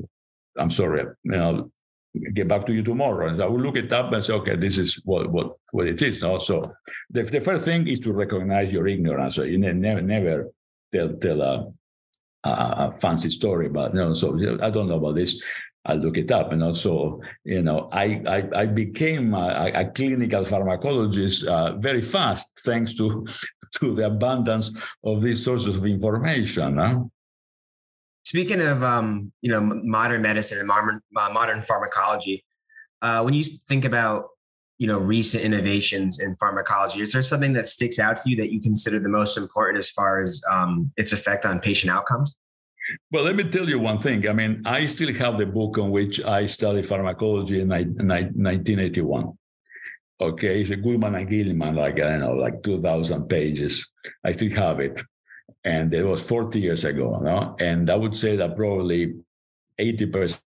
"I'm 0.56 0.70
sorry, 0.70 1.04
you 1.24 1.32
know, 1.32 1.70
get 2.32 2.48
back 2.48 2.66
to 2.66 2.72
you 2.72 2.82
tomorrow." 2.82 3.28
And 3.28 3.42
I 3.42 3.46
will 3.46 3.60
look 3.60 3.76
it 3.76 3.92
up 3.92 4.12
and 4.12 4.22
say, 4.22 4.32
"Okay, 4.34 4.56
this 4.56 4.78
is 4.78 5.00
what 5.04 5.30
what 5.30 5.56
what 5.72 5.86
it 5.86 6.00
is." 6.02 6.20
No, 6.20 6.38
so 6.38 6.72
the, 7.10 7.22
the 7.22 7.40
first 7.40 7.64
thing 7.64 7.86
is 7.88 8.00
to 8.00 8.12
recognize 8.12 8.72
your 8.72 8.86
ignorance. 8.86 9.36
So 9.36 9.42
you 9.42 9.58
ne- 9.58 9.72
never 9.72 10.02
never 10.02 10.50
tell 10.92 11.14
tell 11.14 11.40
a, 11.42 11.72
a, 12.44 12.50
a 12.88 12.92
fancy 12.92 13.30
story 13.30 13.66
about 13.66 13.94
you 13.94 14.00
know. 14.00 14.14
So 14.14 14.34
I 14.62 14.70
don't 14.70 14.88
know 14.88 14.98
about 14.98 15.16
this. 15.16 15.42
I'll 15.86 15.98
look 15.98 16.16
it 16.16 16.32
up, 16.32 16.52
and 16.52 16.62
also 16.62 17.20
you 17.44 17.62
know 17.62 17.88
I 17.92 18.22
I, 18.26 18.62
I 18.62 18.66
became 18.66 19.34
a, 19.34 19.70
a 19.74 19.84
clinical 19.90 20.44
pharmacologist 20.44 21.46
uh, 21.46 21.76
very 21.76 22.02
fast 22.02 22.58
thanks 22.64 22.94
to 22.94 23.26
to 23.80 23.94
the 23.94 24.06
abundance 24.06 24.70
of 25.02 25.20
these 25.20 25.44
sources 25.44 25.76
of 25.76 25.84
information. 25.84 26.78
Huh? 26.78 27.00
Speaking 28.24 28.60
of 28.60 28.82
um, 28.82 29.32
you 29.42 29.50
know 29.50 29.60
modern 29.60 30.22
medicine 30.22 30.58
and 30.58 30.66
modern 30.66 31.00
uh, 31.16 31.30
modern 31.30 31.62
pharmacology, 31.62 32.44
uh, 33.02 33.22
when 33.22 33.34
you 33.34 33.44
think 33.68 33.84
about 33.84 34.28
you 34.78 34.86
know 34.86 34.98
recent 34.98 35.44
innovations 35.44 36.20
in 36.20 36.34
pharmacology, 36.36 37.00
is 37.00 37.12
there 37.12 37.22
something 37.22 37.52
that 37.52 37.68
sticks 37.68 37.98
out 37.98 38.18
to 38.20 38.30
you 38.30 38.36
that 38.36 38.50
you 38.50 38.60
consider 38.60 38.98
the 38.98 39.08
most 39.08 39.36
important 39.36 39.78
as 39.78 39.90
far 39.90 40.20
as 40.20 40.42
um, 40.50 40.90
its 40.96 41.12
effect 41.12 41.44
on 41.44 41.60
patient 41.60 41.92
outcomes? 41.92 42.34
Well, 43.10 43.24
let 43.24 43.36
me 43.36 43.44
tell 43.44 43.68
you 43.68 43.78
one 43.78 43.98
thing. 43.98 44.28
I 44.28 44.32
mean, 44.32 44.62
I 44.66 44.86
still 44.86 45.12
have 45.14 45.38
the 45.38 45.46
book 45.46 45.78
on 45.78 45.90
which 45.90 46.22
I 46.22 46.46
studied 46.46 46.86
pharmacology 46.86 47.60
in 47.60 47.68
ni- 47.68 47.84
ni- 47.84 48.30
1981. 48.32 49.32
Okay, 50.20 50.60
it's 50.60 50.70
a 50.70 50.76
Goodman 50.76 51.14
and 51.14 51.28
Gilman, 51.28 51.74
like 51.74 51.94
I 51.94 52.10
don't 52.10 52.20
know, 52.20 52.34
like 52.34 52.62
2,000 52.62 53.26
pages. 53.28 53.90
I 54.22 54.32
still 54.32 54.52
have 54.52 54.80
it, 54.80 55.00
and 55.64 55.92
it 55.92 56.04
was 56.04 56.26
40 56.28 56.60
years 56.60 56.84
ago. 56.84 57.18
No, 57.22 57.56
and 57.58 57.88
I 57.88 57.96
would 57.96 58.16
say 58.16 58.36
that 58.36 58.56
probably 58.56 59.14
80 59.78 60.06
percent 60.06 60.42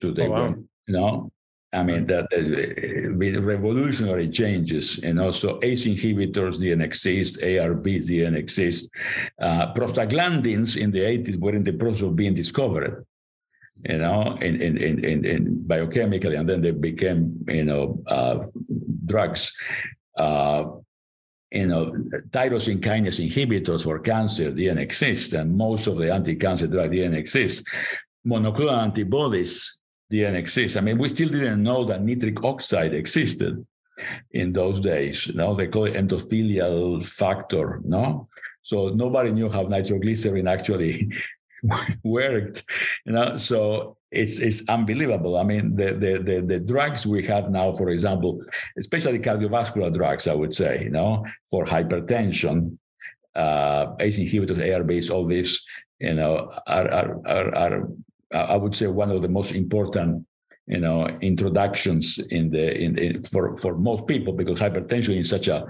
today. 0.00 0.26
Oh, 0.26 0.30
wow. 0.30 0.54
You 0.86 0.94
know, 0.94 1.32
I 1.72 1.82
mean 1.82 2.04
that 2.06 2.26
uh, 2.30 3.16
with 3.16 3.36
revolutionary 3.42 4.28
changes, 4.28 5.02
and 5.02 5.18
also 5.18 5.58
ACE 5.62 5.86
inhibitors 5.86 6.58
didn't 6.58 6.82
exist, 6.82 7.40
ARBs 7.40 8.06
didn't 8.06 8.36
exist. 8.36 8.90
Uh, 9.40 9.72
prostaglandins 9.72 10.76
in 10.76 10.90
the 10.90 11.00
80s 11.00 11.40
were 11.40 11.54
in 11.54 11.64
the 11.64 11.72
process 11.72 12.02
of 12.02 12.16
being 12.16 12.34
discovered, 12.34 13.06
you 13.82 13.98
know, 13.98 14.36
in 14.42 14.60
in 14.60 14.76
in, 14.76 15.04
in, 15.04 15.24
in 15.24 15.64
biochemically, 15.66 16.38
and 16.38 16.48
then 16.48 16.60
they 16.60 16.72
became, 16.72 17.44
you 17.48 17.64
know, 17.64 18.02
uh, 18.06 18.44
drugs. 19.06 19.56
Uh, 20.18 20.64
you 21.54 21.66
know, 21.68 21.92
tyrosine 22.30 22.80
kinase 22.80 23.20
inhibitors 23.26 23.84
for 23.84 24.00
cancer 24.00 24.50
didn't 24.50 24.78
exist, 24.78 25.34
and 25.34 25.56
most 25.56 25.86
of 25.86 25.96
the 25.98 26.12
anti-cancer 26.12 26.66
drugs 26.66 26.92
didn't 26.92 27.14
exist. 27.14 27.68
Monoclonal 28.26 28.82
antibodies 28.82 29.80
didn't 30.10 30.36
exist. 30.36 30.76
I 30.76 30.80
mean, 30.80 30.98
we 30.98 31.08
still 31.08 31.28
didn't 31.28 31.62
know 31.62 31.84
that 31.84 32.02
nitric 32.02 32.42
oxide 32.42 32.92
existed 32.92 33.64
in 34.32 34.52
those 34.52 34.80
days. 34.80 35.28
You 35.28 35.34
know, 35.34 35.54
they 35.54 35.68
call 35.68 35.84
it 35.86 35.94
endothelial 35.94 37.06
factor. 37.06 37.80
No, 37.84 38.28
so 38.62 38.88
nobody 38.88 39.30
knew 39.30 39.48
how 39.48 39.62
nitroglycerin 39.62 40.48
actually 40.48 41.08
worked. 42.04 42.62
You 43.06 43.12
know, 43.12 43.36
so 43.36 43.96
it's 44.10 44.38
it's 44.40 44.68
unbelievable. 44.68 45.36
I 45.36 45.42
mean, 45.44 45.76
the, 45.76 45.92
the 45.92 46.12
the 46.22 46.46
the 46.46 46.60
drugs 46.60 47.06
we 47.06 47.24
have 47.26 47.50
now, 47.50 47.72
for 47.72 47.90
example, 47.90 48.42
especially 48.78 49.18
cardiovascular 49.18 49.92
drugs, 49.92 50.28
I 50.28 50.34
would 50.34 50.54
say, 50.54 50.84
you 50.84 50.90
know, 50.90 51.24
for 51.50 51.64
hypertension, 51.64 52.78
uh, 53.34 53.94
ACE 54.00 54.18
inhibitors, 54.18 54.58
ARBs, 54.58 55.10
all 55.10 55.26
this, 55.26 55.64
you 55.98 56.14
know, 56.14 56.52
are 56.66 56.88
are 56.90 57.20
are, 57.26 57.54
are 57.54 57.88
I 58.32 58.56
would 58.56 58.74
say 58.74 58.86
one 58.86 59.10
of 59.10 59.22
the 59.22 59.28
most 59.28 59.52
important, 59.52 60.26
you 60.66 60.80
know, 60.80 61.06
introductions 61.20 62.18
in 62.30 62.50
the 62.50 62.76
in, 62.76 62.98
in 62.98 63.22
for 63.24 63.56
for 63.56 63.76
most 63.76 64.06
people 64.06 64.32
because 64.32 64.60
hypertension 64.60 65.18
is 65.18 65.28
such 65.28 65.48
a 65.48 65.66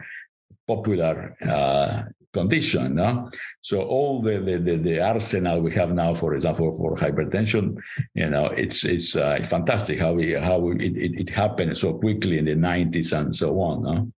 popular 0.67 1.35
uh, 1.47 2.03
condition. 2.35 2.97
No? 2.97 3.31
So 3.63 3.83
all 3.83 4.21
the, 4.21 4.39
the, 4.41 4.59
the, 4.59 4.77
the, 4.77 5.01
arsenal 5.01 5.61
we 5.61 5.73
have 5.75 5.93
now, 5.93 6.13
for 6.13 6.35
example, 6.35 6.71
for 6.73 6.97
hypertension, 6.97 7.77
you 8.15 8.29
know, 8.29 8.47
it's 8.47 8.85
it's 8.85 9.17
uh, 9.17 9.39
fantastic 9.45 9.99
how 9.99 10.13
we 10.13 10.33
how 10.33 10.59
we, 10.59 10.73
it, 10.87 10.97
it, 10.97 11.21
it, 11.23 11.31
happened 11.31 11.79
so 11.79 11.95
quickly 11.95 12.37
in 12.39 12.45
the 12.45 12.57
90s 12.57 13.17
and 13.19 13.35
so 13.35 13.59
on. 13.61 13.83
No? 13.83 14.13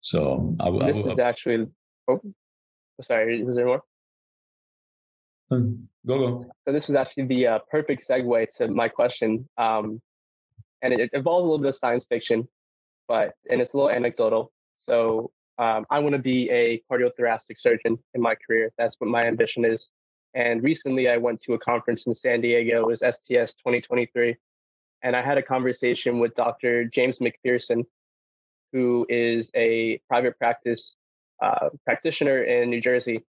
So 0.00 0.54
I, 0.60 0.86
this 0.86 0.96
I, 0.96 1.00
is 1.00 1.18
actually. 1.18 1.66
Oh, 2.06 2.20
sorry, 3.00 3.42
is 3.42 3.56
there 3.56 3.66
more? 3.66 3.82
Hmm, 5.50 5.72
go 6.06 6.18
go. 6.18 6.44
So 6.66 6.72
this 6.72 6.86
was 6.86 6.94
actually 6.94 7.26
the 7.26 7.46
uh, 7.46 7.58
perfect 7.70 8.06
segue 8.06 8.46
to 8.58 8.68
my 8.68 8.88
question, 8.88 9.48
um, 9.56 10.00
and 10.82 10.92
it, 10.92 11.00
it 11.00 11.10
involves 11.12 11.42
a 11.42 11.46
little 11.46 11.58
bit 11.58 11.68
of 11.68 11.74
science 11.74 12.04
fiction, 12.04 12.46
but 13.08 13.32
and 13.50 13.60
it's 13.60 13.72
a 13.72 13.76
little 13.76 13.90
anecdotal. 13.90 14.52
So 14.86 15.32
um, 15.58 15.86
I 15.90 15.98
want 15.98 16.14
to 16.14 16.22
be 16.22 16.48
a 16.50 16.82
cardiothoracic 16.90 17.58
surgeon 17.58 17.98
in 18.14 18.20
my 18.20 18.34
career. 18.34 18.72
That's 18.78 18.94
what 18.98 19.10
my 19.10 19.24
ambition 19.26 19.64
is. 19.64 19.88
And 20.34 20.62
recently, 20.62 21.08
I 21.08 21.16
went 21.16 21.40
to 21.42 21.54
a 21.54 21.58
conference 21.58 22.06
in 22.06 22.12
San 22.12 22.40
Diego. 22.40 22.80
It 22.80 22.86
was 22.86 22.98
STS 22.98 23.54
2023, 23.54 24.36
and 25.02 25.16
I 25.16 25.22
had 25.22 25.38
a 25.38 25.42
conversation 25.42 26.18
with 26.20 26.34
Dr. 26.34 26.84
James 26.84 27.18
McPherson, 27.18 27.84
who 28.72 29.06
is 29.08 29.50
a 29.54 30.00
private 30.08 30.38
practice 30.38 30.94
uh, 31.42 31.70
practitioner 31.84 32.42
in 32.42 32.70
New 32.70 32.80
Jersey. 32.80 33.24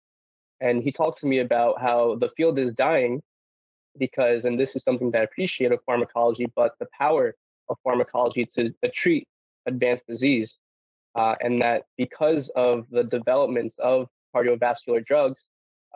And 0.60 0.82
he 0.82 0.90
talked 0.90 1.18
to 1.20 1.26
me 1.26 1.38
about 1.38 1.80
how 1.80 2.16
the 2.16 2.30
field 2.36 2.58
is 2.58 2.72
dying 2.72 3.22
because, 3.98 4.44
and 4.44 4.58
this 4.58 4.74
is 4.74 4.82
something 4.82 5.10
that 5.12 5.20
I 5.20 5.24
appreciate 5.24 5.72
of 5.72 5.80
pharmacology, 5.84 6.46
but 6.54 6.72
the 6.80 6.88
power 6.98 7.34
of 7.68 7.76
pharmacology 7.84 8.46
to, 8.56 8.70
to 8.82 8.90
treat 8.90 9.26
advanced 9.66 10.06
disease. 10.06 10.58
Uh, 11.18 11.34
and 11.40 11.60
that 11.60 11.86
because 11.96 12.48
of 12.54 12.86
the 12.90 13.02
developments 13.02 13.76
of 13.80 14.06
cardiovascular 14.34 15.04
drugs, 15.04 15.44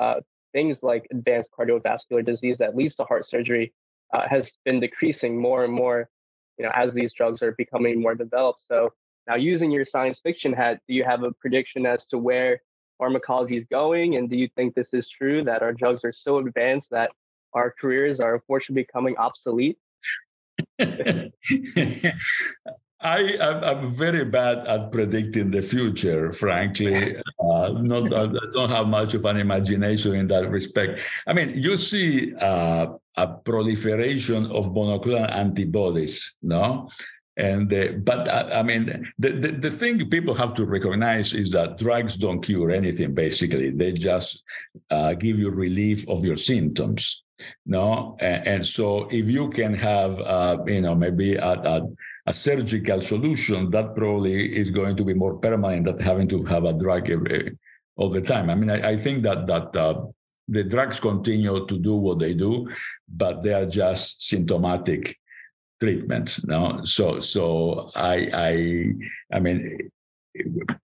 uh, 0.01 0.17
things 0.53 0.83
like 0.83 1.07
advanced 1.13 1.51
cardiovascular 1.57 2.25
disease 2.25 2.59
that 2.59 2.75
leads 2.75 2.95
to 2.95 3.05
heart 3.05 3.25
surgery 3.25 3.73
uh, 4.13 4.27
has 4.29 4.57
been 4.65 4.81
decreasing 4.81 5.41
more 5.41 5.63
and 5.63 5.73
more, 5.73 6.11
you 6.59 6.65
know, 6.65 6.73
as 6.75 6.93
these 6.93 7.13
drugs 7.13 7.41
are 7.41 7.53
becoming 7.53 8.03
more 8.03 8.17
developed. 8.17 8.63
So 8.67 8.93
now, 9.29 9.37
using 9.37 9.71
your 9.71 9.85
science 9.85 10.19
fiction 10.19 10.53
hat, 10.53 10.81
do 10.89 10.95
you 10.95 11.05
have 11.05 11.23
a 11.23 11.31
prediction 11.31 11.87
as 11.87 12.05
to 12.07 12.19
where 12.19 12.61
pharmacology 12.99 13.55
is 13.55 13.65
going? 13.71 14.17
And 14.17 14.29
do 14.29 14.37
you 14.37 14.49
think 14.57 14.75
this 14.75 14.93
is 14.93 15.09
true 15.09 15.45
that 15.45 15.63
our 15.63 15.73
drugs 15.73 16.05
are 16.05 16.11
so 16.11 16.39
advanced 16.39 16.91
that 16.91 17.13
our 17.55 17.73
careers 17.81 18.19
are 18.19 18.35
unfortunately 18.35 18.83
becoming 18.83 19.17
obsolete? 19.19 19.79
I, 23.03 23.21
am 23.73 23.95
very 23.95 24.25
bad 24.25 24.67
at 24.67 24.93
predicting 24.93 25.51
the 25.51 25.63
future, 25.63 26.33
frankly. 26.33 27.17
Uh, 27.17 27.73
not, 27.73 28.05
I 28.13 28.31
don't 28.53 28.71
have 28.71 28.87
much 28.87 29.15
of 29.15 29.25
an 29.25 29.39
imagination 29.39 30.15
in 30.15 30.27
that 30.29 30.49
respect. 30.49 31.01
I 31.27 31.33
mean, 31.33 31.53
you 31.57 31.77
see 31.77 32.35
uh, 32.35 32.87
a 33.17 33.27
proliferation 33.27 34.47
of 34.47 34.67
monoclonal 34.71 35.31
antibodies, 35.31 36.37
no? 36.43 36.91
And 37.37 37.73
uh, 37.73 37.93
but 37.93 38.29
uh, 38.29 38.51
I 38.53 38.63
mean, 38.63 39.11
the, 39.19 39.31
the, 39.31 39.49
the 39.53 39.71
thing 39.71 40.09
people 40.11 40.35
have 40.35 40.53
to 40.55 40.67
recognize 40.67 41.33
is 41.33 41.51
that 41.51 41.79
drugs 41.79 42.17
don't 42.17 42.43
cure 42.43 42.71
anything. 42.71 43.15
Basically, 43.15 43.71
they 43.71 43.93
just 43.93 44.45
uh, 44.91 45.15
give 45.15 45.39
you 45.39 45.51
relief 45.51 46.07
of 46.09 46.25
your 46.25 46.37
symptoms. 46.37 47.25
No, 47.65 48.17
and, 48.21 48.47
and 48.47 48.67
so 48.67 49.09
if 49.11 49.27
you 49.29 49.49
can 49.49 49.75
have, 49.75 50.21
uh, 50.21 50.59
you 50.67 50.83
know, 50.83 50.95
maybe 50.95 51.37
a, 51.37 51.53
a, 51.53 51.81
a, 52.27 52.33
surgical 52.33 53.03
solution, 53.03 53.71
that 53.71 53.95
probably 53.95 54.57
is 54.57 54.71
going 54.71 54.97
to 54.97 55.05
be 55.05 55.15
more 55.15 55.35
permanent 55.35 55.85
than 55.87 55.99
having 55.99 56.29
to 56.29 56.43
have 56.45 56.65
a 56.65 56.73
drug 56.73 57.11
every, 57.11 57.57
all 57.97 58.11
the 58.11 58.21
time. 58.21 58.51
I 58.51 58.55
mean, 58.55 58.71
I, 58.71 58.91
I 58.91 58.97
think 58.97 59.23
that 59.25 59.47
that 59.47 59.77
uh, 59.77 60.07
the 60.49 60.65
drugs 60.65 61.01
continue 61.01 61.67
to 61.67 61.79
do 61.79 61.95
what 61.95 62.19
they 62.19 62.35
do, 62.35 62.69
but 63.09 63.43
they 63.43 63.55
are 63.55 63.67
just 63.67 64.23
symptomatic 64.23 65.19
treatments. 65.81 66.47
No, 66.47 66.81
so 66.85 67.19
so 67.21 67.91
I 67.95 68.17
I 68.33 69.37
I 69.37 69.41
mean 69.41 69.91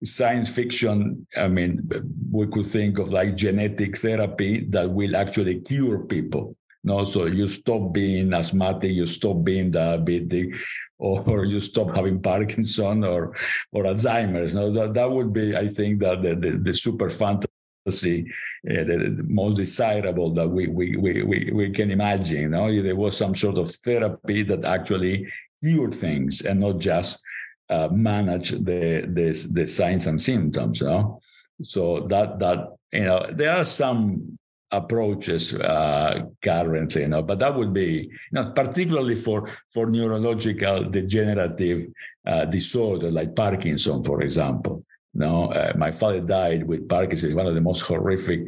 science 0.05 0.49
fiction 0.49 1.27
i 1.37 1.49
mean 1.49 1.89
we 2.31 2.47
could 2.47 2.67
think 2.67 2.99
of 2.99 3.11
like 3.11 3.35
genetic 3.35 3.97
therapy 3.97 4.65
that 4.69 4.89
will 4.89 5.17
actually 5.17 5.61
cure 5.61 5.99
people 5.99 6.57
no 6.85 7.03
so 7.05 7.27
you 7.27 7.47
stop 7.47 7.93
being 7.93 8.33
asthmatic 8.33 8.93
you 8.93 9.07
stop 9.07 9.43
being 9.43 9.71
diabetic 9.71 10.55
or 11.03 11.45
you 11.45 11.61
stop 11.61 11.95
having 11.97 12.23
parkinson 12.23 13.05
or 13.05 13.35
or 13.73 13.85
alzheimer's 13.85 14.55
no 14.55 14.71
that, 14.71 14.93
that 14.93 15.11
would 15.11 15.33
be 15.33 15.57
i 15.57 15.67
think 15.67 15.99
that 15.99 16.23
the, 16.23 16.35
the, 16.35 16.51
the 16.59 16.73
super 16.73 17.11
fantasy 17.11 18.27
uh, 18.71 18.85
the, 18.85 19.25
most 19.27 19.57
desirable 19.57 20.33
that 20.33 20.49
we, 20.49 20.69
we, 20.69 20.97
we, 20.97 21.23
we, 21.25 21.51
we 21.53 21.71
can 21.71 21.91
imagine. 21.91 22.43
You 22.43 22.49
know? 22.49 22.83
There 22.83 22.95
was 22.95 23.17
some 23.17 23.35
sort 23.35 23.59
of 23.59 23.73
therapy 23.73 24.45
that 24.45 24.65
actually 24.65 25.27
cured 25.61 25.95
things 25.95 26.43
and 26.43 26.61
not 26.61 26.79
just 26.79 27.25
uh, 27.69 27.89
manage 27.91 28.51
the, 28.51 29.09
the, 29.13 29.51
the 29.53 29.67
signs 29.67 30.07
and 30.07 30.21
symptoms. 30.21 30.81
You 30.81 30.87
know? 30.87 31.21
So 31.65 32.07
that, 32.07 32.39
that, 32.39 32.77
you 32.93 33.05
know, 33.05 33.27
there 33.33 33.57
are 33.57 33.65
some 33.65 34.39
approaches 34.73 35.55
uh, 35.61 36.25
currently, 36.43 37.03
you 37.03 37.09
know, 37.09 37.23
but 37.23 37.39
that 37.39 37.55
would 37.55 37.73
be, 37.73 38.09
you 38.09 38.33
know, 38.33 38.51
particularly 38.51 39.15
for 39.15 39.51
for 39.73 39.87
neurological 39.87 40.85
degenerative 40.85 41.89
uh, 42.27 42.45
disorder 42.47 43.11
like 43.11 43.37
Parkinson, 43.37 44.03
for 44.03 44.23
example. 44.23 44.85
No, 45.15 45.53
uh, 45.53 45.75
my 45.77 45.93
father 45.93 46.21
died 46.21 46.67
with 46.67 46.89
Parkinson. 46.89 47.35
One 47.35 47.47
of 47.47 47.55
the 47.55 47.61
most 47.61 47.83
horrific 47.83 48.41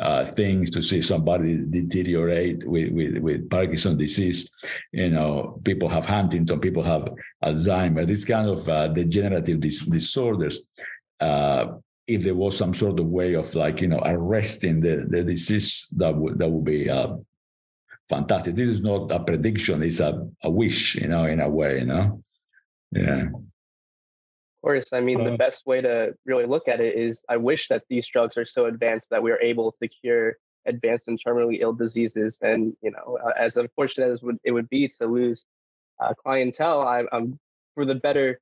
uh, 0.00 0.24
things 0.24 0.70
to 0.70 0.80
see 0.80 1.02
somebody 1.02 1.66
deteriorate 1.68 2.66
with, 2.66 2.90
with, 2.92 3.18
with 3.18 3.50
Parkinson 3.50 3.98
disease. 3.98 4.50
You 4.92 5.10
know, 5.10 5.60
people 5.62 5.90
have 5.90 6.06
Huntington, 6.06 6.58
people 6.60 6.82
have 6.82 7.12
Alzheimer. 7.44 8.06
This 8.06 8.24
kind 8.24 8.48
of 8.48 8.66
uh, 8.66 8.88
degenerative 8.88 9.60
dis- 9.60 9.84
disorders. 9.84 10.64
If 12.06 12.22
there 12.22 12.34
was 12.34 12.56
some 12.56 12.74
sort 12.74 13.00
of 13.00 13.06
way 13.06 13.34
of 13.34 13.52
like 13.54 13.80
you 13.80 13.88
know 13.88 14.00
arresting 14.04 14.80
the, 14.80 15.06
the 15.08 15.24
disease, 15.24 15.88
that 15.96 16.14
would 16.14 16.38
that 16.38 16.48
would 16.48 16.64
be 16.64 16.88
uh, 16.88 17.16
fantastic. 18.08 18.54
This 18.54 18.68
is 18.68 18.80
not 18.80 19.10
a 19.10 19.20
prediction; 19.20 19.82
it's 19.82 20.00
a, 20.00 20.28
a 20.42 20.50
wish, 20.50 20.94
you 20.96 21.08
know, 21.08 21.24
in 21.24 21.40
a 21.40 21.48
way. 21.48 21.80
You 21.80 21.86
know, 21.86 22.22
yeah 22.92 23.26
of 24.56 24.62
course. 24.62 24.86
I 24.92 25.00
mean, 25.00 25.20
uh, 25.20 25.30
the 25.30 25.36
best 25.36 25.66
way 25.66 25.80
to 25.80 26.14
really 26.24 26.46
look 26.46 26.68
at 26.68 26.80
it 26.80 26.96
is 26.96 27.22
I 27.28 27.36
wish 27.36 27.68
that 27.68 27.84
these 27.88 28.06
drugs 28.06 28.36
are 28.36 28.44
so 28.44 28.66
advanced 28.66 29.10
that 29.10 29.22
we 29.22 29.30
are 29.30 29.40
able 29.40 29.72
to 29.72 29.88
cure 29.88 30.36
advanced 30.66 31.08
and 31.08 31.18
terminally 31.22 31.58
ill 31.60 31.72
diseases. 31.72 32.38
And, 32.42 32.76
you 32.82 32.90
know, 32.90 33.18
as 33.38 33.56
unfortunate 33.56 34.10
as 34.10 34.20
it 34.44 34.50
would 34.50 34.68
be 34.68 34.88
to 34.88 35.06
lose 35.06 35.44
uh, 36.00 36.14
clientele, 36.14 36.82
I, 36.82 37.04
am 37.12 37.38
for 37.74 37.84
the 37.84 37.94
better 37.94 38.40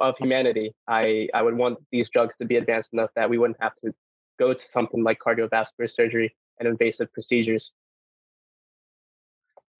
of 0.00 0.16
humanity. 0.18 0.72
I, 0.88 1.28
I 1.34 1.42
would 1.42 1.56
want 1.56 1.78
these 1.92 2.08
drugs 2.08 2.36
to 2.38 2.44
be 2.44 2.56
advanced 2.56 2.92
enough 2.92 3.10
that 3.16 3.28
we 3.30 3.38
wouldn't 3.38 3.60
have 3.60 3.74
to 3.84 3.92
go 4.38 4.52
to 4.52 4.62
something 4.62 5.02
like 5.02 5.18
cardiovascular 5.24 5.88
surgery 5.88 6.34
and 6.58 6.68
invasive 6.68 7.12
procedures. 7.12 7.72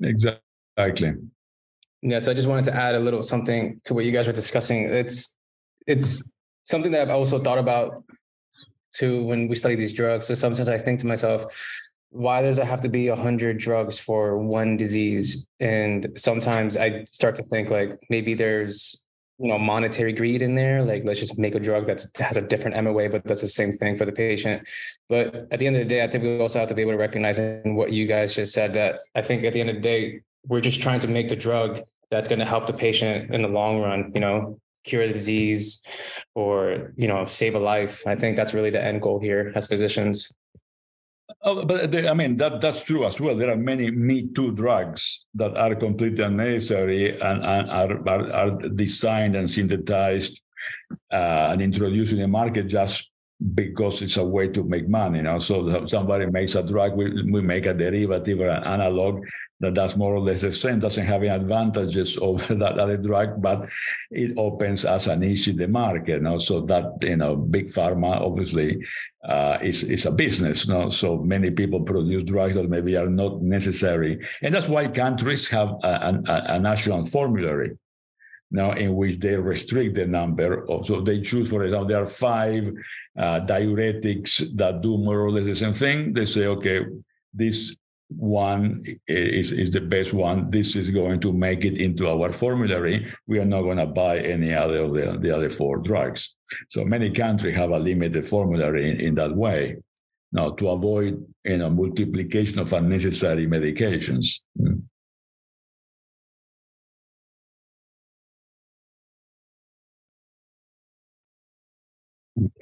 Exactly. 0.03 1.15
Yeah, 2.03 2.19
so 2.19 2.31
I 2.31 2.35
just 2.35 2.49
wanted 2.49 2.65
to 2.67 2.75
add 2.75 2.95
a 2.95 3.01
little 3.01 3.23
something 3.23 3.81
to 3.85 3.95
what 3.95 4.05
you 4.05 4.13
guys 4.13 4.27
were 4.27 4.33
discussing. 4.33 4.89
It's 4.89 5.35
it's 5.87 6.23
something 6.65 6.93
that 6.93 7.01
I've 7.01 7.11
also 7.11 7.39
thought 7.43 7.59
about 7.59 8.05
too 8.93 9.25
when 9.25 9.49
we 9.49 9.57
study 9.57 9.77
these 9.77 9.95
drugs. 9.95 10.27
So 10.27 10.35
sometimes 10.35 10.69
I 10.69 10.79
think 10.79 11.01
to 11.01 11.07
myself, 11.07 11.45
why 12.11 12.43
does 12.43 12.59
it 12.59 12.67
have 12.67 12.81
to 12.83 12.89
be 12.89 13.09
a 13.09 13.17
hundred 13.17 13.59
drugs 13.59 13.99
for 13.99 14.39
one 14.39 14.77
disease? 14.77 15.49
And 15.61 16.13
sometimes 16.17 16.77
I 16.77 17.05
start 17.05 17.37
to 17.37 17.43
think 17.43 17.71
like 17.71 17.99
maybe 18.11 18.35
there's 18.35 19.06
you 19.39 19.49
know 19.49 19.59
monetary 19.59 20.13
greed 20.13 20.43
in 20.43 20.55
there. 20.55 20.83
Like 20.83 21.05
let's 21.05 21.21
just 21.21 21.39
make 21.39 21.55
a 21.55 21.61
drug 21.61 21.87
that 21.87 22.05
has 22.17 22.37
a 22.37 22.43
different 22.43 22.83
MOA, 22.83 23.09
but 23.09 23.25
that's 23.25 23.43
the 23.43 23.49
same 23.49 23.73
thing 23.73 23.97
for 23.97 24.05
the 24.05 24.13
patient. 24.13 24.67
But 25.09 25.49
at 25.51 25.59
the 25.59 25.67
end 25.67 25.77
of 25.77 25.81
the 25.81 25.89
day, 25.89 26.03
I 26.03 26.09
think 26.09 26.25
we 26.25 26.41
also 26.41 26.59
have 26.59 26.69
to 26.69 26.75
be 26.75 26.83
able 26.83 26.93
to 26.93 26.99
recognize 26.99 27.39
in 27.39 27.75
what 27.75 27.93
you 27.93 28.07
guys 28.07 28.35
just 28.35 28.53
said 28.53 28.73
that 28.75 29.01
I 29.15 29.23
think 29.23 29.45
at 29.45 29.53
the 29.53 29.61
end 29.61 29.71
of 29.71 29.77
the 29.77 29.83
day, 29.83 30.21
we're 30.47 30.61
just 30.61 30.81
trying 30.81 31.01
to 31.01 31.09
make 31.09 31.29
the 31.29 31.37
drug 31.37 31.81
that's 32.11 32.29
going 32.29 32.39
to 32.39 32.45
help 32.45 32.67
the 32.67 32.73
patient 32.73 33.35
in 33.35 33.43
the 33.43 33.49
long 33.49 33.81
run. 33.81 34.13
You 34.15 34.21
know, 34.21 34.61
cure 34.87 35.07
the 35.07 35.13
disease 35.13 35.85
or 36.35 36.93
you 36.97 37.09
know 37.09 37.25
save 37.25 37.57
a 37.57 37.59
life 37.59 38.07
i 38.07 38.15
think 38.15 38.37
that's 38.37 38.55
really 38.55 38.71
the 38.71 38.83
end 38.83 39.03
goal 39.03 39.19
here 39.19 39.53
as 39.57 39.67
physicians 39.67 40.33
oh, 41.43 41.65
but 41.65 41.95
I 41.95 42.15
mean 42.15 42.37
that 42.39 42.61
that's 42.61 42.83
true 42.83 43.07
as 43.07 43.21
well. 43.21 43.37
There 43.37 43.51
are 43.51 43.57
many 43.57 43.91
Me 43.91 44.29
Too 44.29 44.53
drugs 44.53 45.27
that 45.35 45.57
are 45.57 45.75
completely 45.75 46.25
unnecessary 46.25 47.21
and, 47.21 47.45
and 47.45 47.71
are, 47.71 48.09
are, 48.09 48.33
are 48.33 48.51
designed 48.69 49.37
and 49.37 49.51
synthesized 49.51 50.41
uh, 51.13 51.51
and 51.53 51.63
introduced 51.63 52.13
in 52.13 52.19
the 52.19 52.29
market 52.29 52.69
just 52.69 53.11
because 53.55 54.01
it's 54.03 54.17
a 54.17 54.25
way 54.25 54.49
to 54.49 54.63
make 54.65 54.89
money. 54.89 55.19
You 55.19 55.25
know, 55.25 55.39
so 55.39 55.85
somebody 55.87 56.27
makes 56.27 56.55
a 56.55 56.63
drug, 56.63 56.95
we, 56.97 57.31
we 57.31 57.43
make 57.43 57.67
a 57.67 57.75
derivative 57.75 58.41
or 58.41 58.49
an 58.49 58.65
analog, 58.65 59.25
that 59.61 59.75
that's 59.75 59.97
more 59.97 60.15
or 60.15 60.21
less 60.21 60.43
the 60.43 60.53
same, 60.53 60.81
doesn't 60.81 61.07
have 61.07 61.23
any 61.23 61.29
advantages 61.29 62.19
over 62.23 62.55
that 62.55 62.79
other 62.79 62.97
drug, 62.97 63.41
but 63.41 63.69
it 64.11 64.33
opens 64.37 64.85
as 64.85 65.07
an 65.07 65.23
issue 65.23 65.55
the 65.55 65.69
market. 65.69 66.17
You 66.17 66.21
know? 66.21 66.39
So 66.39 66.61
that, 66.63 67.03
you 67.03 67.17
know, 67.17 67.37
big 67.37 67.69
pharma 67.69 68.21
obviously 68.21 68.85
uh, 69.27 69.59
is, 69.63 69.83
is 69.85 70.07
a 70.07 70.13
business. 70.13 70.67
You 70.67 70.75
know? 70.75 70.89
So 70.91 71.19
many 71.19 71.51
people 71.51 71.81
produce 71.81 72.23
drugs 72.25 72.57
that 72.57 72.69
maybe 72.69 72.97
are 72.97 73.09
not 73.09 73.43
necessary. 73.43 74.21
And 74.43 74.55
that's 74.55 74.69
why 74.69 74.89
countries 74.89 75.49
have 75.49 75.71
a, 75.83 76.21
a, 76.27 76.55
a 76.55 76.59
national 76.59 77.07
formulary 77.07 77.79
now 78.51 78.73
in 78.73 78.95
which 78.95 79.19
they 79.19 79.35
restrict 79.35 79.97
the 79.97 80.07
number 80.07 80.71
of 80.71 80.87
so 80.87 81.01
they 81.01 81.21
choose 81.21 81.51
for 81.51 81.65
example 81.65 81.89
there 81.89 82.01
are 82.01 82.07
five 82.07 82.73
uh, 83.19 83.41
diuretics 83.41 84.55
that 84.55 84.81
do 84.81 84.97
more 84.97 85.21
or 85.21 85.33
less 85.33 85.47
the 85.47 85.55
same 85.55 85.73
thing 85.73 86.13
they 86.13 86.25
say 86.25 86.47
okay 86.47 86.85
this 87.35 87.77
one 88.09 88.85
is, 89.09 89.53
is 89.53 89.71
the 89.71 89.81
best 89.81 90.13
one. 90.13 90.51
This 90.51 90.77
is 90.77 90.91
going 90.91 91.21
to 91.21 91.33
make 91.33 91.65
it 91.65 91.79
into 91.79 92.09
our 92.09 92.33
formulary. 92.33 93.13
We 93.27 93.39
are 93.39 93.45
not 93.45 93.63
going 93.63 93.79
to 93.79 93.87
buy 93.87 94.19
any 94.19 94.55
other 94.55 94.83
of 94.85 94.95
the, 94.95 95.19
the 95.21 95.35
other 95.35 95.51
four 95.51 95.79
drugs. 95.79 96.37
So 96.69 96.85
many 96.85 97.11
countries 97.11 97.57
have 97.57 97.71
a 97.71 97.79
limited 97.79 98.27
formulary 98.27 98.91
in, 98.91 99.01
in 99.01 99.15
that 99.17 99.35
way. 99.35 99.77
Now, 100.33 100.51
to 100.51 100.69
avoid 100.69 101.25
you 101.45 101.57
know, 101.57 101.71
multiplication 101.71 102.59
of 102.59 102.73
unnecessary 102.73 103.47
medications. 103.47 104.41
Mm. 104.61 104.83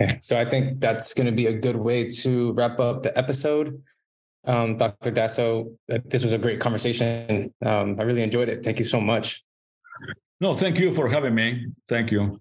Okay, 0.01 0.21
so 0.23 0.39
I 0.39 0.49
think 0.49 0.81
that's 0.81 1.15
going 1.15 1.27
to 1.27 1.33
be 1.33 1.47
a 1.47 1.53
good 1.53 1.77
way 1.77 2.09
to 2.09 2.53
wrap 2.53 2.79
up 2.79 3.03
the 3.03 3.17
episode 3.19 3.83
um, 4.47 4.77
Dr. 4.77 5.11
Dasso. 5.11 5.77
This 5.89 6.23
was 6.23 6.33
a 6.33 6.39
great 6.39 6.61
conversation. 6.61 7.53
Um, 7.65 7.97
I 7.99 8.03
really 8.03 8.23
enjoyed 8.23 8.49
it. 8.49 8.65
Thank 8.65 8.79
you 8.79 8.85
so 8.85 9.01
much. 9.01 9.43
No, 10.41 10.55
thank 10.55 10.79
you 10.79 10.93
for 10.93 11.09
having 11.09 11.35
me. 11.35 11.67
Thank 11.89 12.11
you. 12.11 12.41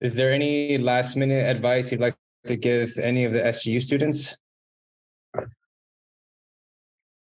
Is 0.00 0.16
there 0.16 0.32
any 0.32 0.78
last 0.78 1.16
minute 1.16 1.48
advice 1.48 1.92
you'd 1.92 2.00
like 2.00 2.16
to 2.46 2.56
give 2.56 2.90
any 3.00 3.24
of 3.24 3.32
the 3.32 3.40
SGU 3.40 3.80
students? 3.80 4.36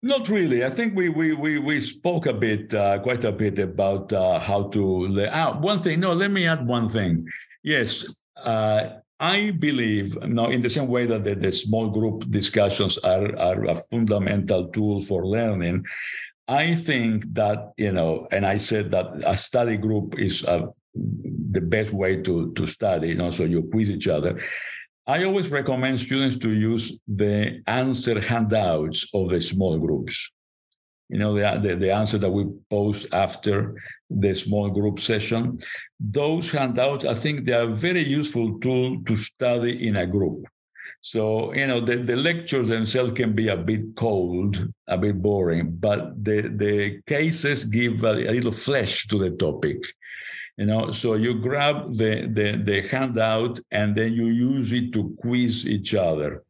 Not 0.02 0.28
really. 0.28 0.64
I 0.64 0.70
think 0.70 0.96
we 0.96 1.10
we 1.10 1.34
we 1.34 1.58
we 1.58 1.80
spoke 1.80 2.24
a 2.24 2.32
bit, 2.32 2.72
uh, 2.72 2.98
quite 3.00 3.22
a 3.24 3.32
bit 3.32 3.58
about 3.58 4.12
uh, 4.12 4.38
how 4.38 4.68
to 4.68 5.06
lay 5.08 5.28
out. 5.28 5.56
Ah, 5.56 5.60
one 5.60 5.80
thing. 5.80 6.00
No, 6.00 6.14
let 6.14 6.30
me 6.30 6.46
add 6.46 6.66
one 6.66 6.88
thing. 6.88 7.28
Yes, 7.62 8.06
uh, 8.42 9.00
I 9.20 9.50
believe, 9.50 10.16
now, 10.22 10.48
in 10.48 10.62
the 10.62 10.70
same 10.70 10.88
way 10.88 11.04
that 11.04 11.24
the, 11.24 11.34
the 11.34 11.52
small 11.52 11.90
group 11.90 12.30
discussions 12.30 12.96
are, 12.98 13.36
are 13.36 13.64
a 13.66 13.76
fundamental 13.76 14.68
tool 14.68 15.02
for 15.02 15.26
learning, 15.26 15.84
I 16.48 16.74
think 16.74 17.32
that, 17.34 17.72
you 17.76 17.92
know, 17.92 18.26
and 18.32 18.46
I 18.46 18.56
said 18.56 18.90
that 18.92 19.06
a 19.26 19.36
study 19.36 19.76
group 19.76 20.18
is 20.18 20.42
uh, 20.46 20.68
the 20.94 21.60
best 21.60 21.92
way 21.92 22.22
to, 22.22 22.52
to 22.54 22.66
study, 22.66 23.08
you 23.08 23.14
know, 23.16 23.30
so 23.30 23.44
you 23.44 23.62
quiz 23.70 23.90
each 23.90 24.08
other. 24.08 24.40
I 25.06 25.24
always 25.24 25.50
recommend 25.50 26.00
students 26.00 26.36
to 26.36 26.50
use 26.50 26.98
the 27.06 27.62
answer 27.66 28.20
handouts 28.20 29.06
of 29.12 29.28
the 29.28 29.40
small 29.40 29.78
groups 29.78 30.30
you 31.10 31.18
know, 31.18 31.34
the, 31.34 31.68
the, 31.68 31.74
the, 31.74 31.90
answer 31.90 32.18
that 32.18 32.30
we 32.30 32.46
post 32.70 33.08
after 33.12 33.74
the 34.08 34.32
small 34.32 34.70
group 34.70 35.00
session. 35.00 35.58
Those 35.98 36.52
handouts, 36.52 37.04
I 37.04 37.14
think 37.14 37.44
they 37.44 37.52
are 37.52 37.66
very 37.66 38.06
useful 38.06 38.60
tool 38.60 39.02
to 39.04 39.16
study 39.16 39.88
in 39.88 39.96
a 39.96 40.06
group. 40.06 40.46
So, 41.00 41.52
you 41.52 41.66
know, 41.66 41.80
the, 41.80 41.96
the 41.96 42.14
lectures 42.14 42.68
themselves 42.68 43.14
can 43.14 43.32
be 43.32 43.48
a 43.48 43.56
bit 43.56 43.96
cold, 43.96 44.68
a 44.86 44.96
bit 44.98 45.20
boring, 45.20 45.76
but 45.80 46.22
the, 46.22 46.42
the 46.42 47.00
cases 47.06 47.64
give 47.64 48.04
a, 48.04 48.30
a 48.30 48.32
little 48.32 48.52
flesh 48.52 49.08
to 49.08 49.18
the 49.18 49.30
topic. 49.30 49.78
You 50.56 50.66
know, 50.66 50.90
so 50.90 51.14
you 51.14 51.40
grab 51.40 51.94
the, 51.94 52.28
the, 52.32 52.62
the 52.62 52.86
handout 52.86 53.58
and 53.70 53.96
then 53.96 54.12
you 54.12 54.26
use 54.26 54.70
it 54.72 54.92
to 54.92 55.16
quiz 55.18 55.66
each 55.66 55.94
other 55.94 56.44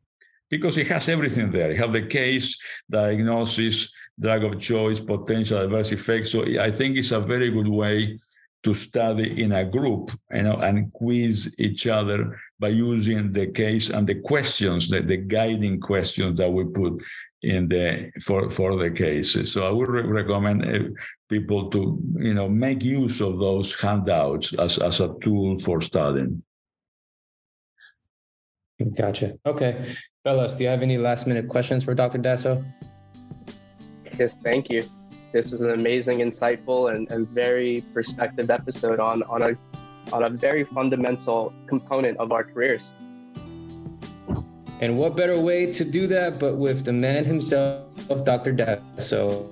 because 0.51 0.77
it 0.77 0.89
has 0.89 1.09
everything 1.09 1.53
there. 1.53 1.71
You 1.71 1.79
have 1.79 1.93
the 1.93 2.07
case, 2.07 2.61
diagnosis, 2.91 3.93
drug 4.21 4.45
of 4.45 4.61
choice, 4.61 5.01
potential 5.01 5.59
adverse 5.59 5.93
effects. 5.93 6.33
So 6.33 6.45
I 6.61 6.71
think 6.71 6.97
it's 6.97 7.13
a 7.13 7.21
very 7.21 7.51
good 7.51 7.69
way 7.69 8.19
to 8.63 8.75
study 8.75 9.43
in 9.43 9.53
a 9.53 9.65
group, 9.65 10.11
you 10.31 10.43
know, 10.43 10.57
and 10.57 10.93
quiz 10.93 11.53
each 11.59 11.87
other 11.87 12.39
by 12.59 12.69
using 12.69 13.33
the 13.33 13.47
case 13.47 13.89
and 13.89 14.07
the 14.07 14.17
questions, 14.17 14.89
the, 14.91 15.01
the 15.01 15.17
guiding 15.17 15.81
questions 15.81 16.39
that 16.39 16.51
we 16.51 16.65
put 16.65 17.03
in 17.43 17.69
the 17.69 18.13
for 18.23 18.51
for 18.51 18.77
the 18.77 18.91
cases. 18.91 19.53
So 19.53 19.67
I 19.67 19.71
would 19.71 19.89
re- 19.89 20.03
recommend 20.03 20.63
uh, 20.63 20.91
people 21.29 21.71
to 21.71 21.99
you 22.19 22.35
know 22.35 22.49
make 22.49 22.83
use 22.83 23.23
of 23.23 23.39
those 23.39 23.75
handouts 23.81 24.53
as 24.55 24.77
as 24.79 25.01
a 25.01 25.15
tool 25.23 25.59
for 25.59 25.81
studying. 25.81 26.43
Gotcha. 28.95 29.39
Okay, 29.47 29.85
fellas, 30.25 30.57
do 30.57 30.65
you 30.65 30.71
have 30.71 30.83
any 30.83 30.97
last 30.97 31.27
minute 31.27 31.49
questions 31.49 31.85
for 31.85 31.95
Dr. 31.95 32.19
Dasso? 32.19 32.65
Yes, 34.21 34.37
thank 34.45 34.69
you. 34.69 34.85
This 35.33 35.51
was 35.51 35.63
an 35.63 35.71
amazing, 35.71 36.19
insightful, 36.19 36.95
and, 36.95 37.11
and 37.11 37.27
very 37.29 37.83
perspective 37.95 38.51
episode 38.51 39.01
on, 39.01 39.23
on 39.23 39.41
a 39.43 39.57
on 40.13 40.25
a 40.25 40.29
very 40.29 40.65
fundamental 40.65 41.55
component 41.67 42.19
of 42.19 42.31
our 42.31 42.45
careers. 42.45 42.91
And 44.83 44.99
what 44.99 45.17
better 45.17 45.41
way 45.41 45.73
to 45.73 45.85
do 45.85 46.07
that 46.09 46.39
but 46.39 46.57
with 46.57 46.85
the 46.85 46.93
man 46.93 47.25
himself, 47.25 47.87
Dr. 48.25 48.53
Dasso. 48.53 49.49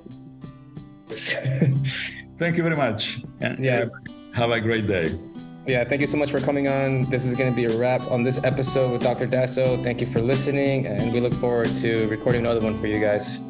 Thank 1.09 2.57
you 2.57 2.62
very 2.62 2.77
much. 2.77 3.23
And 3.40 3.65
yeah. 3.65 3.86
Have 4.35 4.51
a 4.51 4.61
great 4.61 4.86
day. 4.86 5.19
Yeah, 5.66 5.85
thank 5.85 6.01
you 6.01 6.07
so 6.07 6.16
much 6.16 6.31
for 6.31 6.40
coming 6.40 6.69
on. 6.69 7.05
This 7.11 7.27
is 7.27 7.35
going 7.35 7.51
to 7.51 7.57
be 7.57 7.66
a 7.66 7.77
wrap 7.77 8.03
on 8.11 8.23
this 8.23 8.43
episode 8.43 8.90
with 8.93 9.03
Dr. 9.03 9.27
Dasso. 9.27 9.77
Thank 9.82 10.01
you 10.01 10.07
for 10.07 10.23
listening, 10.23 10.86
and 10.86 11.12
we 11.12 11.20
look 11.20 11.35
forward 11.35 11.73
to 11.74 12.07
recording 12.09 12.47
another 12.47 12.61
one 12.61 12.78
for 12.78 12.86
you 12.86 13.01
guys. 13.01 13.45